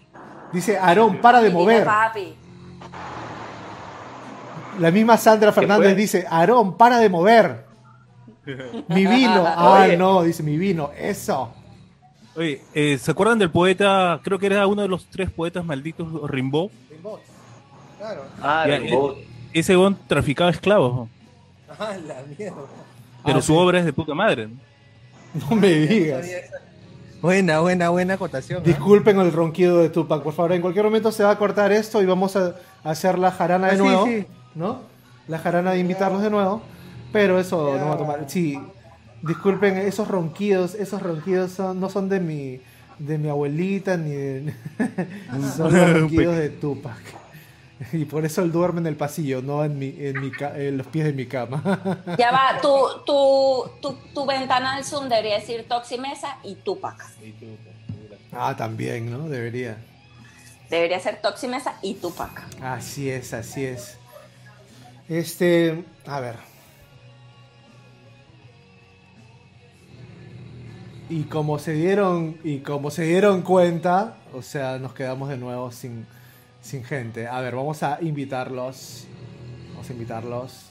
Dice, 0.53 0.77
Aarón, 0.79 1.23
para 1.23 1.41
de 1.41 1.49
mover. 1.49 1.85
papi. 1.87 2.35
La 4.79 4.91
misma 4.91 5.17
Sandra 5.17 5.53
Fernández 5.53 5.97
dice, 5.97 6.27
Aarón, 6.29 6.77
para 6.77 6.99
de 6.99 7.09
mover. 7.09 7.65
Mi 8.89 9.07
vino. 9.07 9.45
Ah, 9.47 9.85
Oye. 9.87 9.97
no, 9.97 10.23
dice 10.23 10.43
mi 10.43 10.57
vino. 10.59 10.91
Eso. 10.99 11.53
Oye, 12.37 12.63
eh, 12.75 12.99
¿se 12.99 13.11
acuerdan 13.11 13.39
del 13.39 13.51
poeta? 13.51 14.21
Creo 14.23 14.39
que 14.39 14.47
era 14.47 14.67
uno 14.67 14.83
de 14.83 14.89
los 14.89 15.07
tres 15.11 15.31
poetas 15.31 15.65
malditos, 15.65 16.07
Rimbaud. 16.29 16.71
Claro. 17.99 18.23
Ah, 18.43 18.65
Ya, 18.67 18.79
Rimbaud. 18.79 19.19
eh, 19.19 19.27
ese 19.53 19.77
bon 19.77 19.97
traficaba 20.07 20.51
esclavos. 20.51 21.09
Ah, 21.79 21.97
la 22.07 22.17
mierda. 22.39 22.57
pero 23.25 23.39
Ah, 23.39 23.43
su 23.43 23.53
sí. 23.53 23.59
obra 23.59 23.79
es 23.81 23.85
de 23.85 23.93
puta 23.93 24.15
madre. 24.15 24.49
¿no? 25.35 25.57
Me 25.57 25.69
digas. 25.69 26.27
Buena, 27.23 27.61
buena, 27.61 27.91
buena 27.91 28.15
acotación. 28.15 28.61
¿ah? 28.63 28.67
Disculpen 28.67 29.19
el 29.21 29.31
ronquido 29.33 29.79
de 29.79 29.91
Tupac, 29.91 30.23
por 30.23 30.33
favor. 30.33 30.53
En 30.53 30.63
cualquier 30.63 30.85
momento 30.87 31.13
se 31.13 31.23
va 31.23 31.31
a 31.31 31.39
cortar 31.39 31.71
esto 31.73 32.03
y 32.03 32.07
vamos 32.07 32.35
a 32.37 32.55
hacer 32.83 33.19
la 33.19 33.31
jarana 33.31 33.67
de 33.69 33.73
Ah, 33.75 33.77
sí, 33.77 33.83
nuevo. 33.83 34.07
sí. 34.07 34.27
¿No? 34.55 34.81
La 35.29 35.39
jarana 35.39 35.73
de 35.73 35.79
invitarlos 35.81 36.23
de 36.23 36.31
nuevo. 36.31 36.63
Pero 37.13 37.39
eso 37.39 37.77
no 37.79 37.87
va 37.89 37.95
a 37.95 37.99
tomar. 37.99 38.25
Sí, 38.29 38.59
disculpen, 39.23 39.77
esos 39.77 40.09
ronquidos, 40.09 40.75
esos 40.75 41.03
ronquidos 41.03 41.51
son- 41.53 41.79
no 41.81 41.91
son 41.91 42.09
de 42.09 42.21
mi, 42.21 42.61
de 42.99 43.19
mi 43.19 43.29
abuelita 43.29 43.97
ni 43.97 44.11
de. 44.11 44.55
son 45.57 45.73
los 45.77 45.93
ronquidos 46.01 46.37
de 46.37 46.49
Tupac. 46.51 46.97
Y 47.93 48.05
por 48.05 48.25
eso 48.27 48.43
él 48.43 48.53
duerme 48.53 48.81
en 48.81 48.87
el 48.89 48.97
pasillo, 48.97 49.41
no 49.43 49.65
en, 49.65 49.79
mi, 49.79 49.95
en, 49.99 50.21
mi 50.21 50.31
ca- 50.31 50.57
en 50.59 50.77
los 50.77 50.87
pies 50.87 51.07
de 51.07 51.13
mi 51.15 51.27
cama. 51.27 51.63
Ya 52.19 52.31
va, 52.31 52.61
tu, 52.61 52.69
tu, 53.07 53.71
tu, 53.81 53.95
tu 54.15 54.27
ventana 54.27 54.77
del 54.77 54.85
Zoom 54.85 55.09
debería 55.09 55.37
decir 55.39 55.67
Toximesa 55.69 56.37
y 56.45 56.57
Tupac. 56.57 57.03
ah, 58.33 58.55
también, 58.57 59.11
¿no? 59.11 59.29
Debería. 59.29 59.79
Debería 60.69 61.01
ser 61.01 61.21
Toximesa 61.23 61.79
y 61.83 61.95
Tupac. 61.95 62.43
Así 62.63 63.09
es, 63.11 63.33
así 63.33 63.65
es. 63.65 63.97
Este, 65.09 65.85
a 66.07 66.21
ver. 66.21 66.37
Y 71.09 71.25
como 71.25 71.59
se 71.59 71.73
dieron 71.73 72.37
y 72.45 72.59
como 72.61 72.91
se 72.93 73.03
dieron 73.03 73.43
cuenta, 73.43 74.17
o 74.33 74.43
sea, 74.43 74.79
nos 74.79 74.95
quedamos 74.95 75.29
de 75.29 75.37
nuevo 75.39 75.73
sin, 75.73 76.07
sin 76.63 76.85
gente. 76.85 77.27
A 77.27 77.41
ver, 77.41 77.55
vamos 77.55 77.83
a 77.83 77.99
invitarlos. 78.01 79.07
Vamos 79.73 79.89
a 79.89 79.93
invitarlos. 79.93 80.71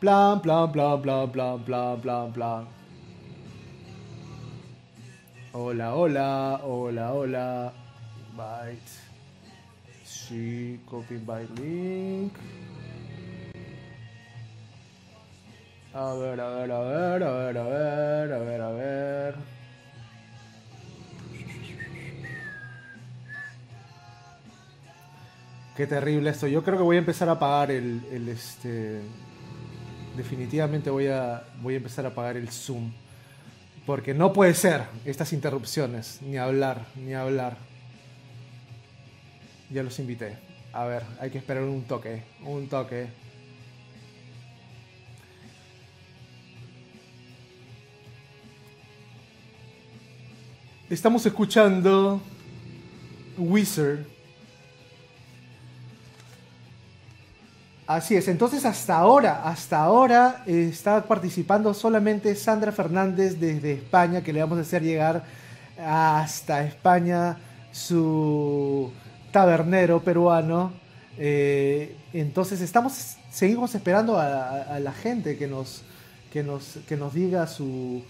Plan, 0.00 0.40
plan, 0.40 0.72
plan, 0.72 1.02
plan, 1.02 1.30
plan, 1.30 1.62
plan, 1.62 2.00
plan, 2.00 2.32
plan. 2.32 2.68
Hola, 5.52 5.94
hola, 5.94 6.60
hola, 6.64 7.12
hola. 7.12 7.72
Invite. 8.30 8.90
Sí, 10.04 10.80
copy 10.86 11.14
invite 11.14 11.60
link. 11.60 12.32
A 15.92 16.14
ver, 16.14 16.40
a 16.40 16.48
ver, 16.50 16.70
a 16.70 16.80
ver, 16.80 17.22
a 17.24 17.32
ver, 17.32 17.58
a 17.58 17.62
ver, 17.64 18.32
a 18.32 18.38
ver, 18.38 18.60
a 18.60 18.70
ver. 18.70 19.59
Qué 25.80 25.86
terrible 25.86 26.28
esto. 26.28 26.46
Yo 26.46 26.62
creo 26.62 26.76
que 26.76 26.82
voy 26.82 26.96
a 26.96 26.98
empezar 26.98 27.30
a 27.30 27.32
apagar 27.32 27.70
el, 27.70 28.02
este 28.28 29.00
definitivamente 30.14 30.90
voy 30.90 31.06
a, 31.06 31.42
voy 31.62 31.72
a 31.72 31.76
empezar 31.78 32.04
a 32.04 32.08
apagar 32.08 32.36
el 32.36 32.50
Zoom. 32.50 32.92
Porque 33.86 34.12
no 34.12 34.30
puede 34.34 34.52
ser 34.52 34.82
estas 35.06 35.32
interrupciones, 35.32 36.20
ni 36.20 36.36
hablar, 36.36 36.84
ni 36.96 37.14
hablar. 37.14 37.56
Ya 39.70 39.82
los 39.82 39.98
invité. 39.98 40.36
A 40.74 40.84
ver, 40.84 41.02
hay 41.18 41.30
que 41.30 41.38
esperar 41.38 41.62
un 41.62 41.82
toque, 41.84 42.24
un 42.44 42.68
toque. 42.68 43.06
Estamos 50.90 51.24
escuchando 51.24 52.20
Wizard. 53.38 54.19
Así 57.90 58.14
es, 58.14 58.28
entonces 58.28 58.64
hasta 58.64 58.96
ahora, 58.98 59.42
hasta 59.42 59.82
ahora 59.82 60.44
eh, 60.46 60.68
está 60.70 61.02
participando 61.08 61.74
solamente 61.74 62.36
Sandra 62.36 62.70
Fernández 62.70 63.40
desde 63.40 63.72
España, 63.72 64.22
que 64.22 64.32
le 64.32 64.40
vamos 64.40 64.58
a 64.58 64.60
hacer 64.60 64.82
llegar 64.84 65.24
hasta 65.84 66.62
España 66.64 67.36
su 67.72 68.92
tabernero 69.32 70.00
peruano. 70.04 70.72
Eh, 71.18 71.96
entonces 72.12 72.60
estamos, 72.60 73.16
seguimos 73.32 73.74
esperando 73.74 74.18
a, 74.20 74.62
a- 74.62 74.78
la 74.78 74.92
gente 74.92 75.36
que 75.36 75.48
nos, 75.48 75.82
que 76.32 76.44
nos, 76.44 76.78
que 76.86 76.96
nos 76.96 77.12
diga 77.12 77.48
su, 77.48 78.04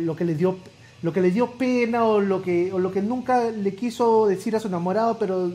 lo 0.00 0.16
que 0.16 0.24
le 0.24 0.34
dio, 0.34 0.56
lo 1.02 1.12
que 1.12 1.20
le 1.20 1.30
dio 1.32 1.52
pena 1.58 2.04
o 2.04 2.20
lo 2.20 2.40
que, 2.42 2.72
o 2.72 2.78
lo 2.78 2.92
que 2.92 3.02
nunca 3.02 3.50
le 3.50 3.74
quiso 3.74 4.26
decir 4.26 4.56
a 4.56 4.60
su 4.60 4.68
enamorado, 4.68 5.18
pero, 5.18 5.52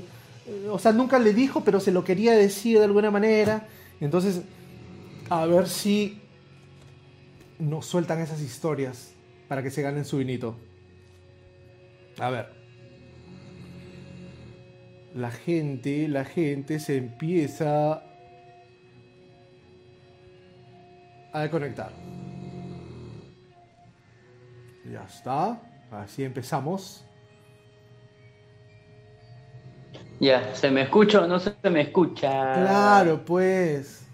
o 0.69 0.79
sea, 0.79 0.91
nunca 0.91 1.19
le 1.19 1.33
dijo, 1.33 1.63
pero 1.63 1.79
se 1.79 1.91
lo 1.91 2.03
quería 2.03 2.33
decir 2.33 2.79
de 2.79 2.85
alguna 2.85 3.11
manera. 3.11 3.67
Entonces, 3.99 4.41
a 5.29 5.45
ver 5.45 5.67
si 5.67 6.21
nos 7.59 7.85
sueltan 7.85 8.19
esas 8.19 8.41
historias 8.41 9.13
para 9.47 9.61
que 9.61 9.69
se 9.69 9.81
ganen 9.81 10.05
su 10.05 10.17
vinito. 10.17 10.55
A 12.19 12.29
ver. 12.29 12.47
La 15.13 15.29
gente, 15.29 16.07
la 16.07 16.25
gente 16.25 16.79
se 16.79 16.97
empieza 16.97 18.03
a 21.33 21.49
conectar. 21.49 21.91
Ya 24.91 25.03
está. 25.03 25.61
Así 25.91 26.23
empezamos. 26.23 27.05
Ya, 30.21 30.53
¿se 30.53 30.69
me 30.69 30.83
escucha 30.83 31.21
o 31.21 31.27
no 31.27 31.39
se 31.39 31.55
me 31.71 31.81
escucha? 31.81 32.29
Claro, 32.53 33.25
pues. 33.25 34.05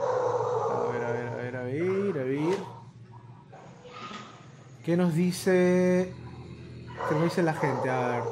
A 0.00 0.90
ver, 0.90 1.04
a 1.04 1.12
ver, 1.12 1.26
a 1.28 1.34
ver, 1.36 1.56
a 1.56 1.62
ver, 1.64 2.18
a 2.18 2.24
ver. 2.24 2.56
¿Qué 4.86 4.96
nos 4.96 5.14
dice? 5.14 6.14
¿Qué 7.08 7.14
nos 7.14 7.24
dice 7.24 7.42
la 7.42 7.52
gente? 7.52 7.90
A 7.90 8.08
ver. 8.08 8.22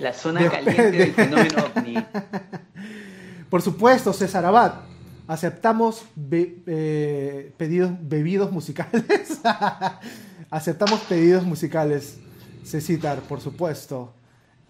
La 0.00 0.12
zona 0.12 0.50
caliente 0.50 0.90
del 0.90 1.12
fenómeno 1.14 1.64
ovni. 1.76 1.94
Por 3.48 3.62
supuesto, 3.62 4.12
César 4.12 4.44
Abad. 4.44 4.80
Aceptamos 5.28 6.04
be- 6.16 6.60
eh, 6.66 7.52
pedidos, 7.56 7.92
bebidos 8.00 8.50
musicales. 8.50 9.04
Aceptamos 10.50 11.00
pedidos 11.00 11.44
musicales. 11.44 12.18
Cecitar, 12.64 13.20
por 13.20 13.40
supuesto. 13.40 14.12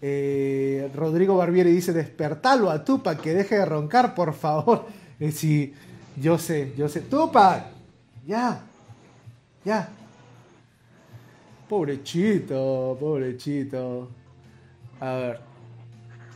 Eh, 0.01 0.91
Rodrigo 0.93 1.37
Barbieri 1.37 1.71
dice: 1.71 1.93
Despertalo 1.93 2.69
a 2.69 2.83
Tupac 2.85 3.19
que 3.19 3.33
deje 3.33 3.55
de 3.55 3.65
roncar, 3.65 4.15
por 4.15 4.33
favor. 4.33 4.85
Eh, 5.19 5.31
sí, 5.31 5.73
yo 6.15 6.37
sé, 6.37 6.75
yo 6.77 6.87
sé. 6.87 7.01
Tupac, 7.01 7.65
ya, 8.27 8.61
ya. 9.65 9.89
Pobrechito, 11.67 12.95
pobrechito. 12.99 14.09
A 14.99 15.13
ver. 15.13 15.39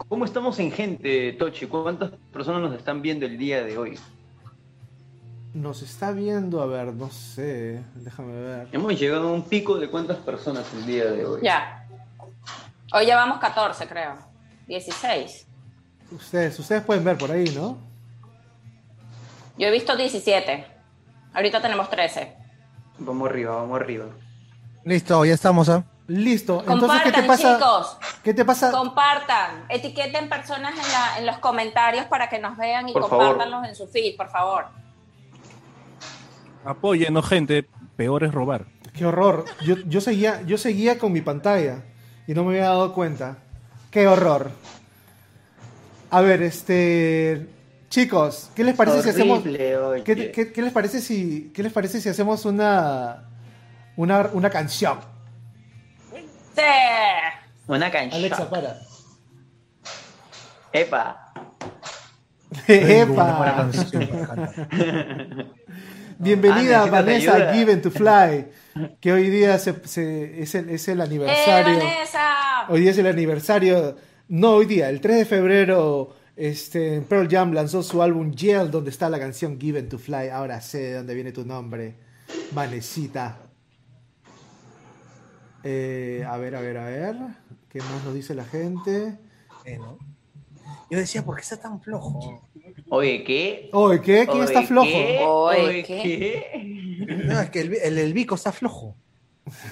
¿Cómo 0.07 0.25
estamos 0.25 0.57
en 0.57 0.71
gente, 0.71 1.33
Tochi? 1.33 1.67
¿Cuántas 1.67 2.09
personas 2.33 2.61
nos 2.61 2.73
están 2.75 3.03
viendo 3.03 3.27
el 3.27 3.37
día 3.37 3.63
de 3.63 3.77
hoy? 3.77 3.99
Nos 5.53 5.81
está 5.81 6.11
viendo, 6.11 6.61
a 6.61 6.65
ver, 6.65 6.93
no 6.93 7.09
sé, 7.09 7.83
déjame 7.95 8.33
ver. 8.41 8.67
Hemos 8.71 8.97
llegado 8.97 9.27
a 9.29 9.33
un 9.33 9.43
pico 9.43 9.77
de 9.77 9.89
cuántas 9.89 10.17
personas 10.17 10.65
el 10.73 10.85
día 10.85 11.05
de 11.05 11.25
hoy. 11.25 11.41
Ya. 11.43 11.85
Hoy 12.93 13.05
llevamos 13.05 13.39
14, 13.39 13.85
creo. 13.87 14.15
16. 14.67 15.47
Ustedes, 16.11 16.57
ustedes 16.57 16.83
pueden 16.83 17.03
ver 17.03 17.17
por 17.17 17.31
ahí, 17.31 17.49
¿no? 17.55 17.77
Yo 19.57 19.67
he 19.67 19.71
visto 19.71 19.95
17. 19.97 20.65
Ahorita 21.33 21.61
tenemos 21.61 21.89
13. 21.89 22.37
Vamos 22.99 23.29
arriba, 23.29 23.55
vamos 23.55 23.79
arriba. 23.79 24.05
Listo, 24.85 25.25
ya 25.25 25.33
estamos, 25.33 25.67
¿ah? 25.67 25.83
Listo. 26.07 26.59
Entonces, 26.61 27.01
¿qué 27.03 27.11
Compartan, 27.11 27.21
te 27.21 27.27
pasa? 27.27 27.55
chicos. 27.57 27.97
¿Qué 28.23 28.33
te 28.33 28.45
pasa? 28.45 28.71
Compartan. 28.71 29.65
Etiqueten 29.69 30.29
personas 30.29 30.71
en, 30.73 30.91
la- 30.93 31.19
en 31.19 31.25
los 31.25 31.37
comentarios 31.39 32.05
para 32.05 32.29
que 32.29 32.39
nos 32.39 32.57
vean 32.57 32.87
y 32.89 32.93
Por 32.93 33.03
favor. 33.09 33.27
compártanlos 33.27 33.67
en 33.67 33.75
su 33.75 33.87
feed, 33.87 34.15
por 34.17 34.29
favor. 34.29 34.65
Apóyenos, 36.65 37.27
gente. 37.27 37.67
Peor 37.95 38.23
es 38.23 38.33
robar. 38.33 38.65
Qué 38.93 39.05
horror. 39.05 39.45
Yo, 39.65 39.75
yo 39.87 40.01
seguía, 40.01 40.41
yo 40.43 40.57
seguía 40.57 40.97
con 40.97 41.11
mi 41.11 41.21
pantalla 41.21 41.83
y 42.27 42.33
no 42.33 42.43
me 42.43 42.51
había 42.55 42.69
dado 42.69 42.93
cuenta. 42.93 43.37
Qué 43.89 44.07
horror. 44.07 44.51
A 46.09 46.21
ver, 46.21 46.41
este, 46.41 47.47
chicos, 47.89 48.49
¿qué 48.55 48.63
les 48.63 48.75
parece 48.75 49.01
si 49.01 49.09
hacemos? 49.09 49.43
¿qué, 49.43 50.31
qué- 50.33 50.51
qué 50.51 50.61
les 50.61 50.73
parece 50.73 50.99
si, 51.01 51.51
qué 51.53 51.63
les 51.63 51.71
parece 51.71 52.01
si 52.01 52.09
hacemos 52.09 52.45
una, 52.45 53.29
una, 53.95 54.29
una 54.33 54.49
canción? 54.49 54.99
Sí. 56.13 56.61
Una 57.67 57.89
canción. 57.91 58.19
Alexa, 58.19 58.49
para. 58.49 58.77
Epa. 60.73 61.33
Tengo 62.67 63.13
una 63.13 63.37
buena 63.37 63.69
¡Epa! 63.93 65.45
Bienvenida 66.21 66.83
Ah, 66.83 66.85
Vanessa. 66.85 67.51
Given 67.53 67.81
to 67.81 67.89
Fly, 67.91 68.47
que 68.99 69.11
hoy 69.11 69.29
día 69.29 69.57
se- 69.57 69.81
se- 69.87 70.41
es, 70.41 70.53
el, 70.55 70.69
es 70.69 70.87
el 70.87 70.99
¡Eh, 70.99 71.03
aniversario. 71.03 71.77
Vanessa! 71.79 72.65
Hoy 72.69 72.81
día 72.81 72.91
es 72.91 72.97
el 72.99 73.07
aniversario, 73.07 73.95
no 74.27 74.51
hoy 74.51 74.65
día, 74.67 74.89
el 74.89 75.01
3 75.01 75.17
de 75.17 75.25
febrero, 75.25 76.15
este, 76.35 77.01
Pearl 77.01 77.27
Jam 77.29 77.53
lanzó 77.53 77.81
su 77.81 78.01
álbum 78.03 78.31
Yell, 78.33 78.69
donde 78.69 78.91
está 78.91 79.09
la 79.09 79.19
canción 79.19 79.59
Given 79.59 79.89
to 79.89 79.97
Fly. 79.97 80.29
Ahora 80.29 80.61
sé 80.61 80.77
de 80.79 80.93
dónde 80.93 81.15
viene 81.15 81.31
tu 81.31 81.43
nombre, 81.43 81.95
Vanesita. 82.51 83.37
Eh, 85.63 86.23
a 86.27 86.37
ver, 86.37 86.55
a 86.55 86.61
ver, 86.61 86.77
a 86.77 86.85
ver, 86.85 87.15
¿qué 87.69 87.79
más 87.79 88.03
nos 88.05 88.13
dice 88.13 88.33
la 88.35 88.45
gente? 88.45 89.17
Eh, 89.65 89.77
¿no? 89.77 89.97
Yo 90.89 90.97
decía, 90.99 91.23
¿por 91.23 91.35
qué 91.35 91.41
está 91.41 91.57
tan 91.59 91.81
flojo? 91.81 92.47
Oye, 92.93 93.23
¿qué? 93.23 93.69
Oye, 93.71 94.01
¿qué? 94.01 94.27
¿Quién 94.29 94.43
está 94.43 94.59
Oye, 94.59 94.67
flojo? 94.67 94.87
¿qué? 94.89 95.19
Oye, 95.25 95.83
¿qué? 95.83 96.01
¿qué? 96.03 97.23
No, 97.23 97.39
es 97.39 97.49
que 97.49 97.61
el, 97.61 97.73
el, 97.75 97.97
el 97.97 98.11
bico 98.13 98.35
está 98.35 98.51
flojo. 98.51 98.95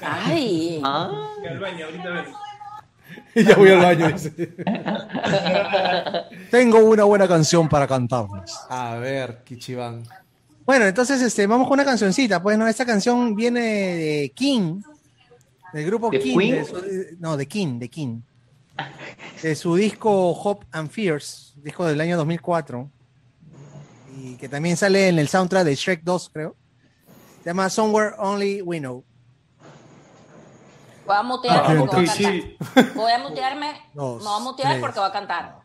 Ay. 0.01 0.79
Ah. 0.85 1.27
Al 1.49 1.59
baño, 1.59 1.85
ahorita 1.85 2.09
ven. 3.35 3.45
ya 3.45 3.55
voy 3.57 3.69
al 3.71 3.79
baño. 3.79 4.07
dice. 4.13 4.31
Tengo 6.49 6.79
una 6.79 7.03
buena 7.03 7.27
canción 7.27 7.67
para 7.67 7.87
cantarles. 7.87 8.57
A 8.69 8.95
ver, 8.95 9.39
Kichiban. 9.43 10.03
Bueno, 10.65 10.85
entonces 10.85 11.21
este, 11.21 11.45
vamos 11.45 11.67
con 11.67 11.73
una 11.73 11.83
cancioncita. 11.85 12.41
Pues 12.41 12.57
no, 12.57 12.69
esta 12.69 12.85
canción 12.85 13.35
viene 13.35 13.59
de 13.59 14.31
King, 14.33 14.81
del 15.73 15.85
grupo 15.87 16.09
¿De 16.09 16.19
King. 16.19 16.37
Queen? 16.37 16.55
de 16.55 16.63
su- 16.65 16.81
no, 17.19 17.35
de 17.35 17.45
King, 17.47 17.79
de 17.79 17.89
King. 17.89 18.21
De 19.41 19.55
su 19.55 19.75
disco 19.75 20.29
Hope 20.31 20.65
and 20.71 20.89
Fears, 20.89 21.53
disco 21.57 21.85
del 21.85 21.99
año 21.99 22.15
2004. 22.15 22.89
Y 24.21 24.35
que 24.35 24.49
también 24.49 24.75
sale 24.77 25.07
en 25.07 25.17
el 25.19 25.27
soundtrack 25.27 25.63
de 25.63 25.75
Shrek 25.75 26.03
2, 26.03 26.29
creo. 26.33 26.55
Se 27.43 27.49
llama 27.49 27.69
Somewhere 27.69 28.15
Only 28.17 28.61
We 28.61 28.79
Know. 28.79 29.03
Voy 31.05 31.15
a 31.15 31.23
mutear 31.23 31.63
Ah, 31.65 31.75
porque 31.79 31.95
voy 31.95 32.05
a 32.07 32.11
sí, 32.13 32.23
cantar. 32.23 32.93
Voy 32.93 33.11
a 33.11 33.17
mutearme. 33.19 33.71
Dos, 33.93 34.21
Me 34.23 34.29
voy 34.29 34.37
a 34.37 34.43
mutear 34.43 34.69
tres. 34.73 34.81
porque 34.81 34.99
voy 34.99 35.09
a 35.09 35.11
cantar. 35.11 35.59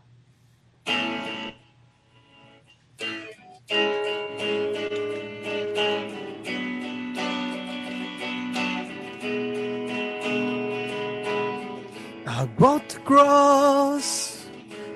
About 12.27 12.89
to 12.89 12.99
cross 13.01 14.47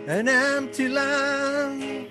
an 0.06 0.28
empty 0.28 0.88
land. 0.88 2.08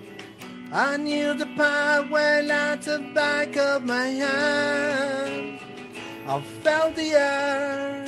I 0.72 0.98
knew 0.98 1.34
the 1.34 1.46
path 1.56 2.10
well 2.10 2.52
at 2.52 2.82
the 2.82 3.00
back 3.14 3.56
of 3.56 3.86
my 3.86 4.08
hand. 4.08 5.60
I 6.28 6.42
felt 6.62 6.96
the 6.96 7.14
air 7.14 8.06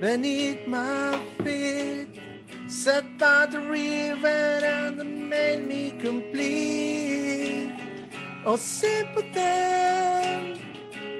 beneath 0.00 0.68
my 0.68 1.20
feet. 1.42 2.06
Set 2.68 3.18
by 3.18 3.46
the 3.46 3.60
river 3.60 4.28
and 4.28 5.28
made 5.28 5.66
me 5.66 5.90
complete. 5.98 7.72
Oh, 8.44 8.56
simpleton, 8.56 10.60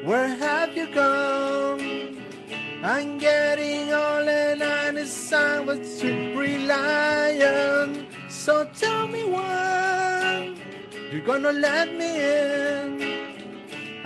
where 0.04 0.28
have 0.28 0.76
you 0.76 0.94
gone? 0.94 2.22
I'm 2.82 3.18
getting 3.18 3.92
all 3.92 4.28
and 4.28 4.62
I 4.62 4.92
decide 4.92 5.66
what 5.66 5.82
to 5.98 6.36
rely 6.36 7.40
on. 7.42 8.06
So 8.48 8.64
tell 8.74 9.06
me 9.06 9.24
why 9.24 10.54
you're 11.12 11.20
gonna 11.20 11.52
let 11.52 11.94
me 11.94 12.12
in. 12.16 12.92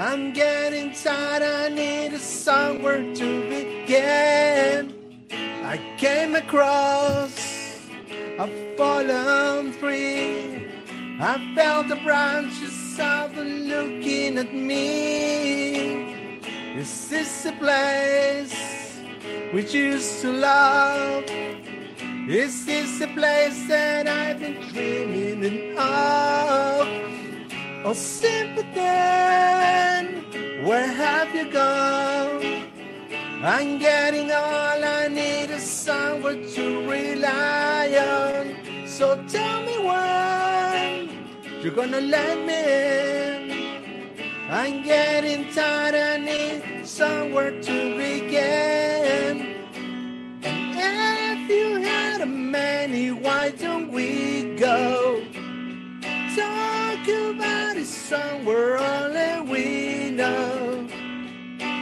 I'm 0.00 0.32
getting 0.32 0.90
tired, 0.92 1.44
I 1.44 1.68
need 1.68 2.18
somewhere 2.18 3.04
to 3.14 3.28
begin. 3.48 5.28
I 5.30 5.76
came 5.96 6.34
across 6.34 7.38
a 8.40 8.48
fallen 8.76 9.74
tree. 9.78 10.66
I 11.20 11.38
felt 11.54 11.86
the 11.86 12.00
branches 12.02 12.98
of 12.98 13.36
looking 13.36 14.38
at 14.38 14.52
me. 14.52 16.40
This 16.74 17.12
is 17.12 17.46
a 17.46 17.52
place 17.52 18.58
we 19.54 19.64
used 19.68 20.20
to 20.22 20.32
love? 20.32 21.24
Is 22.28 22.64
this 22.64 23.00
a 23.00 23.08
place 23.08 23.66
that 23.66 24.06
I've 24.06 24.38
been 24.38 24.60
dreaming 24.72 25.76
of? 25.76 26.86
Oh, 27.84 27.92
sympathy, 27.94 28.78
where 30.64 30.86
have 30.86 31.34
you 31.34 31.50
gone? 31.50 32.62
I'm 33.42 33.80
getting 33.80 34.30
all 34.30 34.84
I 34.84 35.08
need 35.08 35.50
is 35.50 35.64
somewhere 35.64 36.36
to 36.54 36.88
rely 36.88 37.88
on. 37.98 38.86
So 38.86 39.20
tell 39.26 39.62
me 39.62 39.78
when 39.78 41.10
you're 41.60 41.74
gonna 41.74 42.00
let 42.00 42.38
me 42.46 43.50
in. 43.50 44.48
I'm 44.48 44.84
getting 44.84 45.52
tired, 45.52 45.96
I 45.96 46.18
need 46.18 46.86
somewhere 46.86 47.60
to 47.60 47.96
begin. 47.96 49.61
If 51.44 51.50
you 51.50 51.82
had 51.82 52.20
a 52.20 52.26
many, 52.26 53.10
why 53.10 53.50
don't 53.50 53.90
we 53.90 54.54
go? 54.54 55.24
Talk 56.36 57.08
about 57.08 57.76
it 57.76 57.86
somewhere 57.86 58.78
only 58.78 59.50
we 59.50 60.10
know. 60.10 60.86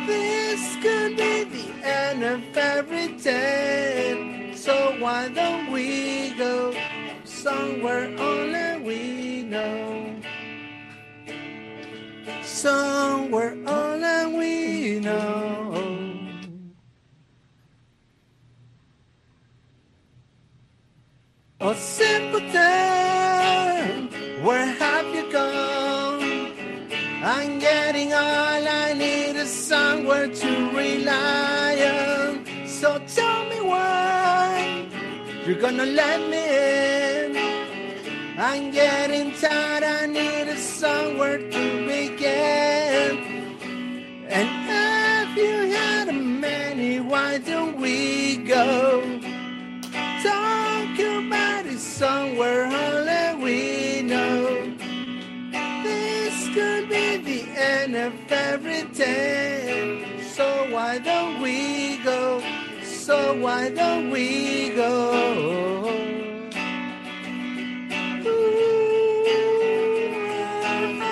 This 0.07 0.77
could 0.77 1.15
be 1.19 1.45
the 1.45 1.67
end 1.87 2.23
of 2.25 2.57
every 2.57 3.09
day. 3.19 4.55
So 4.57 4.97
why 4.99 5.29
don't 5.29 5.71
we 5.71 6.31
go 6.39 6.75
somewhere 7.25 8.07
only 8.19 8.81
we 8.83 9.43
know? 9.43 10.17
Somewhere 12.43 13.59
only 13.67 14.39
we 14.39 15.01
know. 15.01 15.50
Oh, 21.63 21.75
simpleton, 21.75 22.57
where 24.43 24.65
have 24.65 25.15
you 25.15 25.31
gone? 25.31 26.53
I'm 27.23 27.59
getting 27.59 28.15
all 28.15 28.67
I 28.67 28.95
need 28.95 29.37
is 29.37 29.51
somewhere 29.51 30.29
to 30.29 30.71
rely 30.71 31.77
on. 31.85 32.47
So 32.67 32.99
tell 33.15 33.45
me 33.51 33.61
why 33.61 34.89
you're 35.45 35.61
gonna 35.61 35.85
let 35.85 36.21
me 36.31 36.43
in. 36.49 37.37
I'm 38.39 38.71
getting 38.71 39.33
tired, 39.35 39.85
I 39.85 40.07
need 40.07 40.49
is 40.49 40.63
somewhere 40.63 41.37
to 41.37 41.87
begin. 41.87 43.19
And 44.31 44.49
if 45.29 45.37
you 45.37 45.77
had 45.77 46.09
a 46.09 46.15
many, 46.15 47.01
why 47.01 47.37
don't 47.37 47.77
we 47.79 48.39
go? 48.39 49.10
Somewhere 52.01 52.65
only 52.65 53.45
we 53.45 54.01
know. 54.01 54.73
This 55.83 56.49
could 56.55 56.89
be 56.89 57.19
the 57.19 57.43
end 57.61 57.95
of 57.95 58.15
everything. 58.33 60.23
So 60.23 60.67
why 60.71 60.97
don't 60.97 61.43
we 61.43 61.99
go? 61.99 62.43
So 62.83 63.35
why 63.35 63.69
don't 63.69 64.09
we 64.11 64.71
go? 64.71 65.13
Ah, 70.65 71.05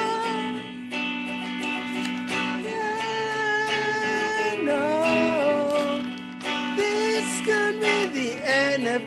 ah, 3.60 4.56
no, 4.62 6.00
this 6.76 7.28
could 7.44 7.78
be 7.78 8.06
the 8.06 8.30
end 8.42 8.86
of 8.88 9.02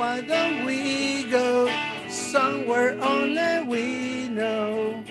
why 0.00 0.22
don't 0.22 0.64
we 0.64 1.24
go 1.24 1.68
somewhere 2.08 2.96
only 3.02 3.60
we 3.68 4.28
know? 4.30 5.04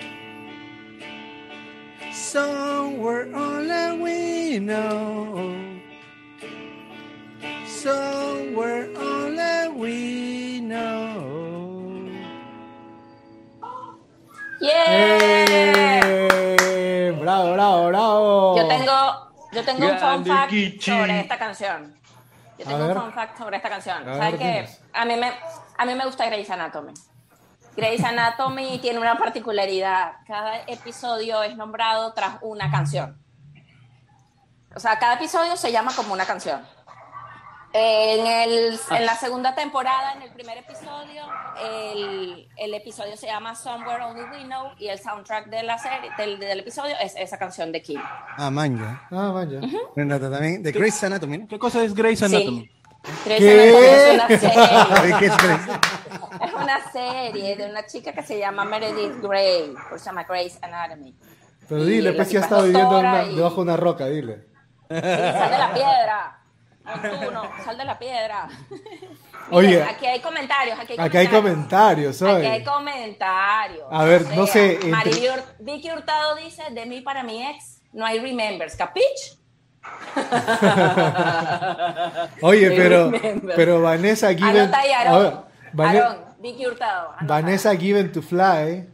Somewhere 2.10 3.30
only 3.32 4.02
we 4.02 4.58
know. 4.58 5.54
Somewhere 7.66 8.90
only 8.98 9.68
we 9.78 10.60
know. 10.60 12.10
¡Yeah! 14.60 16.26
¡Bravo, 17.14 17.52
bravo, 17.54 17.88
bravo! 17.88 18.56
Yo 18.56 18.66
tengo, 18.66 18.98
yo 19.52 19.62
tengo 19.64 19.86
un 19.86 19.98
fun 19.98 20.24
Grande 20.24 20.30
fact 20.30 20.50
Kichi. 20.50 20.90
sobre 20.90 21.20
esta 21.20 21.38
canción. 21.38 21.99
Yo 22.60 22.66
tengo 22.66 22.86
un 22.86 22.94
fun 22.94 23.12
fact 23.12 23.38
sobre 23.38 23.56
esta 23.56 23.68
canción. 23.68 24.08
A 24.08 24.14
¿Saben 24.14 24.38
qué? 24.38 24.68
A 24.92 25.04
mí, 25.04 25.16
me, 25.16 25.32
a 25.78 25.84
mí 25.84 25.94
me 25.94 26.04
gusta 26.04 26.26
Grey's 26.26 26.50
Anatomy. 26.50 26.92
Grey's 27.76 28.04
Anatomy 28.04 28.78
tiene 28.80 28.98
una 28.98 29.16
particularidad. 29.16 30.16
Cada 30.26 30.62
episodio 30.66 31.42
es 31.42 31.56
nombrado 31.56 32.12
tras 32.12 32.38
una 32.42 32.70
canción. 32.70 33.18
O 34.74 34.78
sea, 34.78 34.98
cada 34.98 35.14
episodio 35.14 35.56
se 35.56 35.72
llama 35.72 35.92
como 35.96 36.12
una 36.12 36.26
canción. 36.26 36.64
En, 37.72 38.26
el, 38.26 38.80
en 38.90 39.06
la 39.06 39.14
segunda 39.14 39.54
temporada, 39.54 40.14
en 40.14 40.22
el 40.22 40.30
primer 40.32 40.58
episodio, 40.58 41.22
el, 41.62 42.48
el 42.56 42.74
episodio 42.74 43.16
se 43.16 43.26
llama 43.28 43.54
Somewhere 43.54 44.02
Only 44.02 44.22
We 44.24 44.44
Know 44.44 44.72
y 44.76 44.88
el 44.88 44.98
soundtrack 44.98 45.46
de 45.46 45.62
la 45.62 45.78
serie, 45.78 46.10
del, 46.18 46.40
del 46.40 46.58
episodio 46.60 46.96
es 47.00 47.14
esa 47.16 47.38
canción 47.38 47.70
de 47.70 47.80
Kim. 47.80 48.00
Ah, 48.36 48.50
manja. 48.50 49.06
Ah, 49.12 49.30
vaya. 49.32 49.60
Renata 49.94 50.28
también. 50.30 50.64
De 50.64 50.72
Grey's 50.72 51.02
Anatomy. 51.04 51.38
¿no? 51.38 51.46
¿Qué 51.48 51.60
cosa 51.60 51.84
es 51.84 51.94
Grey's 51.94 52.20
Anatomy? 52.24 52.68
Grey's 53.24 53.40
¿Qué? 53.40 53.54
Anatomy 53.62 53.86
es 53.86 54.14
una 54.14 54.26
serie. 54.40 55.12
¿De 55.12 55.18
qué 55.20 55.26
es 56.46 56.52
una 56.54 56.92
serie 56.92 57.56
de 57.56 57.70
una 57.70 57.86
chica 57.86 58.12
que 58.12 58.22
se 58.24 58.36
llama 58.38 58.64
Meredith 58.64 59.20
Grey, 59.22 59.72
por 59.74 59.96
eso 59.96 59.98
se 59.98 60.04
llama 60.06 60.24
Grey's 60.24 60.58
Anatomy. 60.60 61.14
Pero 61.68 61.84
dile, 61.84 62.14
pues 62.14 62.30
ya 62.30 62.40
tipa 62.40 62.44
estaba 62.46 62.60
es 62.62 62.66
viviendo 62.68 62.98
una- 62.98 63.22
y- 63.26 63.36
debajo 63.36 63.54
de 63.56 63.62
una 63.62 63.76
roca, 63.76 64.06
dile. 64.06 64.38
Sí, 64.88 64.96
sal 65.00 65.50
de 65.52 65.58
la 65.58 65.70
piedra. 65.72 66.36
Sal 67.64 67.76
de 67.78 67.84
la 67.84 67.98
piedra. 67.98 68.48
Oye. 69.50 69.82
Aquí 69.82 70.06
hay 70.06 70.20
comentarios, 70.20 70.78
aquí 70.78 70.92
hay 70.92 70.98
Acá 71.06 71.18
hay 71.20 71.26
comentarios. 71.28 72.18
comentarios, 72.18 72.22
Aquí 72.22 72.46
hay 72.46 72.64
comentarios. 72.64 73.86
A 73.90 74.04
ver, 74.04 74.26
O 74.32 74.36
no 74.36 74.46
sé, 74.46 74.74
entre- 74.82 75.10
Vicky 75.58 75.90
Hurtado 75.90 76.36
dice, 76.36 76.62
de 76.70 76.86
mí 76.86 77.00
para 77.00 77.22
mi 77.24 77.42
ex, 77.46 77.80
no 77.92 78.04
hay 78.06 78.20
remembers, 78.20 78.76
¿capich? 78.76 79.38
Oye, 82.42 82.70
pero, 82.70 83.10
pero 83.56 83.82
Vanessa 83.82 84.28
Given. 84.34 84.56
Anota 84.56 84.78
ahí, 84.78 84.92
a 84.92 84.98
ver, 84.98 85.08
Aarón. 85.08 85.44
Vane- 85.72 86.00
Aarón, 86.00 86.24
Vicky 86.38 86.66
Hurtado. 86.66 87.08
anota. 87.10 87.24
Vanessa 87.26 87.76
Given 87.76 88.12
to 88.12 88.22
Fly. 88.22 88.88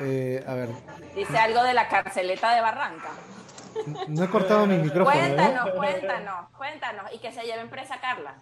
eh, 0.00 0.44
a 0.46 0.54
ver, 0.54 0.68
Dice 1.14 1.36
algo 1.38 1.62
de 1.64 1.74
la 1.74 1.88
carceleta 1.88 2.54
de 2.54 2.60
Barranca. 2.60 3.08
No 4.08 4.24
he 4.24 4.28
cortado 4.28 4.66
mi 4.66 4.76
micrófono. 4.76 5.14
¿no? 5.16 5.20
Cuéntanos, 5.34 5.70
cuéntanos, 5.76 6.50
cuéntanos. 6.56 7.12
Y 7.12 7.18
que 7.18 7.32
se 7.32 7.42
lleven 7.42 7.68
presa 7.70 8.00
Carla. 8.00 8.36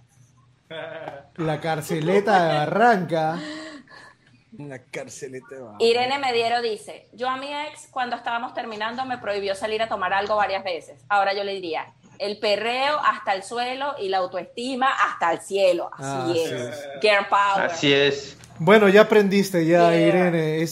La 1.36 1.60
carceleta 1.60 2.44
de 2.48 2.58
Barranca. 2.58 3.38
La 4.58 4.78
carceleta. 4.82 5.56
va. 5.60 5.76
Irene 5.78 6.18
Mediero 6.18 6.60
dice, 6.62 7.08
yo 7.12 7.28
a 7.28 7.36
mi 7.36 7.52
ex 7.52 7.88
cuando 7.90 8.16
estábamos 8.16 8.54
terminando 8.54 9.04
me 9.04 9.18
prohibió 9.18 9.54
salir 9.54 9.82
a 9.82 9.88
tomar 9.88 10.12
algo 10.12 10.36
varias 10.36 10.64
veces. 10.64 11.04
Ahora 11.08 11.32
yo 11.34 11.44
le 11.44 11.52
diría, 11.54 11.92
el 12.18 12.38
perreo 12.38 12.98
hasta 12.98 13.34
el 13.34 13.42
suelo 13.42 13.94
y 13.98 14.08
la 14.08 14.18
autoestima 14.18 14.90
hasta 14.90 15.32
el 15.32 15.40
cielo. 15.40 15.90
Así 15.92 16.04
Ah, 16.04 16.32
es. 16.34 16.48
sí 16.48 16.54
es. 16.54 16.88
Girl 17.00 17.26
power. 17.28 17.66
Así 17.70 17.92
es. 17.92 18.38
Bueno, 18.58 18.88
ya 18.88 19.02
aprendiste 19.02 19.64
ya. 19.66 19.96
Irene. 19.96 20.64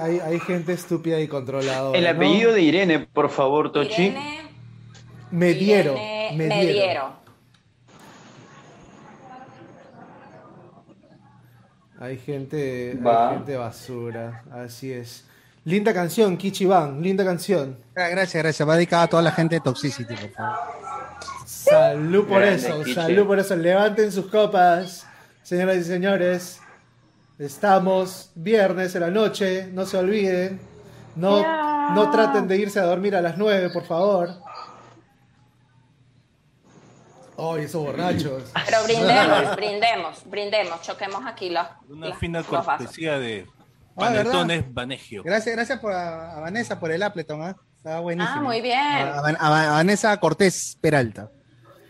Hay, 0.00 0.40
gente 0.40 0.72
estúpida 0.72 1.20
y 1.20 1.28
controladora. 1.28 1.98
El 1.98 2.06
apellido 2.06 2.52
de 2.52 2.62
Irene, 2.62 3.00
por 3.00 3.30
favor, 3.30 3.72
Tochi. 3.72 4.02
Irene, 4.02 4.50
Mediero. 5.30 5.92
Irene, 5.92 6.36
Mediero. 6.36 6.56
Mediero. 6.56 7.22
Hay 12.02 12.18
gente, 12.18 12.98
basura, 13.00 14.42
así 14.50 14.92
es. 14.92 15.24
Linda 15.64 15.94
canción, 15.94 16.36
Kichiban, 16.36 17.00
linda 17.00 17.24
canción. 17.24 17.78
Ah, 17.94 18.08
gracias, 18.08 18.42
gracias. 18.42 18.68
Va 18.68 18.74
dedicada 18.74 19.04
a 19.04 19.06
toda 19.06 19.22
la 19.22 19.30
gente 19.30 19.54
de 19.54 19.60
Toxicity, 19.60 20.16
por 20.16 20.30
favor. 20.30 20.58
Salud 21.46 22.26
por 22.26 22.42
eso, 22.42 22.84
salud 22.92 23.24
por 23.24 23.38
eso. 23.38 23.54
Levanten 23.54 24.10
sus 24.10 24.26
copas, 24.26 25.06
señoras 25.44 25.76
y 25.76 25.84
señores. 25.84 26.61
Estamos 27.38 28.30
viernes 28.34 28.94
en 28.94 29.00
la 29.00 29.10
noche, 29.10 29.68
no 29.72 29.84
se 29.86 29.96
olviden. 29.96 30.60
No, 31.16 31.92
no 31.94 32.10
traten 32.10 32.46
de 32.48 32.56
irse 32.56 32.78
a 32.80 32.84
dormir 32.84 33.14
a 33.16 33.20
las 33.20 33.36
9, 33.36 33.70
por 33.70 33.84
favor. 33.84 34.30
Ay, 37.38 37.64
esos 37.64 37.84
borrachos. 37.84 38.44
Pero 38.66 38.78
brindemos, 38.84 39.56
brindemos, 39.56 40.22
brindemos, 40.26 40.82
choquemos 40.82 41.22
aquí 41.26 41.50
los, 41.50 41.66
Una 41.88 42.08
los- 42.08 42.18
fina 42.18 42.42
cortesía 42.42 43.18
de 43.18 43.46
Ah. 43.94 44.00
Panetones 44.00 44.72
Banegio. 44.72 45.22
Gracias, 45.22 45.54
gracias 45.54 45.78
por 45.78 45.92
a, 45.92 46.36
a 46.38 46.40
Vanessa 46.40 46.80
por 46.80 46.90
el 46.90 47.02
Appleton, 47.02 47.42
¿ah? 47.42 47.56
Estaba 47.76 48.00
buenísimo. 48.00 48.36
Ah, 48.38 48.40
muy 48.40 48.62
bien. 48.62 48.78
A, 48.78 49.18
a- 49.20 49.36
a- 49.38 49.68
a 49.68 49.72
Vanessa 49.72 50.18
Cortés 50.18 50.78
Peralta. 50.80 51.30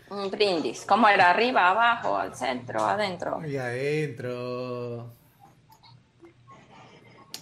Un 0.09 0.29
brindis. 0.29 0.83
¿Cómo 0.85 1.07
era? 1.07 1.29
¿Arriba, 1.29 1.69
abajo, 1.69 2.17
al 2.17 2.35
centro, 2.35 2.85
adentro? 2.85 3.39
Y 3.47 3.55
adentro. 3.55 5.13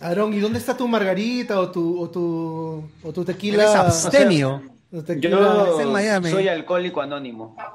Aarón, 0.02 0.34
¿y 0.34 0.40
dónde 0.40 0.58
está 0.60 0.76
tu 0.76 0.88
margarita 0.88 1.60
o 1.60 1.70
tu, 1.72 2.02
o 2.02 2.10
tu, 2.10 2.90
o 3.04 3.14
tu 3.14 3.24
tequila? 3.24 3.64
Eres 3.64 3.76
abstemio. 3.76 4.64
Tequila- 5.06 5.30
Yo 5.30 5.80
es 5.80 5.86
en 5.86 5.92
Miami. 5.92 6.30
soy 6.32 6.48
alcohólico 6.48 7.02
anónimo. 7.02 7.56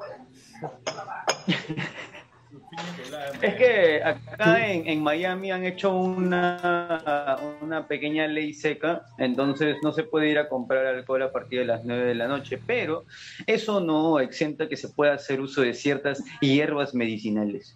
Es 3.41 3.55
que 3.55 4.03
acá 4.03 4.67
en, 4.67 4.87
en 4.87 5.01
Miami 5.01 5.51
han 5.51 5.65
hecho 5.65 5.91
una, 5.95 7.37
una 7.61 7.87
pequeña 7.87 8.27
ley 8.27 8.53
seca, 8.53 9.03
entonces 9.17 9.77
no 9.81 9.91
se 9.91 10.03
puede 10.03 10.29
ir 10.29 10.37
a 10.37 10.47
comprar 10.47 10.85
alcohol 10.85 11.23
a 11.23 11.31
partir 11.31 11.59
de 11.59 11.65
las 11.65 11.83
9 11.85 12.05
de 12.05 12.15
la 12.15 12.27
noche, 12.27 12.59
pero 12.65 13.05
eso 13.47 13.79
no 13.79 14.19
exenta 14.19 14.67
que 14.69 14.77
se 14.77 14.89
pueda 14.89 15.13
hacer 15.13 15.41
uso 15.41 15.61
de 15.61 15.73
ciertas 15.73 16.23
hierbas 16.39 16.93
medicinales. 16.93 17.75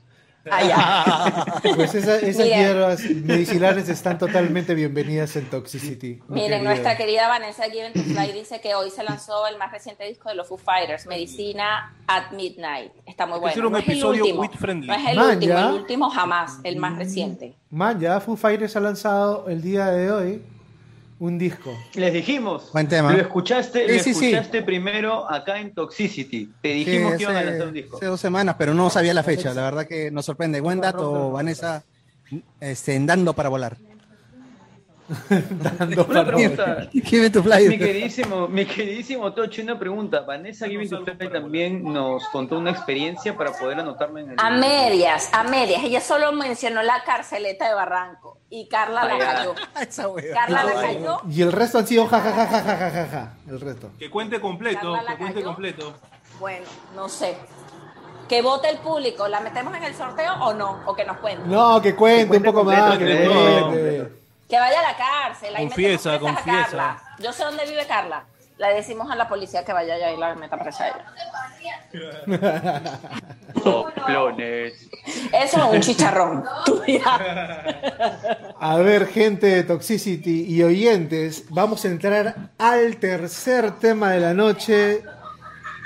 Ah, 0.49 0.63
ya. 0.63 1.45
Pues 1.75 1.93
esa- 1.93 2.17
esas 2.17 2.45
Miren. 2.45 2.59
hierbas 2.59 3.01
medicinales 3.03 3.87
están 3.89 4.17
totalmente 4.17 4.73
bienvenidas 4.73 5.35
en 5.35 5.45
Toxicity. 5.49 6.19
mi 6.27 6.35
Miren, 6.35 6.49
querido. 6.51 6.63
nuestra 6.63 6.97
querida 6.97 7.27
Vanessa 7.27 7.65
Given 7.69 7.93
to 7.93 7.99
Fly 8.01 8.31
dice 8.33 8.59
que 8.59 8.73
hoy 8.73 8.89
se 8.89 9.03
lanzó 9.03 9.45
el 9.47 9.57
más 9.59 9.71
reciente 9.71 10.03
disco 10.05 10.29
de 10.29 10.35
los 10.35 10.47
Foo 10.47 10.57
Fighters, 10.57 11.05
Medicina 11.05 11.95
at 12.07 12.31
Midnight. 12.31 12.91
Está 13.05 13.25
muy 13.27 13.39
bueno. 13.39 13.67
un 13.67 13.71
No 13.73 13.77
es 13.77 13.83
el 13.85 13.91
episodio 13.91 14.23
último, 14.25 14.49
friendly. 14.59 14.87
no 14.87 14.93
es 14.95 15.07
el 15.09 15.15
Man, 15.17 15.29
último, 15.35 15.53
ya. 15.53 15.59
el 15.69 15.73
último 15.75 16.09
jamás, 16.09 16.59
el 16.63 16.75
más 16.77 16.97
reciente. 16.97 17.53
Man, 17.69 17.99
ya 17.99 18.19
Foo 18.19 18.35
Fighters 18.35 18.75
ha 18.75 18.79
lanzado 18.79 19.47
el 19.47 19.61
día 19.61 19.87
de 19.91 20.11
hoy 20.11 20.41
un 21.21 21.37
disco. 21.37 21.77
Les 21.93 22.11
dijimos, 22.11 22.71
Buen 22.73 22.87
tema. 22.87 23.13
lo 23.13 23.19
escuchaste, 23.21 23.85
Sí, 23.87 23.97
lo 23.97 24.03
sí, 24.03 24.13
sí. 24.15 24.25
escuchaste 24.25 24.63
primero 24.63 25.29
acá 25.31 25.59
en 25.59 25.71
Toxicity. 25.71 26.49
Te 26.63 26.73
Sí, 26.73 26.79
dijimos 26.83 27.13
que 27.15 27.21
iban 27.23 27.35
a 27.35 27.43
lanzar 27.43 27.67
un 27.67 27.73
disco. 27.75 27.97
hace 27.97 28.07
dos 28.07 28.19
semanas, 28.19 28.55
pero 28.57 28.73
no 28.73 28.89
sabía 28.89 29.13
la 29.13 29.21
fecha. 29.21 29.53
La 29.53 29.61
verdad 29.61 29.85
que 29.85 30.09
nos 30.09 30.25
sorprende. 30.25 30.59
Buen 30.61 30.81
dato, 30.81 31.29
Vanessa. 31.31 31.83
Este, 32.59 32.95
en 32.95 33.05
dando 33.05 33.33
para 33.33 33.49
volar. 33.49 33.77
Dando 35.51 36.05
Una 36.05 36.25
pregunta. 36.25 36.87
Give 36.91 37.25
it 37.25 37.33
to 37.33 37.43
Mi 37.43 37.77
queridísimo, 37.77 38.47
mi 38.47 38.65
queridísimo 38.65 39.33
Tochi, 39.33 39.61
una 39.61 39.77
pregunta. 39.77 40.21
Vanessa 40.21 40.67
Giving 40.67 40.89
to 40.89 41.03
Fly 41.03 41.29
también 41.29 41.83
nos 41.83 42.27
contó 42.29 42.57
una 42.57 42.71
experiencia 42.71 43.35
para 43.35 43.51
poder 43.51 43.79
anotarla 43.79 44.21
en 44.21 44.29
el 44.31 44.35
A 44.37 44.49
medias, 44.51 45.29
a 45.33 45.43
medias. 45.43 45.83
Ella 45.83 45.99
solo 45.99 46.31
mencionó 46.31 46.81
la 46.81 47.03
carceleta 47.03 47.67
de 47.67 47.73
Barranco 47.73 48.39
y 48.49 48.67
Carla 48.67 49.05
la 49.05 49.17
cayó. 49.17 49.55
Esa. 49.81 50.07
Carla 50.33 50.63
la 50.63 50.73
cayó. 50.73 51.21
Y 51.29 51.41
el 51.41 51.51
resto 51.51 51.79
han 51.79 51.87
sido 51.87 52.07
ja 52.07 52.21
ja 52.21 52.31
ja 52.31 52.47
ja 52.47 52.61
ja 52.61 52.77
ja 52.77 52.89
ja, 52.89 53.07
ja, 53.07 53.33
el 53.49 53.59
resto. 53.59 53.91
Que 53.99 54.09
cuente 54.09 54.39
completo, 54.39 54.93
que 54.93 55.15
cuente 55.17 55.33
cayó. 55.35 55.45
completo. 55.45 55.93
Bueno, 56.39 56.65
no 56.95 57.09
sé. 57.09 57.35
Que 58.29 58.41
vote 58.41 58.69
el 58.69 58.77
público. 58.77 59.27
¿La 59.27 59.41
metemos 59.41 59.75
en 59.75 59.83
el 59.83 59.93
sorteo 59.93 60.33
o 60.35 60.53
no? 60.53 60.83
O 60.85 60.95
que 60.95 61.03
nos 61.03 61.17
cuente. 61.17 61.43
No, 61.47 61.81
que 61.81 61.95
cuente 61.95 62.23
un 62.23 62.29
cuente 62.29 62.47
poco 62.47 62.59
completo, 62.59 62.87
más, 62.87 62.97
que 62.97 63.05
que 63.05 63.27
cuente. 63.27 64.20
Que 64.51 64.59
vaya 64.59 64.79
a 64.81 64.91
la 64.91 64.97
cárcel. 64.97 65.55
Ahí 65.55 65.67
Confiesa, 65.67 66.19
confiesa. 66.19 66.65
Carla. 66.65 67.01
Yo 67.19 67.31
sé 67.31 67.45
dónde 67.45 67.63
vive 67.65 67.85
Carla. 67.87 68.25
Le 68.57 68.73
decimos 68.73 69.09
a 69.09 69.15
la 69.15 69.29
policía 69.29 69.63
que 69.63 69.71
vaya 69.71 69.93
allá 69.93 70.11
y 70.11 70.17
la 70.17 70.35
meta 70.35 70.57
presa 70.57 70.83
a 70.83 70.87
ella. 70.89 71.05
Soplones. 73.63 74.89
Eso 75.31 75.57
es 75.57 75.63
un 75.73 75.79
chicharrón. 75.79 76.43
A 78.59 78.75
ver, 78.75 79.07
gente 79.07 79.47
de 79.47 79.63
Toxicity 79.63 80.53
y 80.53 80.61
oyentes, 80.63 81.45
vamos 81.49 81.85
a 81.85 81.87
entrar 81.87 82.35
al 82.57 82.97
tercer 82.97 83.71
tema 83.79 84.11
de 84.11 84.19
la 84.19 84.33
noche, 84.33 85.01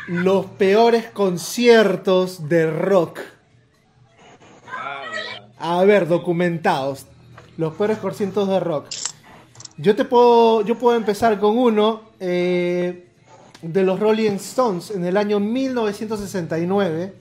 los 0.08 0.48
peores 0.48 1.06
conciertos 1.12 2.50
de 2.50 2.72
rock. 2.72 3.20
A 5.60 5.84
ver, 5.84 6.08
documentados, 6.08 7.06
los 7.57 7.73
peores 7.76 7.98
conciertos 7.99 8.48
de 8.48 8.60
rock. 8.60 8.88
Yo 9.77 9.95
te 9.95 10.06
puedo, 10.06 10.61
yo 10.61 10.77
puedo 10.77 10.98
empezar 10.98 11.40
con 11.40 11.57
uno 11.57 12.02
eh, 12.19 13.07
de 13.61 13.84
los 13.84 13.99
Rolling 13.99 14.34
Stones 14.34 14.91
en 14.91 15.06
el 15.06 15.18
año 15.18 15.40
1969 15.40 17.14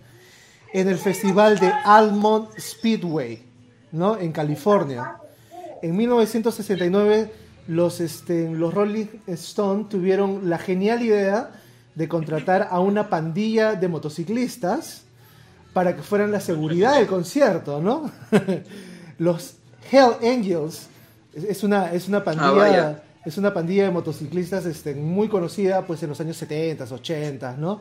en 0.72 0.88
el 0.88 0.98
festival 0.98 1.58
de 1.58 1.68
Almond 1.84 2.48
Speedway, 2.58 3.42
¿no? 3.92 4.18
En 4.18 4.32
California. 4.32 5.16
En 5.82 5.96
1969 5.96 7.32
los, 7.68 8.00
este, 8.00 8.50
los 8.50 8.74
Rolling 8.74 9.06
Stones 9.28 9.88
tuvieron 9.88 10.50
la 10.50 10.58
genial 10.58 11.02
idea 11.02 11.50
de 11.94 12.08
contratar 12.08 12.68
a 12.70 12.80
una 12.80 13.08
pandilla 13.08 13.74
de 13.74 13.86
motociclistas 13.86 15.04
para 15.72 15.94
que 15.94 16.02
fueran 16.02 16.32
la 16.32 16.40
seguridad 16.40 16.96
del 16.96 17.06
concierto, 17.06 17.80
¿no? 17.80 18.10
los 19.18 19.54
Hell 19.90 20.12
Angels 20.22 20.88
es- 21.34 21.44
es 21.44 21.64
una, 21.64 21.92
es 21.92 22.08
una 22.08 22.22
pandilla 22.24 22.50
vaya. 22.50 23.02
es 23.24 23.38
una 23.38 23.52
pandilla 23.54 23.84
de 23.84 23.90
motociclistas 23.90 24.66
este, 24.66 24.94
muy 24.94 25.28
conocida 25.28 25.86
pues 25.86 26.02
en 26.02 26.10
los 26.10 26.20
años 26.20 26.36
70, 26.36 26.84
80, 26.84 27.56
¿no? 27.56 27.80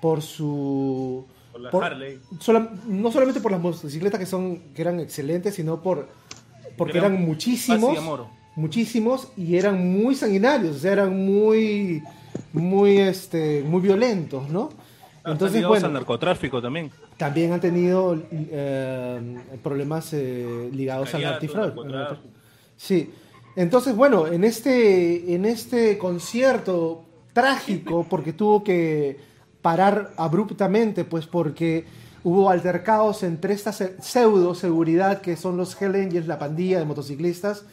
Por 0.00 0.22
su 0.22 1.24
Por 1.52 1.60
la 1.60 1.70
por- 1.70 1.84
Harley. 1.84 2.18
sola- 2.40 2.70
no 2.86 3.10
solamente 3.12 3.40
por 3.40 3.52
las 3.52 3.60
motocicletas 3.60 4.18
que 4.20 4.26
son 4.26 4.58
que 4.74 4.82
eran 4.82 5.00
excelentes, 5.00 5.54
sino 5.54 5.82
por 5.82 6.08
porque 6.76 6.96
Eran 6.98 7.20
muchísimos, 7.24 7.98
muchísimos 8.56 9.28
y 9.36 9.56
eran 9.56 9.90
muy 9.92 10.14
sanguinarios, 10.14 10.76
o 10.76 10.78
sea, 10.78 10.92
eran 10.92 11.14
muy 11.26 12.02
muy 12.52 12.98
este 12.98 13.62
muy 13.62 13.80
violentos, 13.82 14.48
¿no? 14.48 14.70
Están 15.20 15.32
Entonces, 15.32 15.56
ligados 15.56 15.76
al 15.76 15.82
bueno, 15.82 15.94
narcotráfico 15.98 16.62
también. 16.62 16.90
también 17.18 17.52
han 17.52 17.60
tenido 17.60 18.18
eh, 18.32 19.38
problemas 19.62 20.12
eh, 20.14 20.70
ligados 20.72 21.14
al 21.14 21.22
Cariato, 21.22 21.54
narcotráfico. 21.58 22.20
Sí. 22.76 23.10
Entonces, 23.56 23.94
bueno, 23.94 24.26
en 24.26 24.44
este, 24.44 25.34
en 25.34 25.44
este 25.44 25.98
concierto 25.98 27.04
trágico, 27.34 28.06
porque 28.08 28.32
tuvo 28.32 28.64
que 28.64 29.18
parar 29.60 30.12
abruptamente, 30.16 31.04
pues 31.04 31.26
porque 31.26 31.84
hubo 32.24 32.48
altercados 32.48 33.22
entre 33.22 33.52
esta 33.52 33.72
se- 33.72 34.00
pseudo 34.00 34.54
seguridad 34.54 35.20
que 35.20 35.36
son 35.36 35.56
los 35.56 35.80
Hell 35.80 35.96
Angels, 35.96 36.26
la 36.26 36.38
pandilla 36.38 36.78
de 36.78 36.84
motociclistas, 36.86 37.64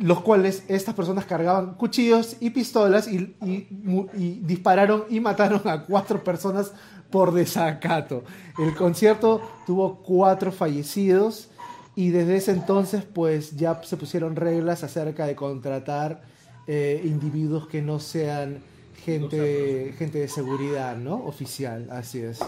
los 0.00 0.22
cuales 0.22 0.64
estas 0.66 0.94
personas 0.94 1.26
cargaban 1.26 1.74
cuchillos 1.74 2.36
y 2.40 2.50
pistolas 2.50 3.06
y, 3.06 3.36
y 3.42 3.68
mu- 3.70 4.08
y 4.14 4.40
dispararon 4.40 5.04
y 5.10 5.20
mataron 5.20 5.60
a 5.66 5.82
cuatro 5.82 6.24
personas 6.24 6.72
por 7.10 7.32
desacato. 7.32 8.24
El 8.58 8.74
concierto 8.74 9.40
tuvo 9.66 10.02
cuatro 10.02 10.52
fallecidos 10.52 11.50
y 11.94 12.10
desde 12.10 12.36
ese 12.36 12.52
entonces 12.52 13.04
pues 13.04 13.56
ya 13.56 13.80
se 13.84 13.96
pusieron 13.96 14.36
reglas 14.36 14.82
acerca 14.84 15.26
de 15.26 15.36
contratar 15.36 16.22
eh, 16.66 17.02
individuos 17.04 17.68
que 17.68 17.82
no 17.82 18.00
sean 18.00 18.62
gente, 19.04 19.94
gente 19.98 20.18
de 20.18 20.28
seguridad, 20.28 20.96
¿no? 20.96 21.16
Oficial, 21.16 21.88
así 21.90 22.20
es. 22.20 22.38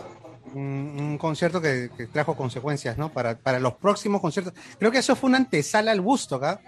Un, 0.54 0.96
un 0.98 1.18
concierto 1.18 1.60
que, 1.60 1.90
que 1.96 2.06
trajo 2.06 2.34
consecuencias, 2.36 2.96
¿no? 2.98 3.10
Para, 3.10 3.36
para 3.38 3.58
los 3.58 3.74
próximos 3.74 4.20
conciertos. 4.20 4.54
Creo 4.78 4.90
que 4.90 4.98
eso 4.98 5.16
fue 5.16 5.28
una 5.28 5.38
antesala 5.38 5.92
al 5.92 6.00
gusto 6.00 6.36
acá. 6.36 6.60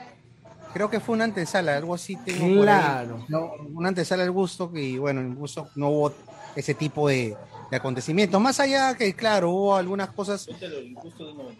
Creo 0.74 0.90
que 0.90 1.00
fue 1.00 1.14
una 1.14 1.24
antesala, 1.24 1.76
algo 1.76 1.94
así 1.94 2.16
tengo 2.16 2.44
ahí. 2.44 2.60
Claro. 2.62 3.24
No, 3.28 3.52
una 3.72 3.88
antesala 3.88 4.24
al 4.24 4.32
gusto 4.32 4.70
y 4.74 4.98
bueno, 4.98 5.20
en 5.20 5.34
gusto 5.34 5.68
no 5.76 5.88
hubo 5.88 6.12
ese 6.56 6.74
tipo 6.74 7.08
de, 7.08 7.36
de 7.70 7.76
acontecimientos. 7.76 8.40
Más 8.40 8.60
allá 8.60 8.94
que, 8.96 9.14
claro, 9.14 9.50
hubo 9.50 9.76
algunas 9.76 10.10
cosas, 10.10 10.48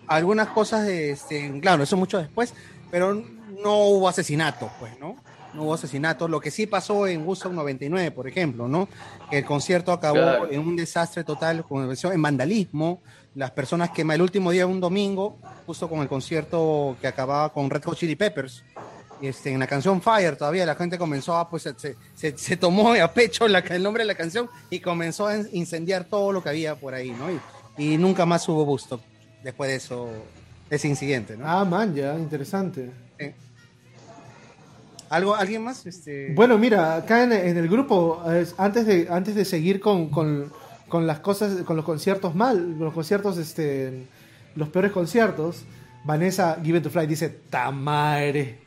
algunas 0.08 0.48
cosas 0.48 0.84
de, 0.84 1.12
este, 1.12 1.60
claro, 1.60 1.84
eso 1.84 1.96
mucho 1.96 2.18
después, 2.18 2.52
pero 2.90 3.14
no 3.62 3.84
hubo 3.86 4.08
asesinatos, 4.08 4.70
pues, 4.78 4.98
¿no? 5.00 5.16
no 5.54 5.62
hubo 5.62 5.74
asesinatos. 5.74 6.28
Lo 6.28 6.40
que 6.40 6.50
sí 6.50 6.66
pasó 6.66 7.06
en 7.06 7.26
Woodstock 7.26 7.52
99, 7.52 8.10
por 8.10 8.28
ejemplo, 8.28 8.68
¿no? 8.68 8.88
Que 9.30 9.38
el 9.38 9.44
concierto 9.44 9.92
acabó 9.92 10.16
Claro. 10.16 10.50
en 10.50 10.60
un 10.60 10.76
desastre 10.76 11.24
total, 11.24 11.64
con 11.64 11.88
en 11.90 12.22
vandalismo. 12.22 13.00
Las 13.34 13.50
personas 13.50 13.90
que 13.90 14.02
el 14.02 14.22
último 14.22 14.50
día, 14.50 14.66
un 14.66 14.80
domingo, 14.80 15.36
justo 15.66 15.88
con 15.88 16.00
el 16.00 16.08
concierto 16.08 16.96
que 17.00 17.06
acababa 17.06 17.52
con 17.52 17.70
Red 17.70 17.82
Hot 17.84 17.96
Chili 17.96 18.14
Peppers, 18.16 18.62
este, 19.26 19.50
en 19.52 19.60
la 19.60 19.66
canción 19.66 20.00
Fire 20.00 20.36
todavía 20.36 20.66
la 20.66 20.74
gente 20.74 20.98
comenzó 20.98 21.36
a, 21.36 21.48
pues, 21.48 21.62
se, 21.62 21.96
se, 22.14 22.38
se 22.38 22.56
tomó 22.56 22.92
a 22.94 23.12
pecho 23.12 23.46
la, 23.48 23.58
el 23.60 23.82
nombre 23.82 24.02
de 24.02 24.08
la 24.08 24.14
canción 24.14 24.48
y 24.70 24.80
comenzó 24.80 25.26
a 25.26 25.36
incendiar 25.52 26.04
todo 26.04 26.32
lo 26.32 26.42
que 26.42 26.48
había 26.48 26.74
por 26.74 26.94
ahí, 26.94 27.10
¿no? 27.10 27.30
Y, 27.30 27.40
y 27.76 27.96
nunca 27.98 28.26
más 28.26 28.48
hubo 28.48 28.64
Woodstock 28.64 29.00
después 29.42 29.70
de 29.70 29.76
eso, 29.76 30.08
de 30.70 30.76
ese 30.76 30.88
incidente, 30.88 31.36
¿no? 31.36 31.46
Ah, 31.46 31.64
man, 31.64 31.94
ya, 31.94 32.14
interesante. 32.18 32.90
¿Algo, 35.10 35.34
¿Alguien 35.34 35.62
más? 35.62 35.84
Este... 35.86 36.32
Bueno, 36.34 36.58
mira, 36.58 36.96
acá 36.96 37.22
en, 37.22 37.32
en 37.32 37.56
el 37.56 37.68
grupo, 37.68 38.22
antes 38.56 38.86
de, 38.86 39.06
antes 39.10 39.34
de 39.34 39.44
seguir 39.44 39.78
con, 39.78 40.08
con, 40.08 40.50
con 40.88 41.06
las 41.06 41.20
cosas, 41.20 41.62
con 41.62 41.76
los 41.76 41.84
conciertos 41.84 42.34
mal, 42.34 42.78
los 42.78 42.92
conciertos, 42.92 43.36
este, 43.38 44.06
los 44.56 44.70
peores 44.70 44.92
conciertos, 44.92 45.64
Vanessa 46.04 46.58
Given 46.62 46.82
to 46.82 46.90
Fly 46.90 47.06
dice, 47.06 47.28
¡Tamare! 47.50 48.63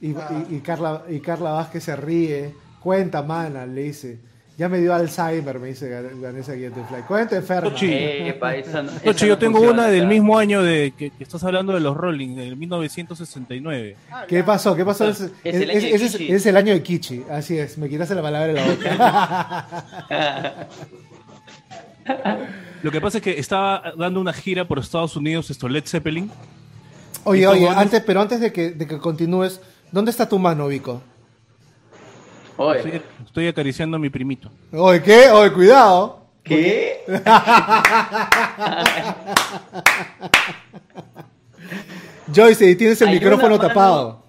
Y, 0.00 0.08
y, 0.10 0.14
y 0.50 0.60
Carla, 0.60 1.02
y 1.08 1.20
Carla 1.20 1.52
Vázquez 1.52 1.84
se 1.84 1.96
ríe, 1.96 2.54
cuenta, 2.80 3.22
mana, 3.22 3.64
le 3.66 3.82
dice, 3.84 4.18
ya 4.58 4.68
me 4.68 4.78
dio 4.78 4.94
Alzheimer, 4.94 5.58
me 5.58 5.68
dice 5.68 5.90
Vanessa 6.20 6.54
Given 6.54 6.72
to 6.74 6.84
Fly, 6.84 7.02
cuenta 7.08 7.36
enferma. 7.36 7.70
Tochi. 7.70 7.90
Epa, 7.92 8.54
esa 8.56 8.82
no- 8.82 8.90
Tochi, 8.92 9.08
esa 9.10 9.26
yo 9.26 9.32
no 9.34 9.38
tengo 9.38 9.58
funciona 9.58 9.82
una 9.82 9.90
del 9.90 10.06
mismo 10.06 10.38
año 10.38 10.62
de 10.62 10.92
que, 10.96 11.10
que 11.10 11.22
estás 11.24 11.42
hablando 11.44 11.72
de 11.74 11.80
los 11.80 11.96
Rolling, 11.96 12.34
del 12.36 12.56
1969. 12.56 13.96
¿Qué 14.28 14.42
pasó? 14.44 14.74
¿Qué 14.76 14.84
pasó? 14.84 15.08
Es 15.08 15.20
Es- 15.20 15.30
el 15.44 15.70
es- 15.70 15.76
año 15.76 15.88
de 15.88 15.94
ese 15.94 16.04
es, 16.06 16.12
Kichi. 16.16 16.32
es 16.32 16.46
el 16.46 16.56
año 16.56 16.72
de 16.74 16.82
Kichi, 16.82 17.22
así 17.30 17.58
es, 17.58 17.76
me 17.78 17.88
quitaste 17.88 18.14
la 18.14 18.22
palabra 18.22 18.46
de 18.48 18.52
la 18.54 18.66
boca. 18.66 19.66
Lo 22.82 22.90
que 22.92 23.00
pasa 23.00 23.18
es 23.18 23.24
que 23.24 23.38
estaba 23.38 23.82
dando 23.98 24.20
una 24.20 24.32
gira 24.32 24.66
por 24.66 24.78
Estados 24.78 25.16
Unidos, 25.16 25.50
esto 25.50 25.68
Led 25.68 25.84
Zeppelin. 25.86 26.30
Oye, 27.24 27.46
oye, 27.48 27.68
antes, 27.68 28.00
pero 28.06 28.20
antes 28.20 28.38
de 28.40 28.52
que, 28.52 28.70
de 28.70 28.86
que 28.86 28.98
continúes, 28.98 29.60
¿dónde 29.96 30.10
está 30.10 30.28
tu 30.28 30.38
mano, 30.38 30.68
Vico? 30.68 31.00
Estoy, 32.58 33.02
estoy 33.24 33.48
acariciando 33.48 33.96
a 33.96 34.00
mi 34.00 34.10
primito. 34.10 34.50
Oye, 34.72 35.02
¿qué? 35.02 35.30
Oye, 35.30 35.50
cuidado. 35.52 36.20
¿Qué? 36.44 37.02
Joyce, 42.34 42.74
tienes 42.76 43.00
el 43.00 43.08
Hay 43.08 43.14
micrófono 43.14 43.58
tapado. 43.58 44.25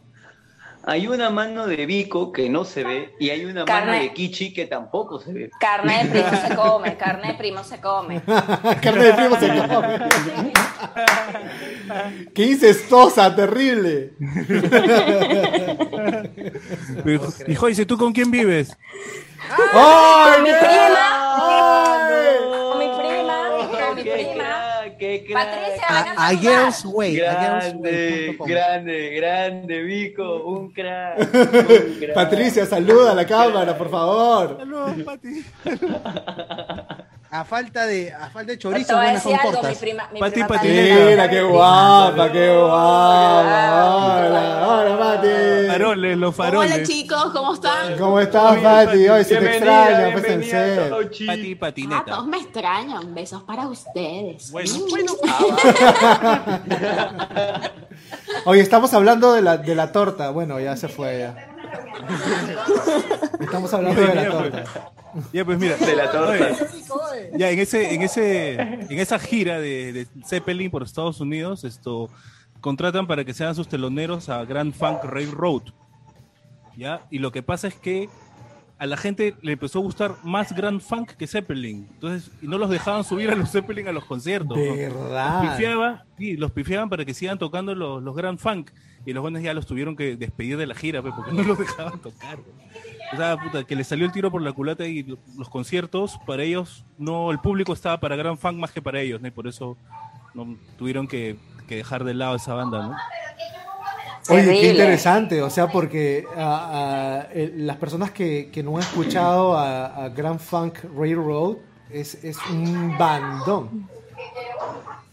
Hay 0.89 1.05
una 1.05 1.29
mano 1.29 1.67
de 1.67 1.85
Vico 1.85 2.31
que 2.31 2.49
no 2.49 2.63
se 2.63 2.85
ve 2.85 3.13
y 3.19 3.29
hay 3.29 3.43
una 3.43 3.65
Carne. 3.65 3.91
mano 3.91 4.03
de 4.03 4.13
Kichi 4.13 4.53
que 4.53 4.67
tampoco 4.67 5.19
se 5.19 5.33
ve. 5.33 5.49
Carne 5.59 6.05
de 6.05 6.09
primo 6.09 6.29
se 6.47 6.55
come, 6.55 6.95
carne 6.95 7.27
de 7.27 7.33
primo 7.33 7.63
se 7.63 7.81
come. 7.81 8.21
Carne 8.81 9.03
de 9.03 9.13
primo 9.13 9.35
se 9.37 9.47
come. 9.49 9.99
¡Qué 12.33 12.43
incestuosa, 12.45 13.35
terrible! 13.35 14.13
Y 17.47 17.55
Joyce, 17.55 17.85
¿tú 17.85 17.97
con 17.97 18.13
quién 18.13 18.31
vives? 18.31 18.75
¡Ay, 19.49 20.35
Con 20.35 20.43
mi 20.43 20.49
prima, 20.51 21.86
Patricia, 24.97 26.13
A, 26.17 26.27
a 26.27 26.35
Girls 26.35 26.85
Way, 26.85 27.15
Grande, 27.15 28.37
grande, 28.45 29.09
grande, 29.11 29.83
Vico, 29.83 30.43
un 30.45 30.71
crack. 30.71 31.19
un 31.19 31.25
crack. 31.99 32.13
Patricia, 32.13 32.65
saluda 32.65 33.11
a 33.11 33.15
la 33.15 33.25
cámara, 33.25 33.77
por 33.77 33.89
favor. 33.89 34.57
A 37.29 37.43
falta 37.43 37.85
de, 37.85 38.13
a 38.13 38.29
falta 38.29 38.51
de 38.51 38.57
Te 38.57 38.63
chorizo, 38.63 38.93
voy 38.95 39.05
a 39.05 39.07
buenas 39.07 39.23
son 39.23 39.31
decir 39.33 39.45
algo, 39.47 39.51
mi 39.51 39.61
tortas. 39.61 39.77
prima, 39.79 40.09
mi 40.13 40.19
Pati, 40.21 40.31
prima 40.31 40.47
pati. 40.47 40.67
Patricia. 40.67 41.05
Mira, 41.09 41.29
qué 41.29 41.41
guapa, 41.41 42.31
qué 42.31 42.49
guapa. 42.57 44.25
Hola, 44.25 44.67
hola, 44.67 44.97
Pati. 44.97 45.27
Faroles, 45.67 46.17
los 46.17 46.33
faroles. 46.35 46.73
Hola 46.73 46.83
chicos, 46.85 47.25
¿cómo 47.33 47.53
están? 47.53 47.97
¿Cómo 47.97 48.19
estás, 48.21 48.57
Pati? 48.59 49.09
Hoy 49.09 49.23
se 49.25 49.35
te 49.37 49.45
extraña, 49.57 50.09
pues 50.13 50.23
en 50.25 50.39
bienvenida, 50.39 50.75
serio. 50.75 50.89
Tochi. 50.97 51.25
Pati, 51.27 51.53
Ah, 51.53 51.57
patineta. 51.59 52.05
todos 52.05 52.27
me 52.27 52.37
extrañan. 52.37 53.13
Besos 53.13 53.43
para 53.43 53.67
ustedes. 53.67 54.49
Bueno, 54.51 54.71
Mm. 54.73 54.89
bueno. 54.89 55.11
Oye, 58.45 58.61
estamos 58.61 58.93
hablando 58.93 59.33
de 59.33 59.41
la, 59.41 59.57
de 59.57 59.75
la 59.75 59.91
torta. 59.91 60.29
Bueno, 60.31 60.59
ya 60.61 60.77
se 60.77 60.87
fue 60.87 61.19
ya. 61.19 61.56
Estamos 63.39 63.73
hablando 63.73 64.01
de 64.01 64.15
la 64.15 64.31
pues. 64.31 64.51
torta. 64.51 64.91
Ya, 65.33 65.45
pues 65.45 65.59
mira. 65.59 65.75
De 65.77 65.95
la 65.95 66.11
torta. 66.11 66.31
Oye, 66.31 67.31
ya, 67.37 67.49
en 67.49 67.59
ese, 67.59 67.93
en 67.93 68.01
ese, 68.01 68.53
en 68.53 68.99
esa 68.99 69.19
gira 69.19 69.59
de, 69.59 69.93
de 69.93 70.07
Zeppelin 70.25 70.69
por 70.69 70.83
Estados 70.83 71.19
Unidos, 71.21 71.63
esto 71.63 72.09
contratan 72.61 73.07
para 73.07 73.23
que 73.23 73.33
sean 73.33 73.55
sus 73.55 73.67
teloneros 73.67 74.29
a 74.29 74.43
Grand 74.45 74.73
Funk 74.73 75.03
Railroad. 75.03 75.63
¿Ya? 76.75 77.01
Y 77.09 77.19
lo 77.19 77.31
que 77.31 77.41
pasa 77.41 77.67
es 77.67 77.75
que 77.75 78.09
a 78.79 78.85
la 78.85 78.97
gente 78.97 79.35
le 79.41 79.53
empezó 79.53 79.79
a 79.79 79.81
gustar 79.81 80.15
más 80.23 80.53
Grand 80.53 80.79
Funk 80.81 81.11
que 81.11 81.25
Zeppelin. 81.27 81.87
Entonces, 81.93 82.31
y 82.41 82.47
no 82.47 82.57
los 82.57 82.69
dejaban 82.69 83.03
subir 83.03 83.29
a 83.31 83.35
los 83.35 83.51
Zeppelin 83.51 83.87
a 83.87 83.91
los 83.91 84.05
conciertos. 84.05 84.57
¿no? 84.57 84.75
¿Verdad? 84.75 85.43
Los 85.43 85.51
pifiaban, 85.53 86.01
sí, 86.17 86.37
los 86.37 86.51
pifiaban 86.51 86.89
para 86.89 87.03
que 87.05 87.13
sigan 87.13 87.37
tocando 87.39 87.73
los, 87.75 88.03
los 88.03 88.15
Grand 88.15 88.37
Funk. 88.39 88.69
Y 89.05 89.13
los 89.13 89.21
buenos 89.21 89.41
ya 89.41 89.53
los 89.53 89.65
tuvieron 89.65 89.95
que 89.95 90.17
despedir 90.17 90.57
de 90.57 90.67
la 90.67 90.75
gira, 90.75 91.01
pues, 91.01 91.13
porque 91.15 91.31
no 91.31 91.41
los 91.43 91.57
dejaban 91.59 91.99
tocar. 92.01 92.37
pues. 92.39 92.55
O 93.13 93.15
sea, 93.15 93.37
puta, 93.37 93.63
que 93.63 93.75
les 93.75 93.87
salió 93.87 94.05
el 94.05 94.11
tiro 94.11 94.29
por 94.29 94.41
la 94.41 94.51
culata 94.51 94.85
y 94.85 95.01
lo- 95.03 95.17
los 95.37 95.47
conciertos, 95.49 96.19
para 96.27 96.43
ellos, 96.43 96.83
no, 96.97 97.31
el 97.31 97.39
público 97.39 97.71
estaba 97.71 97.99
para 98.01 98.17
Grand 98.17 98.37
Funk 98.37 98.57
más 98.57 98.71
que 98.73 98.81
para 98.81 98.99
ellos, 98.99 99.21
¿no? 99.21 99.27
Y 99.29 99.31
por 99.31 99.47
eso 99.47 99.77
no, 100.33 100.57
tuvieron 100.77 101.07
que, 101.07 101.37
que 101.69 101.77
dejar 101.77 102.03
de 102.03 102.13
lado 102.15 102.35
esa 102.35 102.53
banda, 102.53 102.83
¿no? 102.89 102.95
Oye, 104.29 104.61
qué 104.61 104.71
interesante, 104.71 105.41
o 105.41 105.49
sea, 105.49 105.67
porque 105.67 106.25
ah, 106.35 106.69
ah, 106.71 107.27
eh, 107.33 107.53
las 107.55 107.77
personas 107.77 108.11
que, 108.11 108.49
que 108.51 108.61
no 108.63 108.77
han 108.77 108.83
escuchado 108.83 109.57
a, 109.57 110.05
a 110.05 110.09
Grand 110.09 110.39
Funk 110.39 110.79
Railroad 110.95 111.57
es, 111.89 112.23
es 112.23 112.37
un 112.49 112.97
bandón. 112.97 113.87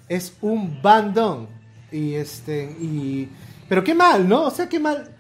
Es 0.09 0.35
un 0.41 0.81
bandón. 0.83 1.49
Y 1.91 2.15
este, 2.15 2.65
y. 2.81 3.29
Pero 3.69 3.85
qué 3.85 3.95
mal, 3.95 4.29
¿no? 4.29 4.45
O 4.47 4.51
sea, 4.51 4.69
qué 4.69 4.79
mal. 4.81 5.11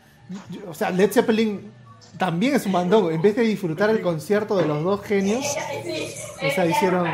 O 0.66 0.74
sea, 0.74 0.90
Led 0.90 1.12
Zeppelin 1.12 1.70
también 2.18 2.54
es 2.54 2.66
un 2.66 2.72
bandón. 2.72 3.12
En 3.12 3.22
vez 3.22 3.36
de 3.36 3.42
disfrutar 3.42 3.90
el 3.90 4.00
concierto 4.00 4.56
de 4.56 4.66
los 4.66 4.82
dos 4.82 5.02
genios, 5.02 5.44
o 5.44 6.50
sea, 6.50 6.66
hicieron, 6.66 7.08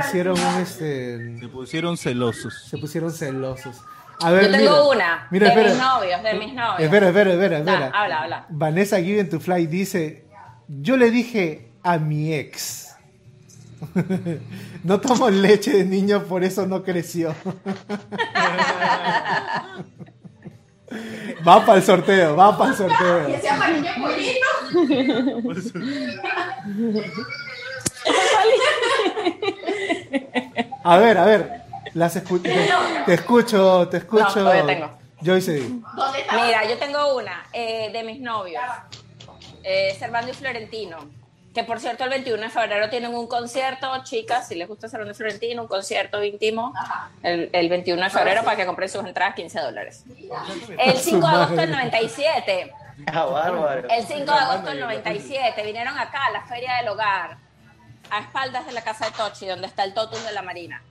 hicieron 0.00 0.38
un 0.38 0.60
este. 0.60 1.38
Se 1.40 1.48
pusieron 1.48 1.96
celosos. 1.96 2.66
Se 2.68 2.78
pusieron 2.78 3.12
celosos. 3.12 3.76
A 4.22 4.30
ver, 4.32 4.44
Yo 4.46 4.50
tengo 4.52 4.70
mira. 4.70 4.82
una, 4.84 5.28
Mira, 5.30 5.46
de 5.46 5.52
espera. 5.52 5.70
mis 5.70 5.78
novios, 5.82 6.22
de 6.22 6.34
mis 6.34 6.54
novios. 6.54 6.80
Espera, 6.80 7.08
espera, 7.08 7.32
espera, 7.32 7.62
Da, 7.62 7.72
espera. 7.72 7.90
habla, 7.94 8.22
habla. 8.22 8.46
Vanessa 8.50 9.00
Given 9.00 9.28
to 9.30 9.40
Fly 9.40 9.66
dice, 9.66 10.24
yo 10.68 10.96
le 10.96 11.10
dije 11.10 11.70
a 11.82 11.98
mi 11.98 12.34
ex, 12.34 12.94
no 14.84 15.00
tomo 15.00 15.30
leche 15.30 15.72
de 15.72 15.84
niño, 15.84 16.24
por 16.24 16.44
eso 16.44 16.66
no 16.66 16.82
creció. 16.82 17.34
va 21.46 21.64
para 21.64 21.78
el 21.78 21.84
sorteo, 21.84 22.36
va 22.36 22.58
para 22.58 22.70
el 22.72 22.76
sorteo. 22.76 23.26
amarillo 23.52 23.90
pollito. 24.02 24.46
A 30.84 30.98
ver, 30.98 31.18
a 31.18 31.24
ver, 31.26 31.62
las 31.94 32.16
escu- 32.16 32.42
te, 32.42 32.68
te 33.06 33.14
escucho, 33.14 33.88
te 33.88 33.96
escucho. 33.98 34.40
No, 34.40 34.66
tengo. 34.66 34.90
Joyce. 35.22 35.60
¿Dónde 35.94 36.20
está? 36.20 36.44
Mira, 36.44 36.64
yo 36.68 36.78
tengo 36.78 37.16
una 37.16 37.44
eh, 37.52 37.90
de 37.92 38.02
mis 38.04 38.20
novios, 38.20 38.62
eh, 39.62 39.94
Servando 39.98 40.30
y 40.30 40.34
Florentino, 40.34 40.96
que 41.54 41.62
por 41.64 41.78
cierto 41.80 42.04
el 42.04 42.10
21 42.10 42.40
de 42.42 42.48
febrero 42.48 42.88
tienen 42.88 43.14
un 43.14 43.26
concierto, 43.26 43.88
chicas, 44.04 44.48
si 44.48 44.54
les 44.54 44.66
gusta 44.66 44.88
Servando 44.88 45.12
y 45.12 45.16
Florentino, 45.16 45.62
un 45.62 45.68
concierto 45.68 46.22
íntimo, 46.22 46.72
el, 47.22 47.50
el 47.52 47.68
21 47.68 48.02
de 48.02 48.08
febrero 48.10 48.44
para 48.44 48.56
que 48.56 48.64
compren 48.66 48.88
sus 48.88 49.04
entradas 49.04 49.34
15 49.34 49.60
dólares. 49.60 50.04
El 50.78 50.96
5 50.96 51.26
de 51.26 51.34
agosto 51.34 51.56
del 51.56 51.70
97, 51.70 52.72
Ah, 53.06 53.24
bárbaro. 53.24 53.88
el 53.88 54.06
5 54.06 54.24
de 54.24 54.30
agosto 54.38 54.70
del 54.70 54.80
97, 54.80 55.62
vinieron 55.64 55.98
acá 55.98 56.26
a 56.26 56.30
la 56.30 56.42
Feria 56.42 56.76
del 56.76 56.88
Hogar, 56.88 57.36
a 58.10 58.20
espaldas 58.20 58.64
de 58.66 58.72
la 58.72 58.82
casa 58.82 59.06
de 59.06 59.12
Tochi, 59.12 59.46
donde 59.46 59.66
está 59.66 59.84
el 59.84 59.92
Totus 59.94 60.24
de 60.24 60.32
la 60.32 60.42
Marina. 60.42 60.82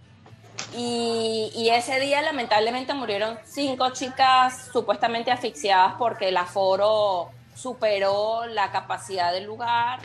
Y, 0.76 1.52
y 1.56 1.69
ese 1.69 1.99
día 1.99 2.22
lamentablemente 2.22 2.94
murieron 2.94 3.38
cinco 3.45 3.90
chicas 3.91 4.69
supuestamente 4.72 5.31
asfixiadas 5.31 5.95
porque 5.98 6.30
el 6.30 6.38
aforo 6.38 7.30
superó 7.56 8.45
la 8.45 8.72
capacidad 8.72 9.34
del 9.34 9.45
lugar. 9.45 9.99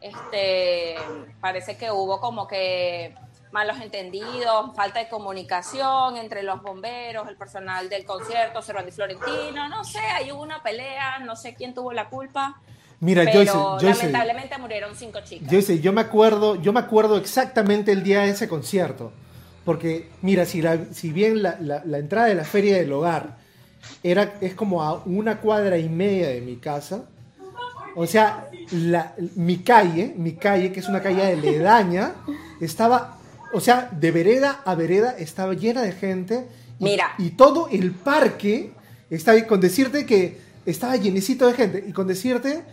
Este, 0.00 0.96
parece 1.40 1.76
que 1.76 1.90
hubo 1.90 2.20
como 2.20 2.46
que 2.46 3.14
malos 3.52 3.80
entendidos, 3.80 4.74
falta 4.74 5.00
de 5.00 5.08
comunicación 5.08 6.16
entre 6.16 6.42
los 6.42 6.62
bomberos, 6.62 7.28
el 7.28 7.36
personal 7.36 7.88
del 7.88 8.04
concierto, 8.04 8.62
Cervantes 8.62 8.94
Florentino, 8.94 9.68
no 9.68 9.84
sé, 9.84 9.98
ahí 9.98 10.30
hubo 10.30 10.42
una 10.42 10.62
pelea, 10.62 11.18
no 11.18 11.36
sé 11.36 11.54
quién 11.54 11.74
tuvo 11.74 11.92
la 11.92 12.08
culpa. 12.08 12.60
Mira, 13.00 13.24
pero 13.24 13.38
Joyce, 13.38 13.52
Joyce, 13.52 13.86
lamentablemente 13.86 14.58
murieron 14.58 14.94
cinco 14.94 15.20
chicas. 15.24 15.50
Joyce, 15.50 15.80
yo 15.80 15.92
me 15.92 16.02
acuerdo, 16.02 16.56
yo 16.56 16.72
me 16.72 16.80
acuerdo 16.80 17.16
exactamente 17.16 17.92
el 17.92 18.02
día 18.02 18.20
de 18.20 18.30
ese 18.30 18.48
concierto. 18.48 19.12
Porque, 19.70 20.08
mira, 20.22 20.46
si, 20.46 20.60
la, 20.62 20.76
si 20.92 21.12
bien 21.12 21.44
la, 21.44 21.56
la- 21.60 21.84
la 21.84 21.98
entrada 21.98 22.26
de 22.26 22.34
la 22.34 22.42
Feria 22.44 22.76
del 22.76 22.92
Hogar 22.92 23.36
era, 24.02 24.34
es 24.40 24.54
como 24.54 24.82
a 24.82 24.94
una 25.04 25.38
cuadra 25.40 25.78
y 25.78 25.88
media 25.88 26.28
de 26.28 26.40
mi 26.40 26.56
casa, 26.56 27.04
o 27.94 28.04
sea, 28.04 28.48
la- 28.72 29.14
mi 29.36 29.58
calle, 29.58 30.12
mi 30.16 30.32
calle, 30.32 30.72
que 30.72 30.80
es 30.80 30.88
una 30.88 31.00
calle 31.00 31.22
aledaña, 31.24 32.14
estaba, 32.60 33.18
o 33.52 33.60
sea, 33.60 33.88
de 33.92 34.10
vereda 34.10 34.60
a 34.64 34.74
vereda 34.74 35.14
estaba 35.16 35.54
llena 35.54 35.82
de 35.82 35.92
gente. 35.92 36.48
Y, 36.80 36.84
Mira. 36.84 37.12
Y 37.18 37.30
todo 37.30 37.68
el 37.70 37.92
parque, 37.92 38.72
estaba, 39.08 39.40
con 39.46 39.60
decirte 39.60 40.04
que 40.04 40.36
estaba 40.66 40.96
llenecito 40.96 41.46
de 41.46 41.54
gente, 41.54 41.84
y 41.86 41.92
con 41.92 42.08
decirte 42.08 42.64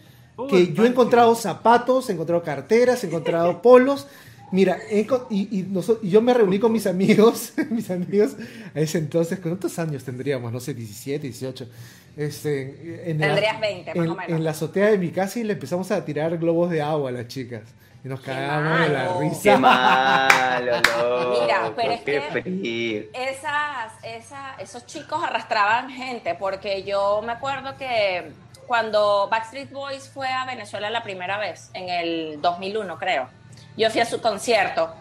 que 0.50 0.74
yo 0.74 0.84
he 0.84 0.88
encontrado 0.88 1.36
zapatos, 1.36 2.10
he 2.10 2.14
encontrado 2.14 2.42
carteras, 2.42 3.04
he 3.04 3.08
encontrado 3.08 3.62
polos. 3.68 4.08
Mira, 4.52 4.78
he 4.90 5.06
y, 5.30 5.60
y 5.60 5.64
noso- 5.64 6.00
y 6.02 6.10
yo 6.10 6.22
me 6.22 6.34
reuní 6.34 6.58
con 6.60 6.72
mis 6.72 6.88
amigos, 6.88 7.54
mis 7.70 7.90
amigos, 7.92 8.36
a 8.74 8.80
ese 8.80 8.98
entonces, 9.00 9.40
¿cuántos 9.40 9.78
años 9.80 10.04
tendríamos? 10.04 10.52
No 10.54 10.60
sé, 10.60 10.74
17, 10.74 11.20
18. 11.28 11.68
Este, 12.16 13.12
en 13.12 13.20
la- 13.20 13.28
Tendrías 13.28 13.60
20, 13.60 13.94
más 13.96 14.06
en, 14.06 14.12
o 14.12 14.16
menos. 14.16 14.32
en 14.38 14.44
la 14.44 14.52
azotea 14.52 14.88
de 14.88 14.98
mi 14.98 15.10
casa 15.12 15.40
y 15.40 15.44
le 15.44 15.54
empezamos 15.54 15.92
a 15.92 16.04
tirar 16.06 16.38
globos 16.38 16.70
de 16.70 16.82
agua 16.82 17.10
a 17.10 17.14
las 17.14 17.28
chicas. 17.28 17.64
Y 18.04 18.08
nos 18.10 18.22
cagábamos 18.22 18.80
de 18.82 18.90
la 18.90 19.18
risa. 19.20 19.42
Qué 19.44 19.58
malo, 19.58 20.72
loco. 20.78 21.42
Mira, 21.42 21.74
pero 21.76 21.92
es 21.92 22.02
qué 22.02 22.12
que- 22.14 22.42
frío. 22.42 23.04
esas, 23.14 23.92
esa- 24.04 24.56
esos 24.60 24.86
chicos 24.86 25.22
arrastraban 25.24 25.90
gente, 25.90 26.36
porque 26.36 26.84
yo 26.84 27.22
me 27.26 27.34
acuerdo 27.34 27.76
que 27.78 28.32
cuando 28.66 29.28
Backstreet 29.30 29.72
Boys 29.72 30.10
fue 30.10 30.28
a 30.28 30.46
Venezuela 30.46 30.90
la 30.90 31.04
primera 31.04 31.38
vez, 31.38 31.70
en 31.74 31.90
el 31.90 32.42
2001 32.42 32.98
creo, 32.98 33.30
yo 33.78 33.90
fui 33.92 34.02
a 34.02 34.06
su 34.06 34.20
concierto 34.20 34.94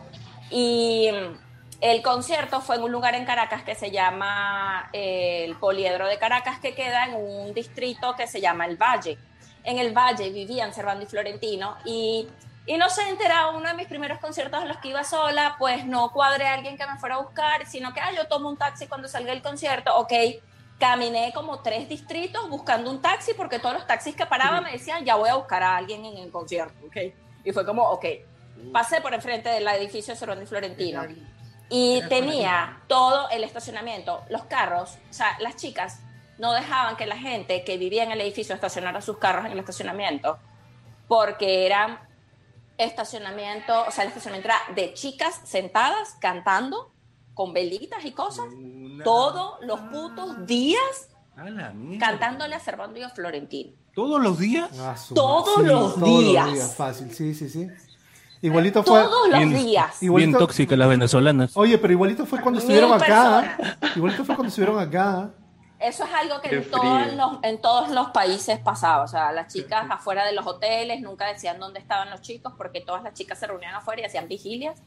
y 0.50 1.10
el 1.80 2.02
concierto 2.02 2.60
fue 2.60 2.76
en 2.76 2.82
un 2.82 2.92
lugar 2.92 3.14
en 3.14 3.24
Caracas 3.24 3.62
que 3.62 3.74
se 3.74 3.90
llama 3.90 4.88
eh, 4.92 5.44
el 5.44 5.56
Poliedro 5.56 6.06
de 6.06 6.18
Caracas, 6.18 6.60
que 6.60 6.74
queda 6.74 7.06
en 7.06 7.14
un 7.14 7.54
distrito 7.54 8.14
que 8.16 8.26
se 8.26 8.40
llama 8.40 8.66
El 8.66 8.76
Valle. 8.76 9.18
En 9.64 9.78
el 9.78 9.92
Valle 9.92 10.30
vivían 10.30 10.72
Servando 10.72 11.04
y 11.04 11.06
Florentino 11.06 11.76
y, 11.84 12.28
y 12.66 12.76
no 12.76 12.88
se 12.88 13.08
enteraba 13.08 13.56
uno 13.56 13.68
de 13.68 13.74
mis 13.74 13.88
primeros 13.88 14.18
conciertos 14.18 14.62
en 14.62 14.68
los 14.68 14.76
que 14.78 14.88
iba 14.88 15.04
sola, 15.04 15.56
pues 15.58 15.84
no 15.86 16.12
cuadré 16.12 16.46
a 16.46 16.54
alguien 16.54 16.76
que 16.76 16.86
me 16.86 16.98
fuera 16.98 17.16
a 17.16 17.18
buscar, 17.18 17.66
sino 17.66 17.92
que 17.92 18.00
ah, 18.00 18.12
yo 18.14 18.26
tomo 18.28 18.48
un 18.48 18.56
taxi 18.56 18.86
cuando 18.86 19.08
salga 19.08 19.32
el 19.32 19.42
concierto, 19.42 19.96
ok. 19.96 20.12
Caminé 20.78 21.32
como 21.34 21.60
tres 21.60 21.88
distritos 21.88 22.48
buscando 22.50 22.90
un 22.90 23.00
taxi 23.00 23.32
porque 23.32 23.58
todos 23.58 23.74
los 23.74 23.86
taxis 23.86 24.14
que 24.14 24.26
paraban 24.26 24.62
me 24.62 24.72
decían 24.72 25.04
ya 25.04 25.16
voy 25.16 25.30
a 25.30 25.34
buscar 25.34 25.62
a 25.62 25.76
alguien 25.78 26.04
en 26.04 26.18
el 26.18 26.30
concierto, 26.30 26.74
ok. 26.86 26.96
Y 27.44 27.52
fue 27.52 27.64
como, 27.64 27.82
ok. 27.90 28.04
Pasé 28.72 29.00
por 29.00 29.14
enfrente 29.14 29.48
del 29.48 29.66
edificio 29.68 30.14
de 30.14 30.42
y 30.42 30.46
Florentino 30.46 31.02
y 31.68 32.02
tenía 32.08 32.82
todo 32.86 33.28
el 33.30 33.42
estacionamiento, 33.44 34.22
los 34.28 34.44
carros, 34.44 34.98
o 35.10 35.12
sea, 35.12 35.36
las 35.40 35.56
chicas 35.56 36.00
no 36.38 36.52
dejaban 36.52 36.96
que 36.96 37.06
la 37.06 37.16
gente 37.16 37.64
que 37.64 37.78
vivía 37.78 38.04
en 38.04 38.12
el 38.12 38.20
edificio 38.20 38.54
estacionara 38.54 39.00
sus 39.00 39.18
carros 39.18 39.46
en 39.46 39.52
el 39.52 39.58
estacionamiento, 39.58 40.38
porque 41.08 41.66
eran 41.66 41.98
estacionamiento, 42.78 43.84
o 43.86 43.90
sea, 43.90 44.04
el 44.04 44.08
estacionamiento 44.08 44.48
era 44.48 44.74
de 44.74 44.92
chicas 44.94 45.40
sentadas 45.44 46.16
cantando 46.20 46.92
con 47.34 47.52
velitas 47.52 48.04
y 48.04 48.12
cosas, 48.12 48.46
todos 49.04 49.58
los 49.62 49.80
putos 49.80 50.46
días 50.46 51.08
A 51.36 51.50
la 51.50 51.70
mierda. 51.70 52.06
cantándole 52.06 52.54
a 52.54 52.60
Servando 52.60 52.98
y 52.98 53.02
a 53.02 53.10
Florentino. 53.10 53.72
¿Todos 53.94 54.22
los 54.22 54.38
días? 54.38 54.70
Ah, 54.78 54.94
Todos 55.14 55.62
los 55.62 55.94
todos 55.94 56.04
días. 56.04 56.44
los 56.46 56.54
días, 56.54 56.74
fácil, 56.74 57.14
sí, 57.14 57.34
sí, 57.34 57.48
sí. 57.48 57.68
Igualito 58.42 58.82
fue. 58.82 59.02
Todos 59.02 59.28
los 59.28 59.38
Bien- 59.38 59.54
días. 59.54 59.98
Bien 60.00 60.10
Igualito- 60.12 60.38
tóxicas 60.38 60.78
las 60.78 60.88
venezolanas. 60.88 61.56
Oye, 61.56 61.78
pero 61.78 61.92
igualito 61.92 62.26
fue 62.26 62.40
cuando 62.40 62.60
Mil 62.60 62.70
estuvieron 62.70 62.92
acá. 62.92 63.56
personas. 63.56 63.96
Igualito 63.96 64.24
fue 64.24 64.34
cuando 64.34 64.48
estuvieron 64.48 64.78
acá. 64.78 65.30
Eso 65.78 66.04
es 66.04 66.10
algo 66.14 66.40
que 66.40 66.54
en 66.56 66.70
todos, 66.70 67.12
los, 67.14 67.30
en 67.42 67.60
todos 67.60 67.90
los 67.90 68.08
países 68.10 68.58
pasaba. 68.58 69.04
O 69.04 69.08
sea, 69.08 69.30
las 69.32 69.52
chicas 69.52 69.84
afuera 69.90 70.24
de 70.24 70.32
los 70.32 70.46
hoteles 70.46 71.02
nunca 71.02 71.26
decían 71.26 71.58
dónde 71.58 71.80
estaban 71.80 72.08
los 72.10 72.22
chicos 72.22 72.54
porque 72.56 72.80
todas 72.80 73.02
las 73.02 73.12
chicas 73.14 73.38
se 73.38 73.46
reunían 73.46 73.74
afuera 73.74 74.00
y 74.00 74.04
hacían 74.06 74.26
vigilias 74.26 74.80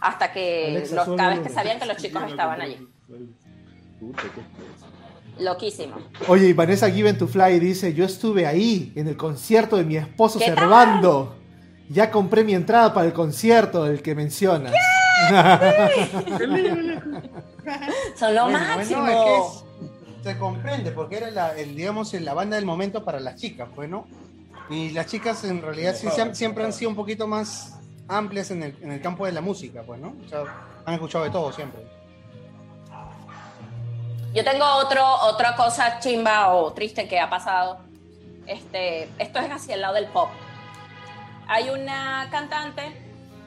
hasta 0.00 0.32
que 0.32 0.68
Alexa, 0.70 0.94
los, 0.94 1.16
cada 1.16 1.28
vez 1.30 1.40
que 1.40 1.50
sabían 1.50 1.78
que 1.78 1.84
los 1.86 1.96
chicos 1.98 2.22
estaban 2.26 2.60
allí. 2.60 2.78
Loquísimo. 5.38 5.96
Oye, 6.28 6.48
y 6.48 6.52
Vanessa 6.52 6.90
Given 6.90 7.16
to 7.16 7.26
Fly 7.26 7.58
dice: 7.60 7.94
Yo 7.94 8.04
estuve 8.04 8.46
ahí 8.46 8.92
en 8.96 9.08
el 9.08 9.16
concierto 9.16 9.76
de 9.76 9.84
mi 9.84 9.96
esposo. 9.96 10.38
Servando. 10.38 11.36
Ya 11.92 12.10
compré 12.10 12.44
mi 12.44 12.54
entrada 12.54 12.94
para 12.94 13.06
el 13.06 13.12
concierto 13.12 13.84
del 13.84 14.00
que 14.00 14.14
mencionas. 14.14 14.72
Son 18.16 18.34
lo 18.34 18.44
Bueno, 18.44 18.58
máximo. 18.58 19.00
bueno, 19.02 19.18
es 19.18 19.24
que 19.24 19.36
es- 19.38 19.64
se 20.22 20.38
comprende, 20.38 20.90
porque 20.92 21.16
era 21.16 21.30
la, 21.30 21.56
el, 21.56 21.74
digamos, 21.74 22.12
la 22.14 22.34
banda 22.34 22.56
del 22.56 22.66
momento 22.66 23.04
para 23.04 23.18
las 23.20 23.36
chicas, 23.36 23.68
pues, 23.74 23.88
¿no? 23.88 24.06
Y 24.68 24.90
las 24.90 25.06
chicas 25.06 25.42
en 25.44 25.62
realidad 25.62 25.94
sí, 25.96 26.08
se 26.10 26.20
han- 26.22 26.34
siempre 26.36 26.62
han 26.64 26.72
sido 26.74 26.90
un 26.90 26.96
poquito 26.96 27.26
más 27.26 27.78
amplias 28.06 28.50
en 28.50 28.62
el, 28.62 28.76
en 28.82 28.92
el 28.92 29.00
campo 29.00 29.24
de 29.26 29.32
la 29.32 29.40
música, 29.40 29.82
pues, 29.82 29.98
¿no? 30.00 30.14
O 30.24 30.28
sea, 30.28 30.42
han 30.84 30.94
escuchado 30.94 31.24
de 31.24 31.30
todo 31.30 31.50
siempre. 31.52 31.80
Yo 34.34 34.44
tengo 34.44 34.64
otro, 34.76 35.02
otra 35.22 35.56
cosa 35.56 35.98
chimba 35.98 36.52
o 36.54 36.72
triste 36.72 37.08
que 37.08 37.18
ha 37.18 37.28
pasado. 37.30 37.78
Este, 38.46 39.08
esto 39.18 39.38
es 39.40 39.50
hacia 39.50 39.74
el 39.74 39.80
lado 39.80 39.94
del 39.94 40.06
pop. 40.06 40.28
Hay 41.52 41.68
una 41.68 42.28
cantante 42.30 42.92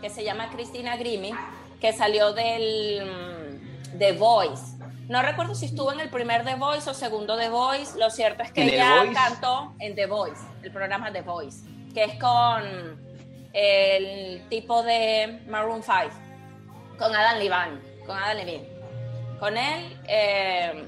que 0.01 0.09
se 0.09 0.25
llama 0.25 0.49
Cristina 0.49 0.97
Grimi 0.97 1.31
que 1.80 1.93
salió 1.93 2.34
del 2.34 3.01
mm, 3.05 3.97
The 3.97 4.11
Voice. 4.11 4.73
No 5.07 5.21
recuerdo 5.21 5.55
si 5.55 5.67
estuvo 5.67 5.93
en 5.93 6.01
el 6.01 6.09
primer 6.09 6.43
The 6.43 6.55
Voice 6.55 6.89
o 6.89 6.93
segundo 6.93 7.38
The 7.38 7.47
Voice. 7.47 7.97
Lo 7.97 8.09
cierto 8.09 8.43
es 8.43 8.51
que 8.51 8.63
¿En 8.63 8.67
The 8.67 8.75
ella 8.75 8.95
Voice? 8.97 9.13
cantó 9.13 9.73
en 9.80 9.95
The 9.95 10.05
Voice, 10.05 10.41
el 10.63 10.71
programa 10.73 11.13
The 11.13 11.21
Voice, 11.21 11.65
que 11.93 12.03
es 12.03 12.19
con 12.19 12.99
el 13.53 14.49
tipo 14.49 14.84
de 14.84 15.41
Maroon 15.47 15.81
5, 15.81 15.93
con 16.99 17.15
Adam 17.15 17.38
Levine, 17.38 17.80
con 18.05 18.17
Adam 18.17 18.35
Levine. 18.38 18.67
Con 19.39 19.57
él 19.57 19.97
eh, 20.09 20.85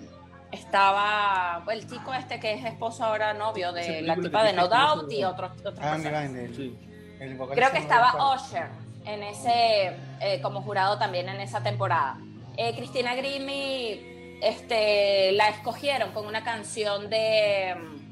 estaba 0.51 1.61
pues, 1.63 1.79
el 1.79 1.89
chico 1.89 2.13
este 2.13 2.41
que 2.41 2.53
es 2.55 2.65
esposo 2.65 3.05
ahora 3.05 3.33
novio 3.33 3.71
de 3.71 4.01
la 4.01 4.15
tipa 4.15 4.43
de 4.43 4.51
No 4.51 4.67
Doubt 4.67 5.09
y 5.13 5.23
otros 5.23 5.51
otros 5.59 5.79
Adam. 5.79 6.01
Levine, 6.03 6.53
Sí. 6.53 6.77
El 7.19 7.37
Creo 7.37 7.71
que 7.71 7.79
estaba. 7.79 8.35
Usher 8.35 8.85
en 9.05 9.23
ese 9.23 9.95
eh, 10.19 10.41
como 10.41 10.61
jurado 10.61 10.97
también 10.97 11.29
en 11.29 11.39
esa 11.39 11.61
temporada. 11.61 12.17
Eh, 12.57 12.75
Cristina 12.75 13.15
Grimi 13.15 14.37
este, 14.41 15.31
la 15.33 15.49
escogieron 15.49 16.11
con 16.11 16.25
una 16.25 16.43
canción 16.43 17.09
de 17.09 17.75
mm, 17.75 18.05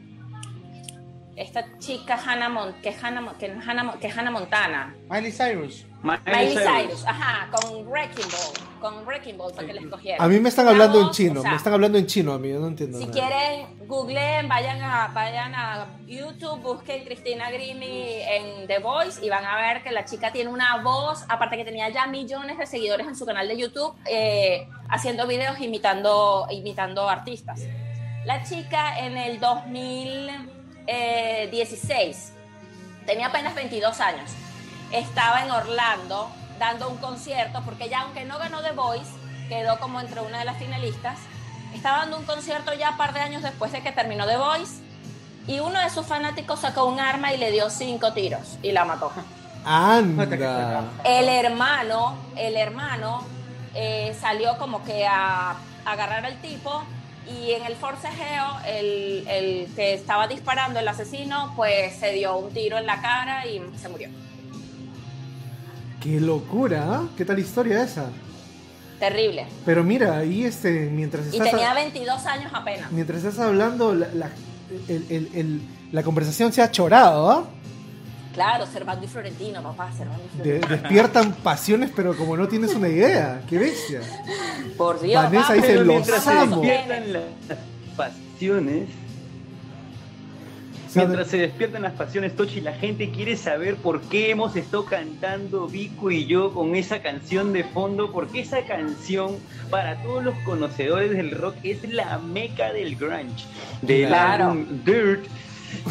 esta 1.36 1.66
chica 1.80 2.16
Hannah, 2.24 2.50
Mon- 2.50 2.74
que, 2.82 2.90
Hannah, 3.02 3.22
Mon- 3.22 3.36
que, 3.36 3.48
Hannah, 3.48 3.84
Mon- 3.84 4.00
que 4.00 4.08
Hannah 4.08 4.32
Montana. 4.32 4.96
Miley 5.10 5.32
Cyrus. 5.32 5.86
Miley 6.04 6.58
Cyrus, 6.58 7.06
ajá, 7.08 7.50
con 7.50 7.88
Wrecking 7.88 8.26
Ball. 8.30 8.68
Con 8.82 9.06
Wrecking 9.06 9.38
Ball 9.38 9.54
fue 9.54 9.66
que 9.66 9.74
la 9.74 9.82
escogieron. 9.82 10.22
A 10.24 10.28
mí 10.28 10.38
me 10.42 10.50
están 10.50 10.66
La 10.66 10.72
hablando 10.72 11.00
en 11.02 11.10
chino. 11.12 11.40
o 11.40 11.42
sea, 11.42 11.52
me 11.52 11.58
están 11.58 11.74
hablando 11.74 11.98
en 11.98 12.06
chino 12.08 12.34
a 12.34 12.40
mí. 12.40 12.50
Yo 12.50 12.60
no 12.60 12.68
entiendo. 12.68 12.98
si 13.00 13.06
nada. 13.06 13.14
quieren, 13.14 13.88
googleen, 13.88 14.50
vayan 14.50 14.82
a, 14.82 15.08
vayan 15.08 15.56
a 15.56 15.88
YouTube, 16.06 16.60
busquen 16.62 17.06
Cristina 17.06 17.50
Grimi 17.50 18.16
en 18.22 18.68
The 18.68 18.80
Voice 18.80 19.26
y 19.26 19.30
van 19.30 19.46
a 19.46 19.56
ver 19.56 19.82
que 19.82 19.92
la 19.92 20.04
chica 20.04 20.34
tiene 20.34 20.50
una 20.50 20.82
voz, 20.84 21.24
aparte 21.30 21.56
que 21.56 21.64
tenía 21.64 21.88
ya 21.90 22.06
millones 22.08 22.58
de 22.58 22.66
seguidores 22.66 23.08
en 23.08 23.16
su 23.16 23.26
canal 23.26 23.48
de 23.48 23.58
YouTube, 23.58 23.96
eh, 24.06 24.68
haciendo 24.90 25.26
videos 25.26 25.58
imitando, 25.62 26.48
imitando 26.52 27.10
artistas. 27.10 27.62
La 28.26 28.44
chica 28.44 29.00
en 29.00 29.18
el 29.18 29.40
2016 30.86 32.34
tenía 33.06 33.28
apenas 33.28 33.56
22 33.56 34.00
años. 34.00 34.32
Estaba 34.92 35.44
en 35.44 35.52
Orlando 35.52 36.30
dando 36.60 36.90
un 36.90 36.98
concierto, 36.98 37.62
porque 37.66 37.90
ya 37.90 38.02
aunque 38.02 38.26
no 38.26 38.38
ganó 38.38 38.62
The 38.62 38.72
Voice, 38.72 39.12
quedó 39.50 39.80
como 39.80 40.00
entre 40.00 40.22
una 40.22 40.40
de 40.40 40.46
las 40.46 40.58
finalistas. 40.58 41.20
Estaba 41.74 42.00
dando 42.00 42.18
un 42.18 42.26
concierto 42.26 42.74
ya 42.74 42.92
un 42.92 42.98
par 42.98 43.14
de 43.14 43.22
años 43.22 43.42
después 43.42 43.72
de 43.72 43.82
que 43.82 43.92
terminó 43.92 44.26
The 44.28 44.38
Voice. 44.38 44.82
Y 45.48 45.60
uno 45.60 45.80
de 45.80 45.90
sus 45.90 46.06
fanáticos 46.06 46.60
sacó 46.62 46.86
un 46.86 47.00
arma 47.00 47.34
y 47.34 47.38
le 47.38 47.52
dio 47.52 47.70
cinco 47.70 48.14
tiros 48.14 48.58
y 48.62 48.72
la 48.72 48.86
mató. 48.86 49.12
Anda. 49.66 50.84
El 51.04 51.28
hermano, 51.28 52.16
el 52.38 52.56
hermano 52.56 53.24
eh, 53.74 54.16
salió 54.20 54.58
como 54.58 54.84
que 54.84 55.06
a, 55.06 55.52
a 55.52 55.58
agarrar 55.86 56.26
al 56.26 56.38
tipo 56.42 56.84
y 57.28 57.52
en 57.52 57.66
el 57.66 57.76
forcejeo 57.76 58.46
el, 58.68 59.26
el 59.28 59.68
que 59.76 59.94
estaba 59.94 60.28
disparando, 60.28 60.80
el 60.80 60.88
asesino, 60.88 61.54
pues 61.56 61.96
se 61.96 62.12
dio 62.12 62.38
un 62.38 62.52
tiro 62.54 62.78
en 62.78 62.86
la 62.86 63.02
cara 63.02 63.46
y 63.48 63.62
se 63.82 63.90
murió. 63.90 64.10
Qué 66.02 66.20
locura, 66.20 66.84
¿ah? 66.88 67.04
¿Qué 67.16 67.24
tal 67.24 67.40
historia 67.40 67.82
esa? 67.84 68.10
Terrible. 69.00 69.46
Pero 69.66 69.84
mira, 69.84 70.18
ahí 70.18 70.44
este, 70.44 70.90
mientras 70.90 71.26
Y 71.28 71.38
estás, 71.38 71.52
tenía 71.52 71.74
22 71.74 72.26
años 72.26 72.52
apenas. 72.54 72.92
mientras 72.92 73.24
estás 73.24 73.40
hablando, 73.40 73.94
la, 73.96 74.08
la- 74.14 74.30
el- 74.88 75.06
el- 75.10 75.30
el- 75.34 75.62
la 75.92 76.04
conversación 76.04 76.52
se 76.52 76.62
ha 76.62 76.72
chorado, 76.72 77.30
¿ah? 77.32 77.46
Claro, 78.34 78.66
Servando 78.66 79.06
y 79.06 79.08
Florentino, 79.08 79.62
papá, 79.62 79.92
Servando 79.96 80.24
y 80.24 80.38
De- 80.38 80.44
Florentino. 80.60 80.76
despiertan 80.82 81.34
pasiones, 81.34 81.92
pero 81.96 82.16
como 82.18 82.36
no 82.36 82.48
tienes 82.48 82.74
una 82.74 82.90
idea. 82.90 83.42
¡Qué 83.50 83.60
bestia! 83.60 84.02
Por 84.78 85.00
Dios. 85.02 85.22
Vanessa 85.24 85.42
papá, 85.50 85.54
dice, 85.56 85.76
los 85.76 85.86
mientras 85.86 86.24
se 86.24 86.32
despiertan 86.34 87.14
las 87.14 87.24
pasiones. 87.96 88.88
Mientras 90.96 91.28
se 91.28 91.38
despiertan 91.38 91.82
las 91.82 91.94
pasiones, 91.94 92.36
Tochi, 92.36 92.62
la 92.62 92.74
gente 92.74 93.10
quiere 93.10 93.36
saber 93.36 93.78
por 93.78 94.02
qué 94.02 94.30
hemos 94.30 94.56
estado 94.56 94.86
cantando 94.86 95.68
Vico 95.68 96.12
y 96.12 96.28
yo 96.28 96.54
con 96.54 96.76
esa 96.76 97.02
canción 97.02 97.52
de 97.52 97.64
fondo, 97.64 98.12
porque 98.12 98.42
esa 98.42 98.64
canción, 98.66 99.38
para 99.72 100.04
todos 100.04 100.24
los 100.24 100.36
conocedores 100.46 101.10
del 101.12 101.32
rock, 101.32 101.56
es 101.64 101.84
la 101.92 102.20
meca 102.20 102.72
del 102.74 102.96
grunge, 102.96 103.46
del 103.82 104.08
Claro. 104.08 104.46
álbum 104.52 104.66
Dirt. 104.86 105.26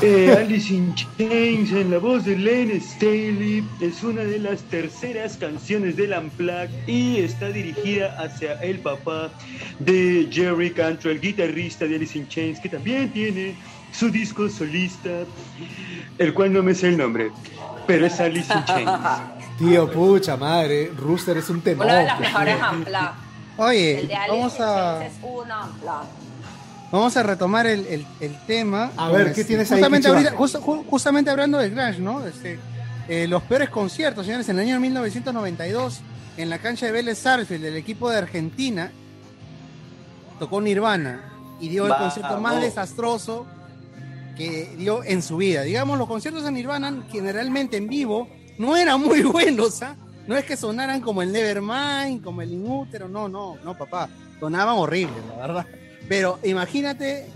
Eh, 0.01 0.35
Alice 0.37 0.73
in 0.73 0.95
Chains 0.95 1.71
en 1.73 1.91
la 1.91 1.99
voz 1.99 2.25
de 2.25 2.37
Len 2.37 2.81
Staley 2.81 3.65
es 3.81 4.03
una 4.03 4.23
de 4.23 4.39
las 4.39 4.63
terceras 4.63 5.37
canciones 5.37 5.97
del 5.97 6.13
Unplugged 6.13 6.71
y 6.89 7.19
está 7.19 7.49
dirigida 7.49 8.17
hacia 8.19 8.55
el 8.63 8.79
papá 8.81 9.31
de 9.79 10.29
Jerry 10.31 10.73
Cantrell, 10.73 11.21
guitarrista 11.21 11.87
de 11.87 11.97
Alice 11.97 12.19
in 12.19 12.27
Chains, 12.29 12.59
que 12.59 12.69
también 12.69 13.13
tiene 13.13 13.55
su 13.93 14.11
disco 14.11 14.49
solista, 14.49 15.11
el 16.19 16.35
cual 16.35 16.53
no 16.53 16.63
me 16.63 16.75
sé 16.75 16.89
el 16.89 16.97
nombre, 16.97 17.31
pero 17.87 18.07
es 18.07 18.19
Alice 18.19 18.53
in 18.53 18.65
Chains. 18.65 18.91
Tío, 19.59 19.91
pucha 19.91 20.37
madre, 20.37 20.91
Rooster 20.97 21.37
es 21.37 21.49
un 21.51 21.61
tema. 21.61 21.85
Uno 21.85 21.95
de 21.95 22.07
los 22.07 22.21
mejores 22.21 22.57
unplugged. 22.73 23.11
Oye, 23.59 24.01
El 24.01 24.09
de 24.09 24.15
Alice 24.15 24.37
vamos 24.37 24.55
in 24.57 24.63
a, 24.63 24.99
Chains 24.99 25.13
es 25.13 25.23
un 25.23 25.49
unplugged. 25.53 26.22
Vamos 26.93 27.17
a 27.17 27.23
retomar 27.25 27.67
el, 27.67 27.85
el- 27.87 28.07
el 28.21 28.37
tema. 28.47 28.93
A 28.97 29.09
ver, 29.11 29.33
¿qué 29.33 29.45
tienes 29.45 29.71
ahí, 29.73 29.79
justamente, 29.79 30.09
ahorita- 30.09 30.37
justo- 30.37 30.61
ju- 30.63 30.85
justamente 30.87 31.31
hablando 31.31 31.59
del 31.59 31.75
grunge, 31.75 31.99
¿no? 32.01 32.25
Este, 32.27 32.59
eh, 33.09 33.27
los 33.27 33.43
peores 33.43 33.69
conciertos, 33.71 34.25
señores, 34.27 34.49
en 34.49 34.59
el 34.61 34.67
año 34.67 34.79
1992, 34.81 36.01
en 36.37 36.49
la 36.51 36.59
cancha 36.59 36.87
de 36.87 36.93
Vélez 36.93 37.19
Sarsfield, 37.19 37.63
del 37.65 37.77
equipo 37.77 38.09
de 38.11 38.19
Argentina, 38.19 38.93
tocó 40.39 40.61
Nirvana 40.61 41.33
y 41.61 41.69
dio 41.69 41.87
el 41.87 41.93
concierto 41.95 42.41
más 42.41 42.55
desastroso 42.61 43.47
que 44.37 44.75
dio 44.79 45.05
en 45.05 45.23
su 45.23 45.37
vida. 45.37 45.63
Digamos, 45.63 45.99
los 45.99 46.09
conciertos 46.09 46.43
de 46.45 46.51
Nirvana 46.51 47.05
generalmente 47.11 47.77
en 47.77 47.89
vivo 47.89 48.29
no 48.59 48.77
eran 48.77 49.01
muy 49.01 49.23
buenos, 49.23 49.83
¿ah? 49.83 49.97
No 50.27 50.37
es 50.37 50.45
que 50.45 50.57
sonaran 50.57 51.01
como 51.01 51.21
el 51.23 51.33
Nevermind, 51.33 52.23
como 52.23 52.43
el 52.43 52.53
Inútero, 52.53 53.09
no, 53.09 53.29
no, 53.29 53.57
no, 53.65 53.77
papá. 53.77 54.09
Sonaban 54.39 54.77
horribles, 54.77 55.17
la 55.29 55.37
verdad. 55.47 55.67
Pero 56.09 56.39
imagínate, 56.43 57.27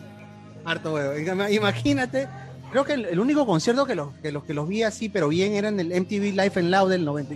harto 0.65 0.95
huevo, 0.95 1.15
ima- 1.19 1.51
imagínate, 1.53 2.29
creo 2.71 2.85
que 2.85 2.95
el, 2.95 3.21
único 3.21 3.47
concierto 3.47 3.87
que 3.87 3.95
los, 3.95 4.15
que 4.19 4.33
los 4.33 4.45
que 4.45 4.55
los 4.55 4.69
vi 4.69 4.83
así, 4.83 5.09
pero 5.09 5.29
bien, 5.29 5.55
eran 5.55 5.79
el 5.81 5.89
MTV 5.89 6.33
Live 6.33 6.53
and 6.57 6.71
Loud 6.71 6.91
del 6.91 7.05
90, 7.05 7.35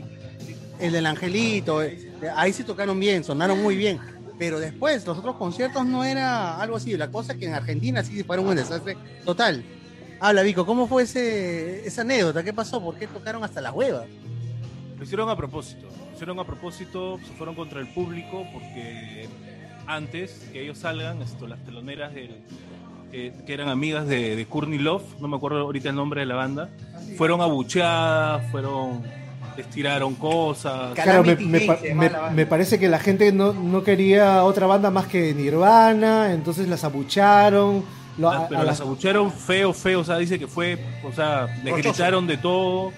el 0.81 0.93
del 0.93 1.07
Angelito, 1.07 1.82
eh, 1.82 1.98
ahí 2.36 2.52
sí 2.52 2.65
tocaron 2.65 2.98
bien, 2.98 3.24
sonaron 3.24 3.62
muy 3.62 3.77
bien. 3.77 4.01
Pero 4.39 4.59
después, 4.59 5.07
los 5.07 5.19
otros 5.19 5.36
conciertos 5.36 5.85
no 5.85 6.02
era 6.02 6.59
algo 6.59 6.77
así. 6.77 6.97
La 6.97 7.11
cosa 7.11 7.35
que 7.35 7.44
en 7.44 7.52
Argentina 7.52 8.02
sí 8.02 8.23
fueron 8.24 8.48
un 8.48 8.57
desastre 8.57 8.97
total. 9.23 9.62
Habla, 10.19 10.40
Vico, 10.40 10.65
¿cómo 10.65 10.86
fue 10.86 11.02
ese, 11.02 11.86
esa 11.86 12.01
anécdota? 12.01 12.43
¿Qué 12.43 12.55
pasó? 12.55 12.82
¿Por 12.82 12.97
qué 12.98 13.07
tocaron 13.07 13.44
hasta 13.44 13.61
las 13.61 13.74
huevas? 13.74 14.07
Lo 14.97 15.05
hicieron 15.05 15.28
a 15.28 15.36
propósito. 15.36 15.89
Lo 15.89 16.15
hicieron 16.15 16.39
a 16.39 16.44
propósito, 16.47 17.19
se 17.19 17.35
fueron 17.35 17.55
contra 17.55 17.81
el 17.81 17.89
público 17.93 18.47
porque 18.51 19.28
antes 19.94 20.48
que 20.52 20.62
ellos 20.62 20.78
salgan, 20.78 21.20
esto, 21.22 21.46
las 21.46 21.58
teloneras 21.64 22.14
del, 22.14 22.36
eh, 23.12 23.32
que 23.46 23.52
eran 23.54 23.68
amigas 23.68 24.06
de, 24.06 24.36
de 24.36 24.46
Courtney 24.46 24.78
Love, 24.78 25.02
no 25.20 25.28
me 25.28 25.36
acuerdo 25.36 25.58
ahorita 25.60 25.88
el 25.90 25.96
nombre 25.96 26.20
de 26.20 26.26
la 26.26 26.36
banda, 26.36 26.68
fueron 27.16 27.40
abucheadas, 27.40 28.50
fueron, 28.50 29.02
les 29.56 29.66
tiraron 29.68 30.14
cosas. 30.14 30.94
Claro, 30.94 31.24
me, 31.24 31.34
me 31.36 31.60
pa- 31.62 31.78
me- 31.94 32.10
me 32.34 32.46
parece 32.46 32.78
que 32.78 32.88
la 32.88 32.98
gente 33.00 33.32
no, 33.32 33.52
no 33.52 33.82
quería 33.82 34.44
otra 34.44 34.66
banda 34.66 34.90
más 34.90 35.06
que 35.06 35.34
Nirvana, 35.34 36.32
entonces 36.32 36.68
las 36.68 36.84
abucharon. 36.84 37.84
lo- 38.18 38.30
a- 38.30 38.36
Ah, 38.38 38.46
pero 38.48 38.60
a 38.60 38.64
las 38.64 38.78
las- 38.78 38.86
abucharon 38.86 39.32
feo, 39.32 39.72
feo, 39.72 40.00
o 40.00 40.04
sea, 40.04 40.18
dice 40.18 40.38
que 40.38 40.46
fue, 40.46 40.78
o 41.04 41.12
sea, 41.12 41.46
les 41.64 41.72
Rochoso. 41.72 41.88
gritaron 41.90 42.26
de 42.26 42.36
todo. 42.36 42.92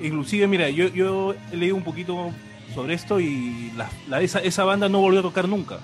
Inclusive, 0.00 0.46
mira, 0.46 0.68
yo, 0.70 0.88
yo 0.88 1.34
he 1.52 1.56
leído 1.56 1.76
un 1.76 1.82
poquito 1.82 2.30
sobre 2.74 2.94
esto 2.94 3.18
y 3.20 3.72
la, 3.76 3.88
la- 4.08 4.20
esa, 4.20 4.40
esa 4.40 4.64
banda 4.64 4.88
no 4.88 5.00
volvió 5.00 5.20
a 5.20 5.22
tocar 5.22 5.48
nunca. 5.48 5.78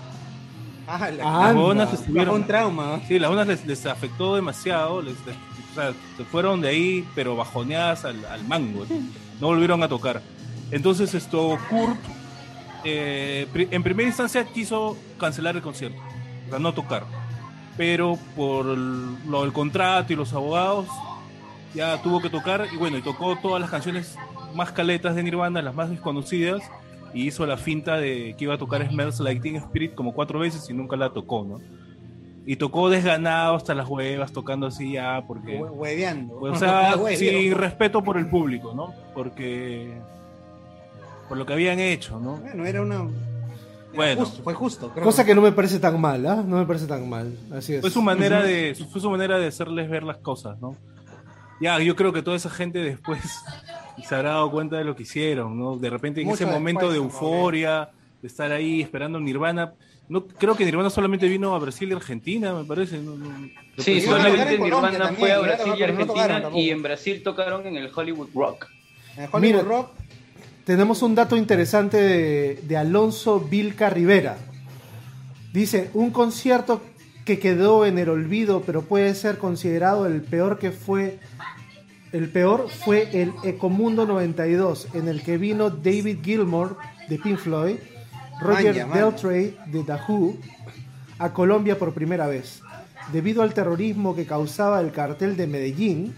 Ah, 0.86 1.10
Las 1.10 1.54
bonas 1.54 1.92
estuvieron. 1.92 2.34
Un 2.36 2.46
trauma. 2.46 3.00
Sí, 3.08 3.18
las 3.18 3.30
bonas 3.30 3.46
les, 3.46 3.66
les 3.66 3.86
afectó 3.86 4.34
demasiado. 4.34 5.00
les- 5.02 5.14
les- 5.26 5.36
o 5.36 5.74
sea, 5.74 5.92
se 6.16 6.24
fueron 6.24 6.60
de 6.60 6.68
ahí, 6.68 7.08
pero 7.14 7.34
bajoneadas 7.36 8.04
al, 8.04 8.24
al 8.26 8.44
mango. 8.44 8.86
No 9.40 9.48
volvieron 9.48 9.82
a 9.82 9.88
tocar. 9.88 10.22
Entonces, 10.70 11.14
esto, 11.14 11.58
Kurt, 11.68 11.98
eh, 12.84 13.46
en 13.70 13.82
primera 13.82 14.06
instancia 14.08 14.44
quiso 14.44 14.96
cancelar 15.18 15.56
el 15.56 15.62
concierto, 15.62 16.00
o 16.46 16.50
sea, 16.50 16.58
no 16.58 16.72
tocar. 16.74 17.04
Pero 17.76 18.18
por 18.36 18.66
el- 18.66 19.16
lo 19.28 19.42
del 19.42 19.52
contrato 19.52 20.12
y 20.12 20.16
los 20.16 20.32
abogados, 20.32 20.86
ya 21.74 22.00
tuvo 22.02 22.20
que 22.20 22.30
tocar. 22.30 22.66
Y 22.72 22.76
bueno, 22.76 22.98
y 22.98 23.02
tocó 23.02 23.36
todas 23.36 23.60
las 23.60 23.70
canciones 23.70 24.16
más 24.54 24.70
caletas 24.70 25.16
de 25.16 25.22
Nirvana, 25.24 25.60
las 25.62 25.74
más 25.74 25.90
desconocidas. 25.90 26.62
Y 27.14 27.28
hizo 27.28 27.46
la 27.46 27.56
finta 27.56 27.96
de 27.96 28.34
que 28.36 28.44
iba 28.44 28.54
a 28.54 28.58
tocar 28.58 28.86
Smells 28.88 29.20
Like 29.20 29.40
Teen 29.40 29.56
Spirit 29.56 29.94
como 29.94 30.12
cuatro 30.12 30.40
veces 30.40 30.68
y 30.68 30.74
nunca 30.74 30.96
la 30.96 31.10
tocó, 31.10 31.44
¿no? 31.44 31.60
Y 32.46 32.56
tocó 32.56 32.90
desganado 32.90 33.54
hasta 33.54 33.74
las 33.74 33.88
huevas, 33.88 34.32
tocando 34.32 34.66
así 34.66 34.92
ya, 34.92 35.22
porque. 35.26 35.58
Hue- 35.60 35.70
Hueveando. 35.70 36.38
O 36.40 36.54
sea, 36.56 36.94
sin 37.16 37.54
respeto 37.54 38.02
por 38.02 38.18
el 38.18 38.26
público, 38.28 38.74
¿no? 38.74 38.92
Porque. 39.14 39.92
Por 41.28 41.38
lo 41.38 41.46
que 41.46 41.54
habían 41.54 41.78
hecho, 41.80 42.18
¿no? 42.20 42.36
Bueno, 42.36 42.66
era 42.66 42.82
una. 42.82 43.04
Bueno. 43.94 44.24
justo, 44.26 44.42
fue 44.42 44.52
justo. 44.54 44.90
creo. 44.92 45.04
Cosa 45.04 45.24
que 45.24 45.34
no 45.34 45.40
me 45.40 45.52
parece 45.52 45.78
tan 45.78 45.98
mal, 46.00 46.26
¿ah? 46.26 46.42
No 46.46 46.56
me 46.58 46.66
parece 46.66 46.86
tan 46.86 47.08
mal. 47.08 47.32
Así 47.52 47.74
es. 47.76 47.80
Fue 47.80 47.90
su 47.90 48.02
manera 48.02 48.42
de, 48.42 48.74
fue 48.90 49.00
su 49.00 49.08
manera 49.08 49.38
de 49.38 49.46
hacerles 49.46 49.88
ver 49.88 50.02
las 50.02 50.18
cosas, 50.18 50.60
¿no? 50.60 50.76
Ya, 51.60 51.78
yo 51.80 51.94
creo 51.96 52.12
que 52.12 52.22
toda 52.22 52.36
esa 52.36 52.50
gente 52.50 52.78
después 52.80 53.20
se 54.08 54.14
habrá 54.14 54.30
dado 54.30 54.50
cuenta 54.50 54.76
de 54.76 54.84
lo 54.84 54.96
que 54.96 55.04
hicieron, 55.04 55.58
¿no? 55.58 55.76
De 55.76 55.90
repente 55.90 56.20
en 56.20 56.26
Mucho 56.26 56.44
ese 56.44 56.52
momento 56.52 56.90
de 56.90 56.96
euforia, 56.98 57.90
de 58.20 58.28
estar 58.28 58.50
ahí 58.52 58.80
esperando 58.82 59.20
Nirvana. 59.20 59.72
No, 60.08 60.26
creo 60.26 60.54
que 60.56 60.64
Nirvana 60.66 60.90
solamente 60.90 61.26
vino 61.28 61.54
a 61.54 61.58
Brasil 61.58 61.88
y 61.90 61.94
Argentina, 61.94 62.52
me 62.52 62.64
parece. 62.64 62.98
no- 62.98 63.16
no- 63.16 63.48
Sí, 63.78 64.00
solamente 64.00 64.58
Nirvana 64.58 64.98
también, 64.98 65.16
fue 65.16 65.32
a 65.32 65.38
Brasil 65.38 65.72
y 65.74 66.06
tocaron 66.06 66.36
Argentina 66.36 66.58
y 66.60 66.70
en 66.70 66.82
Brasil 66.82 67.22
tocaron 67.22 67.66
en 67.66 67.76
el 67.76 67.90
Hollywood 67.94 68.28
Rock. 68.34 68.66
En 69.16 69.28
Hollywood 69.32 69.40
Mira, 69.40 69.62
Rock, 69.62 69.90
Tenemos 70.64 71.02
un 71.02 71.14
dato 71.14 71.36
interesante 71.36 71.98
de, 71.98 72.54
de 72.62 72.76
Alonso 72.78 73.38
Vilca 73.38 73.90
Rivera. 73.90 74.38
Dice, 75.52 75.90
un 75.94 76.10
concierto 76.10 76.80
que 77.24 77.38
quedó 77.38 77.86
en 77.86 77.98
el 77.98 78.08
olvido, 78.08 78.62
pero 78.66 78.82
puede 78.82 79.14
ser 79.14 79.38
considerado 79.38 80.06
el 80.06 80.20
peor 80.22 80.58
que 80.58 80.70
fue. 80.72 81.18
El 82.12 82.28
peor 82.30 82.68
fue 82.68 83.08
el 83.20 83.32
Ecomundo 83.42 84.06
92, 84.06 84.88
en 84.94 85.08
el 85.08 85.22
que 85.22 85.36
vino 85.36 85.70
David 85.70 86.18
Gilmour 86.22 86.76
de 87.08 87.18
Pink 87.18 87.38
Floyd, 87.38 87.76
Roger. 88.40 88.86
Daltrey 88.88 89.56
de 89.66 89.82
The 89.82 89.96
Who 90.06 90.36
a 91.18 91.32
Colombia 91.32 91.78
por 91.78 91.92
primera 91.92 92.26
vez. 92.26 92.60
Debido 93.12 93.42
al 93.42 93.52
terrorismo 93.52 94.14
que 94.14 94.26
causaba 94.26 94.80
el 94.80 94.90
cartel 94.92 95.36
de 95.36 95.46
Medellín, 95.46 96.14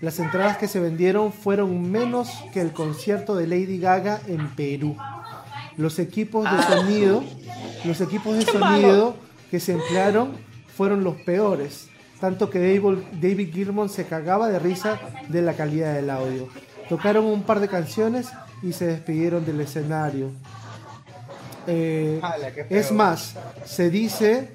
las 0.00 0.18
entradas 0.18 0.56
que 0.56 0.66
se 0.68 0.80
vendieron 0.80 1.32
fueron 1.32 1.90
menos 1.90 2.30
que 2.52 2.60
el 2.60 2.72
concierto 2.72 3.36
de 3.36 3.46
Lady 3.46 3.78
Gaga 3.78 4.20
en 4.26 4.48
Perú. 4.50 4.96
Los 5.76 5.98
equipos 5.98 6.44
de 6.44 6.50
Ah. 6.56 6.62
sonido, 6.62 7.22
los 7.84 8.00
equipos 8.00 8.36
de 8.36 8.42
sonido 8.42 9.16
que 9.50 9.60
se 9.60 9.72
emplearon 9.72 10.32
fueron 10.76 11.02
los 11.02 11.16
peores, 11.16 11.88
tanto 12.20 12.50
que 12.50 12.58
David, 13.20 13.52
Gilmour 13.52 13.88
se 13.88 14.04
cagaba 14.04 14.48
de 14.48 14.58
risa 14.58 14.98
de 15.28 15.42
la 15.42 15.54
calidad 15.54 15.94
del 15.94 16.10
audio. 16.10 16.48
Tocaron 16.88 17.24
un 17.24 17.42
par 17.42 17.60
de 17.60 17.68
canciones 17.68 18.28
y 18.62 18.72
se 18.72 18.86
despidieron 18.86 19.44
del 19.44 19.60
escenario. 19.60 20.30
Eh, 21.66 22.20
es 22.70 22.92
más, 22.92 23.34
se 23.64 23.90
dice, 23.90 24.48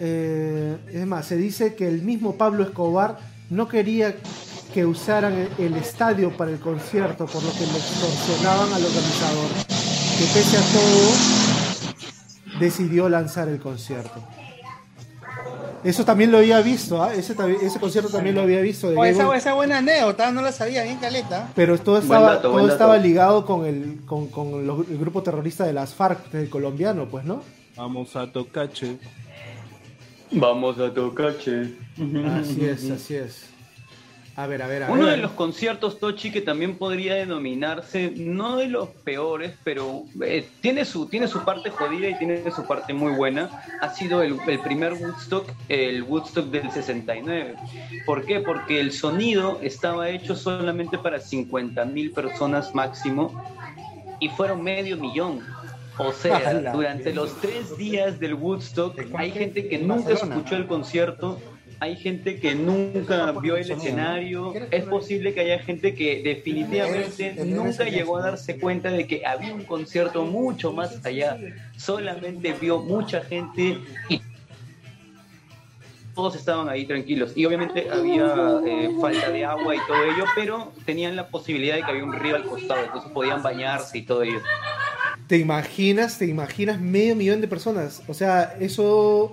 eh, 0.00 0.76
es 0.92 1.06
más, 1.06 1.26
se 1.26 1.36
dice 1.36 1.74
que 1.74 1.86
el 1.86 2.02
mismo 2.02 2.36
Pablo 2.36 2.64
Escobar 2.64 3.18
no 3.50 3.68
quería 3.68 4.16
que 4.72 4.86
usaran 4.86 5.34
el, 5.34 5.48
el 5.58 5.76
estadio 5.76 6.36
para 6.36 6.50
el 6.50 6.58
concierto, 6.58 7.26
por 7.26 7.42
lo 7.42 7.52
que 7.52 7.66
le 7.66 7.76
extorsionaban 7.76 8.72
al 8.72 8.84
organizador, 8.84 9.50
que 10.18 10.24
pese 10.32 10.56
a 10.56 10.60
todo 10.60 11.45
decidió 12.58 13.08
lanzar 13.08 13.48
el 13.48 13.58
concierto. 13.60 14.22
Eso 15.84 16.04
también 16.04 16.32
lo 16.32 16.38
había 16.38 16.60
visto, 16.62 17.00
¿ah? 17.02 17.14
ese, 17.14 17.34
también- 17.34 17.60
ese 17.62 17.78
concierto 17.78 18.10
también 18.10 18.34
lo 18.34 18.42
había 18.42 18.60
visto. 18.60 18.90
De 18.90 18.96
Oh, 18.96 19.04
esa, 19.34 19.54
buena 19.54 19.78
anécdota, 19.78 20.32
no 20.32 20.42
la 20.42 20.50
sabía, 20.50 20.82
bien 20.82 20.96
caleta. 20.98 21.48
pero 21.54 21.78
todo 21.78 21.98
estaba, 21.98 22.34
dato, 22.34 22.50
todo 22.50 22.68
estaba 22.68 22.96
ligado 22.98 23.46
con 23.46 23.64
el, 23.66 24.00
con, 24.04 24.26
con 24.28 24.66
los- 24.66 24.88
el 24.88 24.98
grupo 24.98 25.22
terrorista 25.22 25.64
de 25.64 25.72
las 25.72 25.94
FARC, 25.94 26.30
del 26.32 26.48
colombiano, 26.50 27.06
pues, 27.06 27.24
¿no? 27.24 27.42
Vamos 27.76 28.16
a 28.16 28.32
tocache. 28.32 28.96
Vamos 30.32 30.78
a 30.80 30.92
tocache. 30.92 31.74
Así 32.40 32.64
es, 32.64 32.90
así 32.90 33.14
es. 33.14 33.44
A 34.38 34.46
ver, 34.46 34.60
a 34.60 34.66
ver, 34.66 34.82
a 34.82 34.90
Uno 34.90 35.06
ver. 35.06 35.16
de 35.16 35.22
los 35.22 35.32
conciertos 35.32 35.98
Tochi 35.98 36.30
que 36.30 36.42
también 36.42 36.76
podría 36.76 37.14
denominarse, 37.14 38.12
no 38.16 38.58
de 38.58 38.68
los 38.68 38.90
peores, 38.90 39.54
pero 39.64 40.04
eh, 40.22 40.46
tiene, 40.60 40.84
su, 40.84 41.06
tiene 41.06 41.26
su 41.26 41.42
parte 41.42 41.70
jodida 41.70 42.10
y 42.10 42.18
tiene 42.18 42.50
su 42.50 42.66
parte 42.66 42.92
muy 42.92 43.12
buena, 43.12 43.62
ha 43.80 43.88
sido 43.94 44.22
el, 44.22 44.36
el 44.46 44.58
primer 44.60 44.92
Woodstock, 44.92 45.50
el 45.70 46.02
Woodstock 46.02 46.46
del 46.50 46.70
69. 46.70 47.54
¿Por 48.04 48.26
qué? 48.26 48.40
Porque 48.40 48.78
el 48.78 48.92
sonido 48.92 49.58
estaba 49.62 50.10
hecho 50.10 50.36
solamente 50.36 50.98
para 50.98 51.18
50 51.18 51.86
mil 51.86 52.10
personas 52.12 52.74
máximo 52.74 53.42
y 54.20 54.28
fueron 54.28 54.62
medio 54.62 54.98
millón. 54.98 55.40
O 55.98 56.12
sea, 56.12 56.52
durante 56.74 57.14
los 57.14 57.40
tres 57.40 57.78
días 57.78 58.20
del 58.20 58.34
Woodstock 58.34 58.98
hay 59.14 59.30
gente 59.30 59.66
que 59.66 59.78
nunca 59.78 60.12
escuchó 60.12 60.56
el 60.56 60.66
concierto, 60.66 61.40
hay 61.80 61.96
gente 61.96 62.38
que 62.40 62.54
nunca 62.54 63.32
vio 63.32 63.56
el 63.56 63.70
escenario, 63.70 64.54
es 64.70 64.84
posible 64.84 65.34
que 65.34 65.40
haya 65.40 65.58
gente 65.58 65.94
que 65.94 66.22
definitivamente 66.22 67.34
nunca 67.44 67.84
llegó 67.84 68.18
a 68.18 68.22
darse 68.22 68.58
cuenta 68.58 68.90
de 68.90 69.06
que 69.06 69.26
había 69.26 69.54
un 69.54 69.64
concierto 69.64 70.24
mucho 70.24 70.72
más 70.72 71.04
allá, 71.04 71.38
solamente 71.76 72.54
vio 72.60 72.80
mucha 72.80 73.22
gente 73.22 73.78
y 74.08 74.20
todos 76.14 76.34
estaban 76.34 76.68
ahí 76.70 76.86
tranquilos. 76.86 77.32
Y 77.36 77.44
obviamente 77.44 77.88
había 77.90 78.60
eh, 78.66 78.88
falta 78.98 79.30
de 79.30 79.44
agua 79.44 79.76
y 79.76 79.78
todo 79.86 80.02
ello, 80.02 80.24
pero 80.34 80.72
tenían 80.86 81.14
la 81.14 81.28
posibilidad 81.28 81.76
de 81.76 81.82
que 81.82 81.90
había 81.90 82.04
un 82.04 82.14
río 82.14 82.36
al 82.36 82.44
costado, 82.44 82.84
entonces 82.84 83.12
podían 83.12 83.42
bañarse 83.42 83.98
y 83.98 84.02
todo 84.02 84.22
ello. 84.22 84.40
¿Te 85.26 85.36
imaginas, 85.36 86.18
te 86.18 86.26
imaginas 86.26 86.80
medio 86.80 87.14
millón 87.14 87.42
de 87.42 87.48
personas? 87.48 88.02
O 88.08 88.14
sea, 88.14 88.56
eso 88.60 89.32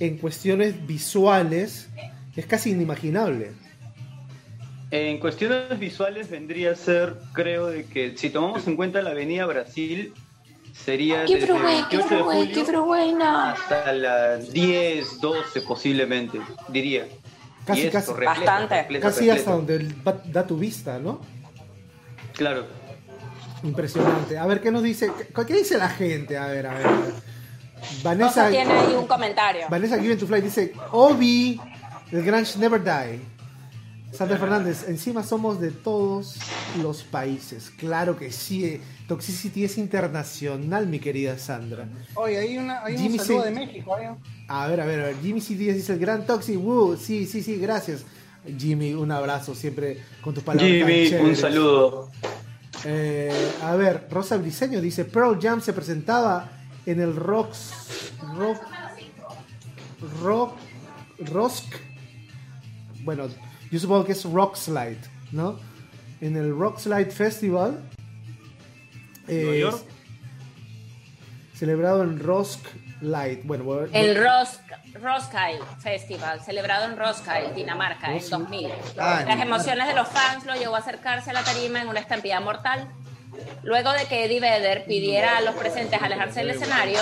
en 0.00 0.18
cuestiones 0.18 0.86
visuales 0.86 1.88
es 2.36 2.46
casi 2.46 2.70
inimaginable. 2.70 3.52
En 4.90 5.18
cuestiones 5.18 5.78
visuales 5.78 6.30
vendría 6.30 6.72
a 6.72 6.74
ser, 6.74 7.16
creo, 7.32 7.66
de 7.66 7.84
que 7.84 8.16
si 8.16 8.30
tomamos 8.30 8.66
en 8.66 8.76
cuenta 8.76 9.02
la 9.02 9.10
Avenida 9.10 9.44
Brasil, 9.44 10.14
sería 10.72 11.24
¡Qué 11.26 11.34
desde 11.34 11.46
el 11.46 11.52
vergüenza, 11.52 11.88
qué 11.90 11.96
28 11.98 12.08
de 12.08 12.14
vergüenza, 12.16 12.54
qué 12.54 12.64
julio 12.64 12.86
vergüenza! 12.86 13.50
hasta 13.52 13.92
las 13.92 14.52
10, 14.52 15.20
12 15.20 15.60
posiblemente, 15.62 16.40
diría. 16.68 17.06
Casi, 17.66 17.82
esto, 17.82 17.92
casi. 17.98 18.10
repleto, 18.12 18.30
Bastante. 18.30 18.74
repleto, 18.82 19.06
Casi 19.06 19.20
repleto. 19.26 19.38
hasta 19.40 19.50
donde 19.52 19.94
da 20.32 20.46
tu 20.46 20.56
vista, 20.56 20.98
¿no? 20.98 21.20
Claro. 22.32 22.64
Impresionante. 23.62 24.38
A 24.38 24.46
ver, 24.46 24.62
¿qué 24.62 24.70
nos 24.70 24.82
dice? 24.82 25.10
¿Qué, 25.34 25.44
qué 25.46 25.54
dice 25.54 25.76
la 25.76 25.88
gente? 25.90 26.38
A 26.38 26.46
ver, 26.46 26.66
a 26.66 26.74
ver. 26.74 26.86
a 26.86 26.90
ver. 26.92 27.12
Vanessa, 28.02 28.44
Rosa 28.44 28.50
tiene 28.50 28.72
ahí 28.72 28.94
un 28.94 29.06
comentario. 29.06 29.66
Vanessa 29.68 29.98
Given 29.98 30.18
to 30.18 30.26
Fly 30.26 30.40
dice, 30.40 30.72
Obi, 30.92 31.60
el 32.12 32.22
Grange 32.22 32.58
Never 32.58 32.82
Die. 32.82 33.20
Sandra 34.12 34.38
Fernández, 34.38 34.88
encima 34.88 35.22
somos 35.22 35.60
de 35.60 35.70
todos 35.70 36.36
los 36.82 37.02
países. 37.02 37.70
Claro 37.76 38.16
que 38.16 38.32
sí. 38.32 38.64
eh. 38.64 38.80
Toxicity 39.06 39.64
es 39.64 39.76
internacional, 39.78 40.86
mi 40.86 40.98
querida 40.98 41.38
Sandra. 41.38 41.86
Oye, 42.14 42.38
hay, 42.38 42.56
una, 42.58 42.84
hay 42.84 42.96
Jimmy 42.96 43.18
un 43.18 43.24
saludo 43.24 43.42
de 43.44 43.50
México. 43.50 43.98
¿eh? 43.98 44.10
A 44.48 44.66
ver, 44.66 44.80
a 44.80 44.86
ver, 44.86 45.00
a 45.00 45.04
ver. 45.04 45.16
Jimmy 45.22 45.42
C. 45.42 45.54
Díaz 45.56 45.76
dice 45.76 45.92
el 45.92 45.98
gran 45.98 46.26
Toxic. 46.26 46.58
Woo. 46.58 46.96
Sí, 46.96 47.26
sí, 47.26 47.42
sí, 47.42 47.56
gracias. 47.56 48.04
Jimmy, 48.58 48.94
un 48.94 49.12
abrazo 49.12 49.54
siempre 49.54 49.98
con 50.22 50.32
tus 50.32 50.42
palabras. 50.42 50.70
Jimmy, 50.70 51.14
un 51.14 51.36
saludo. 51.36 52.10
Eh, 52.84 53.52
a 53.62 53.74
ver, 53.76 54.08
Rosa 54.10 54.38
Briseño 54.38 54.80
dice: 54.80 55.04
Pearl 55.04 55.38
Jam 55.40 55.60
se 55.60 55.72
presentaba 55.74 56.50
en 56.88 57.00
el 57.00 57.14
Rocks. 57.14 58.12
Rock. 58.34 58.62
Rock. 60.22 60.56
Rosk. 61.18 61.74
Bueno, 63.02 63.28
yo 63.70 63.78
supongo 63.78 64.06
que 64.06 64.12
es 64.12 64.24
Rock 64.24 64.56
Slide, 64.56 64.98
¿no? 65.32 65.58
En 66.20 66.36
el 66.36 66.56
Rock 66.56 66.78
Slide 66.78 67.10
Festival. 67.10 67.82
¿Nueva 69.26 69.52
eh, 69.52 69.60
York? 69.60 69.82
Celebrado 71.52 72.02
en 72.04 72.18
Rosk 72.20 72.64
Light. 73.02 73.44
Bueno, 73.44 73.64
bueno, 73.64 73.88
El 73.92 74.16
Rosk, 74.16 74.60
Roskilde 74.94 75.64
Festival, 75.80 76.40
celebrado 76.40 76.86
en 76.86 76.96
Roskilde, 76.96 77.52
Dinamarca, 77.54 78.14
en 78.14 78.30
2000. 78.30 78.70
Ah, 78.98 79.24
Las 79.26 79.40
emociones 79.40 79.88
de 79.88 79.94
los 79.94 80.08
fans 80.08 80.46
lo 80.46 80.54
llevó 80.54 80.76
a 80.76 80.78
acercarse 80.78 81.30
a 81.30 81.32
la 81.34 81.42
tarima 81.42 81.82
en 81.82 81.88
una 81.88 82.00
estampida 82.00 82.40
mortal. 82.40 82.88
Luego 83.62 83.92
de 83.92 84.06
que 84.06 84.24
Eddie 84.24 84.40
Vedder 84.40 84.84
pidiera 84.86 85.38
a 85.38 85.40
los 85.40 85.54
presentes 85.54 86.00
alejarse 86.00 86.40
del 86.40 86.50
escenario, 86.50 87.00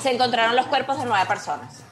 se 0.00 0.10
encontraron 0.12 0.56
los 0.56 0.66
cuerpos 0.66 0.98
de 0.98 1.04
nueve 1.06 1.24
personas. 1.26 1.82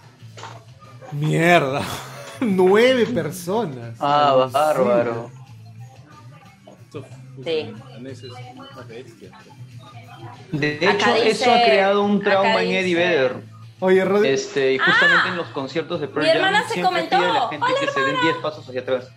Mierda. 1.13 1.83
Nueve 2.41 3.05
personas. 3.05 3.97
Ah, 4.01 4.49
bárbaro. 4.51 5.31
Sí. 7.45 7.75
De 10.53 10.89
Acá 10.89 10.93
hecho, 11.19 11.25
dice- 11.25 11.31
eso 11.31 11.53
ha 11.53 11.63
creado 11.65 12.03
un 12.03 12.21
trauma 12.23 12.63
en 12.63 12.71
Eddie 12.71 12.83
dice- 12.83 12.99
Vedder. 12.99 13.37
Oye, 13.81 14.05
Rod- 14.05 14.25
Este, 14.25 14.73
y 14.75 14.79
justamente 14.79 15.29
en 15.29 15.37
los 15.37 15.47
conciertos 15.49 16.01
de 16.01 16.09
Pearl 16.09 16.25
mi 16.27 16.31
hermana 16.31 16.61
Jam 16.61 16.69
se 16.69 16.81
comentó. 16.83 17.17
pide 17.19 17.27
a 17.29 17.33
la 17.33 17.49
gente 17.49 17.67
Hola, 17.67 17.81
que 17.81 17.87
se 17.91 18.01
den 18.01 18.17
10 18.23 18.37
pasos 18.37 18.69
hacia 18.69 18.81
atrás. 18.81 19.09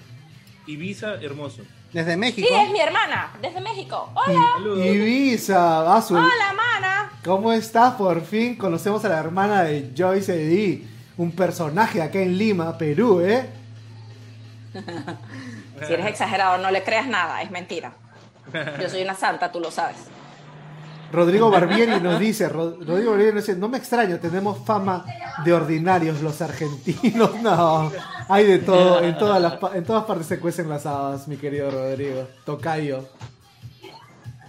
Ibiza, 0.68 1.16
hermoso. 1.16 1.64
Desde 1.94 2.14
Sí, 2.14 2.18
México. 2.18 2.48
es 2.52 2.72
mi 2.72 2.80
hermana, 2.80 3.32
desde 3.42 3.62
México. 3.62 4.10
Hola. 4.16 4.86
Ibiza, 4.86 5.96
Azul. 5.96 6.18
hola, 6.18 6.54
mana. 6.56 7.12
¿Cómo 7.24 7.52
estás? 7.54 7.94
Por 7.94 8.22
fin 8.26 8.56
conocemos 8.56 9.06
a 9.06 9.10
la 9.10 9.20
hermana 9.20 9.64
de 9.64 9.92
Joyce 9.96 10.34
Eddy, 10.34 10.88
un 11.18 11.32
personaje 11.32 12.02
acá 12.02 12.20
en 12.20 12.38
Lima, 12.38 12.78
Perú, 12.78 13.22
¿eh? 13.22 13.48
Si 15.86 15.94
eres 15.94 16.08
exagerado, 16.08 16.58
no 16.58 16.72
le 16.72 16.84
creas 16.84 17.08
nada, 17.08 17.42
es 17.44 17.52
mentira. 17.52 17.94
Yo 18.82 18.90
soy 18.90 19.04
una 19.04 19.14
santa, 19.14 19.52
tú 19.52 19.60
lo 19.60 19.70
sabes. 19.72 19.98
Rodrigo 21.14 21.50
Barbieri 21.52 22.02
nos 22.02 22.20
dice, 22.20 22.50
Ro- 22.50 22.76
Rodrigo 22.86 23.12
Barbieri 23.12 23.36
nos 23.36 23.46
dice, 23.46 23.58
no 23.58 23.70
me 23.70 23.78
extraño, 23.78 24.18
tenemos 24.20 24.58
fama 24.66 25.06
de 25.46 25.54
ordinarios 25.54 26.22
los 26.22 26.42
argentinos. 26.42 27.32
No, 27.44 27.92
hay 28.30 28.46
de 28.46 28.60
todo, 28.60 29.02
en 29.02 29.18
todas, 29.18 29.42
las, 29.42 29.54
en 29.76 29.84
todas 29.84 30.06
partes 30.06 30.26
se 30.28 30.40
cuecen 30.40 30.68
las 30.70 30.86
habas, 30.86 31.28
mi 31.28 31.38
querido 31.38 31.70
Rodrigo. 31.70 32.28
Tocayo. 32.46 33.06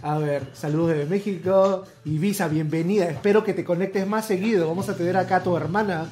A 0.03 0.19
ver, 0.19 0.43
saludos 0.53 0.89
desde 0.91 1.07
México. 1.07 1.85
Ibiza, 2.05 2.49
bienvenida. 2.49 3.07
Espero 3.07 3.43
que 3.43 3.55
te 3.55 3.65
conectes 3.65 4.07
más 4.07 4.27
seguido. 4.27 4.69
Vamos 4.69 4.89
a 4.89 4.97
tener 4.97 5.17
acá 5.17 5.37
a 5.37 5.43
tu 5.43 5.57
hermana 5.57 6.07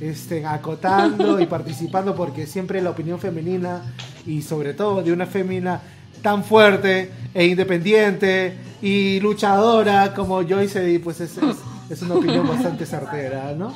este, 0.00 0.44
acotando 0.46 1.38
y 1.40 1.46
participando 1.56 2.14
porque 2.14 2.46
siempre 2.46 2.80
la 2.82 2.90
opinión 2.90 3.18
femenina 3.18 3.82
y 4.26 4.40
sobre 4.42 4.72
todo 4.74 5.02
de 5.02 5.12
una 5.12 5.26
fémina 5.26 5.80
tan 6.24 6.42
fuerte 6.42 7.12
e 7.34 7.44
independiente 7.46 8.56
y 8.80 9.20
luchadora 9.20 10.14
como 10.14 10.42
Joyce 10.42 10.82
Eddy, 10.82 10.98
pues 10.98 11.20
es, 11.20 11.36
es- 11.36 11.56
es 11.90 12.00
una 12.02 12.14
opinión 12.14 12.48
bastante 12.48 12.86
certera, 12.86 13.52
¿no? 13.54 13.72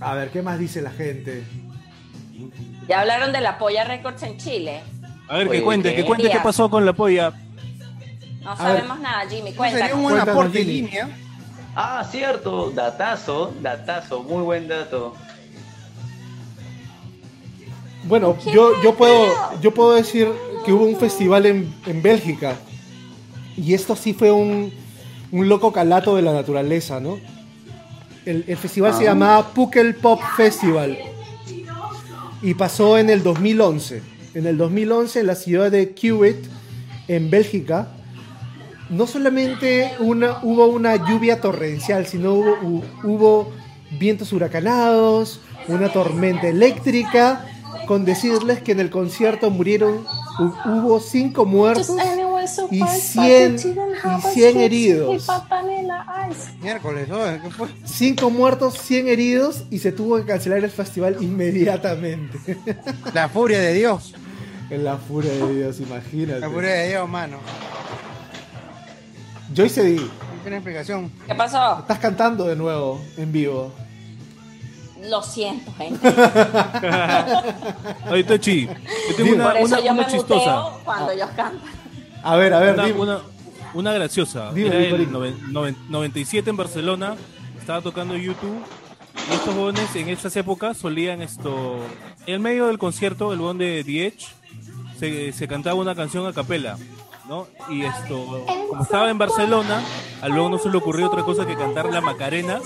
A 0.00 0.14
ver, 0.14 0.28
¿qué 0.30 0.42
más 0.42 0.58
dice 0.58 0.82
la 0.82 0.90
gente? 0.90 1.42
Ya 2.86 3.00
hablaron 3.00 3.32
de 3.32 3.40
la 3.40 3.56
Polla 3.58 3.84
Records 3.84 4.22
en 4.24 4.36
Chile. 4.36 4.80
A 5.28 5.38
ver, 5.38 5.48
Oye, 5.48 5.58
que 5.58 5.64
cuente, 5.64 5.90
¿qué? 5.90 5.96
que 5.96 6.04
cuente 6.04 6.30
qué 6.30 6.38
pasó 6.40 6.68
con 6.68 6.84
la 6.84 6.92
polla. 6.92 7.32
No 8.42 8.50
ver. 8.50 8.58
sabemos 8.58 9.00
nada, 9.00 9.22
Jimmy, 9.30 9.50
Eso 9.50 9.62
sería 9.64 9.94
un 9.94 10.02
buen 10.02 10.18
aporte 10.18 10.60
en 10.60 10.66
Jimmy. 10.66 10.80
línea. 10.82 11.08
Ah, 11.74 12.04
cierto, 12.10 12.70
datazo, 12.72 13.54
datazo, 13.62 14.22
muy 14.22 14.42
buen 14.42 14.68
dato. 14.68 15.14
Bueno, 18.04 18.36
yo, 18.52 18.82
yo, 18.82 18.94
puedo, 18.94 19.26
yo 19.60 19.72
puedo 19.72 19.94
decir 19.94 20.28
que 20.64 20.72
hubo 20.72 20.84
un 20.84 20.96
festival 20.96 21.46
en, 21.46 21.72
en 21.86 22.02
Bélgica 22.02 22.56
y 23.56 23.74
esto 23.74 23.94
sí 23.96 24.12
fue 24.12 24.32
un, 24.32 24.72
un 25.30 25.48
loco 25.48 25.72
calato 25.72 26.16
de 26.16 26.22
la 26.22 26.32
naturaleza, 26.32 27.00
¿no? 27.00 27.18
El, 28.24 28.44
el 28.46 28.56
festival 28.56 28.92
se 28.94 29.02
Ah. 29.02 29.12
llamaba 29.12 29.48
Pukel 29.48 29.94
Pop 29.96 30.20
Festival 30.36 30.98
y 32.42 32.54
pasó 32.54 32.98
en 32.98 33.10
el 33.10 33.22
2011. 33.22 34.02
En 34.34 34.46
el 34.46 34.56
2011 34.56 35.20
en 35.20 35.26
la 35.26 35.34
ciudad 35.34 35.70
de 35.70 35.94
Kuwait, 35.94 36.36
en 37.08 37.30
Bélgica, 37.30 37.88
no 38.90 39.06
solamente 39.06 39.92
una, 40.00 40.38
hubo 40.42 40.66
una 40.66 40.96
lluvia 41.08 41.40
torrencial, 41.40 42.06
sino 42.06 42.32
hubo, 42.34 42.56
hu- 42.62 42.82
hubo 43.04 43.52
vientos 43.98 44.32
huracanados, 44.32 45.40
una 45.68 45.88
tormenta 45.92 46.48
eléctrica, 46.48 47.46
con 47.86 48.04
decirles 48.04 48.62
que 48.62 48.72
en 48.72 48.80
el 48.80 48.90
concierto 48.90 49.50
murieron, 49.50 50.04
hu- 50.38 50.54
hubo 50.82 51.00
cinco 51.00 51.44
muertos 51.44 51.88
y 52.70 52.82
100, 52.82 53.56
y 53.56 54.32
100 54.32 54.60
heridos. 54.60 55.26
Miércoles, 56.60 57.08
¿no? 57.08 57.18
¿Qué 57.42 57.50
fue? 57.50 57.68
Cinco 57.84 58.30
muertos, 58.30 58.78
100 58.78 59.08
heridos 59.08 59.64
y 59.70 59.78
se 59.80 59.92
tuvo 59.92 60.16
que 60.16 60.24
cancelar 60.24 60.58
el 60.64 60.70
festival 60.70 61.16
inmediatamente. 61.20 62.38
La 63.14 63.28
furia 63.28 63.58
de 63.60 63.74
Dios. 63.74 64.14
En 64.70 64.84
la 64.84 64.96
furia 64.96 65.32
de 65.32 65.54
Dios, 65.54 65.80
imagínate. 65.80 66.40
La 66.40 66.48
furia 66.48 66.70
de 66.70 66.88
Dios, 66.88 67.06
mano. 67.08 67.36
Joyce 69.54 69.82
D, 69.82 70.00
Tiene 70.42 70.56
explicación. 70.56 71.12
¿Qué 71.26 71.34
pasó? 71.34 71.80
estás 71.80 71.98
cantando 71.98 72.46
de 72.46 72.56
nuevo 72.56 72.98
en 73.18 73.30
vivo. 73.32 73.70
Lo 75.08 75.22
siento, 75.22 75.72
gente. 75.74 76.08
Oye, 78.10 78.24
Tochi, 78.24 78.66
yo 78.66 79.14
tengo 79.16 79.34
una, 79.34 79.44
Por 79.48 79.56
eso 79.56 79.66
una, 79.66 79.80
yo 79.80 79.92
una 79.92 80.02
me 80.02 80.06
chistosa. 80.12 80.60
muteo 80.62 80.80
cuando 80.84 81.10
ellos 81.12 81.28
cantan. 81.36 81.70
A 82.22 82.36
ver, 82.36 82.54
a 82.54 82.60
ver, 82.60 82.74
Una, 82.74 82.86
dime. 82.86 83.00
una, 83.00 83.18
una 83.74 83.92
graciosa. 83.92 84.52
Dime, 84.52 84.68
Era 84.68 84.78
el 84.78 84.84
Vicorino. 84.84 85.12
noven- 85.18 85.52
noven- 85.52 85.76
97 85.88 86.50
en 86.50 86.56
Barcelona. 86.56 87.16
Estaba 87.58 87.80
tocando 87.80 88.16
YouTube. 88.16 88.62
Y 89.30 89.34
estos 89.34 89.54
jóvenes 89.54 89.94
en 89.96 90.08
esas 90.08 90.34
épocas 90.36 90.76
solían 90.76 91.22
esto. 91.22 91.76
En 92.26 92.42
medio 92.42 92.66
del 92.68 92.78
concierto, 92.78 93.32
el 93.32 93.40
huevón 93.40 93.58
de 93.58 93.82
The 93.84 94.06
Edge 94.06 94.26
se, 94.98 95.32
se 95.32 95.48
cantaba 95.48 95.76
una 95.80 95.94
canción 95.94 96.26
a 96.26 96.32
capela. 96.32 96.76
¿No? 97.32 97.46
Y 97.70 97.82
esto, 97.82 98.44
como 98.68 98.82
estaba 98.82 99.08
en 99.08 99.16
Barcelona, 99.16 99.82
a 100.20 100.28
luego 100.28 100.50
no 100.50 100.58
se 100.58 100.68
le 100.68 100.76
ocurrió 100.76 101.06
otra 101.06 101.22
cosa 101.22 101.46
que 101.46 101.56
cantar 101.56 101.86
la 101.86 102.02
Macarena. 102.02 102.60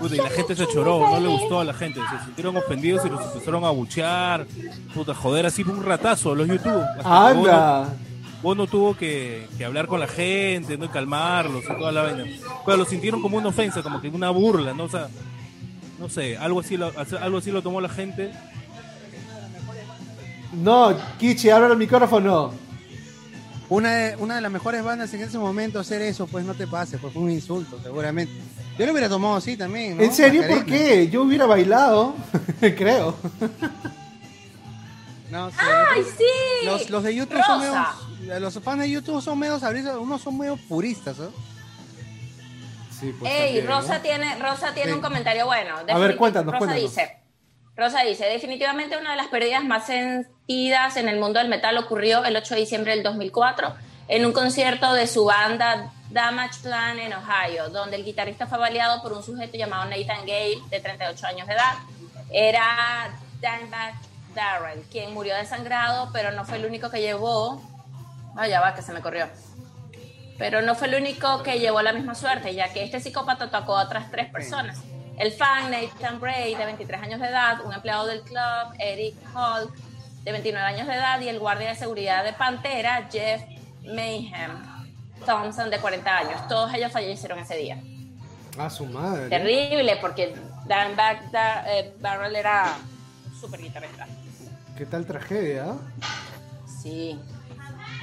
Puta, 0.00 0.16
y 0.16 0.18
la 0.18 0.28
gente 0.28 0.56
se 0.56 0.66
choró, 0.66 1.08
no 1.08 1.20
le 1.20 1.28
gustó 1.28 1.60
a 1.60 1.64
la 1.64 1.72
gente. 1.72 2.00
Se 2.00 2.24
sintieron 2.24 2.56
ofendidos 2.56 3.06
y 3.06 3.10
los 3.10 3.24
empezaron 3.26 3.64
a 3.64 3.70
buchear. 3.70 4.44
Puta, 4.92 5.14
joder, 5.14 5.46
así 5.46 5.62
fue 5.62 5.74
un 5.74 5.84
ratazo 5.84 6.34
los 6.34 6.48
YouTube. 6.48 6.82
Anda. 7.04 7.94
Bono 8.42 8.66
tuvo 8.66 8.96
que, 8.96 9.46
que 9.56 9.64
hablar 9.64 9.86
con 9.86 10.00
la 10.00 10.08
gente, 10.08 10.76
¿no? 10.76 10.86
Y 10.86 10.88
calmarlos 10.88 11.62
y 11.62 11.78
toda 11.78 11.92
la 11.92 12.02
vaina. 12.02 12.24
Pero 12.66 12.76
lo 12.76 12.84
sintieron 12.84 13.22
como 13.22 13.36
una 13.36 13.50
ofensa, 13.50 13.84
como 13.84 14.00
que 14.00 14.08
una 14.08 14.30
burla, 14.30 14.74
¿no? 14.74 14.84
O 14.84 14.88
sea, 14.88 15.06
no 16.00 16.08
sé, 16.08 16.36
algo 16.38 16.58
así 16.58 16.76
lo, 16.76 16.90
algo 17.20 17.38
así 17.38 17.52
lo 17.52 17.62
tomó 17.62 17.80
la 17.80 17.88
gente. 17.88 18.32
No, 20.54 20.92
Kichi, 21.20 21.50
abre 21.50 21.70
el 21.70 21.78
micrófono. 21.78 22.69
Una 23.70 23.94
de, 23.94 24.16
una 24.16 24.34
de 24.34 24.40
las 24.40 24.50
mejores 24.50 24.82
bandas 24.82 25.14
en 25.14 25.22
ese 25.22 25.38
momento 25.38 25.78
hacer 25.78 26.02
eso, 26.02 26.26
pues 26.26 26.44
no 26.44 26.54
te 26.54 26.66
pases, 26.66 27.00
pues 27.00 27.12
fue 27.12 27.22
un 27.22 27.30
insulto, 27.30 27.78
seguramente. 27.82 28.32
Yo 28.76 28.84
lo 28.86 28.92
hubiera 28.92 29.08
tomado 29.08 29.36
así 29.36 29.56
también, 29.56 29.96
¿no? 29.96 30.02
¿En 30.02 30.12
serio? 30.12 30.42
¿Por 30.48 30.64
qué? 30.64 31.08
Yo 31.08 31.22
hubiera 31.22 31.46
bailado, 31.46 32.14
creo. 32.60 33.16
No, 35.30 35.50
sí. 35.50 35.56
¡Ay, 35.60 36.02
sí! 36.18 36.66
Los, 36.66 36.90
los 36.90 37.02
de 37.04 37.14
YouTube 37.14 37.40
son 37.46 37.60
medio, 37.60 38.40
los 38.40 38.58
fans 38.60 38.80
de 38.80 38.90
YouTube 38.90 39.22
son 39.22 39.38
medio 39.38 39.58
sabritos, 39.60 39.96
unos 39.96 40.20
son 40.20 40.36
medio 40.36 40.56
puristas, 40.68 41.16
¿no? 41.18 41.28
Sí, 42.98 43.14
pues 43.18 43.32
Ey, 43.32 43.38
también, 43.44 43.66
¿no? 43.66 43.80
Rosa 43.80 44.02
tiene, 44.02 44.38
Rosa 44.40 44.74
tiene 44.74 44.90
Sí. 44.90 44.96
un 44.96 45.00
comentario 45.02 45.46
bueno. 45.46 45.76
A 45.88 45.98
ver, 45.98 46.16
cuéntanos, 46.16 46.52
Rosa 46.52 46.58
cuéntanos. 46.66 46.82
dice, 46.90 47.16
Rosa 47.80 48.02
dice, 48.02 48.26
definitivamente 48.26 48.98
una 48.98 49.12
de 49.12 49.16
las 49.16 49.28
pérdidas 49.28 49.64
más 49.64 49.86
sentidas 49.86 50.98
en 50.98 51.08
el 51.08 51.18
mundo 51.18 51.38
del 51.38 51.48
metal 51.48 51.78
ocurrió 51.78 52.22
el 52.26 52.36
8 52.36 52.54
de 52.54 52.60
diciembre 52.60 52.92
del 52.92 53.02
2004 53.02 53.74
en 54.08 54.26
un 54.26 54.32
concierto 54.32 54.92
de 54.92 55.06
su 55.06 55.24
banda 55.24 55.90
Damage 56.10 56.60
Plan 56.62 56.98
en 56.98 57.14
Ohio, 57.14 57.70
donde 57.70 57.96
el 57.96 58.04
guitarrista 58.04 58.46
fue 58.46 58.58
baleado 58.58 59.00
por 59.00 59.14
un 59.14 59.22
sujeto 59.22 59.56
llamado 59.56 59.86
Nathan 59.86 60.26
Gale, 60.26 60.58
de 60.68 60.78
38 60.78 61.26
años 61.26 61.46
de 61.46 61.54
edad. 61.54 61.72
Era 62.30 63.08
Dimebag 63.40 63.94
Darrell, 64.34 64.82
quien 64.90 65.14
murió 65.14 65.34
desangrado, 65.36 66.10
pero 66.12 66.32
no 66.32 66.44
fue 66.44 66.58
el 66.58 66.66
único 66.66 66.90
que 66.90 67.00
llevó... 67.00 67.62
No, 68.34 68.46
ya 68.46 68.60
va, 68.60 68.74
que 68.74 68.82
se 68.82 68.92
me 68.92 69.00
corrió. 69.00 69.26
Pero 70.36 70.60
no 70.60 70.74
fue 70.74 70.88
el 70.88 70.96
único 70.96 71.42
que 71.42 71.58
llevó 71.58 71.80
la 71.80 71.94
misma 71.94 72.14
suerte, 72.14 72.54
ya 72.54 72.70
que 72.74 72.84
este 72.84 73.00
psicópata 73.00 73.44
atacó 73.44 73.78
a 73.78 73.84
otras 73.84 74.10
tres 74.10 74.30
personas. 74.30 74.82
El 75.20 75.32
fan 75.32 75.70
Nathan 75.70 76.18
Bray, 76.18 76.54
de 76.54 76.64
23 76.64 77.02
años 77.02 77.20
de 77.20 77.26
edad, 77.28 77.60
un 77.64 77.72
empleado 77.74 78.06
del 78.06 78.22
club, 78.22 78.74
Eric 78.78 79.14
Hall, 79.34 79.70
de 80.24 80.32
29 80.32 80.66
años 80.66 80.86
de 80.86 80.94
edad, 80.94 81.20
y 81.20 81.28
el 81.28 81.38
guardia 81.38 81.68
de 81.68 81.74
seguridad 81.74 82.24
de 82.24 82.32
Pantera, 82.32 83.06
Jeff 83.12 83.42
Mayhem 83.84 84.50
Thompson, 85.26 85.68
de 85.68 85.78
40 85.78 86.16
años. 86.16 86.48
Todos 86.48 86.72
ellos 86.72 86.90
fallecieron 86.90 87.38
ese 87.38 87.54
día. 87.56 87.78
A 88.58 88.70
su 88.70 88.86
madre. 88.86 89.28
Terrible, 89.28 89.98
porque 90.00 90.34
Dan 90.66 90.96
Back 90.96 91.30
Da- 91.30 91.64
eh, 91.68 91.94
Barrel 92.00 92.34
era 92.36 92.74
un 93.30 93.38
super 93.38 93.60
guitarrista. 93.60 94.06
¿Qué 94.78 94.86
tal 94.86 95.04
tragedia? 95.04 95.66
ah? 95.68 95.76
Sí. 96.82 97.20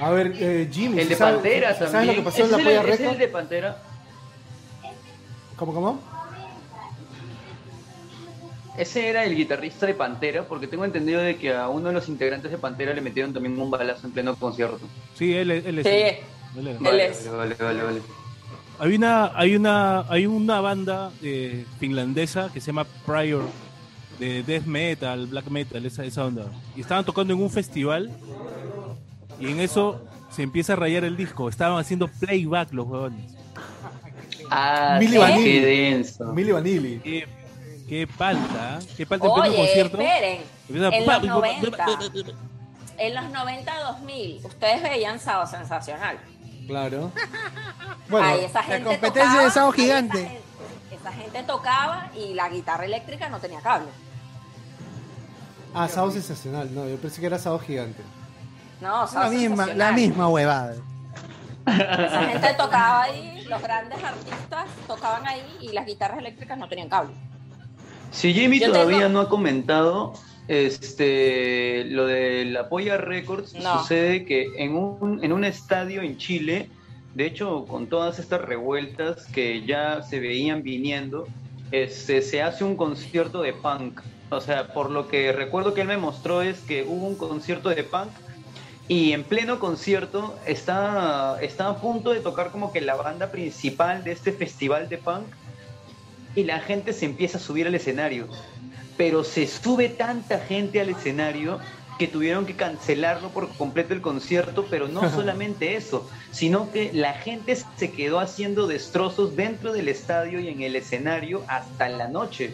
A 0.00 0.10
ver, 0.10 0.32
eh, 0.36 0.68
Jimmy. 0.72 1.00
El 1.00 1.08
de 1.08 1.16
¿sabes- 1.16 1.34
Pantera 1.34 1.74
¿Sabes 1.74 1.90
también. 1.92 2.16
lo 2.16 2.22
que 2.22 2.24
pasó 2.30 2.44
en 2.44 2.50
la 2.52 2.56
polla 2.58 2.80
el- 2.82 2.88
ese 2.90 3.06
es 3.06 3.12
el 3.12 3.18
de 3.18 3.28
Pantera. 3.28 3.76
¿Cómo, 5.56 5.74
cómo? 5.74 6.00
Ese 8.78 9.08
era 9.08 9.24
el 9.24 9.34
guitarrista 9.34 9.86
de 9.86 9.94
Pantera, 9.94 10.44
porque 10.44 10.66
tengo 10.68 10.84
entendido 10.84 11.20
de 11.20 11.36
que 11.36 11.52
a 11.52 11.68
uno 11.68 11.88
de 11.88 11.94
los 11.94 12.08
integrantes 12.08 12.50
de 12.50 12.58
Pantera 12.58 12.94
le 12.94 13.00
metieron 13.00 13.32
también 13.32 13.60
un 13.60 13.70
balazo 13.70 14.06
en 14.06 14.12
pleno 14.12 14.36
concierto. 14.36 14.78
Sí, 15.14 15.34
él, 15.34 15.50
es- 15.50 15.66
él 15.66 15.78
es. 15.80 15.86
Sí. 15.86 15.92
él. 16.58 16.76
Vale, 16.80 17.06
es. 17.06 17.30
vale, 17.30 17.54
vale, 17.54 17.54
vale, 17.64 17.82
vale. 17.82 18.00
Hay 18.80 18.94
una, 18.94 19.32
hay 19.36 19.56
una, 19.56 20.00
hay 20.08 20.26
una 20.26 20.60
banda 20.60 21.10
eh, 21.22 21.64
finlandesa 21.80 22.50
que 22.54 22.60
se 22.60 22.68
llama 22.68 22.86
Prior 23.04 23.42
de 24.20 24.42
death 24.44 24.64
metal, 24.66 25.26
black 25.26 25.48
metal, 25.48 25.84
esa, 25.84 26.04
esa 26.04 26.24
onda. 26.24 26.46
Y 26.76 26.80
estaban 26.80 27.04
tocando 27.04 27.34
en 27.34 27.40
un 27.42 27.50
festival 27.50 28.10
y 29.40 29.48
en 29.48 29.58
eso 29.60 30.00
se 30.30 30.42
empieza 30.42 30.74
a 30.74 30.76
rayar 30.76 31.04
el 31.04 31.16
disco. 31.16 31.48
Estaban 31.48 31.78
haciendo 31.80 32.06
playback 32.08 32.72
los 32.72 32.86
huevones. 32.86 33.32
Ah, 34.50 34.96
Milli 35.00 35.12
sí, 35.12 35.18
Vanilli. 35.18 35.44
qué 35.44 35.66
denso. 35.66 36.24
Milli 36.32 36.52
Vanilli. 36.52 36.98
Qué, 37.00 37.26
qué 37.88 38.06
palta, 38.06 38.78
qué 38.96 39.06
palta 39.06 39.26
en 39.26 39.32
pleno 39.34 39.48
Oye, 39.48 39.56
concierto. 39.56 39.98
esperen. 40.00 40.42
Empieza- 40.68 40.96
En 40.96 41.06
los 41.06 41.24
90, 41.28 41.82
en 42.98 43.14
los 43.14 43.30
90 43.30 43.80
2000, 43.80 44.40
ustedes 44.44 44.82
veían 44.82 45.18
Sábado 45.20 45.46
Sensacional. 45.46 46.18
Claro. 46.66 47.10
Bueno, 48.10 48.26
Ahí 48.26 48.44
esa 48.46 48.60
la 48.60 48.64
gente 48.64 48.84
competencia 48.84 49.22
tocaba, 49.22 49.34
de 49.34 49.40
ahí 49.42 49.48
esa 49.48 49.72
Gigante. 49.72 50.18
gente- 50.18 50.40
Esa 50.92 51.12
gente 51.12 51.42
tocaba 51.42 52.10
y 52.16 52.32
la 52.32 52.48
guitarra 52.48 52.86
eléctrica 52.86 53.28
no 53.28 53.38
tenía 53.38 53.60
cable. 53.60 53.88
ah, 55.74 55.88
Sábado 55.88 56.12
Sensacional. 56.12 56.74
No, 56.74 56.88
yo 56.88 56.96
pensé 56.96 57.20
que 57.20 57.26
era 57.26 57.38
Sábado 57.38 57.60
Gigante. 57.60 58.02
No, 58.80 59.02
La 59.02 59.06
Sábado 59.06 59.32
misma, 59.32 59.66
la 59.66 59.92
misma 59.92 60.28
huevada. 60.28 60.74
Esa 61.66 62.22
gente 62.28 62.54
tocaba 62.54 63.02
ahí, 63.02 63.42
los 63.46 63.60
grandes 63.60 64.02
artistas 64.02 64.64
tocaban 64.86 65.26
ahí 65.26 65.42
y 65.60 65.72
las 65.72 65.84
guitarras 65.84 66.18
eléctricas 66.20 66.56
no 66.56 66.66
tenían 66.66 66.88
cable. 66.88 67.12
Si 68.10 68.32
Jimmy 68.34 68.58
Yo 68.58 68.72
todavía 68.72 68.98
tengo- 68.98 69.10
no 69.10 69.20
ha 69.20 69.28
comentado 69.28 70.14
este 70.48 71.84
lo 71.86 72.06
de 72.06 72.44
la 72.46 72.68
Polla 72.68 72.96
Records, 72.96 73.54
No. 73.54 73.80
sucede 73.80 74.24
que 74.24 74.48
en 74.56 74.74
un, 74.76 75.22
en 75.22 75.32
un 75.32 75.44
estadio 75.44 76.02
en 76.02 76.16
Chile, 76.16 76.68
de 77.14 77.26
hecho 77.26 77.64
con 77.66 77.86
todas 77.88 78.18
estas 78.18 78.40
revueltas 78.40 79.26
que 79.26 79.64
ya 79.66 80.02
se 80.02 80.20
veían 80.20 80.62
viniendo, 80.62 81.26
este, 81.70 82.22
se 82.22 82.42
hace 82.42 82.64
un 82.64 82.76
concierto 82.76 83.42
de 83.42 83.52
punk. 83.52 84.00
O 84.30 84.40
sea, 84.40 84.72
por 84.72 84.90
lo 84.90 85.08
que 85.08 85.32
recuerdo 85.32 85.74
que 85.74 85.82
él 85.82 85.88
me 85.88 85.96
mostró 85.96 86.42
es 86.42 86.60
que 86.60 86.82
hubo 86.84 87.06
un 87.06 87.16
concierto 87.16 87.68
de 87.70 87.82
punk 87.82 88.08
y 88.86 89.12
en 89.12 89.24
pleno 89.24 89.58
concierto 89.58 90.34
está, 90.46 91.38
está 91.42 91.68
a 91.68 91.76
punto 91.76 92.10
de 92.12 92.20
tocar 92.20 92.50
como 92.50 92.72
que 92.72 92.80
la 92.80 92.94
banda 92.94 93.30
principal 93.30 94.02
de 94.04 94.12
este 94.12 94.32
festival 94.32 94.88
de 94.88 94.96
punk 94.98 95.26
y 96.38 96.44
la 96.44 96.60
gente 96.60 96.92
se 96.92 97.04
empieza 97.04 97.38
a 97.38 97.40
subir 97.40 97.66
al 97.66 97.74
escenario. 97.74 98.28
Pero 98.96 99.24
se 99.24 99.46
sube 99.46 99.88
tanta 99.88 100.38
gente 100.38 100.80
al 100.80 100.88
escenario 100.90 101.58
que 101.98 102.06
tuvieron 102.06 102.46
que 102.46 102.54
cancelarlo 102.54 103.30
por 103.30 103.48
completo 103.56 103.92
el 103.92 104.00
concierto, 104.00 104.66
pero 104.70 104.86
no 104.86 105.10
solamente 105.14 105.74
eso, 105.74 106.08
sino 106.30 106.70
que 106.70 106.92
la 106.92 107.14
gente 107.14 107.56
se 107.76 107.90
quedó 107.90 108.20
haciendo 108.20 108.68
destrozos 108.68 109.34
dentro 109.34 109.72
del 109.72 109.88
estadio 109.88 110.38
y 110.38 110.48
en 110.48 110.62
el 110.62 110.76
escenario 110.76 111.42
hasta 111.48 111.88
la 111.88 112.06
noche. 112.06 112.52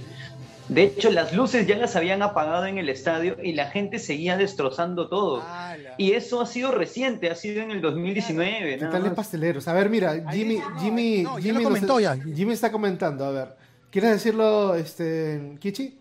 De 0.69 0.85
hecho, 0.85 1.11
las 1.11 1.35
luces 1.35 1.67
ya 1.67 1.77
las 1.77 1.95
habían 1.95 2.23
apagado 2.23 2.65
en 2.65 2.79
el 2.79 2.89
estadio 2.89 3.37
y 3.43 3.53
la 3.53 3.67
gente 3.67 3.99
seguía 3.99 4.39
destrozando 4.39 5.09
todo. 5.09 5.45
Y 5.99 6.13
eso 6.13 6.41
ha 6.41 6.47
sido 6.47 6.73
reciente, 6.73 7.31
ha 7.31 7.35
sido 7.35 7.61
en 7.63 7.71
el 7.71 7.83
2019. 7.83 8.71
¿Qué 8.71 8.77
nada 8.79 8.93
tal 8.93 9.03
de 9.03 9.09
más. 9.11 9.17
pasteleros? 9.17 9.69
A 9.69 9.75
ver, 9.75 9.91
mira, 9.91 10.15
Jimmy, 10.33 10.59
Jimmy, 10.81 11.23
No, 11.23 11.39
ya 11.39 11.43
Jimmy, 11.43 11.53
lo 11.55 11.61
nos- 11.61 11.69
comentó 11.69 12.01
ya. 12.01 12.17
Jimmy 12.17 12.55
está 12.55 12.73
comentando, 12.73 13.27
a 13.27 13.31
ver. 13.31 13.49
¿Quieres 13.95 14.11
decirlo, 14.11 14.75
este, 14.75 15.57
Kichi? 15.61 15.97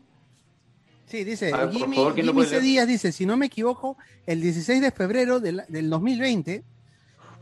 Sí, 1.06 1.24
dice, 1.24 1.52
ver, 1.52 1.70
por 1.94 2.16
Jimmy, 2.16 2.86
dice, 2.88 3.12
si 3.12 3.28
no 3.28 3.38
me 3.38 3.46
equivoco, 3.46 3.98
el 4.26 4.42
16 4.42 4.82
de 4.82 4.90
febrero 4.90 5.40
del, 5.40 5.62
del 5.68 5.92
2020, 5.92 6.64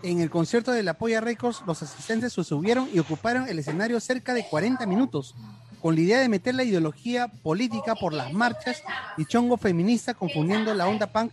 en 0.04 0.20
el 0.20 0.30
concierto 0.30 0.74
de 0.74 0.84
la 0.84 0.96
Polla 0.96 1.22
Records, 1.22 1.64
los 1.66 1.82
asistentes 1.82 2.34
se 2.34 2.44
subieron 2.44 2.90
y 2.94 3.00
ocuparon 3.00 3.48
el 3.48 3.60
escenario 3.60 3.98
cerca 4.02 4.34
de 4.34 4.46
40 4.46 4.86
minutos, 4.88 5.36
con 5.82 5.96
la 5.96 6.02
idea 6.02 6.20
de 6.20 6.28
meter 6.28 6.54
la 6.54 6.66
ideología 6.66 7.30
política 7.30 7.96
por 7.96 8.12
las 8.12 8.34
marchas 8.34 8.84
y 9.16 9.24
chongo 9.24 9.56
feminista 9.56 10.16
confundiendo 10.16 10.74
la 10.74 10.86
onda 10.86 11.14
punk 11.14 11.32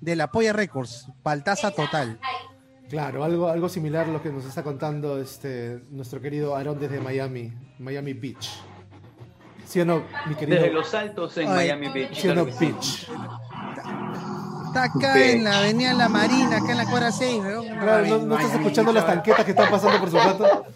de 0.00 0.14
la 0.14 0.30
Polla 0.30 0.52
Records. 0.52 1.08
Paltaza 1.24 1.72
total. 1.72 2.20
Claro, 2.88 3.24
algo, 3.24 3.48
algo 3.48 3.68
similar 3.68 4.08
a 4.08 4.12
lo 4.12 4.22
que 4.22 4.30
nos 4.30 4.44
está 4.44 4.62
contando 4.62 5.18
este, 5.18 5.82
nuestro 5.90 6.20
querido 6.20 6.54
Aaron 6.54 6.78
desde 6.78 7.00
Miami, 7.00 7.52
Miami 7.78 8.12
Beach. 8.12 8.50
¿Sí 9.66 9.80
o 9.80 9.84
no, 9.84 10.04
mi 10.26 10.34
querido? 10.34 10.60
Desde 10.60 10.72
los 10.72 10.94
altos 10.94 11.36
en 11.38 11.48
Ay, 11.48 11.68
Miami 11.68 11.88
Beach. 11.88 12.14
¿Sí 12.14 12.28
o 12.28 12.34
no. 12.34 12.44
Beach? 12.44 13.08
Está 14.66 14.84
acá 14.84 15.24
en 15.24 15.44
la 15.44 15.58
avenida 15.58 15.94
La 15.94 16.08
Marina, 16.08 16.58
acá 16.58 16.72
en 16.72 16.78
la 16.78 16.86
cuadra 16.86 17.10
6, 17.10 17.42
weón. 17.42 17.66
Claro, 17.66 18.06
¿no, 18.06 18.18
no 18.18 18.38
estás 18.38 18.54
escuchando 18.54 18.92
las 18.92 19.06
tanquetas 19.06 19.44
que 19.44 19.52
están 19.52 19.70
pasando 19.70 19.98
por 19.98 20.10
su 20.10 20.16
rato? 20.16 20.66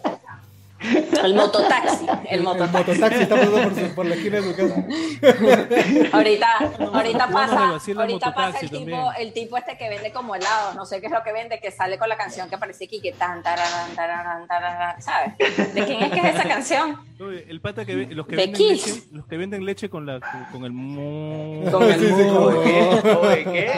El 0.81 1.35
mototaxi, 1.35 2.05
el 2.29 2.39
El 2.39 2.43
mototaxi. 2.43 2.91
mototaxi 2.91 3.21
está 3.23 3.35
pasando 3.35 3.61
por, 3.63 3.95
por 3.95 4.05
la 4.05 4.15
esquina 4.15 4.37
de 4.39 4.43
su 4.43 4.55
casa. 4.55 4.83
Ahorita, 6.17 6.47
ahorita 6.93 7.27
pasa, 7.27 7.69
ahorita 7.69 8.33
pasa 8.33 8.51
mototaxi 8.61 8.65
el 8.65 8.71
tipo, 8.71 9.11
el 9.17 9.33
tipo 9.33 9.57
este 9.57 9.77
que 9.77 9.89
vende 9.89 10.11
como 10.13 10.35
helados, 10.35 10.75
no 10.75 10.85
sé 10.85 11.01
qué 11.01 11.07
es 11.07 11.11
lo 11.11 11.21
que 11.23 11.33
vende, 11.33 11.59
que 11.59 11.71
sale 11.71 11.97
con 11.97 12.07
la 12.07 12.15
canción 12.17 12.49
que 12.49 12.57
parece 12.57 12.85
aquí, 12.85 13.01
que 13.01 13.11
tan, 13.11 13.43
tararán, 13.43 13.93
tararán, 13.95 14.47
tararán, 14.47 15.01
¿sabes? 15.01 15.37
¿De 15.73 15.85
quién 15.85 16.01
es 16.03 16.11
que 16.11 16.19
es 16.19 16.35
esa 16.35 16.47
canción? 16.47 17.08
El 17.19 17.59
pata 17.59 17.83
que 17.85 17.95
ve- 17.95 18.15
los 18.15 18.25
que 18.25 18.37
De 18.37 18.43
venden 18.45 18.57
Kiss. 18.61 18.87
leche, 18.87 19.03
los 19.11 19.25
que 19.25 19.35
venden 19.37 19.65
leche 19.65 19.89
con 19.89 20.05
la 20.05 20.21
con 20.53 20.63
el 20.63 20.71
mo- 20.71 21.69
Con 21.69 21.83
el 21.83 22.09
como- 22.27 22.45
Oye, 22.47 23.43
¿qué? 23.43 23.71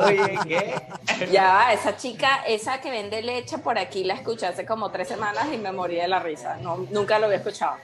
Oye, 0.00 0.38
¿qué? 0.48 1.26
Ya 1.30 1.44
va, 1.52 1.72
esa 1.72 1.96
chica, 1.96 2.42
esa 2.48 2.80
que 2.80 2.90
vende 2.90 3.22
leche 3.22 3.58
por 3.58 3.78
aquí 3.78 4.02
la 4.02 4.14
escuché 4.14 4.46
hace 4.46 4.66
como 4.66 4.90
tres 4.90 5.06
semanas 5.06 5.46
y 5.54 5.58
me 5.58 5.70
morí 5.70 5.94
de 5.94 6.08
la 6.08 6.18
risa. 6.18 6.56
No, 6.60 6.86
nunca 6.90 7.20
lo 7.20 7.26
había 7.26 7.38
escuchado. 7.38 7.76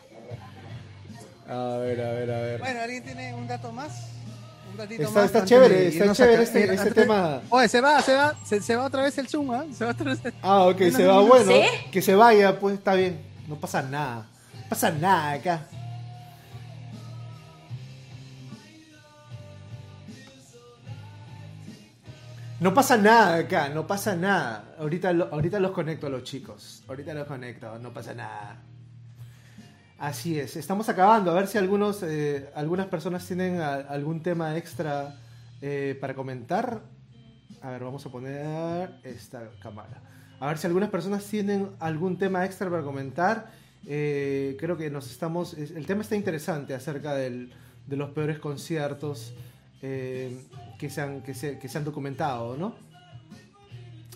A 1.48 1.76
ver, 1.78 2.00
a 2.00 2.10
ver, 2.12 2.30
a 2.32 2.40
ver. 2.40 2.58
Bueno, 2.60 2.80
¿alguien 2.80 3.04
tiene 3.04 3.34
un 3.34 3.46
dato 3.46 3.70
más? 3.70 4.08
Un 4.72 4.76
datito 4.78 5.02
Está- 5.04 5.14
más 5.14 5.24
está 5.26 5.44
chévere, 5.44 5.88
está 5.88 6.12
chévere 6.12 6.42
este- 6.42 6.64
Eh, 6.64 6.74
este 6.74 6.90
tema. 6.90 7.40
Oye, 7.50 7.68
se 7.68 7.80
va, 7.80 8.02
se 8.02 8.14
va, 8.14 8.34
se, 8.44 8.60
se 8.60 8.74
va 8.74 8.84
otra 8.86 9.02
vez 9.02 9.16
el 9.18 9.28
Zoom, 9.28 9.52
¿ah? 9.52 9.64
Se 9.72 9.84
va 9.84 9.92
otra 9.92 10.06
vez. 10.12 10.20
Ah, 10.42 10.64
ok, 10.66 10.78
se 10.90 11.06
va 11.06 11.14
no, 11.14 11.26
bueno. 11.26 11.52
¿Sí? 11.52 11.62
Que 11.92 12.02
se 12.02 12.16
vaya, 12.16 12.58
pues 12.58 12.74
está 12.74 12.94
bien. 12.94 13.20
No 13.46 13.54
pasa 13.56 13.80
nada. 13.82 14.26
Pasa 14.68 14.90
nada 14.90 15.32
acá. 15.32 15.66
No 22.60 22.72
pasa 22.72 22.96
nada 22.96 23.36
acá, 23.36 23.68
no 23.68 23.86
pasa 23.86 24.16
nada. 24.16 24.74
Ahorita, 24.78 25.10
ahorita 25.10 25.60
los 25.60 25.72
conecto 25.72 26.06
a 26.06 26.10
los 26.10 26.22
chicos. 26.22 26.82
Ahorita 26.88 27.12
los 27.12 27.26
conecto, 27.26 27.78
no 27.78 27.92
pasa 27.92 28.14
nada. 28.14 28.56
Así 29.98 30.38
es, 30.38 30.56
estamos 30.56 30.88
acabando. 30.88 31.30
A 31.30 31.34
ver 31.34 31.46
si 31.46 31.58
algunos, 31.58 32.02
eh, 32.02 32.50
algunas 32.54 32.86
personas 32.86 33.26
tienen 33.26 33.60
algún 33.60 34.22
tema 34.22 34.56
extra 34.56 35.16
eh, 35.60 35.98
para 36.00 36.14
comentar. 36.14 36.80
A 37.60 37.70
ver, 37.70 37.84
vamos 37.84 38.06
a 38.06 38.10
poner 38.10 38.98
esta 39.02 39.42
cámara. 39.62 40.00
A 40.40 40.46
ver 40.46 40.58
si 40.58 40.66
algunas 40.66 40.90
personas 40.90 41.24
tienen 41.24 41.70
algún 41.80 42.18
tema 42.18 42.44
extra 42.44 42.70
para 42.70 42.82
comentar. 42.82 43.50
Eh, 43.86 44.56
creo 44.58 44.76
que 44.76 44.90
nos 44.90 45.10
estamos. 45.10 45.54
es- 45.54 45.70
El 45.72 45.86
tema 45.86 46.02
está 46.02 46.16
interesante 46.16 46.74
acerca 46.74 47.14
del- 47.14 47.52
de 47.86 47.96
los 47.96 48.10
peores 48.10 48.38
conciertos 48.38 49.34
eh, 49.82 50.40
que, 50.78 50.88
se 50.88 51.00
han, 51.02 51.22
que, 51.22 51.34
se, 51.34 51.58
que 51.58 51.68
se 51.68 51.76
han 51.78 51.84
documentado, 51.84 52.56
¿no? 52.56 52.74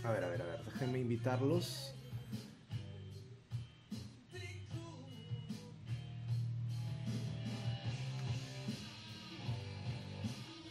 A 0.05 0.12
ver, 0.12 0.24
a 0.24 0.28
ver, 0.28 0.40
a 0.43 0.45
ver, 0.47 0.61
déjenme 0.65 0.99
invitarlos. 1.01 1.93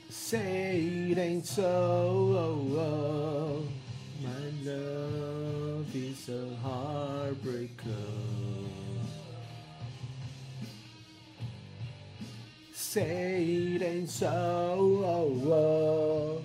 Say 0.09 1.11
it 1.11 1.17
ain't 1.17 1.45
so. 1.45 1.63
oh, 1.63 2.79
oh. 2.79 3.63
My 4.21 4.49
love 4.69 5.93
is 5.95 6.29
a 6.29 6.55
heartbreaker. 6.63 7.93
Say 12.87 13.75
it 13.75 13.81
ain't 13.83 14.09
so. 14.09 14.31
oh, 15.03 15.51
oh. 15.51 16.41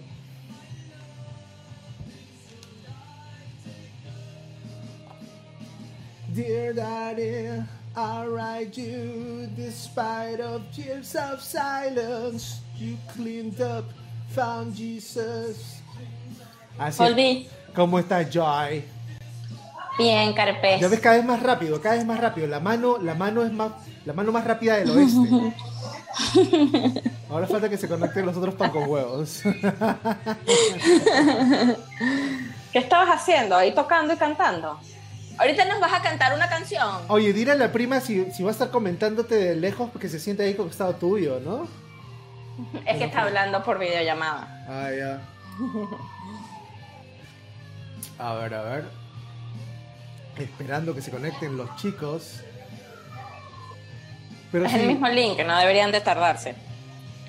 Dear 6.34 6.72
Daddy, 6.72 7.62
I 7.94 8.26
write 8.26 8.76
you 8.76 9.46
despite 9.54 10.40
of 10.40 10.62
years 10.74 11.14
of 11.14 11.40
silence. 11.40 12.58
You 12.74 12.98
cleaned 13.14 13.60
up, 13.60 13.84
found 14.34 14.74
Jesus. 14.74 15.80
Así. 16.76 16.98
Volví. 16.98 17.46
¿Cómo 17.72 18.00
estás, 18.00 18.28
Joy? 18.28 18.82
Bien, 19.96 20.34
Carpes. 20.34 20.80
Ya 20.80 20.88
ves 20.88 20.98
cada 20.98 21.18
vez 21.18 21.24
más 21.24 21.40
rápido, 21.40 21.80
cada 21.80 21.94
vez 21.94 22.04
más 22.04 22.18
rápido. 22.18 22.48
La 22.48 22.58
mano, 22.58 22.98
la 22.98 23.14
mano 23.14 23.44
es 23.44 23.52
más, 23.52 23.70
la 24.04 24.12
mano 24.12 24.32
más 24.32 24.44
rápida 24.44 24.78
del 24.78 24.90
oeste. 24.90 25.54
Ahora 27.30 27.46
falta 27.46 27.68
que 27.68 27.76
se 27.76 27.88
conecten 27.88 28.26
los 28.26 28.36
otros 28.36 28.54
pan 28.54 28.70
con 28.70 28.88
huevos. 28.88 29.42
¿Qué 32.72 32.78
estabas 32.78 33.20
haciendo? 33.20 33.56
Ahí 33.56 33.74
tocando 33.74 34.14
y 34.14 34.16
cantando. 34.16 34.78
Ahorita 35.38 35.64
nos 35.64 35.80
vas 35.80 35.92
a 35.92 36.02
cantar 36.02 36.34
una 36.34 36.48
canción. 36.48 36.88
Oye, 37.08 37.32
dile 37.32 37.52
a 37.52 37.56
la 37.56 37.72
prima 37.72 38.00
si, 38.00 38.30
si 38.32 38.42
va 38.42 38.50
a 38.50 38.52
estar 38.52 38.70
comentándote 38.70 39.34
de 39.34 39.56
lejos 39.56 39.90
porque 39.90 40.08
se 40.08 40.20
siente 40.20 40.42
ahí 40.44 40.54
costado 40.54 40.94
tuyo, 40.96 41.40
¿no? 41.40 41.66
Es 42.86 42.98
que 42.98 43.04
está 43.04 43.22
hablando 43.22 43.62
por 43.62 43.78
videollamada. 43.78 44.66
Ah, 44.68 44.90
ya. 44.96 45.20
A 48.18 48.34
ver, 48.34 48.54
a 48.54 48.62
ver. 48.62 48.84
Esperando 50.38 50.94
que 50.94 51.00
se 51.02 51.10
conecten 51.10 51.56
los 51.56 51.74
chicos. 51.76 52.42
Pero 54.52 54.64
es 54.66 54.72
sí, 54.72 54.78
el 54.78 54.86
mismo 54.88 55.08
link, 55.08 55.38
no 55.44 55.58
deberían 55.58 55.90
de 55.90 56.00
tardarse. 56.00 56.54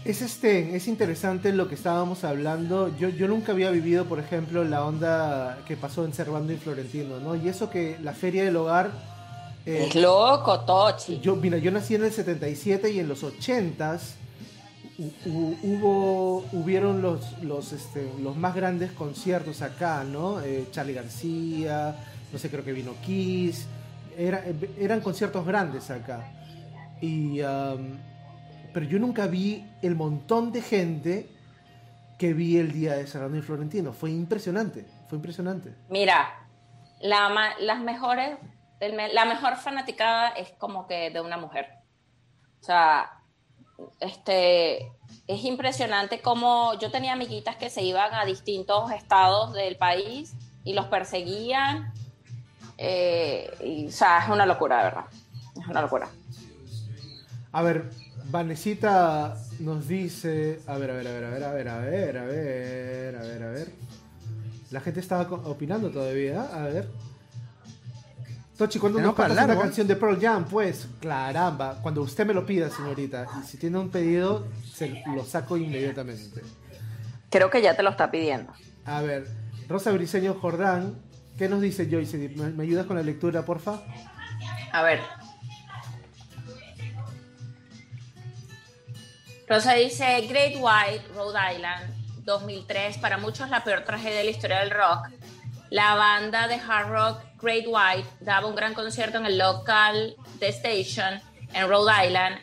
es 0.05 0.21
este, 0.21 0.75
es 0.75 0.87
interesante 0.87 1.51
lo 1.53 1.67
que 1.69 1.75
estábamos 1.75 2.23
hablando. 2.25 2.95
Yo, 2.97 3.09
yo 3.09 3.27
nunca 3.27 3.53
había 3.53 3.71
vivido, 3.71 4.05
por 4.05 4.19
ejemplo, 4.19 4.63
la 4.65 4.83
onda 4.85 5.59
que 5.65 5.77
pasó 5.77 6.03
en 6.05 6.13
Cervando 6.13 6.51
y 6.53 6.57
Florentino, 6.57 7.19
¿no? 7.19 7.35
Y 7.35 7.47
eso 7.47 7.69
que 7.69 7.97
la 8.03 8.13
Feria 8.13 8.43
del 8.43 8.55
Hogar. 8.57 8.91
eh, 9.65 9.85
Es 9.87 9.95
loco, 9.95 10.59
Tochi. 10.61 11.19
yo, 11.21 11.35
mira, 11.37 11.57
yo 11.57 11.71
nací 11.71 11.95
en 11.95 12.03
el 12.03 12.11
77 12.11 12.91
y 12.91 12.99
en 12.99 13.07
los 13.07 13.23
80s 13.23 14.15
hu- 14.99 15.11
hu- 15.25 15.57
hubo, 15.63 16.45
hubieron 16.51 17.01
los, 17.01 17.41
los, 17.41 17.71
este, 17.71 18.11
los 18.21 18.35
más 18.35 18.53
grandes 18.55 18.91
conciertos 18.91 19.61
acá, 19.61 20.03
¿no? 20.03 20.41
Eh, 20.41 20.65
Charlie 20.71 20.93
García, 20.93 21.95
no 22.33 22.37
sé, 22.39 22.49
creo 22.49 22.65
que 22.65 22.73
vino 22.73 22.91
Kiss, 23.05 23.65
era- 24.17 24.43
eran 24.77 24.99
conciertos 24.99 25.45
grandes 25.45 25.89
acá. 25.89 26.29
Y, 27.01 27.41
am, 27.41 27.99
pero 28.73 28.85
yo 28.85 28.99
nunca 28.99 29.27
vi 29.27 29.65
el 29.81 29.95
montón 29.95 30.51
de 30.51 30.61
gente 30.61 31.29
que 32.17 32.33
vi 32.33 32.57
el 32.57 32.71
día 32.71 32.93
de 32.93 33.07
Serrano 33.07 33.37
y 33.37 33.41
Florentino. 33.41 33.93
Fue 33.93 34.09
impresionante, 34.11 34.85
fue 35.07 35.17
impresionante. 35.17 35.75
Mira, 35.89 36.47
la, 37.01 37.53
las 37.59 37.79
mejores, 37.81 38.37
la 38.79 39.25
mejor 39.25 39.57
fanaticada 39.57 40.29
es 40.29 40.51
como 40.57 40.87
que 40.87 41.09
de 41.09 41.21
una 41.21 41.37
mujer. 41.37 41.67
O 42.61 42.63
sea, 42.63 43.11
este, 43.99 44.91
es 45.27 45.43
impresionante 45.43 46.21
como 46.21 46.73
yo 46.79 46.91
tenía 46.91 47.13
amiguitas 47.13 47.57
que 47.57 47.69
se 47.69 47.81
iban 47.81 48.13
a 48.13 48.25
distintos 48.25 48.91
estados 48.91 49.53
del 49.53 49.75
país 49.75 50.35
y 50.63 50.73
los 50.73 50.85
perseguían. 50.87 51.93
eh, 52.77 53.51
y, 53.63 53.87
o 53.87 53.91
sea, 53.91 54.19
es 54.19 54.29
una 54.29 54.45
locura, 54.45 54.77
de 54.77 54.83
verdad. 54.83 55.05
Es 55.59 55.67
una 55.67 55.81
locura. 55.81 56.09
A 57.53 57.61
ver, 57.61 57.91
Vanesita 58.31 59.37
nos 59.59 59.87
dice. 59.87 60.59
A 60.65 60.77
ver, 60.79 60.89
a 60.89 60.95
ver, 60.95 61.07
a 61.07 61.11
ver, 61.11 61.23
a 61.23 61.29
ver, 61.29 61.43
a 61.43 61.51
ver, 61.53 61.67
a 61.67 61.77
ver, 61.77 62.17
a 62.17 62.25
ver, 62.25 63.15
a 63.15 63.21
ver, 63.21 63.43
a 63.43 63.49
ver. 63.51 63.71
La 64.71 64.81
gente 64.81 64.99
estaba 64.99 65.21
opinando 65.31 65.91
todavía, 65.91 66.41
a 66.51 66.63
ver. 66.63 66.89
Tochi, 68.57 68.79
¿cuándo 68.79 68.99
nos 68.99 69.13
cantas 69.13 69.37
una 69.37 69.47
largo. 69.47 69.61
canción 69.61 69.87
de 69.87 69.95
Pearl 69.95 70.19
Jam? 70.19 70.45
Pues, 70.45 70.87
caramba, 70.99 71.79
cuando 71.83 72.01
usted 72.01 72.25
me 72.25 72.33
lo 72.33 72.43
pida, 72.43 72.71
señorita. 72.71 73.27
Y 73.39 73.47
si 73.47 73.57
tiene 73.57 73.77
un 73.77 73.89
pedido, 73.89 74.47
se 74.73 75.03
lo 75.15 75.23
saco 75.23 75.55
inmediatamente. 75.55 76.41
Creo 77.29 77.51
que 77.51 77.61
ya 77.61 77.75
te 77.75 77.83
lo 77.83 77.91
está 77.91 78.09
pidiendo. 78.09 78.51
A 78.85 79.01
ver, 79.03 79.27
Rosa 79.69 79.91
Briseño 79.91 80.33
Jordán, 80.35 80.95
¿qué 81.37 81.47
nos 81.47 81.61
dice 81.61 81.87
Joyce? 81.89 82.17
¿Me, 82.35 82.49
me 82.49 82.63
ayudas 82.63 82.87
con 82.87 82.95
la 82.95 83.03
lectura, 83.03 83.45
porfa? 83.45 83.83
A 84.71 84.81
ver. 84.81 85.01
Rosa 89.47 89.73
dice 89.73 90.21
Great 90.21 90.55
White, 90.55 91.05
Rhode 91.13 91.37
Island, 91.55 92.23
2003, 92.23 92.97
para 92.97 93.17
muchos 93.17 93.49
la 93.49 93.63
peor 93.63 93.83
tragedia 93.83 94.19
de 94.19 94.23
la 94.23 94.31
historia 94.31 94.59
del 94.59 94.71
rock. 94.71 95.09
La 95.69 95.95
banda 95.95 96.47
de 96.47 96.55
hard 96.55 96.89
rock 96.89 97.21
Great 97.41 97.65
White 97.67 98.07
daba 98.21 98.47
un 98.47 98.55
gran 98.55 98.73
concierto 98.73 99.17
en 99.17 99.25
el 99.25 99.37
local 99.37 100.15
de 100.39 100.47
Station 100.47 101.21
en 101.53 101.67
Rhode 101.67 102.07
Island, 102.07 102.37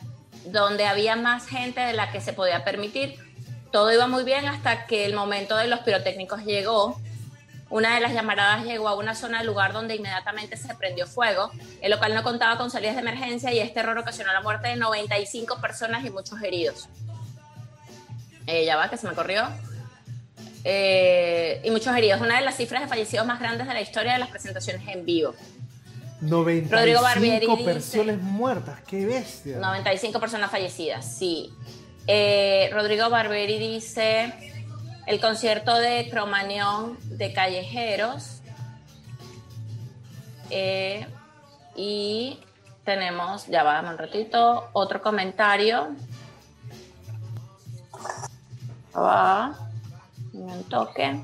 donde 0.47 0.85
había 0.85 1.17
más 1.17 1.47
gente 1.47 1.81
de 1.81 1.95
la 1.95 2.13
que 2.13 2.21
se 2.21 2.35
podía 2.35 2.65
permitir. 2.65 3.15
Todo 3.73 3.93
iba 3.93 4.07
muy 4.07 4.25
bien 4.25 4.47
hasta 4.47 4.85
que 4.87 5.07
el 5.07 5.15
momento 5.15 5.57
de 5.57 5.69
los 5.69 5.81
pirotécnicos 5.81 6.45
llegó 6.45 7.01
una 7.71 7.95
de 7.95 8.01
las 8.01 8.13
llamaradas 8.13 8.65
llegó 8.65 8.89
a 8.89 8.97
una 8.97 9.15
zona 9.15 9.39
del 9.39 9.47
lugar 9.47 9.73
donde 9.73 9.95
inmediatamente 9.95 10.57
se 10.57 10.75
prendió 10.75 11.07
fuego. 11.07 11.51
El 11.81 11.93
local 11.93 12.15
no 12.15 12.23
contaba 12.23 12.59
con 12.59 12.71
salidas 12.71 12.97
de 12.97 13.01
emergencia 13.03 13.53
y 13.53 13.61
este 13.61 13.81
error 13.81 13.97
ocasionó 13.97 14.33
la 14.33 14.41
muerte 14.43 14.69
de 14.69 14.77
95 14.77 15.61
personas 15.61 16.05
y 16.05 16.11
muchos 16.11 16.43
heridos. 16.43 16.89
Eh, 18.47 18.65
ya 18.65 18.77
va, 18.77 18.91
que 18.91 18.97
se 18.97 19.07
me 19.09 19.15
corrió. 19.15 19.49
Eh, 20.65 21.61
y 21.65 21.71
muchos 21.71 21.97
heridos. 21.97 22.21
Una 22.21 22.37
de 22.37 22.43
las 22.45 22.57
cifras 22.57 22.83
de 22.83 22.89
fallecidos 22.89 23.27
más 23.27 23.39
grandes 23.41 23.67
de 23.67 23.75
la 23.75 23.81
historia 23.81 24.13
de 24.15 24.19
las 24.19 24.29
presentaciones 24.31 24.87
en 24.89 25.05
vivo. 25.05 25.35
95 26.21 27.01
Barbieri 27.03 27.47
dice- 27.47 27.65
personas 27.65 28.19
muertas, 28.19 28.81
qué 28.87 29.07
bestia. 29.07 29.57
95 29.59 30.21
personas 30.21 30.51
fallecidas, 30.51 31.17
sí. 31.17 31.51
Eh, 32.07 32.69
Rodrigo 32.73 33.09
Barberi 33.09 33.59
dice 33.59 34.60
el 35.11 35.21
concierto 35.21 35.77
de 35.77 36.09
Cromañón 36.09 36.97
de 37.03 37.33
Callejeros. 37.33 38.43
Eh, 40.51 41.05
y 41.75 42.39
tenemos, 42.85 43.49
ya 43.49 43.65
va, 43.65 43.81
un 43.81 43.99
ratito, 43.99 44.69
otro 44.73 45.03
comentario. 45.03 45.89
Va, 48.97 49.59
un 50.33 50.63
toque. 50.69 51.21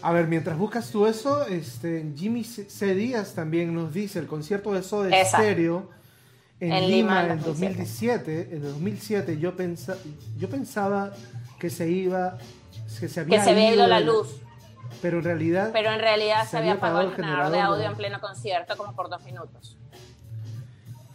A 0.00 0.10
ver, 0.10 0.26
mientras 0.26 0.56
buscas 0.56 0.90
tú 0.90 1.06
eso, 1.06 1.46
este, 1.48 2.12
Jimmy 2.16 2.44
C. 2.44 2.94
Díaz 2.94 3.34
también 3.34 3.74
nos 3.74 3.92
dice 3.92 4.18
el 4.18 4.26
concierto 4.26 4.72
de 4.72 4.82
Soda. 4.82 5.10
Stereo 5.22 5.90
en, 6.62 6.72
En 6.72 6.88
Lima, 6.88 7.22
Lima, 7.22 7.34
en 7.34 7.42
2017. 7.42 8.48
En 8.52 8.62
2007 8.62 9.38
yo, 9.40 9.56
pensa, 9.56 9.96
yo 10.38 10.48
pensaba 10.48 11.12
que 11.58 11.70
se 11.70 11.90
iba, 11.90 12.38
que 13.00 13.08
se 13.08 13.20
había 13.20 13.38
Que 13.38 13.44
se 13.44 13.50
había 13.50 13.74
ido 13.74 13.86
la 13.88 13.98
luz. 13.98 14.28
Pero 15.00 15.18
en 15.18 15.24
realidad, 15.24 15.70
Pero 15.72 15.90
en 15.90 15.98
realidad 15.98 16.44
se, 16.44 16.50
Se 16.50 16.56
había 16.58 16.74
apagado 16.74 17.00
el 17.00 17.08
apagado 17.08 17.22
el 17.22 17.30
generador 17.30 17.52
de 17.52 17.60
audio 17.60 17.90
en 17.90 17.96
pleno 17.96 18.20
concierto 18.20 18.76
como 18.76 18.94
por 18.94 19.10
dos 19.10 19.24
minutos. 19.24 19.76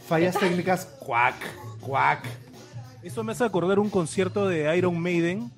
fallas 0.05 0.37
técnicas, 0.37 0.85
cuac, 0.99 1.35
cuac. 1.79 2.25
Eso 3.01 3.23
me 3.23 3.31
hace 3.31 3.45
acordar 3.45 3.79
un 3.79 3.89
concierto 3.89 4.49
de 4.49 4.75
Iron 4.77 4.99
Maiden 4.99 5.49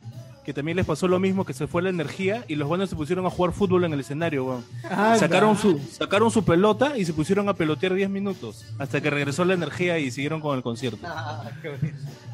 que 0.49 0.53
también 0.55 0.77
les 0.77 0.85
pasó 0.87 1.07
lo 1.07 1.19
mismo, 1.19 1.45
que 1.45 1.53
se 1.53 1.67
fue 1.67 1.83
la 1.83 1.89
energía 1.89 2.43
y 2.47 2.55
los 2.55 2.67
buenos 2.67 2.89
se 2.89 2.95
pusieron 2.95 3.23
a 3.23 3.29
jugar 3.29 3.53
fútbol 3.53 3.83
en 3.83 3.93
el 3.93 3.99
escenario, 3.99 4.45
weón. 4.45 4.65
Sacaron 5.19 5.55
su, 5.55 5.77
sacaron 5.77 6.31
su 6.31 6.43
pelota 6.43 6.97
y 6.97 7.05
se 7.05 7.13
pusieron 7.13 7.47
a 7.49 7.53
pelotear 7.53 7.93
10 7.93 8.09
minutos 8.09 8.65
hasta 8.79 8.99
que 8.99 9.11
regresó 9.11 9.45
la 9.45 9.53
energía 9.53 9.99
y 9.99 10.09
siguieron 10.09 10.41
con 10.41 10.57
el 10.57 10.63
concierto. 10.63 11.07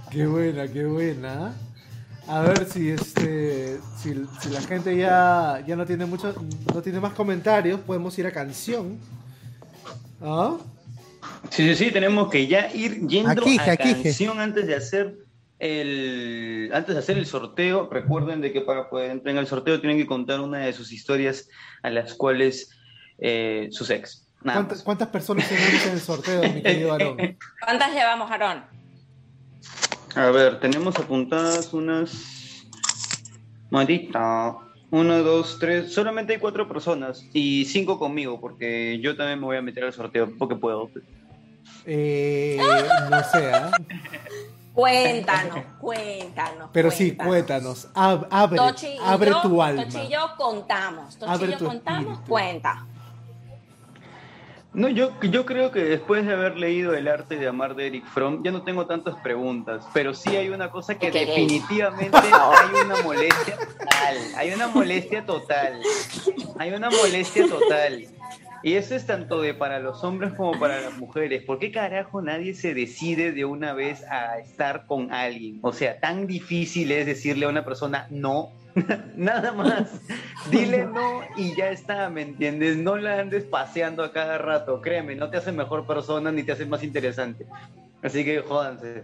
Qué 0.09 0.27
buena, 0.27 0.65
qué 0.65 0.85
buena. 0.85 1.55
A 2.29 2.39
ver 2.39 2.65
si 2.69 2.89
este 2.89 3.81
si, 3.97 4.13
si 4.39 4.49
la 4.49 4.61
gente 4.61 4.95
ya, 4.95 5.61
ya 5.67 5.75
no 5.75 5.85
tiene 5.85 6.05
mucho, 6.05 6.33
no 6.73 6.81
tiene 6.81 7.01
más 7.01 7.11
comentarios, 7.11 7.81
podemos 7.81 8.17
ir 8.17 8.27
a 8.27 8.31
canción. 8.31 8.97
¿Ah? 10.21 10.55
Sí, 11.49 11.67
sí, 11.67 11.75
sí, 11.75 11.91
tenemos 11.91 12.29
que 12.29 12.47
ya 12.47 12.73
ir 12.73 13.05
yendo 13.07 13.31
a 13.31 13.33
aquije. 13.33 14.03
canción 14.03 14.39
antes 14.39 14.67
de 14.67 14.75
hacer 14.75 15.24
el 15.59 16.69
antes 16.73 16.95
de 16.95 16.99
hacer 16.99 17.17
el 17.17 17.25
sorteo. 17.25 17.89
Recuerden 17.91 18.41
de 18.41 18.51
que 18.51 18.61
para 18.61 18.89
poder 18.89 19.11
entrar 19.11 19.33
en 19.33 19.39
el 19.39 19.47
sorteo 19.47 19.79
tienen 19.79 19.97
que 19.97 20.05
contar 20.05 20.39
una 20.39 20.59
de 20.59 20.73
sus 20.73 20.91
historias 20.91 21.49
a 21.83 21.89
las 21.89 22.13
cuales 22.13 22.71
eh, 23.17 23.69
sus 23.71 23.89
ex. 23.89 24.27
¿Cuántas, 24.41 24.83
cuántas 24.83 25.07
personas 25.07 25.49
tenemos 25.49 25.85
en 25.85 25.91
el 25.93 25.99
sorteo, 25.99 26.43
mi 26.43 26.61
querido 26.61 26.91
Aarón? 26.91 27.17
¿Cuántas 27.63 27.93
llevamos, 27.93 28.29
Aarón? 28.29 28.63
A 30.15 30.29
ver, 30.29 30.59
tenemos 30.59 30.97
apuntadas 30.97 31.73
unas. 31.73 32.65
Maldita. 33.69 34.55
Uno, 34.91 35.23
dos, 35.23 35.57
tres. 35.59 35.93
Solamente 35.93 36.33
hay 36.33 36.39
cuatro 36.39 36.67
personas. 36.67 37.25
Y 37.33 37.65
cinco 37.65 37.97
conmigo, 37.97 38.39
porque 38.39 38.99
yo 39.01 39.17
también 39.17 39.39
me 39.39 39.45
voy 39.45 39.57
a 39.57 39.61
meter 39.61 39.83
al 39.83 39.93
sorteo, 39.93 40.31
porque 40.37 40.55
puedo. 40.55 40.89
Eh, 41.85 42.57
no 43.09 43.23
sé, 43.23 43.51
¿ah? 43.53 43.71
Cuéntanos, 44.75 45.59
cuéntanos. 45.79 46.69
pero 46.73 46.91
sí, 46.91 47.15
cuéntanos. 47.15 47.87
Ab- 47.95 48.27
abre 48.29 48.57
Tochi 48.57 48.87
y 48.87 48.97
abre 49.01 49.31
yo, 49.31 49.41
tu 49.41 49.61
alma. 49.63 49.83
Tochi 49.85 49.97
y 49.99 50.09
yo 50.09 50.19
contamos. 50.37 51.17
Tochi 51.17 51.31
Abre 51.31 51.47
y 51.47 51.51
yo 51.53 51.57
tu 51.57 51.65
contamos, 51.65 52.01
espíritu. 52.03 52.29
cuenta. 52.29 52.85
No, 54.73 54.89
yo, 54.89 55.11
yo 55.21 55.45
creo 55.45 55.71
que 55.71 55.79
después 55.85 56.25
de 56.25 56.33
haber 56.33 56.57
leído 56.57 56.93
El 56.95 57.07
arte 57.07 57.37
de 57.37 57.47
amar 57.47 57.75
de 57.75 57.87
Eric 57.87 58.05
Fromm, 58.07 58.43
ya 58.43 58.51
no 58.51 58.63
tengo 58.63 58.85
tantas 58.85 59.15
preguntas, 59.21 59.85
pero 59.93 60.13
sí 60.13 60.35
hay 60.35 60.49
una 60.49 60.69
cosa 60.69 60.95
que 60.95 61.09
definitivamente 61.11 62.17
hay 62.21 62.81
una 62.83 63.01
molestia 63.01 63.55
total, 63.55 64.17
hay 64.35 64.51
una 64.53 64.67
molestia 64.67 65.25
total, 65.25 65.79
hay 66.59 66.71
una 66.73 66.89
molestia 66.89 67.47
total. 67.47 68.05
Y 68.65 68.77
eso 68.77 68.95
es 68.95 69.05
tanto 69.05 69.41
de 69.41 69.53
para 69.53 69.77
los 69.77 70.03
hombres 70.03 70.33
como 70.33 70.59
para 70.59 70.81
las 70.81 70.97
mujeres. 70.97 71.43
¿Por 71.43 71.59
qué 71.59 71.71
carajo 71.71 72.23
nadie 72.23 72.55
se 72.55 72.73
decide 72.73 73.31
de 73.31 73.45
una 73.45 73.73
vez 73.73 74.03
a 74.09 74.39
estar 74.39 74.87
con 74.87 75.13
alguien? 75.13 75.59
O 75.61 75.71
sea, 75.71 75.99
tan 75.99 76.25
difícil 76.25 76.91
es 76.91 77.05
decirle 77.05 77.45
a 77.45 77.49
una 77.49 77.63
persona 77.63 78.07
no, 78.09 78.49
nada 79.15 79.51
más. 79.51 80.01
Dile 80.49 80.87
no 80.87 81.21
y 81.37 81.55
ya 81.55 81.69
está, 81.69 82.09
¿me 82.09 82.23
entiendes? 82.23 82.77
No 82.77 82.97
la 82.97 83.19
andes 83.19 83.43
paseando 83.43 84.03
a 84.03 84.11
cada 84.11 84.39
rato, 84.39 84.81
créeme, 84.81 85.15
no 85.15 85.29
te 85.29 85.37
hace 85.37 85.51
mejor 85.51 85.85
persona 85.85 86.31
ni 86.31 86.41
te 86.41 86.53
hace 86.53 86.65
más 86.65 86.81
interesante. 86.81 87.45
Así 88.01 88.25
que 88.25 88.39
jódanse. 88.39 89.03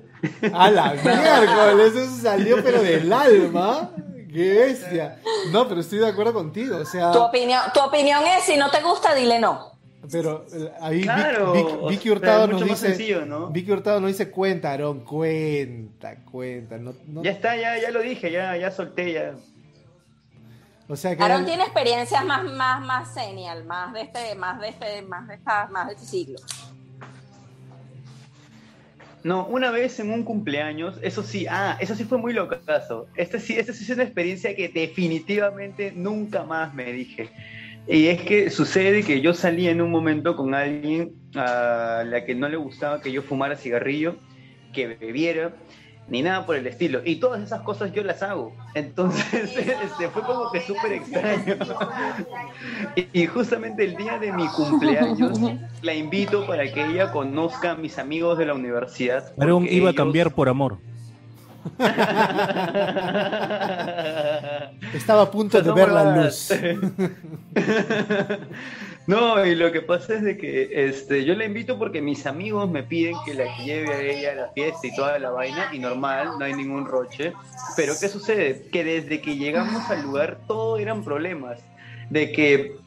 A 0.53 0.71
la 0.71 0.91
miércoles, 1.05 1.95
eso 1.95 2.15
salió 2.19 2.63
pero 2.63 2.81
del 2.81 3.13
alma. 3.13 3.91
Qué 4.33 4.53
bestia. 4.53 5.19
No, 5.51 5.67
pero 5.67 5.81
estoy 5.81 5.99
de 5.99 6.07
acuerdo 6.07 6.33
contigo, 6.33 6.77
o 6.77 6.85
sea, 6.85 7.11
Tu 7.11 7.19
opinión, 7.19 7.61
tu 7.73 7.79
opinión 7.81 8.23
es, 8.25 8.43
si 8.43 8.55
no 8.57 8.69
te 8.71 8.81
gusta, 8.81 9.13
dile 9.13 9.39
no. 9.39 9.71
pero 10.11 10.45
eh, 10.53 10.71
ahí 10.81 10.97
Vic- 10.99 11.03
Claro, 11.03 11.53
Vic- 11.53 11.77
o 11.81 11.87
Vicky 11.89 12.09
Hurtado 12.09 12.43
es 12.45 12.49
nos 12.51 12.61
mucho 12.61 12.71
más 12.71 12.81
dice, 12.81 12.95
sencillo, 12.95 13.25
¿no? 13.25 13.47
Vicky 13.47 13.71
Hurtado 13.71 13.99
nos 13.99 14.07
dice 14.09 14.31
cuenta, 14.31 14.71
Aarón, 14.71 15.01
cuenta, 15.01 16.15
cuenta, 16.31 16.77
no, 16.77 16.93
no- 17.07 17.23
Ya 17.23 17.31
está, 17.31 17.55
ya, 17.55 17.77
ya 17.77 17.91
lo 17.91 18.01
dije, 18.01 18.31
ya, 18.31 18.55
ya 18.57 18.71
solté, 18.71 19.13
ya. 19.13 19.33
o 20.87 20.95
sea 20.95 21.15
que 21.15 21.23
Aarón 21.23 21.45
tiene 21.45 21.63
experiencias 21.63 22.23
más, 22.25 22.43
más, 22.43 22.81
más 22.85 23.13
senial, 23.13 23.63
más 23.65 23.93
de 23.93 24.01
este, 24.01 24.35
más 24.35 24.59
de 24.59 24.69
este, 24.69 25.01
más 25.03 25.27
de 25.27 25.35
esta, 25.35 25.67
más 25.67 25.87
de 25.87 25.93
este 25.93 26.05
siglo. 26.05 26.39
No, 29.23 29.45
una 29.45 29.69
vez 29.69 29.99
en 29.99 30.11
un 30.11 30.23
cumpleaños, 30.23 30.97
eso 31.03 31.21
sí, 31.21 31.45
ah, 31.49 31.77
eso 31.79 31.95
sí 31.95 32.05
fue 32.05 32.17
muy 32.17 32.33
locazo. 32.33 33.07
Esta 33.15 33.39
sí, 33.39 33.53
esta 33.57 33.71
sí 33.71 33.83
es 33.83 33.89
una 33.91 34.03
experiencia 34.03 34.55
que 34.55 34.69
definitivamente 34.69 35.91
nunca 35.95 36.43
más 36.43 36.73
me 36.73 36.91
dije. 36.91 37.29
Y 37.87 38.07
es 38.07 38.21
que 38.21 38.49
sucede 38.49 39.03
que 39.03 39.21
yo 39.21 39.33
salí 39.33 39.67
en 39.67 39.81
un 39.81 39.91
momento 39.91 40.35
con 40.35 40.53
alguien 40.55 41.13
a 41.35 42.03
la 42.05 42.25
que 42.25 42.35
no 42.35 42.49
le 42.49 42.57
gustaba 42.57 43.01
que 43.01 43.11
yo 43.11 43.21
fumara 43.21 43.55
cigarrillo, 43.55 44.15
que 44.73 44.87
bebiera, 44.87 45.53
ni 46.11 46.21
nada 46.21 46.45
por 46.45 46.57
el 46.57 46.67
estilo. 46.67 46.99
Y 47.05 47.15
todas 47.15 47.41
esas 47.41 47.61
cosas 47.61 47.93
yo 47.93 48.03
las 48.03 48.21
hago. 48.21 48.53
Entonces, 48.75 49.33
este, 49.55 50.09
fue 50.09 50.21
como 50.23 50.51
que 50.51 50.59
súper 50.61 50.91
extraño. 50.91 51.55
Y, 52.97 53.07
y 53.23 53.25
justamente 53.27 53.85
el 53.85 53.95
día 53.95 54.19
de 54.19 54.33
mi 54.33 54.45
cumpleaños 54.49 55.39
la 55.81 55.93
invito 55.93 56.45
para 56.45 56.69
que 56.71 56.85
ella 56.85 57.13
conozca 57.13 57.71
a 57.71 57.75
mis 57.75 57.97
amigos 57.97 58.37
de 58.37 58.45
la 58.45 58.53
universidad. 58.53 59.33
Porque 59.35 59.51
iba 59.51 59.87
a 59.87 59.91
ellos- 59.91 59.95
cambiar 59.95 60.31
por 60.33 60.49
amor. 60.49 60.77
estaba 64.93 65.21
a 65.21 65.31
punto 65.31 65.61
de 65.61 65.71
ver 65.71 65.91
la 65.91 66.17
luz. 66.17 66.51
No, 69.11 69.45
y 69.45 69.55
lo 69.55 69.73
que 69.73 69.81
pasa 69.81 70.13
es 70.13 70.23
de 70.23 70.37
que 70.37 70.69
este, 70.87 71.25
yo 71.25 71.35
la 71.35 71.43
invito 71.43 71.77
porque 71.77 72.01
mis 72.01 72.25
amigos 72.25 72.71
me 72.71 72.81
piden 72.81 73.13
que 73.25 73.33
la 73.33 73.57
lleve 73.57 73.93
a 73.93 74.01
ella 74.01 74.31
a 74.31 74.35
la 74.35 74.47
fiesta 74.53 74.87
y 74.87 74.95
toda 74.95 75.19
la 75.19 75.31
vaina, 75.31 75.69
y 75.73 75.79
normal, 75.79 76.39
no 76.39 76.45
hay 76.45 76.53
ningún 76.53 76.85
roche. 76.85 77.33
Pero 77.75 77.91
¿qué 77.99 78.07
sucede? 78.07 78.67
Que 78.71 78.85
desde 78.85 79.19
que 79.19 79.35
llegamos 79.35 79.89
al 79.89 80.03
lugar 80.03 80.37
todo 80.47 80.77
eran 80.77 81.03
problemas. 81.03 81.59
De 82.09 82.31
que, 82.31 82.77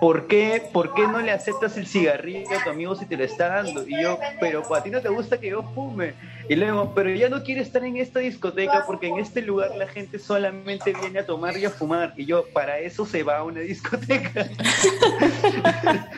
¿por 0.00 0.26
qué, 0.26 0.62
¿por 0.72 0.94
qué 0.94 1.06
no 1.06 1.20
le 1.20 1.30
aceptas 1.30 1.76
el 1.76 1.86
cigarrillo 1.86 2.50
a 2.58 2.64
tu 2.64 2.70
amigo 2.70 2.94
si 2.94 3.06
te 3.06 3.16
lo 3.16 3.24
está 3.24 3.48
dando? 3.48 3.86
Y 3.86 4.02
yo, 4.02 4.18
pero 4.40 4.62
a 4.74 4.82
ti 4.82 4.90
no 4.90 5.00
te 5.00 5.08
gusta 5.08 5.38
que 5.38 5.50
yo 5.50 5.62
fume. 5.74 6.14
Y 6.48 6.56
luego, 6.56 6.94
pero 6.94 7.10
ya 7.10 7.28
no 7.28 7.42
quiero 7.42 7.62
estar 7.62 7.84
en 7.84 7.96
esta 7.96 8.20
discoteca 8.20 8.84
porque 8.86 9.08
en 9.08 9.18
este 9.18 9.42
lugar 9.42 9.76
la 9.76 9.86
gente 9.86 10.18
solamente 10.18 10.92
viene 11.00 11.20
a 11.20 11.26
tomar 11.26 11.56
y 11.56 11.64
a 11.64 11.70
fumar. 11.70 12.14
Y 12.16 12.26
yo, 12.26 12.44
para 12.52 12.78
eso 12.78 13.06
se 13.06 13.22
va 13.22 13.38
a 13.38 13.44
una 13.44 13.60
discoteca. 13.60 14.48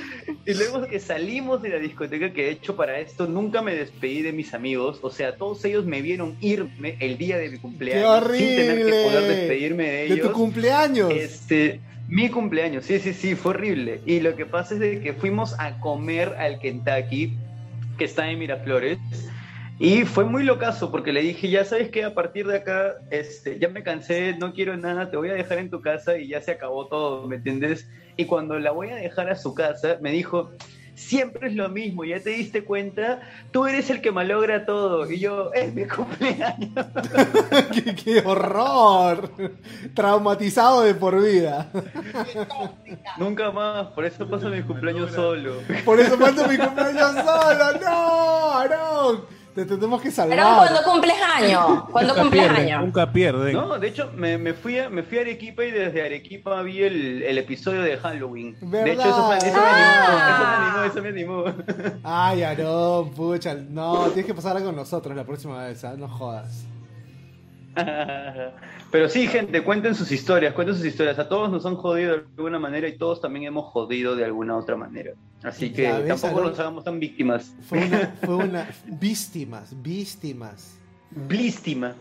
Y 0.45 0.55
luego 0.55 0.87
que 0.89 0.99
salimos 0.99 1.63
de 1.63 1.69
la 1.69 1.79
discoteca, 1.79 2.33
que 2.33 2.43
de 2.45 2.51
hecho 2.51 2.75
para 2.75 2.99
esto 2.99 3.27
nunca 3.27 3.63
me 3.63 3.77
despedí 3.77 4.23
de 4.23 4.33
mis 4.33 4.55
amigos, 4.55 4.99
o 5.03 5.11
sea, 5.11 5.37
todos 5.37 5.65
ellos 5.65 5.85
me 5.85 6.03
vieron 6.03 6.37
irme 6.41 6.97
el 6.99 7.17
día 7.17 7.39
de 7.39 7.49
mi 7.49 7.57
¡Qué 7.57 7.63
cumpleaños 7.63 8.25
sin 8.37 8.47
tener 8.49 8.79
que 8.79 8.91
poder 8.91 9.17
horrible! 9.19 9.37
despedirme 9.37 9.85
de 9.85 9.91
De 9.91 10.05
ellos. 10.07 10.29
tu 10.29 10.33
cumpleaños. 10.33 11.13
Este, 11.13 11.81
mi 12.13 12.29
cumpleaños, 12.29 12.85
sí, 12.85 12.99
sí, 12.99 13.15
sí, 13.15 13.35
fue 13.35 13.53
horrible. 13.55 14.03
Y 14.05 14.21
lo 14.21 14.37
que 14.37 14.45
pasa 14.45 14.75
es 14.75 14.81
de 14.81 15.01
que 15.01 15.15
fuimos 15.15 15.59
a 15.59 15.81
comer 15.81 16.29
al 16.39 16.59
Kentucky, 16.59 17.39
que 17.97 18.05
está 18.05 18.29
en 18.29 18.39
Miraflores, 18.39 18.99
Y 19.79 20.05
fue 20.05 20.27
muy 20.27 20.43
locazo 20.43 20.91
porque 20.91 21.11
le 21.11 21.23
dije, 21.23 21.49
ya 21.49 21.65
sabes 21.65 21.89
que 21.89 22.05
a 22.05 22.13
partir 22.13 22.47
de 22.47 22.59
acá, 22.59 22.97
este, 23.11 23.59
ya 23.59 23.71
me 23.71 23.83
cansé, 23.83 24.37
no 24.39 24.53
quiero 24.53 24.77
nada, 24.77 25.11
te 25.11 25.17
voy 25.17 25.31
a 25.31 25.35
dejar 25.35 25.57
en 25.59 25.71
tu 25.71 25.81
casa 25.81 26.19
y 26.19 26.29
ya 26.29 26.43
se 26.43 26.51
acabó 26.51 26.87
todo, 26.87 27.27
¿me 27.27 27.37
entiendes? 27.37 27.89
Y 28.19 28.27
cuando 28.27 28.59
la 28.59 28.73
voy 28.73 28.91
a 28.91 28.97
dejar 28.97 29.31
a 29.31 29.35
su 29.35 29.55
casa, 29.55 29.97
me 30.03 30.13
dijo, 30.13 30.53
siempre 31.03 31.49
es 31.49 31.55
lo 31.55 31.69
mismo, 31.69 32.05
ya 32.05 32.21
te 32.21 32.31
diste 32.31 32.65
cuenta, 32.65 33.21
tú 33.51 33.67
eres 33.67 33.91
el 33.91 34.01
que 34.01 34.13
malogra 34.13 34.65
todo. 34.65 35.11
Y 35.11 35.19
yo, 35.19 35.53
es 35.53 35.75
mi 35.75 35.85
cumpleaños. 35.87 36.87
¡Qué, 37.73 37.95
qué 37.95 38.23
horror! 38.25 39.31
Traumatizado 39.95 40.83
de 40.83 40.95
por 40.95 41.23
vida. 41.23 41.71
Nunca 43.19 43.51
más, 43.51 43.89
por 43.89 44.05
eso 44.05 44.29
paso 44.29 44.49
mi 44.49 44.63
cumpleaños 44.63 45.13
solo. 45.13 45.55
Por 45.85 46.01
eso 46.01 46.19
paso 46.19 46.49
mi 46.49 46.57
cumpleaños 46.57 47.13
solo. 47.13 47.81
¡No! 47.81 48.53
¡Aarón! 48.53 49.42
Te 49.55 49.67
tenemos 49.67 50.01
que 50.01 50.11
salvar. 50.11 50.37
Pero 50.39 50.57
cuando 50.57 50.83
cumples 50.83 51.17
años, 51.23 51.85
cuando 51.91 52.15
Nunca 52.15 52.23
cumples 52.23 52.43
pierden, 52.43 52.67
años. 52.67 52.81
Nunca 52.87 53.13
pierden. 53.13 53.53
No, 53.53 53.79
de 53.79 53.89
hecho, 53.89 54.11
me, 54.17 54.39
me 54.39 54.55
fui 54.55 54.79
a, 54.79 54.89
me 54.89 55.03
fui 55.03 55.19
a 55.19 55.21
Arequipa 55.21 55.63
y 55.65 55.71
desde 55.71 56.03
Arequipa 56.05 56.63
vi 56.63 56.83
el, 56.83 57.23
el 57.23 57.37
episodio 57.39 57.83
de 57.83 57.99
Halloween. 57.99 58.57
De 58.61 58.93
hecho, 58.93 59.03
eso, 59.03 59.29
me- 59.29 59.37
eso 59.37 59.61
me 59.61 59.69
animó, 59.69 60.85
eso 60.85 61.03
me 61.03 61.09
animó, 61.09 61.45
eso 61.45 61.53
me 61.53 61.53
animó. 61.89 61.99
Ay, 62.03 62.43
Aarón, 62.43 63.11
pucha. 63.11 63.55
No, 63.55 64.05
tienes 64.07 64.25
que 64.27 64.35
pasarla 64.35 64.63
con 64.63 64.75
nosotros 64.75 65.15
la 65.15 65.25
próxima 65.25 65.65
vez, 65.65 65.85
¿ah? 65.85 65.95
No 65.99 66.09
jodas. 66.09 66.65
Pero 68.91 69.09
sí, 69.09 69.27
gente, 69.27 69.65
cuenten 69.65 69.95
sus 69.95 70.11
historias, 70.13 70.55
cuenten 70.55 70.77
sus 70.77 70.85
historias. 70.85 71.19
A 71.19 71.29
todos 71.29 71.51
nos 71.51 71.65
han 71.65 71.77
jodido 71.77 72.13
de 72.13 72.25
alguna 72.37 72.59
manera 72.59 72.89
y 72.89 72.99
todos 72.99 73.21
también 73.21 73.47
hemos 73.47 73.73
jodido 73.73 74.15
de 74.17 74.25
alguna 74.25 74.57
otra 74.57 74.77
manera. 74.77 75.13
Así 75.43 75.73
que 75.73 75.91
ves, 75.91 76.21
tampoco 76.21 76.49
nos 76.49 76.59
hagamos 76.59 76.85
tan 76.85 77.01
víctimas. 77.01 77.55
Fue 77.69 77.85
una, 77.87 77.99
fue 78.23 78.35
una. 78.37 78.69
Víctimas, 78.87 79.83
víctimas. 79.83 80.79
Víctima. 81.11 81.95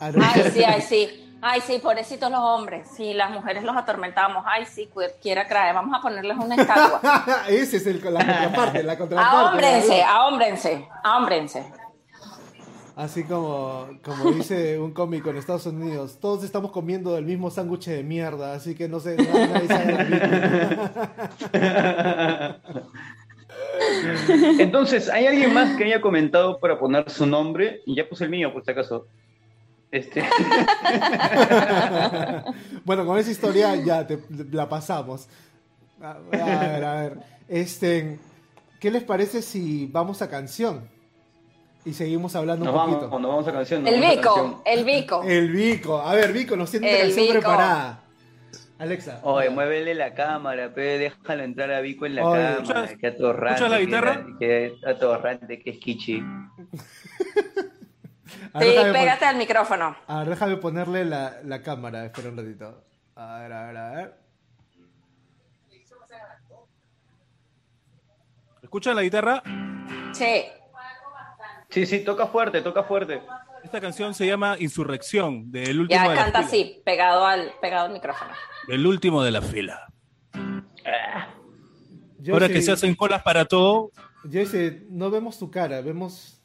Ay, 0.00 0.50
sí, 0.52 0.64
ay, 0.64 0.80
sí. 0.82 1.20
Ay, 1.46 1.60
sí, 1.60 1.78
pobrecitos 1.78 2.30
los 2.30 2.40
hombres. 2.40 2.88
Sí, 2.96 3.12
las 3.12 3.30
mujeres 3.30 3.64
los 3.64 3.76
atormentamos. 3.76 4.44
Ay, 4.46 4.64
sí, 4.64 4.88
quiera 5.20 5.46
creer. 5.46 5.74
Vamos 5.74 5.98
a 5.98 6.00
ponerles 6.00 6.38
una 6.38 6.54
estatua. 6.54 7.00
Ese 7.48 7.76
es 7.76 7.86
el, 7.86 8.02
la 8.02 8.24
contraparte, 8.24 8.82
la 8.82 8.96
contraparte. 8.96 9.36
Ahómbrense, 9.36 10.02
ahómbrense, 10.02 10.88
ahómbrense. 11.02 11.83
Así 12.96 13.24
como, 13.24 13.88
como 14.04 14.30
dice 14.30 14.78
un 14.78 14.92
cómico 14.92 15.30
en 15.30 15.36
Estados 15.36 15.66
Unidos, 15.66 16.18
todos 16.20 16.44
estamos 16.44 16.70
comiendo 16.70 17.12
del 17.14 17.24
mismo 17.24 17.50
sándwich 17.50 17.86
de 17.86 18.04
mierda, 18.04 18.54
así 18.54 18.76
que 18.76 18.88
no 18.88 19.00
sé, 19.00 19.16
nadie. 19.16 19.68
Entonces, 24.60 25.08
¿hay 25.08 25.26
alguien 25.26 25.52
más 25.52 25.76
que 25.76 25.84
haya 25.84 26.00
comentado 26.00 26.60
para 26.60 26.78
poner 26.78 27.10
su 27.10 27.26
nombre? 27.26 27.82
Y 27.84 27.96
ya 27.96 28.08
puse 28.08 28.24
el 28.24 28.30
mío, 28.30 28.52
por 28.52 28.64
si 28.64 28.70
acaso. 28.70 29.08
Este. 29.90 30.22
bueno, 32.84 33.04
con 33.04 33.18
esa 33.18 33.30
historia 33.30 33.74
ya 33.74 34.06
te, 34.06 34.20
la 34.52 34.68
pasamos. 34.68 35.28
A, 36.00 36.12
a 36.12 36.18
ver, 36.20 36.84
a 36.84 36.94
ver. 37.00 37.18
Este, 37.48 38.20
¿Qué 38.78 38.90
les 38.92 39.02
parece 39.02 39.42
si 39.42 39.86
vamos 39.86 40.22
a 40.22 40.30
canción? 40.30 40.93
Y 41.84 41.92
seguimos 41.92 42.34
hablando 42.34 42.64
Nos 42.64 42.72
un 42.74 42.78
vamos, 42.80 42.96
poquito. 42.96 43.18
nos 43.20 43.30
vamos 43.30 43.48
a 43.48 43.52
canción. 43.52 43.82
nos 43.82 43.92
El 43.92 44.00
vamos 44.00 44.16
a 44.16 44.20
Vico, 44.20 44.34
canción. 44.34 44.62
el 44.64 44.84
Vico. 44.84 45.22
El 45.22 45.50
Vico. 45.52 46.00
A 46.00 46.14
ver, 46.14 46.32
Vico, 46.32 46.56
nos 46.56 46.70
tiene 46.70 46.88
una 46.88 46.98
canción 46.98 47.26
Vico. 47.26 47.32
preparada. 47.40 48.00
Alexa. 48.78 49.20
Oye, 49.22 49.50
muévele 49.50 49.94
la 49.94 50.14
cámara, 50.14 50.72
pe, 50.74 50.98
déjalo 50.98 51.42
entrar 51.44 51.70
a 51.72 51.80
Vico 51.80 52.06
en 52.06 52.14
la 52.16 52.24
Oye. 52.26 52.42
cámara. 52.42 52.84
¿Escuchas- 52.86 52.98
que 52.98 53.06
atorrante. 53.06 53.54
escuchas 53.54 53.70
la 53.70 53.76
que- 53.78 53.84
guitarra? 53.84 54.26
Que, 54.38 54.74
atorrante, 54.86 55.62
que 55.62 55.70
es 55.70 55.78
kichi. 55.78 56.20
Ver, 58.54 58.68
Sí, 58.70 58.76
pon- 58.78 58.92
pégate 58.92 59.24
al 59.26 59.36
micrófono. 59.36 59.96
a 60.06 60.18
ver, 60.20 60.28
déjame 60.30 60.56
ponerle 60.58 61.04
la, 61.04 61.38
la 61.44 61.60
cámara. 61.62 62.04
Espera 62.06 62.28
un 62.30 62.36
ratito. 62.36 62.84
A 63.16 63.38
ver, 63.40 63.52
a 63.52 63.66
ver, 63.66 63.76
a 63.76 63.90
ver. 63.90 64.14
¿Escuchan 68.62 68.96
la 68.96 69.02
guitarra? 69.02 69.42
Sí. 70.12 70.44
Sí, 71.74 71.86
sí, 71.86 72.04
toca 72.04 72.28
fuerte, 72.28 72.62
toca 72.62 72.84
fuerte. 72.84 73.20
Esta 73.64 73.80
canción 73.80 74.14
se 74.14 74.28
llama 74.28 74.56
Insurrección, 74.60 75.50
del 75.50 75.80
último 75.80 76.00
Ya 76.00 76.08
de 76.08 76.14
la 76.14 76.22
canta 76.22 76.38
fila. 76.44 76.46
así, 76.46 76.82
pegado 76.84 77.26
al, 77.26 77.50
pegado 77.60 77.86
al 77.86 77.92
micrófono. 77.92 78.30
Del 78.68 78.86
último 78.86 79.24
de 79.24 79.32
la 79.32 79.42
fila. 79.42 79.92
Yo 82.20 82.34
Ahora 82.34 82.46
sí- 82.46 82.52
que 82.52 82.62
se 82.62 82.70
hacen 82.70 82.94
colas 82.94 83.24
para 83.24 83.44
todo, 83.44 83.90
Jesse, 84.30 84.84
no 84.88 85.10
vemos 85.10 85.36
tu 85.36 85.50
cara, 85.50 85.80
vemos. 85.80 86.40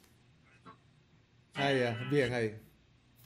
Ah, 1.54 1.72
ya, 1.72 1.96
bien, 2.10 2.34
ahí. 2.34 2.56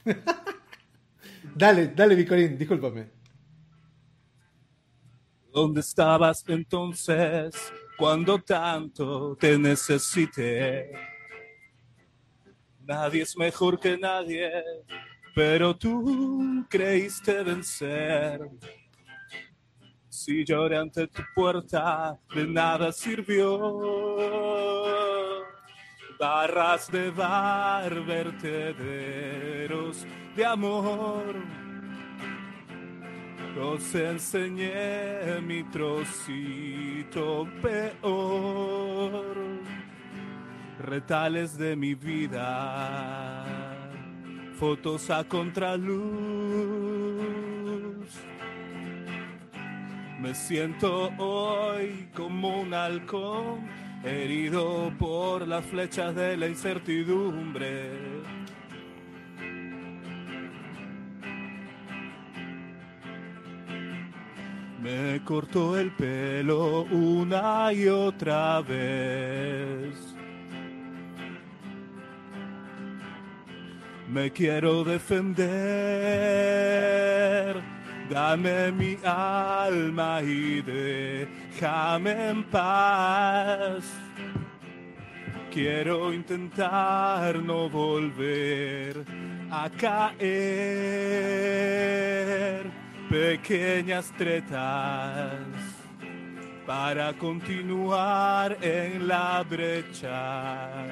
dale, 1.55 1.87
dale, 1.87 2.13
Vicorín, 2.13 2.55
discúlpame. 2.55 3.09
¿dónde 5.51 5.79
estabas 5.79 6.43
entonces 6.49 7.55
cuando 7.97 8.37
tanto 8.39 9.35
te 9.37 9.57
necesité? 9.57 11.14
Nadie 12.87 13.23
es 13.23 13.35
mejor 13.35 13.79
que 13.79 13.97
nadie, 13.97 14.51
pero 15.33 15.75
tú 15.75 16.63
creíste 16.69 17.43
vencer. 17.43 18.39
Si 20.07 20.45
lloré 20.45 20.77
ante 20.77 21.07
tu 21.07 21.23
puerta, 21.33 22.19
de 22.33 22.45
nada 22.45 22.91
sirvió. 22.91 23.81
Barras 26.19 26.91
de 26.91 27.09
bar, 27.09 28.05
vertederos 28.05 28.45
de 30.35 30.45
amor. 30.45 31.35
Os 33.59 33.95
enseñé 33.95 35.39
mi 35.41 35.63
trocito 35.63 37.47
peor, 37.61 39.35
retales 40.79 41.57
de 41.57 41.75
mi 41.75 41.95
vida, 41.95 43.45
fotos 44.57 45.09
a 45.09 45.23
contraluz. 45.23 45.75
Me 50.19 50.33
siento 50.33 51.11
hoy 51.17 52.09
como 52.15 52.61
un 52.61 52.73
halcón, 52.73 53.67
herido 54.03 54.91
por 54.97 55.47
las 55.47 55.65
flechas 55.65 56.15
de 56.15 56.37
la 56.37 56.47
incertidumbre. 56.47 57.91
Me 64.81 65.19
cortó 65.23 65.77
el 65.77 65.91
pelo 65.91 66.83
una 66.83 67.73
y 67.73 67.87
otra 67.87 68.61
vez. 68.61 70.14
Me 74.15 74.31
quiero 74.31 74.85
defender. 74.85 75.43
Dame 78.09 78.71
mi 78.71 78.97
alma 79.03 80.21
y 80.21 80.61
déjame 80.61 82.29
en 82.29 82.45
paz. 82.45 83.83
Quiero 85.51 86.13
intentar 86.13 87.35
no 87.43 87.69
volver 87.69 89.03
a 89.51 89.69
caer. 89.69 90.21
Pequeñas 93.09 94.13
tretas 94.17 95.33
para 96.65 97.11
continuar 97.17 98.57
en 98.61 99.09
la 99.09 99.43
brecha. 99.43 100.85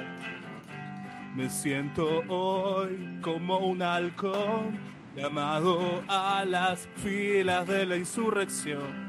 Me 1.34 1.50
siento 1.50 2.22
hoy 2.28 3.18
como 3.20 3.58
un 3.58 3.82
halcón 3.82 4.78
llamado 5.16 6.04
a 6.06 6.44
las 6.44 6.88
filas 6.96 7.66
de 7.66 7.86
la 7.86 7.96
insurrección. 7.96 9.02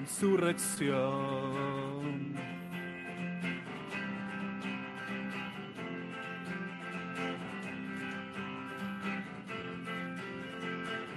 Insurrección. 0.00 2.34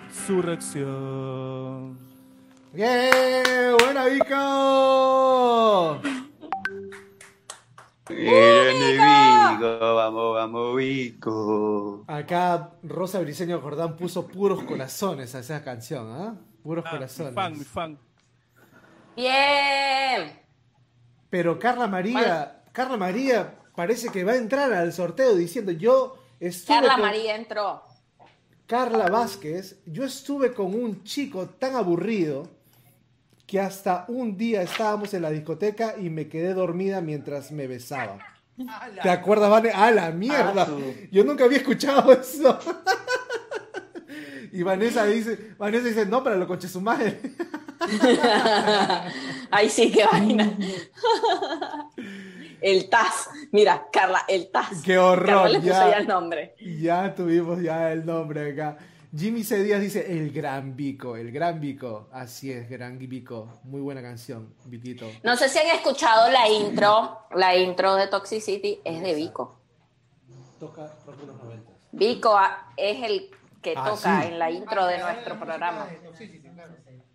Insurrección. 0.07 1.98
¡Bien! 2.72 3.76
¡Buena, 3.78 4.06
Vico! 4.06 5.99
Vamos, 9.59 10.35
vamos, 10.35 10.75
Vico. 10.77 12.03
Acá 12.07 12.71
Rosa 12.84 13.19
Briseño 13.19 13.59
Jordán 13.61 13.95
puso 13.95 14.27
puros 14.27 14.63
corazones 14.63 15.35
a 15.35 15.39
esa 15.39 15.63
canción, 15.63 16.09
¿ah? 16.11 16.35
Puros 16.63 16.84
Ah, 16.88 16.91
mi 16.91 16.97
corazones. 16.97 17.34
fan, 17.34 17.57
mi 17.57 17.63
fan. 17.65 17.99
Bien. 19.15 20.39
Pero 21.29 21.59
Carla 21.59 21.88
María, 21.88 22.63
Carla 22.71 22.97
María, 22.97 23.55
parece 23.75 24.09
que 24.09 24.23
va 24.23 24.34
a 24.34 24.38
entrar 24.38 24.71
al 24.71 24.93
sorteo 24.93 25.35
diciendo 25.35 25.71
yo 25.71 26.17
estuve 26.39 26.77
Carla 26.77 26.93
con 26.93 27.01
María 27.01 27.35
entró. 27.35 27.81
Carla 28.65 29.07
Vázquez, 29.07 29.81
yo 29.85 30.03
estuve 30.03 30.53
con 30.53 30.73
un 30.73 31.03
chico 31.03 31.47
tan 31.47 31.75
aburrido 31.75 32.49
que 33.48 33.60
hasta 33.61 34.06
un 34.10 34.38
día 34.38 34.61
estábamos 34.61 35.14
en 35.14 35.22
la 35.24 35.32
discoteca 35.32 35.95
y 35.98 36.10
me 36.10 36.28
quedé 36.28 36.53
dormida 36.53 37.02
mientras 37.02 37.52
me 37.52 37.65
besaba. 37.65 38.19
¿Te 39.02 39.10
acuerdas, 39.10 39.49
Vane? 39.49 39.72
¡Ah, 39.74 39.90
la 39.91 40.11
mierda! 40.11 40.68
Ah, 40.69 40.78
Yo 41.11 41.24
nunca 41.24 41.45
había 41.45 41.57
escuchado 41.57 42.11
eso. 42.11 42.60
Y 44.49 44.64
Vanessa 44.64 45.06
dice, 45.06 45.56
Vanessa 45.57 45.88
dice, 45.88 46.06
no, 46.06 46.24
pero 46.24 46.38
lo 46.38 46.48
coche 46.48 46.69
su 46.69 46.80
madre. 46.80 47.19
Ay, 49.52 49.69
sí, 49.69 49.91
qué 49.91 50.06
vaina. 50.06 50.52
El 52.61 52.90
TAS. 52.90 53.30
Mira, 53.52 53.86
Carla, 53.91 54.24
el 54.28 54.49
TAS. 54.49 54.82
¡Qué 54.84 54.98
horror! 54.98 55.26
Carla 55.28 55.49
le 55.49 55.60
puso 55.60 55.72
ya. 55.74 55.90
ya 55.91 55.98
el 55.98 56.07
nombre. 56.07 56.56
Ya 56.80 57.14
tuvimos 57.14 57.61
ya 57.61 57.91
el 57.91 58.06
nombre 58.06 58.53
acá. 58.53 58.78
Jimmy 59.18 59.44
C. 59.44 59.64
Díaz 59.64 59.81
dice, 59.81 60.06
el 60.11 60.31
gran 60.31 60.76
Vico, 60.76 61.15
el 61.15 61.31
gran 61.31 61.60
Vico. 61.60 62.07
Así 62.11 62.52
es, 62.52 62.69
gran 62.69 62.99
Vico. 62.99 63.60
Muy 63.64 63.81
buena 63.81 64.02
canción, 64.02 64.53
Viquito. 64.65 65.10
No 65.23 65.35
sé 65.35 65.49
si 65.49 65.57
han 65.57 65.76
escuchado 65.76 66.30
la 66.30 66.48
intro. 66.48 67.19
La 67.35 67.56
intro 67.57 67.95
de 67.95 68.07
Toxicity 68.07 68.80
es 68.84 69.02
de 69.02 69.15
Vico. 69.15 69.60
Toca 70.60 70.94
rock 71.06 71.19
de 71.22 71.26
los 71.27 71.35
90. 71.44 71.72
Vico 71.94 72.38
es 72.76 73.03
el 73.03 73.31
que 73.61 73.73
Ah, 73.76 73.85
toca 73.89 74.22
sí. 74.22 74.27
en 74.27 74.39
la 74.39 74.52
intro 74.52 74.85
de 74.85 74.99
nuestro 74.99 75.39
programa. 75.39 75.88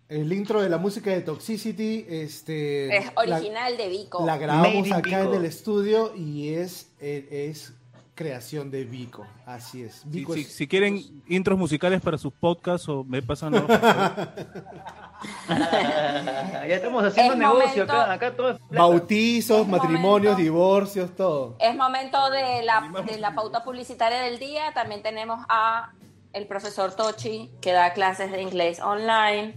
El 0.09 0.31
intro 0.33 0.61
de 0.61 0.69
la 0.69 0.77
música 0.77 1.09
de 1.09 1.21
Toxicity, 1.21 2.05
este... 2.09 2.95
Es 2.97 3.11
original 3.15 3.77
de 3.77 3.87
Vico. 3.87 4.19
La, 4.25 4.33
Made 4.33 4.43
grabamos 4.45 4.91
acá 4.91 5.21
Vico. 5.21 5.33
en 5.33 5.39
el 5.39 5.45
estudio 5.45 6.13
y 6.15 6.53
es, 6.53 6.91
es 6.99 7.73
creación 8.15 8.69
de 8.71 8.83
Vico. 8.83 9.25
Así 9.45 9.83
es. 9.83 9.95
Si, 9.95 10.09
Vico 10.09 10.33
si- 10.33 10.41
es- 10.41 10.53
si 10.55 10.67
quieren 10.67 11.01
intros 11.27 11.57
musicales 11.57 11.99
para 12.01 12.17
sus 12.17 12.31
podcasts 12.33 12.87
o 12.89 13.03
me 13.03 13.21
pasan 13.21 13.53
los- 13.53 13.63
ya 15.49 16.65
estamos 16.75 17.03
haciendo 17.03 17.33
Es 17.33 17.39
negocio 17.39 17.67
momento- 17.69 17.93
acá, 17.93 18.13
acá 18.13 18.35
todo 18.35 18.49
es. 18.51 18.57
Bautizos, 18.69 19.61
Es 19.61 19.67
matrimonios, 19.67 20.33
momento. 20.33 20.37
divorcios, 20.43 21.15
todo. 21.15 21.55
Es 21.59 21.75
momento 21.75 22.29
de 22.29 22.63
la, 22.63 22.91
de 23.05 23.17
la 23.19 23.33
pauta 23.33 23.63
publicitaria 23.63 24.19
del 24.21 24.39
día. 24.39 24.73
También 24.73 25.01
tenemos 25.01 25.43
a 25.49 25.91
el 26.33 26.47
profesor 26.47 26.95
Tochi, 26.95 27.51
que 27.61 27.71
da 27.71 27.93
clases 27.93 28.31
de 28.31 28.41
inglés 28.41 28.79
online. 28.79 29.55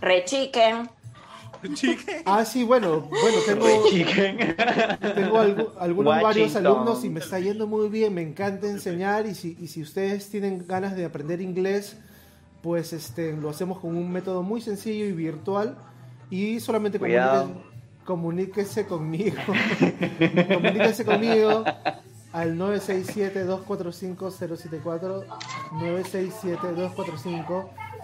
Rechiquen. 0.00 0.88
Ah, 2.24 2.44
sí, 2.44 2.64
bueno, 2.64 3.02
bueno, 3.08 3.38
tengo, 3.46 3.66
Chicken. 3.90 4.36
tengo 5.14 5.38
algu- 5.38 5.70
algunos 5.78 6.22
varios 6.22 6.56
alumnos 6.56 7.04
y 7.04 7.08
me 7.10 7.20
está 7.20 7.38
yendo 7.40 7.66
muy 7.66 7.88
bien, 7.88 8.14
me 8.14 8.22
encanta 8.22 8.66
enseñar 8.68 9.26
y 9.26 9.34
si, 9.34 9.56
y 9.60 9.68
si 9.68 9.82
ustedes 9.82 10.28
tienen 10.28 10.66
ganas 10.66 10.96
de 10.96 11.04
aprender 11.04 11.40
inglés, 11.40 11.96
pues 12.62 12.92
este, 12.92 13.36
lo 13.36 13.50
hacemos 13.50 13.78
con 13.80 13.96
un 13.96 14.10
método 14.10 14.42
muy 14.42 14.60
sencillo 14.60 15.04
y 15.06 15.12
virtual 15.12 15.76
y 16.30 16.60
solamente 16.60 16.98
comuníquense, 16.98 17.54
comuníquense 18.04 18.86
conmigo, 18.86 19.36
comuníquense 20.54 21.04
conmigo 21.04 21.64
al 22.32 22.56
967-245-074, 22.56 25.24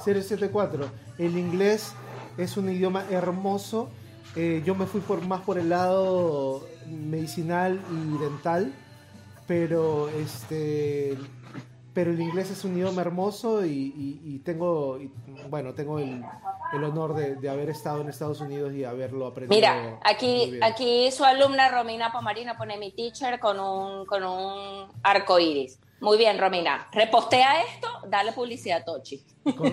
967-245-074. 0.04 0.86
El 1.18 1.38
inglés 1.38 1.92
es 2.38 2.56
un 2.56 2.70
idioma 2.70 3.04
hermoso. 3.10 3.90
Eh, 4.36 4.62
yo 4.64 4.74
me 4.74 4.86
fui 4.86 5.00
por 5.00 5.20
más 5.26 5.40
por 5.42 5.58
el 5.58 5.68
lado 5.70 6.66
medicinal 6.86 7.80
y 7.90 8.18
dental, 8.18 8.72
pero 9.46 10.08
este 10.10 11.16
pero 11.94 12.12
el 12.12 12.20
inglés 12.20 12.50
es 12.52 12.64
un 12.64 12.76
idioma 12.76 13.00
hermoso 13.02 13.64
y, 13.66 13.70
y- 13.70 14.20
y 14.24 14.38
tengo 14.40 14.98
y, 15.00 15.10
bueno 15.50 15.74
tengo 15.74 15.98
el, 15.98 16.22
el 16.72 16.84
honor 16.84 17.14
de, 17.14 17.34
de 17.34 17.48
haber 17.50 17.70
estado 17.70 18.02
en 18.02 18.08
Estados 18.08 18.40
Unidos 18.40 18.72
y 18.72 18.84
haberlo 18.84 19.26
aprendido 19.26 19.56
Mira, 19.56 19.98
aquí, 20.04 20.60
aquí 20.62 21.10
su 21.10 21.24
alumna 21.24 21.70
Romina 21.70 22.12
Pomarino 22.12 22.52
pone 22.56 22.76
mi 22.78 22.92
teacher 22.92 23.40
con 23.40 23.58
un, 23.58 24.06
con 24.06 24.22
un 24.22 24.86
arco 25.02 25.40
iris. 25.40 25.80
Muy 26.00 26.16
bien, 26.16 26.38
Romina. 26.38 26.86
Repostea 26.92 27.62
esto, 27.62 27.88
dale 28.08 28.32
publicidad 28.32 28.82
a 28.82 28.84
Tochi. 28.84 29.20
Con, 29.56 29.72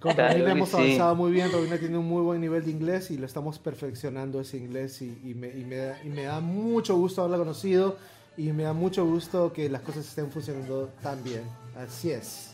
con- 0.00 0.16
Romina 0.16 0.52
hemos 0.52 0.70
sí. 0.70 0.76
avanzado 0.76 1.14
muy 1.16 1.32
bien. 1.32 1.52
Romina 1.52 1.78
tiene 1.78 1.98
un 1.98 2.08
muy 2.08 2.22
buen 2.22 2.40
nivel 2.40 2.64
de 2.64 2.70
inglés 2.70 3.10
y 3.10 3.18
lo 3.18 3.26
estamos 3.26 3.58
perfeccionando 3.58 4.40
ese 4.40 4.56
inglés 4.56 5.02
y, 5.02 5.20
y 5.24 5.34
me, 5.34 5.48
y 5.48 5.64
me 5.64 5.76
da, 5.76 5.98
y 6.02 6.08
me 6.08 6.22
da 6.22 6.40
mucho 6.40 6.96
gusto 6.96 7.20
haberla 7.22 7.38
conocido 7.38 7.98
y 8.36 8.52
me 8.52 8.62
da 8.62 8.72
mucho 8.72 9.04
gusto 9.04 9.52
que 9.52 9.68
las 9.68 9.82
cosas 9.82 10.06
estén 10.06 10.30
funcionando 10.30 10.88
tan 11.02 11.22
bien. 11.22 11.42
Así 11.76 12.10
es. 12.10 12.50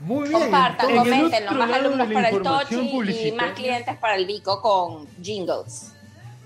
Muy 0.00 0.28
bien. 0.28 0.40
Compartan, 0.40 0.94
comenten, 0.96 1.44
más 1.56 1.72
alumnos 1.72 2.12
para 2.12 2.28
el 2.28 2.42
Tochi 2.42 3.26
y 3.28 3.32
más 3.32 3.52
clientes 3.52 3.96
para 3.96 4.16
el 4.16 4.26
Vico 4.26 4.60
con 4.60 5.06
jingles. 5.22 5.94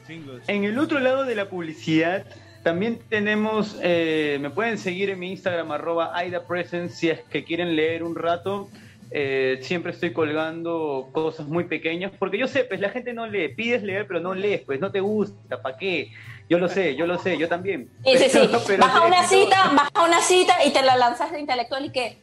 Jingles. 0.06 0.44
En 0.48 0.62
el 0.64 0.78
otro 0.78 1.00
lado 1.00 1.24
de 1.24 1.34
la 1.34 1.48
publicidad, 1.48 2.24
también 2.62 2.98
tenemos, 3.08 3.78
eh, 3.82 4.38
me 4.40 4.50
pueden 4.50 4.78
seguir 4.78 5.10
en 5.10 5.18
mi 5.18 5.30
Instagram, 5.30 5.70
arroba 5.72 6.16
AidaPresence, 6.16 6.94
si 6.96 7.08
es 7.10 7.20
que 7.30 7.44
quieren 7.44 7.76
leer 7.76 8.02
un 8.02 8.14
rato. 8.14 8.68
Eh, 9.12 9.58
siempre 9.62 9.90
estoy 9.90 10.12
colgando 10.12 11.08
cosas 11.12 11.46
muy 11.48 11.64
pequeñas, 11.64 12.12
porque 12.16 12.38
yo 12.38 12.46
sé, 12.46 12.62
pues 12.64 12.78
la 12.80 12.90
gente 12.90 13.12
no 13.12 13.26
lee, 13.26 13.48
pides 13.48 13.82
leer, 13.82 14.06
pero 14.06 14.20
no 14.20 14.34
lees, 14.34 14.60
pues 14.60 14.78
no 14.78 14.92
te 14.92 15.00
gusta, 15.00 15.60
¿para 15.60 15.76
qué? 15.76 16.12
Yo 16.48 16.58
lo 16.58 16.68
sé, 16.68 16.94
yo 16.94 17.06
lo 17.08 17.18
sé, 17.18 17.36
yo 17.36 17.48
también. 17.48 17.88
Sí, 18.04 18.16
sí, 18.18 18.24
sí. 18.28 18.38
Pero- 18.46 18.60
pero 18.66 18.80
Vas 18.86 18.94
a 18.94 19.00
una 19.06 19.22
cita, 19.26 19.72
vas 19.74 19.88
a 19.94 20.04
una 20.04 20.20
cita 20.20 20.64
y 20.64 20.72
te 20.72 20.82
la 20.82 20.96
lanzas 20.96 21.32
de 21.32 21.40
intelectual 21.40 21.86
y 21.86 21.90
que, 21.90 22.18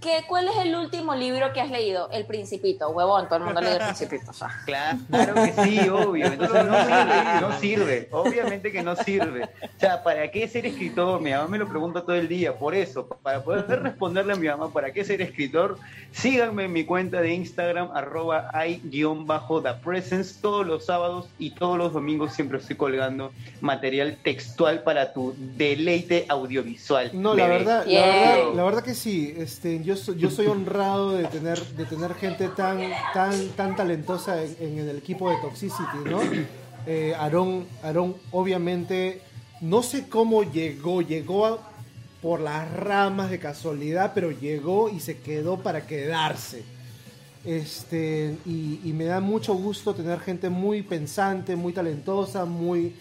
que 0.00 0.24
¿cuál 0.26 0.48
es 0.48 0.56
el 0.56 0.74
último 0.74 1.14
libro 1.14 1.52
que 1.52 1.60
has 1.60 1.70
leído? 1.70 2.08
El 2.10 2.24
Principito, 2.26 2.88
huevón, 2.90 3.26
todo 3.28 3.38
el 3.38 3.44
mundo 3.44 3.60
lee 3.60 3.68
El 3.68 3.78
Principito. 3.78 4.30
o 4.30 4.32
sea. 4.34 4.48
Claro 4.66 5.34
que 5.34 5.52
sí, 5.64 5.88
obvio. 5.88 6.26
Entonces 6.26 6.64
no 6.64 6.84
sirve, 6.84 7.40
no 7.40 7.60
sirve. 7.60 8.08
Obviamente 8.10 8.72
que 8.72 8.82
no 8.82 8.96
sirve. 8.96 9.44
O 9.44 9.80
sea, 9.80 10.02
¿para 10.02 10.30
qué 10.30 10.46
ser 10.48 10.66
escritor? 10.66 11.20
Mi 11.20 11.30
mamá 11.32 11.48
me 11.48 11.58
lo 11.58 11.68
pregunta 11.68 12.02
todo 12.02 12.14
el 12.16 12.28
día. 12.28 12.56
Por 12.56 12.74
eso, 12.74 13.06
para 13.22 13.42
poder 13.42 13.82
responderle 13.82 14.32
a 14.32 14.36
mi 14.36 14.48
mamá, 14.48 14.72
¿para 14.72 14.92
qué 14.92 15.04
ser 15.04 15.20
escritor? 15.22 15.78
Síganme 16.12 16.64
en 16.64 16.72
mi 16.72 16.84
cuenta 16.84 17.20
de 17.20 17.32
Instagram, 17.34 17.90
arroba 17.94 18.50
i-the 18.66 19.74
presence, 19.84 20.40
todos 20.40 20.66
los 20.66 20.86
sábados 20.86 21.28
y 21.38 21.50
todos 21.50 21.78
los 21.78 21.92
domingos 21.92 22.32
siempre 22.32 22.58
estoy 22.58 22.76
colgando 22.76 23.32
material 23.60 24.16
textual 24.22 24.82
para 24.82 25.12
tu 25.12 25.34
deleite 25.36 26.26
audiovisual. 26.28 27.10
No, 27.12 27.34
la 27.34 27.44
bebé. 27.46 27.58
verdad, 27.58 27.78
la 27.80 27.84
Bien. 27.84 28.02
verdad, 28.02 28.54
la 28.54 28.64
verdad 28.64 28.82
que 28.82 28.94
sí. 28.94 29.34
Este, 29.36 29.82
yo 29.82 29.89
yo 29.94 30.30
soy 30.30 30.46
honrado 30.46 31.12
de 31.12 31.24
tener, 31.24 31.58
de 31.74 31.84
tener 31.84 32.14
gente 32.14 32.48
tan, 32.48 32.80
tan, 33.14 33.48
tan 33.50 33.76
talentosa 33.76 34.42
en, 34.42 34.78
el 34.78 34.96
equipo 34.96 35.30
de 35.30 35.36
Toxicity, 35.36 35.98
¿no? 36.04 36.20
Eh, 36.86 37.14
Aarón, 37.14 37.66
Aarón, 37.82 38.16
obviamente, 38.30 39.22
no 39.60 39.82
sé 39.82 40.08
cómo 40.08 40.42
llegó, 40.42 41.02
llegó 41.02 41.60
por 42.22 42.40
las 42.40 42.70
ramas 42.72 43.30
de 43.30 43.38
casualidad, 43.38 44.12
pero 44.14 44.30
llegó 44.30 44.88
y 44.88 45.00
se 45.00 45.18
quedó 45.18 45.58
para 45.58 45.86
quedarse. 45.86 46.62
Este, 47.44 48.36
y, 48.44 48.92
me 48.94 49.04
da 49.06 49.20
mucho 49.20 49.54
gusto 49.54 49.94
tener 49.94 50.20
gente 50.20 50.50
muy 50.50 50.82
pensante, 50.82 51.56
muy 51.56 51.72
talentosa, 51.72 52.44
muy, 52.44 52.94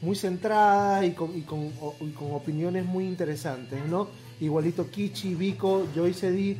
muy 0.00 0.16
centrada 0.16 1.04
y 1.04 1.12
con, 1.12 1.40
con, 1.42 1.70
y 2.00 2.10
con 2.10 2.32
opiniones 2.32 2.86
muy 2.86 3.04
interesantes, 3.04 3.84
¿no? 3.86 4.08
Igualito 4.44 4.90
Kichi, 4.90 5.34
Vico, 5.34 5.86
Joyce 5.94 6.30
Di, 6.30 6.56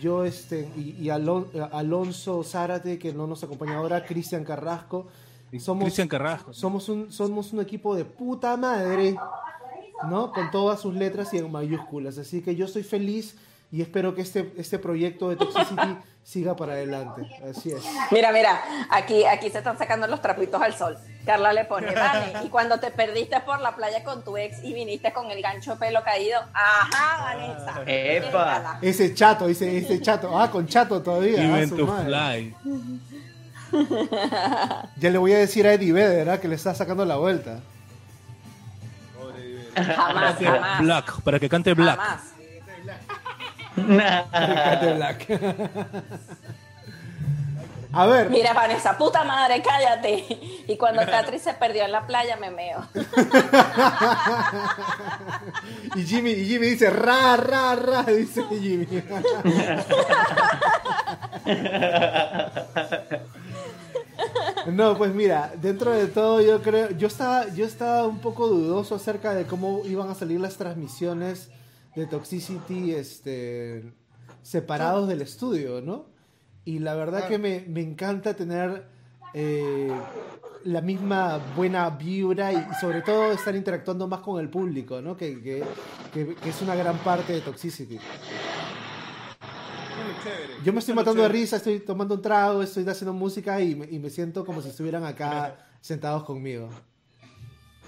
yo 0.00 0.24
este, 0.24 0.68
y, 0.76 0.94
y 1.00 1.08
Alon- 1.10 1.46
Alonso 1.72 2.42
Zárate, 2.44 2.98
que 2.98 3.12
no 3.12 3.26
nos 3.26 3.42
acompaña 3.42 3.76
ahora, 3.76 4.04
Cristian 4.04 4.44
Carrasco. 4.44 5.06
Somos, 5.58 5.84
Cristian 5.84 6.08
Carrasco. 6.08 6.52
somos 6.52 6.88
un, 6.88 7.12
somos 7.12 7.52
un 7.52 7.60
equipo 7.60 7.94
de 7.94 8.04
puta 8.04 8.56
madre, 8.56 9.16
¿no? 10.08 10.32
Con 10.32 10.50
todas 10.50 10.80
sus 10.80 10.94
letras 10.94 11.32
y 11.32 11.38
en 11.38 11.50
mayúsculas. 11.50 12.18
Así 12.18 12.42
que 12.42 12.56
yo 12.56 12.64
estoy 12.66 12.82
feliz 12.82 13.36
y 13.74 13.82
espero 13.82 14.14
que 14.14 14.22
este, 14.22 14.52
este 14.56 14.78
proyecto 14.78 15.30
de 15.30 15.34
Toxicity 15.34 15.96
siga 16.22 16.54
para 16.54 16.74
adelante. 16.74 17.22
Así 17.50 17.72
es. 17.72 17.82
Mira, 18.12 18.30
mira, 18.30 18.62
aquí, 18.88 19.24
aquí 19.24 19.50
se 19.50 19.58
están 19.58 19.76
sacando 19.76 20.06
los 20.06 20.22
trapitos 20.22 20.62
al 20.62 20.74
sol. 20.74 20.96
Carla 21.26 21.52
le 21.52 21.64
pone, 21.64 21.92
vale, 21.92 22.34
y 22.44 22.50
cuando 22.50 22.78
te 22.78 22.92
perdiste 22.92 23.40
por 23.40 23.60
la 23.60 23.74
playa 23.74 24.04
con 24.04 24.22
tu 24.22 24.36
ex 24.36 24.62
y 24.62 24.74
viniste 24.74 25.12
con 25.12 25.28
el 25.28 25.42
gancho 25.42 25.72
de 25.72 25.78
pelo 25.78 26.04
caído, 26.04 26.38
ajá, 26.52 27.34
Vanessa. 27.34 27.82
¡Epa! 27.84 28.78
Ese 28.80 29.12
chato, 29.12 29.48
ese, 29.48 29.76
ese 29.76 30.00
chato. 30.00 30.38
Ah, 30.38 30.48
con 30.52 30.68
chato 30.68 31.02
todavía. 31.02 31.52
ah, 31.52 31.66
su 31.66 31.76
to 31.76 31.86
madre. 31.86 32.04
fly. 32.04 32.54
Ya 34.98 35.10
le 35.10 35.18
voy 35.18 35.32
a 35.32 35.38
decir 35.38 35.66
a 35.66 35.72
Eddie 35.72 35.92
Vedder 35.92 36.18
¿verdad? 36.18 36.38
que 36.38 36.46
le 36.46 36.54
está 36.54 36.76
sacando 36.76 37.04
la 37.04 37.16
vuelta. 37.16 37.58
Jamás. 39.74 40.36
Black, 40.78 41.22
para 41.22 41.40
que 41.40 41.48
cante 41.48 41.74
Black. 41.74 41.98
Jamás. 41.98 42.33
A 47.96 48.06
ver, 48.06 48.28
Mira, 48.28 48.52
Vanessa, 48.52 48.98
puta 48.98 49.22
madre, 49.22 49.62
cállate. 49.62 50.24
Y 50.66 50.76
cuando 50.76 51.04
Catri 51.06 51.38
se 51.38 51.54
perdió 51.54 51.84
en 51.84 51.92
la 51.92 52.06
playa, 52.06 52.36
me 52.36 52.50
meo. 52.50 52.84
y 55.94 56.02
Jimmy, 56.04 56.30
y 56.30 56.46
Jimmy 56.46 56.66
dice, 56.70 56.90
ra, 56.90 57.36
ra, 57.36 57.76
ra, 57.76 58.02
dice 58.02 58.42
Jimmy. 58.48 58.88
No, 64.66 64.96
pues 64.96 65.14
mira, 65.14 65.52
dentro 65.56 65.92
de 65.92 66.06
todo 66.06 66.40
yo 66.40 66.62
creo, 66.62 66.90
yo 66.92 67.06
estaba, 67.06 67.48
yo 67.48 67.66
estaba 67.66 68.06
un 68.06 68.18
poco 68.18 68.48
dudoso 68.48 68.94
acerca 68.94 69.34
de 69.34 69.44
cómo 69.44 69.82
iban 69.84 70.08
a 70.08 70.14
salir 70.14 70.40
las 70.40 70.56
transmisiones 70.56 71.50
de 71.96 72.06
Toxicity, 72.06 72.92
este, 72.92 73.92
separados 74.42 75.08
del 75.08 75.22
estudio, 75.22 75.80
¿no? 75.80 76.06
Y 76.64 76.78
la 76.78 76.94
verdad 76.94 77.28
que 77.28 77.38
me, 77.38 77.60
me 77.68 77.80
encanta 77.82 78.34
tener 78.34 78.86
eh, 79.34 79.92
la 80.64 80.80
misma 80.80 81.38
buena 81.56 81.90
vibra 81.90 82.52
y, 82.52 82.56
y 82.56 82.74
sobre 82.80 83.02
todo 83.02 83.32
estar 83.32 83.54
interactuando 83.54 84.08
más 84.08 84.20
con 84.20 84.40
el 84.40 84.48
público, 84.48 85.00
¿no? 85.02 85.16
Que, 85.16 85.40
que- 85.42 85.62
que- 86.12 86.34
que 86.34 86.48
es 86.48 86.62
una 86.62 86.74
gran 86.74 86.96
parte 86.98 87.32
de 87.34 87.40
Toxicity. 87.42 87.98
Yo 90.64 90.72
me 90.72 90.78
estoy 90.78 90.94
matando 90.94 91.22
de 91.22 91.28
risa, 91.28 91.56
estoy 91.56 91.80
tomando 91.80 92.14
un 92.14 92.22
trago, 92.22 92.62
estoy 92.62 92.88
haciendo 92.88 93.12
música 93.12 93.60
y 93.60 93.74
me, 93.74 93.86
y 93.86 93.98
me 93.98 94.08
siento 94.08 94.44
como 94.46 94.62
si 94.62 94.68
estuvieran 94.68 95.04
acá 95.04 95.68
sentados 95.80 96.24
conmigo. 96.24 96.70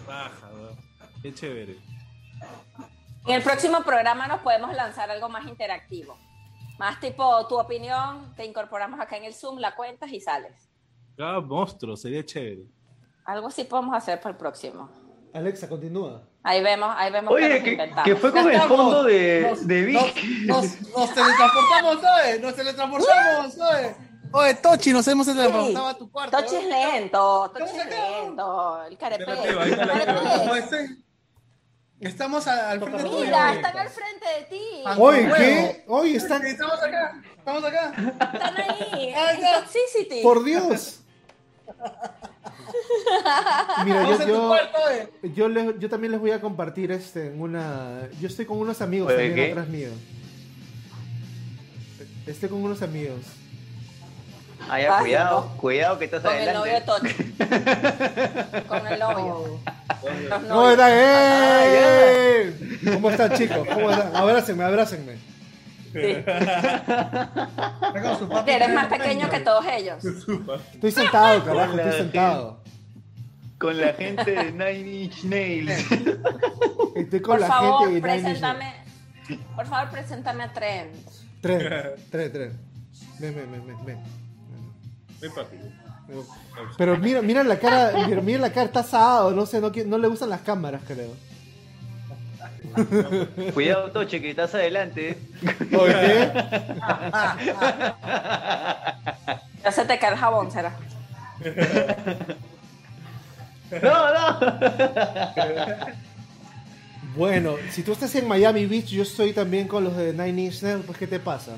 Baja, 0.06 0.50
weón. 0.54 0.76
Qué 1.22 1.32
chévere. 1.32 1.76
En 3.26 3.34
el 3.34 3.42
próximo 3.42 3.82
programa 3.82 4.28
nos 4.28 4.40
podemos 4.40 4.72
lanzar 4.74 5.10
algo 5.10 5.28
más 5.28 5.46
interactivo. 5.46 6.16
Más 6.78 7.00
tipo 7.00 7.46
tu 7.48 7.58
opinión, 7.58 8.32
te 8.36 8.44
incorporamos 8.44 9.00
acá 9.00 9.16
en 9.16 9.24
el 9.24 9.34
Zoom, 9.34 9.58
la 9.58 9.74
cuentas 9.74 10.10
y 10.12 10.20
sales. 10.20 10.68
Ah, 11.18 11.40
monstruo, 11.40 11.96
sería 11.96 12.24
chévere. 12.24 12.66
Algo 13.24 13.50
sí 13.50 13.64
podemos 13.64 13.96
hacer 13.96 14.20
para 14.20 14.30
el 14.30 14.36
próximo. 14.36 14.88
Alexa, 15.34 15.68
continúa. 15.68 16.22
Ahí 16.42 16.62
vemos, 16.62 16.88
ahí 16.96 17.10
vemos 17.10 17.34
Oye, 17.34 17.62
que, 18.04 18.14
fue 18.16 18.30
con 18.30 18.48
el 18.48 18.60
fondo 18.62 19.02
de, 19.02 19.48
Nos- 19.50 19.66
de 19.66 19.82
Vic. 19.82 20.24
Nos, 20.46 20.80
nos 20.96 21.12
teletransportamos, 21.12 21.96
oye, 21.96 22.38
nos 22.38 22.54
teletransportamos, 22.54 23.58
oye. 23.58 23.96
Oye, 24.32 24.54
Tochi, 24.54 24.92
nos 24.92 25.06
hemos 25.08 25.26
teletransportado 25.26 25.86
a 25.86 25.94
tu 25.94 26.10
cuarto. 26.10 26.36
Tochi 26.36 26.56
es 26.56 26.64
lento, 26.66 27.50
Tochi 27.56 27.76
es 27.76 27.86
lento, 27.86 28.82
el 28.84 28.96
peba. 28.96 29.34
Estamos 32.00 32.46
al, 32.46 32.60
al 32.60 32.80
frente 32.80 33.02
tuyo. 33.04 33.20
Mira, 33.24 33.54
están 33.54 33.76
al 33.78 33.88
frente 33.88 34.26
de 34.26 34.44
ti. 34.50 34.62
Oye. 34.98 35.32
¿qué? 35.36 35.84
Oye, 35.88 36.16
están... 36.16 36.46
Estamos 36.46 36.82
acá, 36.82 37.22
estamos 37.38 37.64
acá. 37.64 37.92
Están 38.32 38.54
ahí, 38.58 39.12
Ahí 39.14 39.40
en. 39.42 39.60
Toxicity. 39.64 40.22
Por 40.22 40.44
Dios. 40.44 41.00
Mira, 43.84 44.02
yo, 44.08 44.26
yo, 44.26 44.48
cuarto, 44.48 44.78
oye. 44.88 45.32
yo, 45.34 45.48
les- 45.48 45.78
yo 45.78 45.88
también 45.88 46.12
les 46.12 46.20
voy 46.20 46.30
a 46.32 46.40
compartir 46.40 46.92
este 46.92 47.28
en 47.28 47.40
una. 47.40 48.08
Yo 48.20 48.28
estoy 48.28 48.44
con 48.46 48.58
unos 48.58 48.80
amigos 48.82 49.08
también 49.08 49.34
¿qué? 49.34 49.50
atrás 49.50 49.68
mío. 49.68 49.88
Estoy 52.26 52.48
con 52.48 52.62
unos 52.62 52.82
amigos. 52.82 53.20
Ah, 54.68 54.80
ya, 54.80 54.96
Ay, 54.96 55.02
cuidado, 55.02 55.52
cuidado 55.58 55.98
que 55.98 56.04
estás 56.06 56.22
Con 56.22 56.34
el 56.34 56.52
novio 56.54 56.72
de 56.72 56.76
adelante. 56.78 57.14
Tochi. 57.14 57.32
Con 58.68 58.86
el 58.86 58.98
novio. 58.98 59.60
Los 60.28 60.42
¿Cómo 60.42 60.48
novios. 60.48 60.72
están? 60.72 60.90
¡Eh! 60.92 62.52
¿Cómo 62.92 63.10
están, 63.10 63.32
chicos? 63.34 63.66
¿Cómo 63.72 63.90
están? 63.90 64.16
Abrácenme, 64.16 64.64
abrácenme. 64.64 65.18
Papi. 68.28 68.50
Eres 68.50 68.68
más 68.74 68.86
pequeño 68.86 69.30
que 69.30 69.40
todos 69.40 69.64
ellos. 69.70 70.04
Estoy 70.74 70.90
sentado, 70.90 71.44
carajo, 71.44 71.76
estoy 71.78 71.92
sentado. 71.92 72.60
Con 73.58 73.80
la 73.80 73.92
gente 73.94 74.30
de 74.30 74.52
Nine 74.52 75.02
Inch 75.04 75.24
Nails. 75.24 75.70
Estoy 76.96 77.20
con 77.20 77.32
Por 77.38 77.40
la 77.40 77.46
favor, 77.46 77.88
gente 77.88 78.06
de 78.08 78.16
Nine 78.16 78.30
Inch 78.30 78.40
Nails. 78.40 78.40
preséntame. 78.42 78.74
Por 79.56 79.66
favor, 79.66 79.90
preséntame 79.90 80.42
a 80.44 80.52
Trent. 80.52 80.94
Tres, 81.40 81.62
tres, 82.10 82.32
tres. 82.32 82.52
Ven, 83.18 83.34
ven, 83.34 83.50
ven, 83.52 83.66
ven, 83.86 83.98
ven. 85.20 85.32
Pero 86.76 86.96
mira, 86.98 87.20
mira 87.22 87.42
la 87.42 87.58
cara, 87.58 88.06
mira, 88.06 88.20
mira 88.20 88.38
la 88.38 88.52
cara, 88.52 88.66
está 88.66 88.80
asado, 88.80 89.32
no 89.32 89.44
sé, 89.44 89.60
no, 89.60 89.70
no 89.86 89.98
le 89.98 90.08
gustan 90.08 90.30
las 90.30 90.42
cámaras, 90.42 90.82
creo. 90.86 91.10
Cuidado, 93.54 93.90
Toche, 93.90 94.20
que 94.20 94.30
estás 94.30 94.54
adelante. 94.54 95.18
Oye, 95.78 96.32
Ya 99.64 99.72
se 99.72 99.84
te 99.84 99.98
cae 99.98 100.12
el 100.12 100.18
jabón, 100.18 100.52
será. 100.52 100.76
No, 103.82 104.14
no. 104.14 104.38
bueno, 107.16 107.56
si 107.72 107.82
tú 107.82 107.92
estás 107.92 108.14
en 108.14 108.28
Miami 108.28 108.66
Beach, 108.66 108.86
yo 108.86 109.02
estoy 109.02 109.32
también 109.32 109.66
con 109.66 109.82
los 109.82 109.96
de 109.96 110.12
Nine 110.12 110.42
Inch 110.44 110.62
Nails, 110.62 110.84
pues 110.86 110.98
¿qué 110.98 111.08
te 111.08 111.18
pasa? 111.18 111.54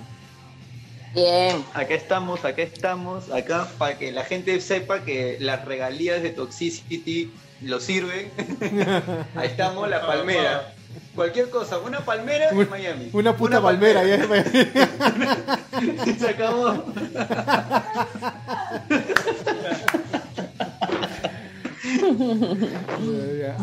Bien. 1.15 1.65
Acá 1.75 1.95
estamos, 1.95 2.45
acá 2.45 2.63
estamos, 2.63 3.31
acá 3.31 3.69
para 3.79 3.99
que 3.99 4.13
la 4.13 4.25
gente 4.25 4.61
sepa 4.61 5.05
que 5.05 5.39
las 5.41 5.65
regalías 5.65 6.23
de 6.23 6.31
Toxicity 6.31 7.33
lo 7.63 7.81
sirven. 7.81 8.31
Ahí 9.35 9.49
estamos, 9.49 9.89
la 9.89 10.07
palmera. 10.07 10.75
Cualquier 11.15 11.51
cosa, 11.51 11.79
una 11.79 12.01
palmera 12.01 12.51
en 12.51 12.71
Miami. 12.71 13.11
Una 13.13 13.37
puta 13.37 13.61
palmera, 13.61 14.05
ya 14.05 14.19
Se 16.19 16.29
acabó. 16.29 16.85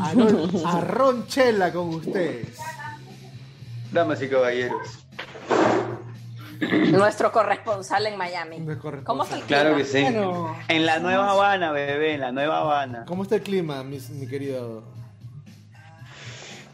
Arón, 0.02 0.52
Arrón 0.66 1.28
Chela 1.28 1.72
con 1.72 1.90
ustedes. 1.90 2.58
Damas 3.92 4.22
y 4.22 4.28
caballeros. 4.28 5.06
Nuestro 6.92 7.32
corresponsal 7.32 8.06
en 8.08 8.18
Miami. 8.18 8.58
Corresponsal. 8.60 9.04
¿Cómo 9.04 9.24
está 9.24 9.36
el 9.36 9.42
clima? 9.44 9.62
Claro 9.62 9.78
que 9.78 9.86
sí. 9.86 10.02
Bueno. 10.02 10.56
En 10.68 10.86
la 10.86 11.00
Nueva 11.00 11.32
Habana, 11.32 11.72
bebé, 11.72 12.14
en 12.16 12.22
la 12.22 12.32
Nueva 12.32 12.60
Habana. 12.60 13.06
¿Cómo 13.08 13.24
está 13.24 13.36
el 13.36 13.42
clima, 13.42 13.84
mi 13.84 14.00
querido? 14.28 14.84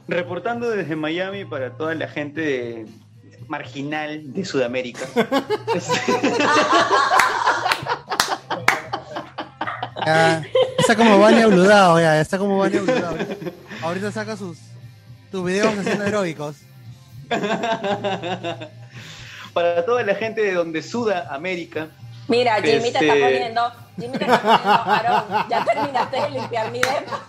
Reportando 0.08 0.70
desde 0.70 0.96
Miami 0.96 1.46
para 1.46 1.72
toda 1.78 1.96
la 1.96 2.08
gente 2.08 2.42
de- 2.42 2.86
marginal 3.48 4.34
de 4.34 4.46
Sudamérica. 4.46 5.06
Ya, 10.06 10.42
está 10.80 10.96
como 10.96 11.20
Vania 11.20 11.46
Bludado, 11.46 12.00
ya, 12.00 12.20
está 12.20 12.38
como 12.40 12.58
Vania 12.58 12.82
Bludado. 12.82 13.08
Ahorita, 13.18 13.36
ahorita 13.84 14.12
saca 14.12 14.36
sus, 14.36 14.58
tus 15.32 15.46
videos 15.46 15.78
haciendo 15.78 16.04
aeróbicos. 16.06 16.56
para 19.54 19.86
toda 19.86 20.04
la 20.04 20.16
gente 20.16 20.42
de 20.42 20.54
donde 20.54 20.82
suda 20.82 21.28
América. 21.32 21.88
Mira, 22.28 22.56
Jimmy 22.62 22.92
te 22.92 23.00
está 23.00 23.06
Este- 23.06 23.20
poniendo. 23.20 23.72
Jimmy 24.00 24.18
te 24.18 24.24
está 24.24 24.40
poniendo, 24.42 24.92
Aarón, 24.92 25.50
ya 25.50 25.66
terminaste 25.66 26.22
de 26.22 26.30
limpiar 26.30 26.72
mi 26.72 26.80
depa. 26.80 27.20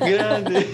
Grande. 0.00 0.66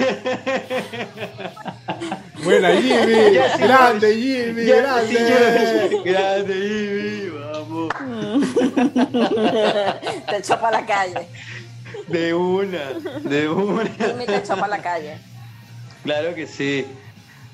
Buena 2.43 2.71
Jimmy, 2.77 3.35
Ya 3.35 3.57
sí, 3.57 3.63
grande 3.63 4.15
Jimmy, 4.15 4.65
Ya, 4.67 5.01
sí, 5.07 5.15
grande. 5.15 6.03
ya, 6.05 6.13
grande, 6.13 6.55
Jimmy, 6.55 7.29
vamos. 7.39 7.89
Te 10.29 10.37
echó 10.37 10.61
para 10.61 10.81
la 10.81 10.87
calle. 10.87 11.27
De 12.09 12.35
una, 12.35 12.93
de 13.25 13.49
una. 13.49 13.87
Jimmy 13.87 14.27
te 14.27 14.37
echó 14.37 14.55
para 14.57 14.69
la 14.69 14.83
calle. 14.83 15.19
Claro 16.03 16.35
que 16.35 16.47
sí. 16.47 16.85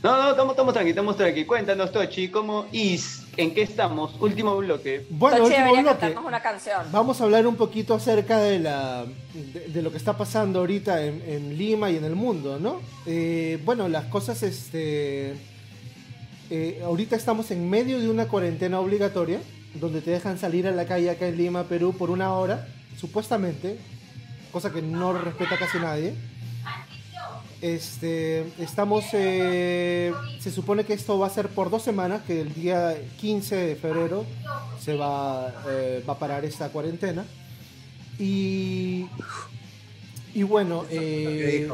No, 0.02 0.16
no, 0.22 0.30
estamos, 0.30 0.52
estamos 0.52 0.72
tranqui, 0.72 0.90
estamos 0.90 1.16
tranqui. 1.16 1.44
Cuéntanos, 1.44 1.92
Tochi, 1.92 2.28
¿cómo 2.28 2.66
is? 2.72 3.24
¿En 3.36 3.54
qué 3.54 3.62
estamos? 3.62 4.16
Último 4.18 4.56
bloque. 4.56 5.06
Bueno, 5.10 5.36
Tochi 5.36 5.50
último 5.50 5.66
debería 5.66 5.82
bloque. 5.82 5.98
cantarnos 6.00 6.24
una 6.26 6.40
canción. 6.40 6.86
Vamos 6.90 7.20
a 7.20 7.24
hablar 7.24 7.46
un 7.46 7.56
poquito 7.56 7.94
acerca 7.94 8.38
de, 8.40 8.58
la, 8.58 9.04
de, 9.34 9.68
de 9.68 9.82
lo 9.82 9.90
que 9.90 9.98
está 9.98 10.16
pasando 10.16 10.60
ahorita 10.60 11.04
en, 11.04 11.22
en 11.26 11.58
Lima 11.58 11.90
y 11.90 11.96
en 11.96 12.04
el 12.04 12.16
mundo, 12.16 12.58
¿no? 12.58 12.80
Eh, 13.06 13.60
bueno, 13.64 13.88
las 13.88 14.06
cosas, 14.06 14.42
este... 14.42 15.36
eh, 16.50 16.82
ahorita 16.84 17.14
estamos 17.14 17.50
en 17.50 17.68
medio 17.68 18.00
de 18.00 18.08
una 18.08 18.26
cuarentena 18.26 18.80
obligatoria, 18.80 19.38
donde 19.74 20.00
te 20.00 20.10
dejan 20.10 20.38
salir 20.38 20.66
a 20.66 20.72
la 20.72 20.86
calle 20.86 21.10
acá 21.10 21.28
en 21.28 21.36
Lima, 21.36 21.64
Perú, 21.64 21.94
por 21.96 22.10
una 22.10 22.34
hora, 22.34 22.66
supuestamente, 22.98 23.78
cosa 24.50 24.72
que 24.72 24.82
no 24.82 25.12
respeta 25.12 25.56
casi 25.58 25.78
nadie. 25.78 26.14
Este, 27.60 28.46
estamos, 28.58 29.04
eh, 29.12 30.12
se 30.38 30.50
supone 30.50 30.84
que 30.84 30.94
esto 30.94 31.18
va 31.18 31.26
a 31.26 31.30
ser 31.30 31.48
por 31.48 31.68
dos 31.68 31.82
semanas, 31.82 32.22
que 32.26 32.40
el 32.40 32.54
día 32.54 32.94
15 33.20 33.54
de 33.54 33.76
febrero 33.76 34.24
se 34.80 34.94
va, 34.96 35.52
eh, 35.68 36.02
va 36.08 36.14
a 36.14 36.18
parar 36.18 36.44
esta 36.46 36.70
cuarentena. 36.70 37.24
Y, 38.18 39.06
y 40.34 40.42
bueno, 40.42 40.84
eh, 40.90 41.68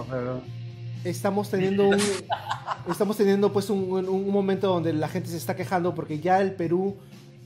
estamos 1.05 1.51
teniendo 1.51 1.89
un 1.89 2.01
estamos 2.91 3.17
teniendo 3.17 3.53
pues 3.53 3.69
un, 3.71 3.81
un- 3.93 4.09
un 4.09 4.31
momento 4.31 4.69
donde 4.69 4.93
la 4.93 5.09
gente 5.09 5.29
se 5.29 5.37
está 5.37 5.55
quejando 5.57 5.95
porque 5.95 6.19
ya 6.21 6.41
el 6.41 6.53
Perú 6.53 6.97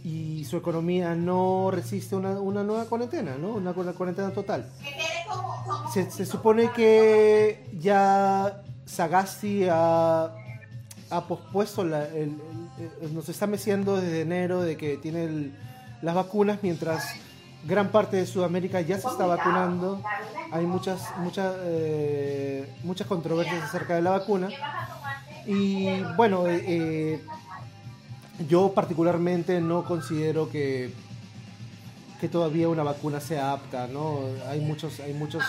y 0.03 0.45
su 0.45 0.57
economía 0.57 1.15
no 1.15 1.71
resiste 1.71 2.17
una, 2.17 2.31
una 2.41 2.63
nueva 2.63 2.85
cuarentena, 2.87 3.37
¿no? 3.37 3.51
Una, 3.51 3.73
cu- 3.73 3.85
cuarentena 3.95 4.31
total. 4.31 4.67
Se, 5.93 6.11
se 6.11 6.25
supone 6.27 6.71
que 6.73 7.67
ya 7.79 8.63
Sagasti 8.87 9.67
ha, 9.71 10.31
ha 11.11 11.21
pospuesto, 11.29 11.85
la- 11.85 12.07
el- 12.09 12.37
el- 13.03 13.15
nos 13.15 13.29
está 13.29 13.47
meciendo 13.47 13.97
desde 14.01 14.23
enero 14.23 14.63
de 14.63 14.77
que 14.77 14.97
tiene 14.97 15.25
el- 15.25 15.55
las 16.03 16.15
vacunas, 16.15 16.61
mientras 16.63 17.05
gran 17.67 17.91
parte 17.91 18.17
de 18.17 18.27
Sudamérica 18.27 18.81
ya 18.81 18.99
se 18.99 19.07
está 19.09 19.27
vacunando. 19.27 20.03
Hay 20.51 20.65
muchas, 20.65 21.03
muchas, 21.19 21.55
eh, 21.65 22.73
muchas 22.85 23.07
controversias 23.07 23.63
acerca 23.63 23.95
de 23.97 24.03
la 24.03 24.11
vacuna. 24.11 24.49
Y 25.47 26.03
bueno, 26.17 26.47
eh, 26.49 26.65
eh, 26.67 27.25
yo 28.49 28.73
particularmente 28.75 29.61
no 29.61 29.85
considero 29.85 30.49
que, 30.49 30.93
que 32.21 32.29
todavía 32.29 32.69
una 32.69 32.83
vacuna 32.83 33.21
sea 33.21 33.53
apta, 33.53 33.87
¿no? 33.87 34.21
Hay 34.49 34.61
muchos, 34.61 35.01
hay 35.01 35.13
muchos, 35.13 35.43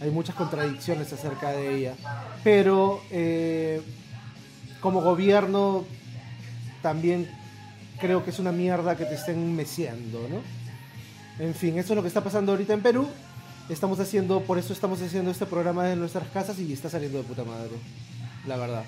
hay 0.00 0.10
muchas 0.10 0.34
contradicciones 0.34 1.12
acerca 1.12 1.50
de 1.50 1.76
ella. 1.76 1.94
Pero 2.42 3.00
eh, 3.10 3.82
como 4.80 5.02
gobierno 5.02 5.84
también 6.82 7.28
creo 7.98 8.24
que 8.24 8.30
es 8.30 8.38
una 8.38 8.52
mierda 8.52 8.96
que 8.96 9.04
te 9.04 9.14
estén 9.14 9.54
meciendo, 9.54 10.26
¿no? 10.28 10.42
En 11.44 11.54
fin, 11.54 11.78
eso 11.78 11.92
es 11.92 11.96
lo 11.96 12.02
que 12.02 12.08
está 12.08 12.22
pasando 12.22 12.52
ahorita 12.52 12.74
en 12.74 12.82
Perú. 12.82 13.08
Estamos 13.68 13.98
haciendo, 13.98 14.40
por 14.42 14.58
eso 14.58 14.72
estamos 14.72 15.00
haciendo 15.00 15.30
este 15.30 15.46
programa 15.46 15.84
de 15.84 15.96
nuestras 15.96 16.28
casas 16.28 16.58
y 16.58 16.72
está 16.72 16.90
saliendo 16.90 17.18
de 17.18 17.24
puta 17.24 17.44
madre, 17.44 17.70
la 18.46 18.56
verdad. 18.56 18.84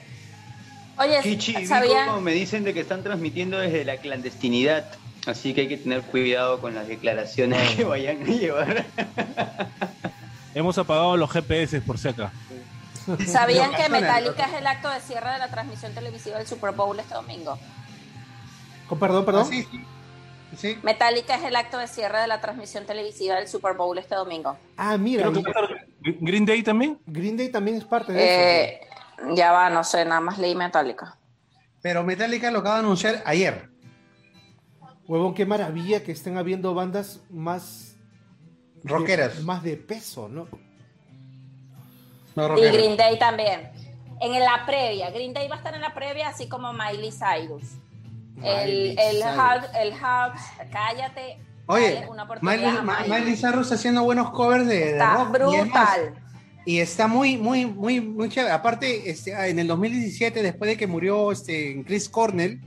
Oye, 0.99 1.21
Kichi. 1.23 1.55
Vico 1.57 2.21
me 2.21 2.33
dicen 2.33 2.65
de 2.65 2.73
que 2.73 2.81
están 2.81 3.03
transmitiendo 3.03 3.59
desde 3.59 3.85
la 3.85 3.99
clandestinidad. 3.99 4.87
Así 5.27 5.55
que 5.55 5.63
hay 5.63 5.69
que 5.69 5.77
tener 5.77 6.03
cuidado 6.03 6.61
con 6.61 6.75
las 6.75 6.87
declaraciones 6.87 7.75
que 7.75 7.85
vayan 7.85 8.23
a 8.23 8.27
llevar. 8.27 8.87
Hemos 10.55 10.79
apagado 10.79 11.17
los 11.17 11.31
GPS 11.31 11.81
por 11.81 11.99
si 11.99 12.09
acá. 12.09 12.33
¿Sabían 13.27 13.75
que 13.77 13.89
Metallica 13.89 14.47
es 14.47 14.55
el 14.55 14.67
acto 14.67 14.89
de 14.89 15.01
cierre 15.01 15.31
de 15.33 15.39
la 15.39 15.49
transmisión 15.49 15.93
televisiva 15.95 16.39
del 16.39 16.47
Super 16.47 16.73
Bowl 16.73 16.99
este 16.99 17.15
domingo? 17.15 17.59
Con 18.89 18.99
perdón, 18.99 19.25
perdón. 19.25 19.51
Metallica 20.83 21.35
es 21.35 21.45
el 21.45 21.57
acto 21.57 21.77
de 21.79 21.89
cierre 21.89 22.21
de 22.21 22.29
la 22.29 22.41
transmisión 22.41 22.87
televisiva 22.87 23.35
del 23.35 23.49
Super 23.49 23.75
Bowl 23.75 23.99
este 23.99 24.15
domingo. 24.15 24.57
Ah, 24.77 24.97
mira. 24.97 25.29
Creo 25.29 25.43
que 25.43 25.53
va 25.53 25.61
a 25.61 25.65
estar 25.65 25.87
Green 26.21 26.47
Day 26.47 26.63
también. 26.63 26.99
Green 27.07 27.37
Day 27.37 27.49
también 27.51 27.77
es 27.77 27.85
parte 27.85 28.13
de 28.13 28.23
Eh, 28.25 28.81
ya 29.35 29.53
va, 29.53 29.71
no 29.71 29.83
sé, 29.85 30.05
nada 30.05 30.21
más 30.21 30.39
leí 30.39 30.55
Metallica. 30.55 31.17
Pero 31.83 32.03
Metallica 32.05 32.51
lo 32.51 32.61
acaba 32.61 32.77
de 32.77 32.81
anunciar 32.81 33.23
ayer. 33.25 33.71
Huevón, 35.07 35.35
qué 35.35 35.47
maravilla 35.47 36.03
que 36.03 36.13
estén 36.13 36.37
habiendo 36.37 36.75
bandas 36.75 37.21
más. 37.31 37.97
Rockeras. 38.85 39.39
de- 39.39 39.43
más 39.45 39.63
de 39.63 39.77
peso, 39.77 40.29
¿no? 40.29 40.47
Y 42.59 42.69
Green 42.69 42.97
Day 42.97 43.19
también. 43.19 43.71
En 44.21 44.41
la 44.41 44.65
previa, 44.67 45.11
Green 45.11 45.33
Day 45.33 45.49
va 45.49 45.55
a 45.57 45.59
estar 45.59 45.75
en 45.75 45.81
la 45.81 45.95
previa, 45.95 46.29
así 46.29 46.49
como 46.49 46.73
Miley 46.73 47.11
Cyrus. 47.13 47.65
El, 48.43 48.67
Miley 48.69 48.97
el, 48.99 49.17
Cyrus. 49.23 49.37
Hub- 49.37 49.71
el 49.81 49.93
Hubs, 49.93 50.41
cállate. 50.71 51.39
Oye, 51.67 52.07
una 52.09 52.23
oportunidad 52.25 52.83
Miley, 52.83 52.83
Miley. 53.07 53.11
Miley 53.21 53.37
Cyrus 53.37 53.73
haciendo 53.73 54.05
buenos 54.05 54.31
covers 54.31 54.67
de, 54.67 54.75
de 54.79 54.91
Está 54.93 55.15
rock. 55.25 55.53
y 55.53 55.57
es 55.57 55.67
más, 55.69 55.97
brutal. 55.99 56.15
Y 56.67 56.81
está 56.81 57.07
muy, 57.07 57.37
muy, 57.39 57.65
muy, 57.65 58.01
muy 58.01 58.29
chévere. 58.29 58.53
Aparte, 58.53 59.09
este, 59.09 59.35
ah, 59.35 59.47
en 59.49 59.59
el 59.61 59.69
2017, 59.69 60.43
después 60.43 60.69
de 60.69 60.77
que 60.77 60.87
murió 60.87 61.31
este, 61.33 61.83
Chris 61.87 62.09
Cornell, 62.09 62.61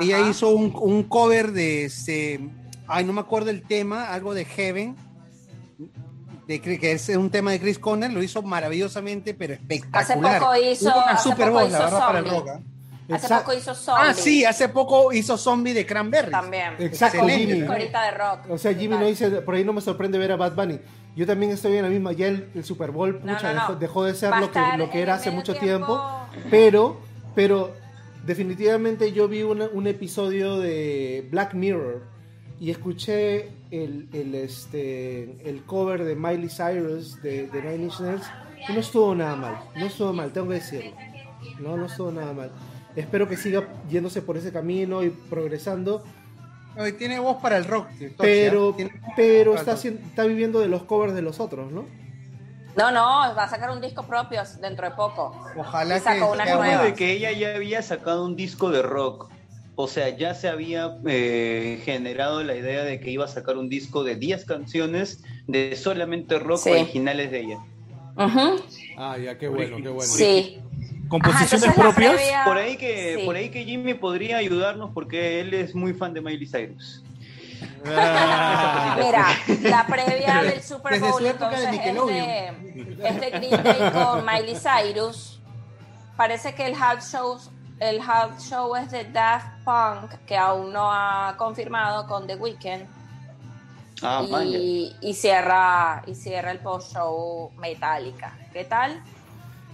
ella 0.00 0.28
hizo 0.28 0.48
un, 0.50 0.72
un 0.74 1.02
cover 1.04 1.52
de 1.52 1.84
este. 1.84 2.40
Ay, 2.88 3.04
no 3.04 3.12
me 3.12 3.20
acuerdo 3.20 3.50
el 3.50 3.62
tema, 3.62 4.12
algo 4.12 4.32
de 4.34 4.44
Heaven. 4.46 4.96
De, 6.46 6.60
que 6.60 6.92
es 6.92 7.08
un 7.10 7.28
tema 7.30 7.50
de 7.50 7.60
Chris 7.60 7.78
Cornell, 7.78 8.14
lo 8.14 8.22
hizo 8.22 8.40
maravillosamente, 8.40 9.34
pero 9.34 9.54
espectacular. 9.54 10.40
poco 10.40 10.52
hizo- 10.56 10.86
una 10.94 11.02
hace 11.12 11.28
super 11.28 11.48
poco 11.48 11.60
voz, 11.60 11.72
la 11.72 11.78
hizo 11.78 11.84
verdad, 11.86 12.06
para 12.06 12.18
el 12.20 12.24
Zombie. 12.26 12.38
rock. 12.40 12.48
¿ah? 12.54 12.75
Hace 13.08 13.26
Exacto. 13.26 13.44
poco 13.46 13.56
hizo 13.58 13.74
Zombie. 13.74 14.04
Ah, 14.08 14.14
sí, 14.14 14.44
hace 14.44 14.68
poco 14.68 15.12
hizo 15.12 15.36
Zombie 15.38 15.72
de 15.72 15.86
Cranberry. 15.86 16.30
También. 16.30 16.72
Exacto, 16.78 17.18
Excelente. 17.18 17.54
Jimmy. 17.54 17.66
Ahorita 17.66 18.02
de 18.04 18.10
rock. 18.12 18.40
O 18.50 18.58
sea, 18.58 18.74
Jimmy 18.74 18.96
no 18.98 19.06
dice, 19.06 19.30
por 19.42 19.54
ahí 19.54 19.64
no 19.64 19.72
me 19.72 19.80
sorprende 19.80 20.18
ver 20.18 20.32
a 20.32 20.36
Bad 20.36 20.54
Bunny. 20.56 20.80
Yo 21.14 21.24
también 21.26 21.52
estoy 21.52 21.76
en 21.76 21.82
la 21.84 21.88
misma, 21.88 22.12
ya 22.12 22.26
el, 22.26 22.48
el 22.54 22.64
Super 22.64 22.90
Bowl 22.90 23.20
No, 23.24 23.34
pucha, 23.34 23.52
no, 23.52 23.54
no. 23.54 23.60
Dejó, 23.60 23.74
dejó 23.76 24.04
de 24.04 24.14
ser 24.14 24.32
Va 24.32 24.40
lo 24.40 24.50
que, 24.50 24.60
lo 24.76 24.90
que 24.90 25.00
era 25.00 25.14
hace 25.14 25.30
mucho 25.30 25.54
tiempo. 25.54 25.86
tiempo, 26.32 26.48
pero, 26.50 27.00
pero 27.34 27.72
definitivamente 28.24 29.12
yo 29.12 29.28
vi 29.28 29.42
una- 29.42 29.68
un 29.72 29.86
episodio 29.86 30.58
de 30.58 31.26
Black 31.30 31.54
Mirror 31.54 32.02
y 32.60 32.70
escuché 32.70 33.50
el, 33.70 34.08
el, 34.12 34.34
este, 34.34 35.48
el 35.48 35.62
cover 35.64 36.04
de 36.04 36.16
Miley 36.16 36.48
Cyrus 36.48 37.22
de, 37.22 37.46
de 37.48 37.62
Nine 37.62 37.84
Inch 37.84 38.00
Nails 38.00 38.26
y 38.68 38.72
no 38.72 38.80
estuvo 38.80 39.14
nada 39.14 39.36
mal, 39.36 39.58
no 39.76 39.86
estuvo 39.86 40.12
mal, 40.12 40.32
tengo 40.32 40.48
que 40.48 40.54
decirlo. 40.54 40.92
No, 41.60 41.76
no 41.76 41.86
estuvo 41.86 42.10
nada 42.10 42.32
mal. 42.32 42.50
Espero 42.96 43.28
que 43.28 43.36
siga 43.36 43.68
yéndose 43.90 44.22
por 44.22 44.36
ese 44.36 44.52
camino 44.52 45.02
y 45.02 45.10
progresando. 45.10 46.02
Tiene 46.98 47.18
voz 47.20 47.36
para 47.40 47.56
el 47.56 47.64
rock. 47.64 47.86
Pero, 48.18 48.74
Tiene- 48.74 49.00
pero 49.16 49.54
está, 49.54 50.24
viviendo 50.24 50.60
de 50.60 50.68
los 50.68 50.82
covers 50.84 51.14
de 51.14 51.22
los 51.22 51.40
otros, 51.40 51.70
¿no? 51.72 51.84
No, 52.76 52.90
no, 52.90 53.00
va 53.34 53.44
a 53.44 53.48
sacar 53.48 53.70
un 53.70 53.80
disco 53.80 54.02
propio 54.02 54.42
dentro 54.60 54.86
de 54.88 54.94
poco. 54.94 55.34
Ojalá 55.56 55.96
Y 55.96 56.00
sacó 56.00 56.32
unas 56.32 56.46
Hablo 56.48 56.64
nuevas. 56.64 56.84
de 56.84 56.94
que 56.94 57.12
ella 57.12 57.32
ya 57.32 57.54
había 57.56 57.80
sacado 57.80 58.24
un 58.26 58.36
disco 58.36 58.70
de 58.70 58.82
rock. 58.82 59.30
O 59.76 59.88
sea, 59.88 60.10
ya 60.10 60.34
se 60.34 60.48
había 60.48 60.98
eh, 61.06 61.80
generado 61.84 62.42
la 62.42 62.54
idea 62.54 62.82
de 62.84 63.00
que 63.00 63.10
iba 63.10 63.24
a 63.24 63.28
sacar 63.28 63.56
un 63.56 63.68
disco 63.70 64.04
de 64.04 64.16
10 64.16 64.44
canciones 64.44 65.22
de 65.46 65.74
solamente 65.76 66.38
rock 66.38 66.58
Sí. 66.60 66.70
originales 66.70 67.30
de 67.30 67.40
ella. 67.40 67.58
Ujú. 68.18 68.62
Ah, 68.98 69.16
ya, 69.18 69.36
qué 69.38 69.48
bueno, 69.48 69.76
qué 69.78 69.88
bueno. 69.88 70.02
Sí. 70.12 70.58
¿Composiciones 71.08 71.68
Ajá, 71.68 71.74
propias? 71.82 72.14
previa- 72.14 72.44
Por 72.44 72.56
ahí 72.56 72.76
que, 72.76 73.16
Sí. 73.20 73.26
por 73.26 73.36
ahí 73.36 73.48
que 73.50 73.64
Jimmy 73.64 73.94
podría 73.94 74.38
ayudarnos 74.38 74.90
porque 74.92 75.40
él 75.40 75.54
es 75.54 75.74
muy 75.74 75.92
fan 75.94 76.12
de 76.14 76.20
Miley 76.20 76.46
Cyrus. 76.46 77.02
Mira, 77.84 79.26
la 79.62 79.86
previa 79.86 80.42
del 80.42 80.62
Super 80.62 81.00
Bowl 81.00 81.22
de 81.22 81.30
entonces 81.30 81.60
es 81.64 81.70
de, 82.06 82.48
es 83.08 83.20
de 83.20 83.30
Green 83.30 83.62
Day 83.62 83.92
con 83.92 84.24
Miley 84.26 84.56
Cyrus. 84.56 85.40
Parece 86.16 86.54
que 86.54 86.66
el 86.66 86.74
house 86.74 87.10
show, 87.12 87.38
el 87.78 88.02
house 88.02 88.48
show 88.48 88.74
es 88.76 88.90
de 88.90 89.04
Daft 89.04 89.46
Punk, 89.64 90.12
que 90.26 90.36
aún 90.36 90.72
no 90.72 90.90
ha 90.92 91.34
confirmado 91.36 92.06
con 92.06 92.26
The 92.26 92.36
Weeknd. 92.36 92.86
Ah, 94.02 94.22
y, 94.44 94.94
y 95.00 95.14
cierra 95.14 96.02
y 96.06 96.14
cierra 96.14 96.50
el 96.50 96.58
post 96.58 96.92
show 96.94 97.50
Metallica. 97.56 98.36
¿Qué 98.52 98.64
tal? 98.64 99.02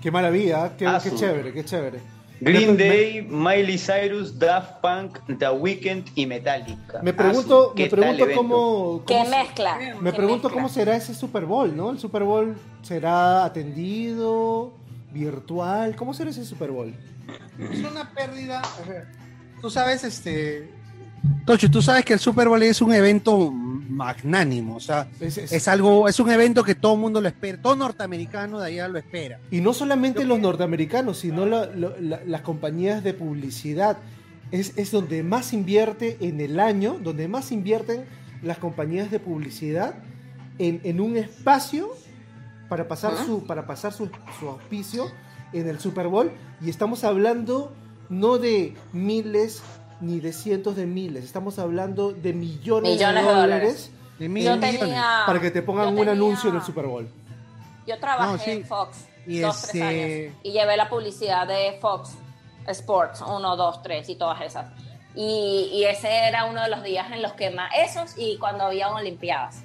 Qué 0.03 0.11
maravilla, 0.11 0.77
qué, 0.77 0.87
chévere, 1.17 1.53
qué 1.53 1.65
chévere. 1.65 2.01
Green 2.41 2.73
Me- 2.77 2.77
Day, 2.77 3.23
Miley 3.31 3.79
Cyrus, 3.79 4.37
Daft 4.37 4.81
Punk, 4.81 5.21
The 5.39 5.49
Weeknd 5.51 6.09
y 6.17 6.27
Metallica. 6.27 7.01
Me 7.01 7.13
pregunto, 7.13 7.73
me 7.77 7.85
¿qué 7.85 7.89
pregunto 7.89 8.27
cómo, 8.35 9.05
¿Qué 9.07 9.23
mezcla? 9.31 9.77
me 10.01 10.11
¿Qué 10.11 10.17
pregunto 10.17 10.49
mezcla? 10.49 10.51
cómo 10.51 10.69
será 10.69 10.97
ese 10.97 11.15
Super 11.15 11.45
Bowl, 11.47 11.77
¿no? 11.77 11.91
El 11.91 12.01
Super 12.01 12.25
Bowl 12.25 12.57
será 12.83 13.45
atendido, 13.45 14.73
virtual, 15.13 15.95
¿cómo 15.95 16.15
será 16.15 16.31
ese 16.31 16.45
Super 16.45 16.73
Bowl? 16.73 16.93
Es 17.71 17.79
una 17.79 18.11
pérdida. 18.11 18.61
Tú 19.61 19.71
sabes, 19.71 20.03
este. 20.03 20.69
Tocho, 21.45 21.71
tú 21.71 21.83
sabes 21.83 22.05
que 22.05 22.15
el 22.15 22.19
Super 22.19 22.49
Bowl 22.49 22.63
es 22.63 22.81
un 22.83 22.93
evento 22.93 23.51
magnánimo. 23.53 24.77
O 24.77 24.81
sea, 24.81 25.09
Es- 25.21 25.39
es- 25.39 25.53
es 25.53 25.69
algo, 25.69 26.09
es 26.09 26.19
un 26.21 26.31
evento 26.31 26.65
que 26.65 26.75
todo 26.75 26.95
el 26.95 27.01
mundo 27.01 27.21
lo 27.21 27.29
espera. 27.29 27.61
Todo 27.61 27.77
norteamericano 27.77 28.59
de 28.61 28.67
allá 28.69 28.89
lo 28.89 28.99
espera. 28.99 29.39
Y 29.51 29.61
no 29.61 29.73
solamente 29.75 30.25
los 30.25 30.39
norteamericanos, 30.41 31.19
sino 31.19 31.47
la- 31.47 31.67
lo- 31.67 31.99
la- 32.01 32.21
las 32.27 32.41
compañías 32.43 33.03
de 33.05 33.15
publicidad. 33.15 33.99
Es, 34.51 34.73
es 34.77 34.91
donde 34.91 35.23
más 35.23 35.53
invierte 35.53 36.19
en 36.21 36.41
el 36.41 36.61
año, 36.61 36.99
donde 37.03 37.27
más 37.29 37.53
invierten 37.53 38.05
las 38.43 38.59
compañías 38.59 39.11
de 39.11 39.19
publicidad 39.21 39.95
en, 40.59 40.81
en 40.85 41.01
un 41.01 41.17
espacio 41.17 41.89
para 42.69 42.87
pasar, 42.89 43.13
su, 43.25 43.45
para 43.47 43.67
pasar 43.67 43.93
su, 43.93 44.11
su 44.39 44.49
auspicio 44.49 45.07
en 45.53 45.69
el 45.69 45.79
Super 45.79 46.09
Bowl. 46.09 46.31
Y 46.61 46.69
estamos 46.71 47.05
hablando 47.05 47.73
no 48.11 48.39
de 48.39 48.75
miles 48.93 49.63
ni 50.03 50.21
de 50.21 50.33
cientos 50.33 50.77
de 50.77 50.85
miles, 50.87 51.25
estamos 51.25 51.59
hablando 51.59 52.13
de 52.13 52.33
millones, 52.33 52.93
Millones 52.93 53.15
de 53.25 53.29
de 53.31 53.35
dólares, 53.35 53.63
dólares. 53.63 53.91
De 54.19 54.25
Yo 54.27 54.31
mil 54.31 54.45
tenía- 54.61 54.73
millones. 54.73 55.03
para 55.27 55.41
que 55.41 55.51
te 55.51 55.63
pongan 55.63 55.85
yo 55.87 55.91
un 55.91 55.97
tenía- 55.97 56.13
anuncio 56.13 56.51
en 56.51 56.57
el 56.57 56.63
Super 56.63 56.87
Bowl. 56.87 57.09
Yo 57.87 57.99
trabajé 57.99 58.33
No, 58.33 58.39
sí. 58.39 58.51
en 58.51 58.65
Fox 58.67 59.07
Y 59.27 59.39
dos, 59.41 59.63
tres 59.63 59.75
este- 59.75 59.83
años 60.27 60.37
y 60.43 60.53
llevé 60.53 60.77
la 60.77 60.89
publicidad 60.89 61.47
de 61.47 61.79
Fox 61.81 62.11
Sports 62.67 63.23
1, 63.27 63.57
2, 63.57 63.83
3 63.83 64.09
y 64.09 64.15
todas 64.17 64.41
esas. 64.43 64.67
Y, 65.15 65.71
y 65.73 65.85
ese 65.85 66.09
era 66.29 66.45
uno 66.47 66.63
de 66.63 66.69
los 66.69 66.83
días 66.83 67.11
en 67.13 67.23
los 67.23 67.33
que 67.33 67.51
más, 67.51 67.71
esos 67.77 68.15
y 68.17 68.39
cuando 68.39 68.65
había 68.65 68.89
Olimpiadas, 68.91 69.63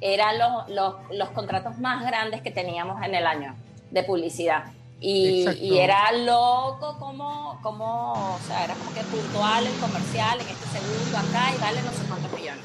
eran 0.00 0.38
los, 0.38 0.68
los, 0.68 0.94
los 1.12 1.28
contratos 1.30 1.78
más 1.78 2.04
grandes 2.04 2.42
que 2.42 2.50
teníamos 2.50 3.00
en 3.04 3.14
el 3.14 3.26
año 3.26 3.54
de 3.90 4.02
publicidad. 4.02 4.64
Y, 5.04 5.76
era 5.78 6.12
loco 6.12 6.96
como, 6.98 7.58
como, 7.62 8.12
o 8.12 8.38
sea, 8.46 8.64
era 8.64 8.74
como 8.74 8.94
que 8.94 9.00
puntual 9.00 9.66
el 9.66 9.74
comercial 9.74 10.40
en 10.40 10.46
este 10.46 10.78
segundo 10.78 11.18
acá 11.18 11.52
y 11.56 11.60
vale 11.60 11.82
no 11.82 11.90
sé 11.90 12.04
cuántos 12.08 12.32
millones. 12.32 12.64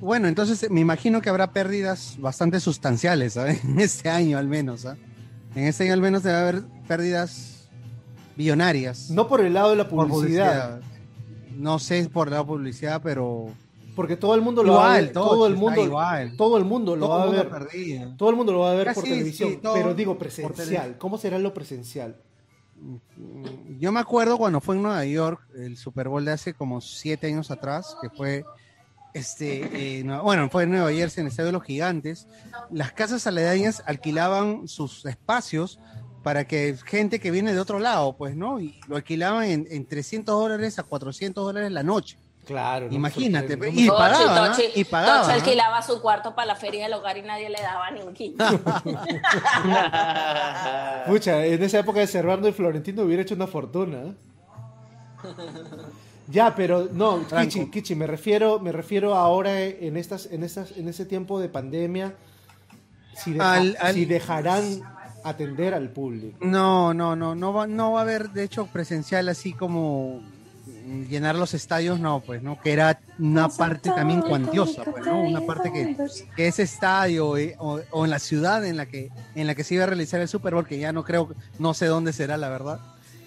Bueno, 0.00 0.28
entonces 0.28 0.70
me 0.70 0.80
imagino 0.80 1.22
que 1.22 1.30
habrá 1.30 1.52
pérdidas 1.52 2.16
bastante 2.18 2.60
sustanciales, 2.60 3.34
¿sabes? 3.34 3.64
En 3.64 3.80
este 3.80 4.10
año 4.10 4.36
al 4.36 4.48
menos, 4.48 4.84
¿ah? 4.84 4.96
En 5.54 5.64
este 5.64 5.84
año 5.84 5.94
al 5.94 6.02
menos 6.02 6.22
debe 6.22 6.38
haber 6.38 6.62
pérdidas 6.86 7.68
billonarias. 8.36 9.10
No 9.10 9.28
por 9.28 9.40
el 9.40 9.54
lado 9.54 9.70
de 9.70 9.76
la 9.76 9.88
por 9.88 10.08
publicidad, 10.08 10.80
No 11.56 11.78
sé 11.78 12.08
por 12.10 12.30
la 12.30 12.44
publicidad, 12.44 13.00
pero 13.02 13.52
porque 13.94 14.16
todo 14.16 14.34
el 14.34 14.40
mundo 14.40 14.62
lo 14.62 14.74
va 14.74 14.94
a 14.94 14.96
ver, 14.96 15.12
todo 15.12 15.30
todo 15.30 15.46
el 15.46 15.56
mundo, 15.56 15.82
igual. 15.84 16.36
todo 16.36 16.56
el 16.56 16.64
mundo 16.64 16.96
lo 16.96 17.06
Todo 17.06 17.18
va 17.18 17.24
a 17.24 17.30
ver. 17.30 17.48
perdido. 17.48 18.14
Todo 18.16 18.30
el 18.30 18.36
mundo 18.36 18.52
lo 18.52 18.60
va 18.60 18.72
a 18.72 18.74
ver 18.74 18.94
por 18.94 19.04
televisión, 19.04 19.50
sí, 19.50 19.60
pero 19.62 19.94
digo 19.94 20.18
presencial. 20.18 20.96
¿Cómo 20.98 21.18
será 21.18 21.38
lo 21.38 21.52
presencial? 21.52 22.16
yo 23.78 23.92
me 23.92 24.00
acuerdo 24.00 24.38
cuando 24.38 24.60
fue 24.60 24.74
en 24.74 24.82
Nueva 24.82 25.04
York 25.04 25.40
el 25.54 25.76
Super 25.76 26.08
Bowl 26.08 26.24
de 26.24 26.32
hace 26.32 26.52
como 26.52 26.80
siete 26.80 27.28
años 27.28 27.50
atrás, 27.50 27.96
que 28.02 28.10
fue 28.10 28.44
este, 29.14 30.00
eh, 30.00 30.04
bueno, 30.22 30.48
fue 30.50 30.64
en 30.64 30.70
Nueva 30.70 30.90
Jersey, 30.90 31.20
en 31.20 31.26
el 31.26 31.30
Estadio 31.30 31.48
de 31.48 31.52
los 31.52 31.64
Gigantes. 31.64 32.26
Las 32.70 32.92
casas 32.92 33.26
aledañas 33.26 33.82
alquilaban 33.86 34.66
sus 34.68 35.04
espacios 35.04 35.78
para 36.22 36.46
que 36.46 36.76
gente 36.86 37.20
que 37.20 37.30
viene 37.30 37.52
de 37.52 37.60
otro 37.60 37.78
lado, 37.78 38.16
pues, 38.16 38.36
¿no? 38.36 38.60
Y 38.60 38.80
lo 38.88 38.96
alquilaban 38.96 39.44
en, 39.44 39.66
en 39.70 39.86
300 39.86 40.34
dólares 40.34 40.78
a 40.78 40.82
400 40.84 41.44
dólares 41.44 41.70
la 41.72 41.82
noche. 41.82 42.18
Claro. 42.44 42.88
no 42.88 42.94
Imagínate, 42.94 43.56
y 43.72 43.88
pagaban, 43.88 44.50
¿ah? 44.50 44.56
Tochi, 44.56 44.80
Y 44.80 44.84
pagaban, 44.84 45.22
Tochi 45.22 45.32
alquilaba 45.34 45.80
su 45.82 46.02
cuarto 46.02 46.34
para 46.34 46.46
la 46.46 46.56
feria 46.56 46.84
del 46.84 46.92
hogar 46.94 47.16
y 47.16 47.22
nadie 47.22 47.48
le 47.48 47.62
daba 47.62 47.90
ni 47.92 48.02
un 48.02 48.12
quinto. 48.12 48.44
Pucha, 51.06 51.44
en 51.46 51.62
esa 51.62 51.78
época 51.80 52.00
de 52.00 52.06
Servando 52.06 52.48
y 52.48 52.52
Florentino 52.52 53.02
hubiera 53.02 53.22
hecho 53.22 53.34
una 53.34 53.46
fortuna. 53.46 53.98
¿eh? 54.02 54.12
Ya, 56.28 56.54
pero 56.54 56.88
no. 56.92 57.26
Kichi, 57.26 57.68
Kichi, 57.68 57.94
me 57.96 58.06
refiero, 58.06 58.58
me 58.60 58.70
refiero 58.72 59.14
ahora 59.16 59.60
en 59.60 59.96
estas, 59.96 60.26
en 60.26 60.44
estas, 60.44 60.70
en 60.78 60.88
ese 60.88 61.04
tiempo 61.04 61.40
de 61.40 61.48
pandemia, 61.48 62.14
si, 63.14 63.32
deja- 63.32 63.52
Al- 63.54 63.76
al- 63.80 63.94
si 63.94 64.04
dejarán 64.06 64.62
atender 65.24 65.74
al 65.74 65.90
público. 65.90 66.38
No, 66.40 66.94
no, 66.94 67.16
no, 67.16 67.34
no 67.34 67.52
va, 67.52 67.66
no 67.66 67.92
va 67.92 67.98
a 67.98 68.02
haber, 68.02 68.30
de 68.30 68.44
hecho, 68.44 68.66
presencial 68.66 69.28
así 69.28 69.52
como 69.52 70.22
llenar 71.08 71.36
los 71.36 71.54
estadios, 71.54 72.00
no, 72.00 72.20
pues, 72.20 72.42
¿no? 72.42 72.60
Que 72.60 72.72
era 72.72 73.00
una 73.18 73.48
parte 73.48 73.90
también 73.90 74.20
cuantiosa, 74.20 74.84
pues, 74.84 75.04
¿no? 75.04 75.22
Una 75.22 75.40
parte 75.40 75.72
que, 75.72 75.96
que 76.36 76.46
ese 76.48 76.62
estadio 76.62 77.36
eh, 77.36 77.56
o, 77.58 77.80
o 77.90 78.04
en 78.04 78.10
la 78.10 78.18
ciudad 78.18 78.64
en 78.64 78.76
la 78.76 78.86
que 78.86 79.10
en 79.34 79.46
la 79.46 79.54
que 79.54 79.64
se 79.64 79.74
iba 79.74 79.84
a 79.84 79.86
realizar 79.86 80.20
el 80.20 80.28
Super 80.28 80.54
Bowl, 80.54 80.66
que 80.66 80.78
ya 80.78 80.92
no 80.92 81.04
creo, 81.04 81.34
no 81.58 81.74
sé 81.74 81.86
dónde 81.86 82.12
será, 82.12 82.36
la 82.36 82.48
verdad, 82.48 82.80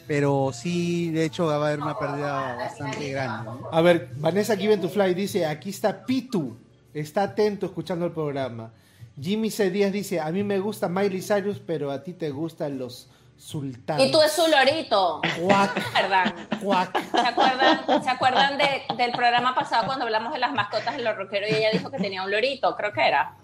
pero 0.08 0.51
sí, 0.53 1.09
de 1.11 1.25
hecho, 1.25 1.45
va 1.45 1.56
a 1.56 1.67
haber 1.67 1.82
una 1.82 1.98
pérdida 1.98 2.56
bastante 2.56 3.09
grande. 3.09 3.45
¿no? 3.45 3.69
A 3.72 3.82
ver, 3.82 4.09
Vanessa 4.17 4.56
Given 4.56 4.82
to 4.82 4.90
Fly 4.90 5.14
dice, 5.14 5.45
aquí 5.45 5.69
está 5.72 6.06
Pitu, 6.06 6.56
está 6.93 7.24
atento 7.24 7.66
escuchando 7.66 8.06
el 8.06 8.11
programa. 8.11 8.72
Jimmy 9.19 9.50
C. 9.50 9.72
Díaz 9.72 9.92
dice, 9.92 10.19
a 10.19 10.32
mí 10.32 10.43
me 10.43 10.59
gusta 10.59 10.90
Miley 10.90 11.22
Cyrus, 11.22 11.59
pero 11.66 11.90
a 11.90 12.03
ti 12.03 12.14
te 12.14 12.30
gustan 12.30 12.77
los 12.77 13.09
sultanes. 13.38 14.07
y 14.07 14.11
tú 14.11 14.22
es 14.22 14.31
su 14.31 14.47
lorito. 14.47 15.22
Cuac, 15.39 15.93
¿Verdad? 15.93 16.33
cuac. 16.64 16.97
¿Se 17.11 17.19
acuerdan, 17.19 18.03
¿se 18.03 18.09
acuerdan 18.09 18.57
de- 18.57 18.83
del 18.97 19.11
programa 19.11 19.53
pasado 19.55 19.85
cuando 19.85 20.05
hablamos 20.05 20.33
de 20.33 20.39
las 20.39 20.53
mascotas 20.53 20.95
de 20.97 21.03
los 21.03 21.15
rockeros 21.15 21.49
y 21.51 21.55
ella 21.55 21.69
dijo 21.72 21.91
que 21.91 21.97
tenía 21.97 22.23
un 22.23 22.31
lorito? 22.31 22.75
Creo 22.75 22.91
que 22.93 23.07
era. 23.07 23.35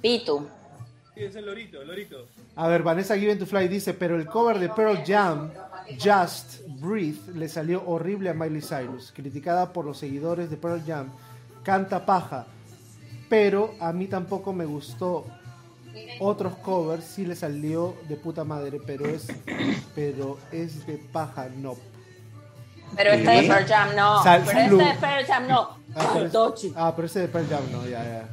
Pitu. 0.00 0.48
Sí, 1.14 1.24
es 1.24 1.36
el 1.36 1.44
lorito, 1.46 1.80
el 1.82 1.88
lorito. 1.88 2.26
A 2.56 2.68
ver, 2.68 2.82
Vanessa 2.82 3.16
Given 3.16 3.38
to 3.38 3.46
Fly 3.46 3.68
dice, 3.68 3.92
pero 3.94 4.16
el 4.16 4.26
cover 4.26 4.58
de 4.58 4.68
Pearl 4.70 5.02
Jam, 5.06 5.50
Just 6.02 6.60
Breathe, 6.80 7.32
le 7.34 7.48
salió 7.48 7.82
horrible 7.86 8.30
a 8.30 8.34
Miley 8.34 8.62
Cyrus, 8.62 9.12
criticada 9.12 9.72
por 9.72 9.84
los 9.84 9.98
seguidores 9.98 10.48
de 10.50 10.56
Pearl 10.56 10.82
Jam, 10.86 11.10
canta 11.62 12.04
paja, 12.06 12.46
pero 13.28 13.74
a 13.80 13.92
mí 13.92 14.06
tampoco 14.06 14.52
me 14.52 14.64
gustó. 14.64 15.26
Otros 16.20 16.54
covers 16.56 17.04
sí 17.04 17.24
le 17.26 17.34
salió 17.36 17.96
de 18.08 18.16
puta 18.16 18.44
madre, 18.44 18.80
pero 18.86 19.06
es, 19.06 19.26
pero 19.94 20.38
es 20.52 20.86
de 20.86 20.94
paja, 21.12 21.48
no. 21.56 21.74
Pero 22.96 23.10
este 23.12 23.30
de 23.30 23.42
Pearl 23.48 23.66
Jam 23.66 23.88
no. 23.96 24.22
Sal- 24.22 24.42
pero 24.46 24.58
este 24.60 24.76
de 24.76 24.94
Pearl 25.00 25.26
Jam 25.26 25.48
no. 25.48 25.60
Ah, 25.94 26.10
pero, 26.12 26.26
es- 26.26 26.32
Tochi. 26.32 26.72
ah, 26.76 26.92
pero 26.94 27.06
ese 27.06 27.20
de 27.20 27.28
Pearl 27.28 27.48
Jam 27.48 27.62
no, 27.72 27.84
ya, 27.86 28.04
ya. 28.04 28.28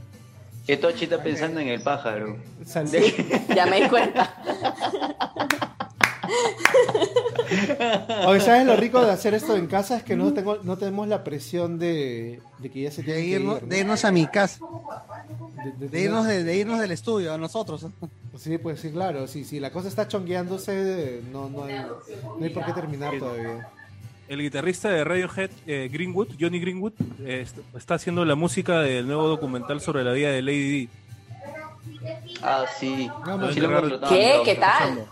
Que 0.68 0.78
Tochi 0.78 1.06
está 1.06 1.24
pensando 1.24 1.60
en 1.62 1.70
el 1.70 1.82
pájaro. 1.82 2.38
Sal- 2.66 2.88
Ya 3.56 3.66
me 3.66 3.82
di 3.82 3.90
cuenta. 3.90 4.34
Oye, 8.27 8.40
¿sabes 8.41 8.66
lo 8.66 8.75
rico 8.75 9.01
de 9.03 9.11
hacer 9.11 9.33
esto 9.33 9.56
en 9.56 9.67
casa? 9.67 9.98
Es 9.98 10.03
que 10.03 10.16
no, 10.16 10.33
tengo, 10.33 10.58
no 10.64 10.77
tenemos 10.77 11.08
la 11.08 11.24
presión 11.24 11.80
de, 11.80 12.41
de 12.59 12.69
que 12.69 12.82
ya 12.83 12.91
se 12.91 13.03
tiene 13.03 13.19
De 13.19 13.25
que 13.25 13.30
ir, 13.30 13.41
irnos, 13.41 13.61
¿no? 13.61 13.67
de 13.67 13.80
irnos 13.80 14.06
a 14.06 14.11
mi 14.11 14.27
casa, 14.27 14.59
De- 15.64 15.72
de- 15.72 15.90
de 15.90 16.01
irnos, 16.01 16.25
de, 16.27 16.43
de 16.43 16.58
irnos 16.58 16.80
del 16.80 16.91
estudio 16.91 17.33
a 17.33 17.38
nosotros. 17.38 17.85
Sí, 18.38 18.58
pues 18.58 18.80
sí, 18.80 18.91
claro. 18.91 19.27
Sí, 19.27 19.43
sí, 19.43 19.59
la 19.59 19.72
cosa 19.72 19.88
está 19.88 20.08
chongueándose, 20.08 21.22
no, 21.32 21.49
no, 21.49 21.64
hay, 21.64 21.75
no 21.80 22.43
hay 22.45 22.49
por 22.49 22.66
qué 22.66 22.74
terminar 22.74 23.17
todavía. 23.17 23.67
El 24.27 24.41
guitarrista 24.41 24.90
de 24.90 25.03
Radiohead, 25.03 25.49
eh, 25.66 25.90
Greenwood, 25.91 26.27
Johnny 26.40 26.59
Greenwood, 26.59 26.93
eh, 27.22 27.41
est- 27.41 27.58
está 27.75 27.95
haciendo 27.95 28.24
la 28.25 28.35
música 28.35 28.80
del 28.82 29.08
nuevo 29.08 29.27
documental 29.27 29.82
sobre 29.82 30.03
la 30.03 30.11
vida 30.14 30.30
de 30.30 30.41
Lady 30.43 30.85
D. 30.85 30.90
Ah, 32.43 32.66
sí. 32.80 33.09
No, 33.25 33.51
Sí 33.51 33.59
lo 33.59 33.99
¿Qué? 34.08 34.40
¿Qué 34.45 34.56
tal? 34.56 35.06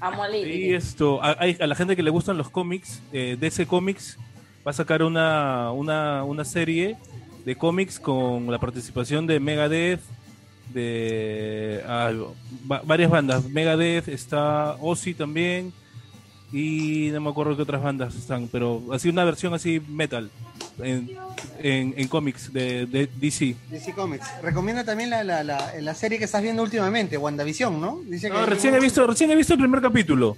Amo 0.00 0.22
a 0.22 0.36
Y 0.36 0.72
esto, 0.72 1.22
a, 1.22 1.36
la 1.44 1.74
gente 1.74 1.94
que 1.94 2.02
le 2.02 2.10
gustan 2.10 2.38
los 2.38 2.48
cómics, 2.48 3.00
eh, 3.12 3.36
DC 3.38 3.66
Comics 3.66 4.18
va 4.66 4.70
a 4.70 4.74
sacar 4.74 5.02
una, 5.02 5.72
una, 5.72 6.24
una 6.24 6.44
serie 6.44 6.96
de 7.44 7.56
cómics 7.56 7.98
con 8.00 8.50
la 8.50 8.58
participación 8.58 9.26
de 9.26 9.40
Megadeth, 9.40 10.00
de 10.72 11.82
ah, 11.86 12.12
va- 12.70 12.82
varias 12.84 13.10
bandas. 13.10 13.44
Megadeth, 13.48 14.08
está 14.08 14.76
Ozzy 14.80 15.14
también, 15.14 15.72
y 16.52 17.10
no 17.12 17.20
me 17.20 17.30
acuerdo 17.30 17.54
qué 17.56 17.62
otras 17.62 17.82
bandas 17.82 18.14
están, 18.14 18.48
pero 18.48 18.82
así 18.92 19.08
una 19.08 19.24
versión 19.24 19.54
así 19.54 19.80
metal 19.88 20.30
en, 20.82 21.16
en, 21.60 21.94
en 21.96 22.08
cómics 22.08 22.52
de, 22.52 22.86
de 22.86 23.06
DC. 23.06 23.54
DC 23.70 23.94
Comics. 23.94 24.26
Recomienda 24.42 24.82
también 24.84 25.10
la, 25.10 25.22
la, 25.22 25.44
la, 25.44 25.72
la 25.80 25.94
serie 25.94 26.18
que 26.18 26.24
estás 26.24 26.42
viendo 26.42 26.62
últimamente, 26.62 27.16
WandaVision, 27.18 27.80
¿no? 27.80 28.00
Dice 28.04 28.28
No, 28.30 28.44
recién 28.46 28.74
he 28.74 28.80
visto, 28.80 29.06
recién 29.06 29.30
he 29.30 29.36
visto 29.36 29.52
el 29.54 29.60
primer 29.60 29.80
capítulo. 29.80 30.36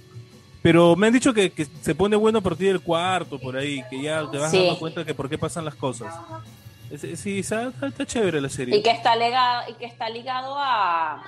Pero 0.61 0.95
me 0.95 1.07
han 1.07 1.13
dicho 1.13 1.33
que, 1.33 1.51
que 1.51 1.67
se 1.81 1.93
pone 1.93 2.15
bueno 2.15 2.39
a 2.39 2.41
partir 2.41 2.67
del 2.69 2.79
cuarto, 2.79 3.37
por 3.37 3.57
ahí, 3.57 3.83
que 3.89 4.01
ya 4.01 4.29
te 4.31 4.37
vas 4.37 4.49
Sí. 4.51 4.57
dando 4.59 4.79
cuenta 4.79 5.03
que 5.03 5.13
por 5.13 5.27
qué 5.29 5.37
pasan 5.37 5.65
las 5.65 5.75
cosas. 5.75 6.13
Sí, 7.17 7.39
está, 7.39 7.69
está- 7.69 7.87
está 7.87 8.05
chévere 8.05 8.39
la 8.39 8.47
serie. 8.49 8.77
Y 8.77 8.83
que 8.83 8.91
está 8.91 9.15
ligado, 9.15 9.63
y 9.69 9.73
que 9.73 9.85
está 9.85 10.07
ligado 10.09 10.55
a. 10.57 11.21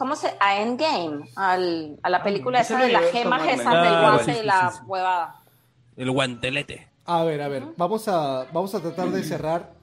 ¿Cómo 0.00 0.16
se.? 0.16 0.34
A 0.40 0.62
Endgame. 0.62 1.28
Al, 1.36 1.98
a 2.02 2.08
la 2.08 2.22
película 2.22 2.60
Ese 2.62 2.72
esa 2.72 2.82
de 2.86 2.90
las 2.90 3.04
gemas 3.12 3.42
esas 3.46 3.58
del 3.82 3.94
Ah, 3.94 4.00
guante 4.14 4.32
sí, 4.32 4.40
y 4.42 4.46
la 4.46 4.70
sí, 4.70 4.78
sí. 4.78 4.82
huevada. 4.86 5.40
El 5.94 6.10
guantelete. 6.10 6.88
A 7.04 7.22
ver, 7.24 7.42
a 7.42 7.48
ver, 7.48 7.64
vamos 7.76 8.08
a, 8.08 8.46
vamos 8.50 8.74
a 8.74 8.80
tratar 8.80 9.10
de 9.10 9.22
cerrar 9.22 9.74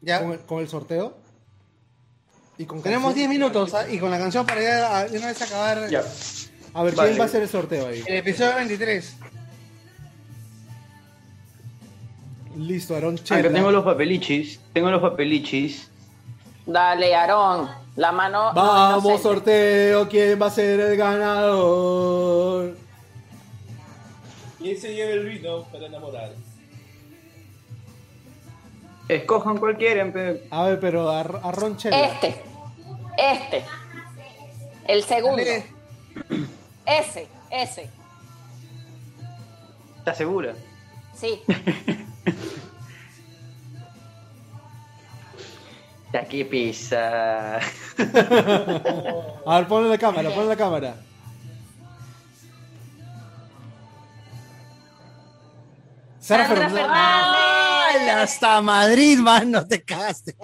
Ya. 0.00 0.20
con 0.22 0.32
el, 0.32 0.38
con 0.40 0.60
el 0.60 0.68
sorteo. 0.68 1.14
Y 2.56 2.64
con 2.64 2.80
Tenemos 2.80 3.14
10 3.14 3.26
canción. 3.28 3.30
minutos 3.50 3.74
¿ah? 3.74 3.86
y 3.86 3.98
con 3.98 4.10
la 4.10 4.16
canción 4.18 4.46
para 4.46 4.62
ya 4.62 4.96
a- 4.96 5.04
de 5.08 5.18
una 5.18 5.26
vez 5.26 5.42
acabar 5.42 5.90
Ya. 5.90 6.02
A 6.72 6.82
ver, 6.82 6.94
Vale. 6.94 7.10
¿quién 7.10 7.20
va 7.20 7.24
a 7.24 7.26
hacer 7.26 7.42
el 7.42 7.48
sorteo 7.50 7.86
ahí? 7.88 8.02
el 8.06 8.16
episodio 8.16 8.54
23. 8.56 9.16
Listo, 12.56 12.94
Aarón 12.94 13.16
Acá 13.30 13.42
tengo 13.52 13.70
los 13.70 13.84
papelichis. 13.84 14.58
Tengo 14.72 14.90
los 14.90 15.02
papelichis. 15.02 15.90
Dale, 16.66 17.14
Aarón. 17.14 17.68
La 17.98 18.12
mano. 18.12 18.52
no 18.52 18.54
Vamos, 18.54 19.22
sorteo, 19.22 20.08
¿quién 20.08 20.40
va 20.40 20.46
a 20.46 20.50
ser 20.50 20.78
el 20.78 20.96
ganador? 20.96 22.76
¿Quién 24.56 24.80
se 24.80 24.94
lleva 24.94 25.10
el 25.10 25.28
vino 25.28 25.64
para 25.64 25.86
enamorar? 25.86 26.30
Escojan 29.08 29.56
cualquiera. 29.56 30.12
A 30.52 30.66
ver, 30.66 30.78
pero 30.78 31.10
Chela. 31.76 32.04
Este. 32.04 32.40
Este. 33.18 33.64
El 34.86 35.02
segundo. 35.02 35.42
Dale. 35.42 35.66
Ese. 36.86 37.26
Ese. 37.50 37.90
¿Estás 39.98 40.18
segura? 40.18 40.54
Sí. 41.16 41.42
Ya 46.12 46.24
qué 46.24 46.44
pisa. 46.44 47.56
A 47.58 49.58
ver, 49.58 49.68
ponle 49.68 49.88
la 49.90 49.98
cámara, 49.98 50.30
ponle 50.30 50.48
la 50.48 50.56
cámara. 50.56 50.94
Sara 56.20 56.46
Sandra 56.46 56.68
Fernández. 56.68 56.86
Fernández. 56.86 57.40
¡Ay, 57.90 58.08
hasta 58.08 58.60
Madrid, 58.60 59.18
mano! 59.18 59.66
Te 59.66 59.82
cagaste. 59.82 60.36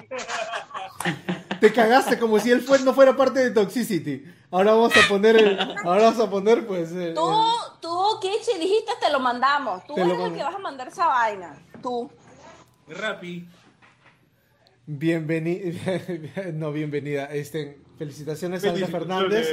Te 1.61 1.73
cagaste 1.73 2.19
como 2.19 2.39
si 2.39 2.51
él 2.51 2.63
fue, 2.63 2.79
no 2.81 2.95
fuera 2.95 3.17
parte 3.17 3.41
de 3.41 3.51
Toxicity. 3.51 4.25
Ahora 4.51 4.73
vamos 4.73 4.93
a 4.97 5.09
poner 5.09 5.37
el, 5.37 5.59
ahora 5.85 6.05
vamos 6.05 6.21
a 6.21 6.31
poner 6.31 6.67
pues 6.67 6.93
el- 6.93 7.15
Tú, 7.15 7.31
tú, 7.81 8.21
Kichi, 8.21 8.59
dijiste 8.59 8.93
te 9.01 9.11
lo 9.11 9.19
mandamos. 9.19 9.85
Tú 9.85 9.95
Te 9.95 10.03
eres 10.03 10.19
el 10.21 10.35
que 10.35 10.43
vas 10.43 10.55
a 10.55 10.59
mandar 10.59 10.89
esa 10.89 11.07
vaina. 11.09 11.57
Tú. 11.83 12.11
Rappi. 12.89 13.47
Bienvenida, 14.87 16.01
no 16.55 16.71
bienvenida, 16.73 17.25
este, 17.27 17.79
felicitaciones 17.99 18.65
a 18.65 18.71
Alda 18.71 18.87
Fernández. 18.87 19.49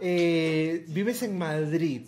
Eh, 0.00 0.84
vives 0.88 1.22
en 1.22 1.36
Madrid. 1.36 2.02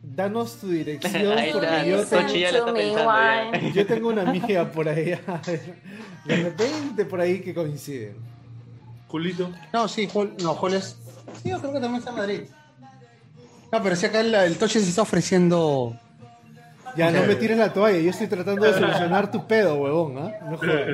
Danos 0.00 0.56
tu 0.60 0.68
dirección 0.68 1.36
Ahí 1.38 1.50
porque 1.50 1.66
está, 1.66 1.84
yo 1.86 2.04
Tochi 2.04 2.40
ya 2.40 2.50
está 2.50 2.72
pensando. 2.74 3.58
Yo 3.74 3.86
tengo 3.86 4.08
una 4.10 4.22
amiga 4.22 4.70
por 4.70 4.88
ahí. 4.88 5.06
De 6.24 6.36
repente 6.36 7.04
por 7.04 7.20
ahí 7.20 7.40
que 7.40 7.54
coinciden. 7.54 8.16
Julito. 9.08 9.50
No, 9.72 9.88
sí, 9.88 10.06
Jul- 10.06 10.34
no, 10.42 10.54
Jul 10.54 10.74
es. 10.74 10.96
Sí, 11.42 11.48
yo 11.50 11.58
creo 11.58 11.72
que 11.72 11.80
también 11.80 11.96
está 11.98 12.10
en 12.10 12.16
Madrid. 12.16 12.40
No, 13.72 13.82
pero 13.82 13.96
si 13.96 14.06
acá 14.06 14.20
el, 14.20 14.34
el 14.34 14.56
Toche 14.56 14.78
se 14.80 14.88
está 14.88 15.02
ofreciendo. 15.02 15.98
Ya, 16.96 17.10
no 17.10 17.26
me 17.26 17.34
tires 17.34 17.58
la 17.58 17.72
toalla. 17.72 17.98
Yo 17.98 18.10
estoy 18.10 18.26
tratando 18.26 18.64
de 18.64 18.72
solucionar 18.74 19.30
tu 19.30 19.46
pedo, 19.46 19.76
huevón. 19.76 20.18
¿ah? 20.18 20.32
No 20.50 20.56
jodas. 20.58 20.86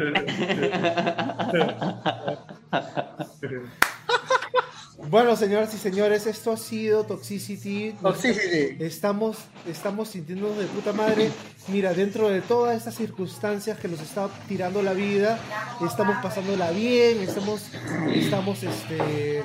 Bueno, 5.09 5.35
señoras 5.35 5.75
y 5.75 5.79
señores, 5.79 6.27
esto 6.27 6.53
ha 6.53 6.57
sido 6.57 7.05
Toxicity. 7.05 7.97
Toxicity. 8.01 8.77
Estamos, 8.85 9.39
estamos 9.67 10.09
sintiéndonos 10.09 10.59
de 10.59 10.67
puta 10.67 10.93
madre. 10.93 11.31
Mira, 11.69 11.95
dentro 11.95 12.29
de 12.29 12.43
todas 12.43 12.77
estas 12.77 12.95
circunstancias 12.95 13.79
que 13.79 13.89
nos 13.89 14.01
está 14.01 14.29
tirando 14.47 14.83
la 14.83 14.93
vida, 14.93 15.39
estamos 15.85 16.17
pasándola 16.23 16.71
bien, 16.71 17.19
estamos, 17.23 17.71
estamos, 18.15 18.63
este, 18.63 19.43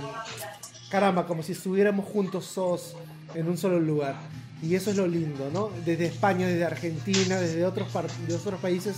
caramba, 0.91 1.25
como 1.25 1.41
si 1.41 1.53
estuviéramos 1.53 2.05
juntos 2.05 2.51
todos 2.53 2.95
en 3.33 3.47
un 3.47 3.57
solo 3.57 3.79
lugar. 3.79 4.15
Y 4.61 4.75
eso 4.75 4.89
es 4.89 4.95
lo 4.97 5.05
lindo, 5.07 5.49
¿no? 5.53 5.69
Desde 5.85 6.05
España, 6.07 6.47
desde 6.47 6.65
Argentina, 6.65 7.35
desde 7.37 7.65
otros, 7.65 7.89
par- 7.89 8.09
de 8.09 8.33
otros 8.35 8.59
países, 8.59 8.95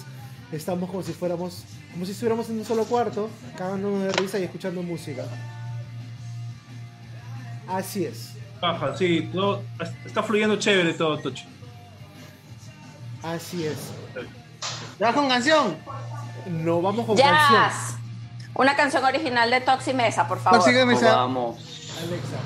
estamos 0.52 0.90
como 0.90 1.04
si 1.04 1.14
fuéramos, 1.14 1.64
como 1.92 2.06
si 2.06 2.12
estuviéramos 2.12 2.50
en 2.50 2.60
un 2.60 2.66
solo 2.66 2.86
cuarto, 2.86 3.30
cagándonos 3.58 4.04
de 4.04 4.12
risa 4.14 4.40
y 4.40 4.44
escuchando 4.44 4.82
música. 4.84 5.26
Así 7.68 8.06
es. 8.06 8.32
Baja, 8.62 8.96
sí, 8.98 9.30
todo, 9.34 9.62
está 10.06 10.24
fluyendo 10.24 10.56
chévere 10.58 10.94
todo, 10.94 11.18
Tochi. 11.20 11.46
Así 13.24 13.66
es. 13.66 13.78
¿Ya 15.00 15.14
con 15.14 15.28
canción? 15.28 15.76
No 16.50 16.82
vamos 16.82 17.06
con 17.06 17.18
canción. 17.18 17.36
Jazz. 17.52 17.96
Una 18.54 18.76
canción 18.76 19.04
original 19.04 19.52
de 19.52 19.62
Toxi 19.62 19.94
Mesa, 19.94 20.28
por 20.28 20.40
favor. 20.40 20.60
Toxi 20.60 20.74
Mesa. 20.86 21.16
Vamos. 21.18 21.58
Alexa. 22.02 22.38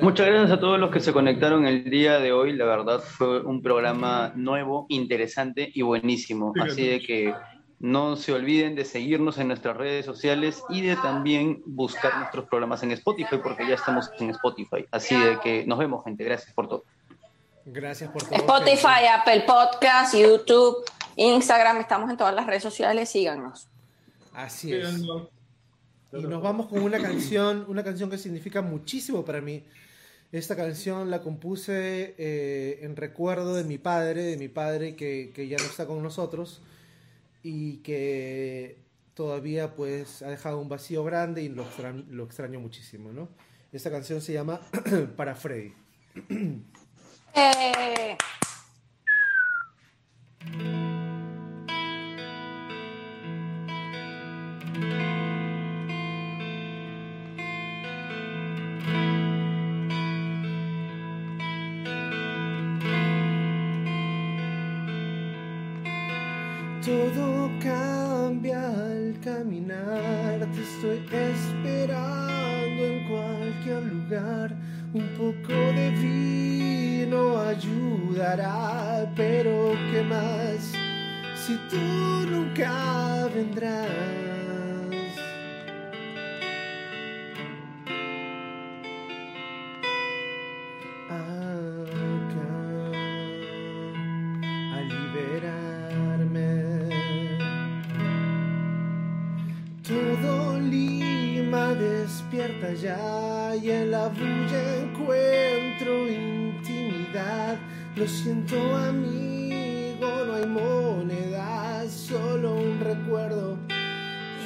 Muchas 0.00 0.26
gracias 0.26 0.50
a 0.50 0.60
todos 0.60 0.78
los 0.78 0.90
que 0.90 1.00
se 1.00 1.12
conectaron 1.12 1.66
el 1.66 1.90
día 1.90 2.18
de 2.18 2.32
hoy. 2.32 2.52
La 2.52 2.64
verdad 2.64 3.00
fue 3.00 3.42
un 3.42 3.62
programa 3.62 4.32
nuevo, 4.34 4.86
interesante 4.88 5.70
y 5.74 5.82
buenísimo. 5.82 6.52
Así 6.60 6.86
de 6.86 7.00
que 7.00 7.34
no 7.78 8.16
se 8.16 8.32
olviden 8.32 8.74
de 8.74 8.84
seguirnos 8.84 9.38
en 9.38 9.48
nuestras 9.48 9.76
redes 9.76 10.06
sociales 10.06 10.62
y 10.70 10.80
de 10.82 10.96
también 10.96 11.62
buscar 11.66 12.16
nuestros 12.18 12.46
programas 12.46 12.82
en 12.82 12.92
Spotify 12.92 13.36
porque 13.42 13.66
ya 13.68 13.74
estamos 13.74 14.10
en 14.18 14.30
Spotify. 14.30 14.86
Así 14.90 15.18
de 15.18 15.38
que 15.40 15.66
nos 15.66 15.78
vemos, 15.78 16.02
gente. 16.04 16.24
Gracias 16.24 16.54
por 16.54 16.68
todo. 16.68 16.84
Gracias 17.66 18.10
por 18.10 18.22
todo. 18.22 18.34
Spotify, 18.34 19.06
Apple 19.12 19.44
Podcast, 19.46 20.14
YouTube, 20.14 20.84
Instagram. 21.16 21.78
Estamos 21.78 22.10
en 22.10 22.16
todas 22.16 22.34
las 22.34 22.46
redes 22.46 22.62
sociales. 22.62 23.10
Síganos. 23.10 23.68
Así 24.32 24.72
es. 24.72 25.02
Y 26.16 26.22
nos 26.22 26.42
vamos 26.42 26.66
con 26.68 26.82
una 26.82 27.00
canción, 27.00 27.64
una 27.68 27.82
canción 27.82 28.10
que 28.10 28.18
significa 28.18 28.62
muchísimo 28.62 29.24
para 29.24 29.40
mí. 29.40 29.64
Esta 30.32 30.56
canción 30.56 31.10
la 31.10 31.22
compuse 31.22 32.14
eh, 32.18 32.80
en 32.82 32.96
recuerdo 32.96 33.54
de 33.54 33.64
mi 33.64 33.78
padre, 33.78 34.22
de 34.22 34.36
mi 34.36 34.48
padre 34.48 34.96
que, 34.96 35.32
que 35.34 35.48
ya 35.48 35.56
no 35.58 35.64
está 35.64 35.86
con 35.86 36.02
nosotros 36.02 36.62
y 37.42 37.76
que 37.78 38.78
todavía 39.14 39.74
pues 39.74 40.22
ha 40.22 40.28
dejado 40.28 40.60
un 40.60 40.68
vacío 40.68 41.04
grande 41.04 41.42
y 41.42 41.48
lo 41.48 41.62
extraño, 41.62 42.04
lo 42.10 42.24
extraño 42.24 42.60
muchísimo, 42.60 43.12
¿no? 43.12 43.28
Esta 43.72 43.90
canción 43.90 44.20
se 44.20 44.32
llama 44.32 44.60
Para 45.16 45.34
Freddy. 45.34 45.72
Eh, 47.36 48.16
ya 102.72 103.54
y 103.54 103.70
en 103.70 103.90
la 103.90 104.08
bulla 104.08 104.76
encuentro 104.76 106.08
intimidad. 106.08 107.56
Lo 107.96 108.06
siento 108.08 108.56
amigo, 108.76 110.24
no 110.26 110.34
hay 110.34 110.46
moneda, 110.46 111.84
solo 111.88 112.54
un 112.54 112.80
recuerdo 112.80 113.58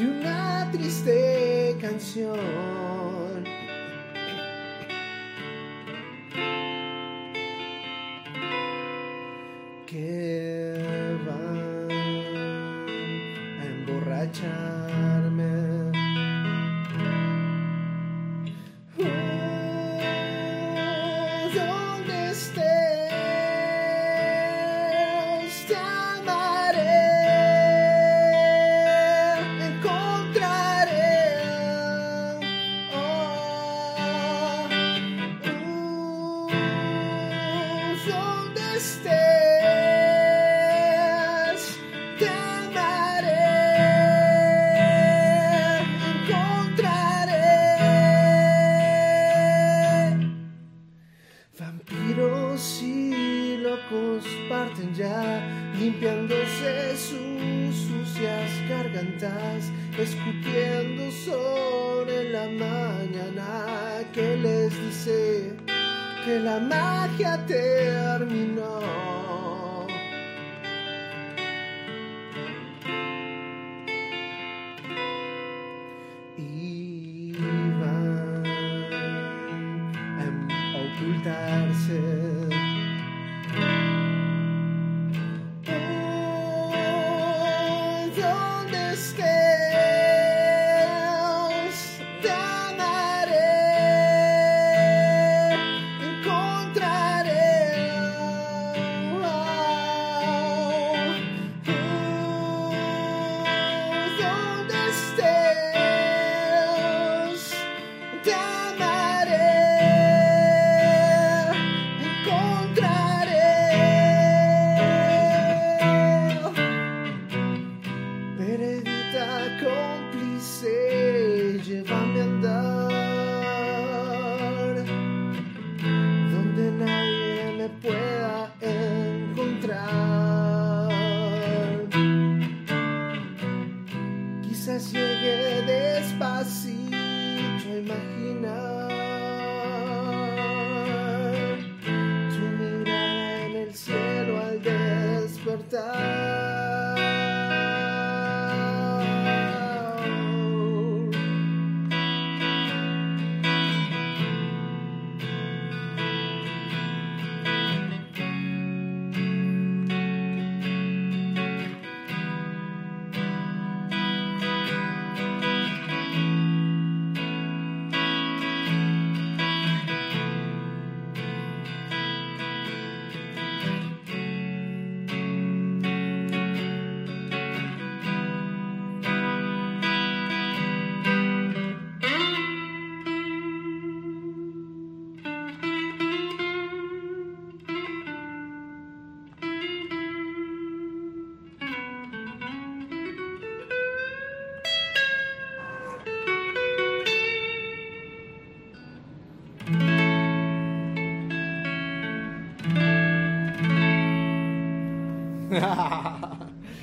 y 0.00 0.04
una 0.04 0.68
triste 0.72 1.76
canción. 1.80 2.97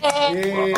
Eh, 0.07 0.73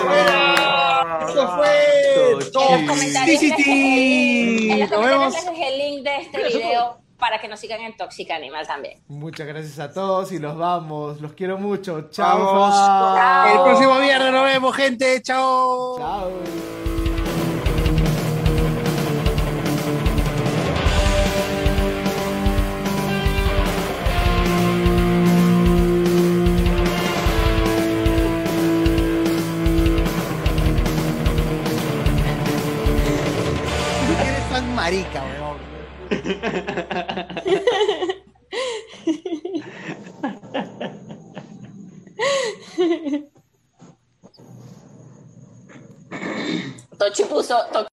Eso 1.27 1.48
fue. 1.58 2.30
En 2.30 2.40
los 2.40 2.50
comentarios, 2.50 3.40
sí. 3.40 4.69
en 4.72 4.80
los 4.80 4.90
Nos 4.90 5.00
comentarios 5.00 5.34
les 5.34 5.45
dejé 5.45 5.67
el 5.67 5.77
link 5.80 6.03
de 6.03 6.16
este 6.17 6.43
video 6.48 6.98
para 7.17 7.40
que 7.42 7.48
nos 7.48 7.59
sigan 7.59 7.82
en 7.82 7.98
Toxic 7.98 8.30
Animal 8.32 8.66
también. 8.67 9.01
Muchas 9.08 9.48
gracias 9.48 9.80
a 9.80 9.92
todos 9.92 10.32
y 10.32 10.40
los 10.40 10.56
vamos. 10.58 11.19
Los 11.19 11.34
quiero 11.34 11.58
mucho. 11.58 12.09
Chao. 12.09 13.48
El 13.51 13.59
próximo 13.64 14.00
viernes 14.00 14.32
nos 14.32 14.43
vemos, 14.45 14.76
gente. 14.76 15.22
Chao. 15.22 15.98
Chao. 15.98 16.32
Eres 34.88 35.06
tan 35.11 35.24
marica, 35.24 35.24
weón. 35.24 35.57
Tochi 46.98 47.24
puso, 47.25 47.86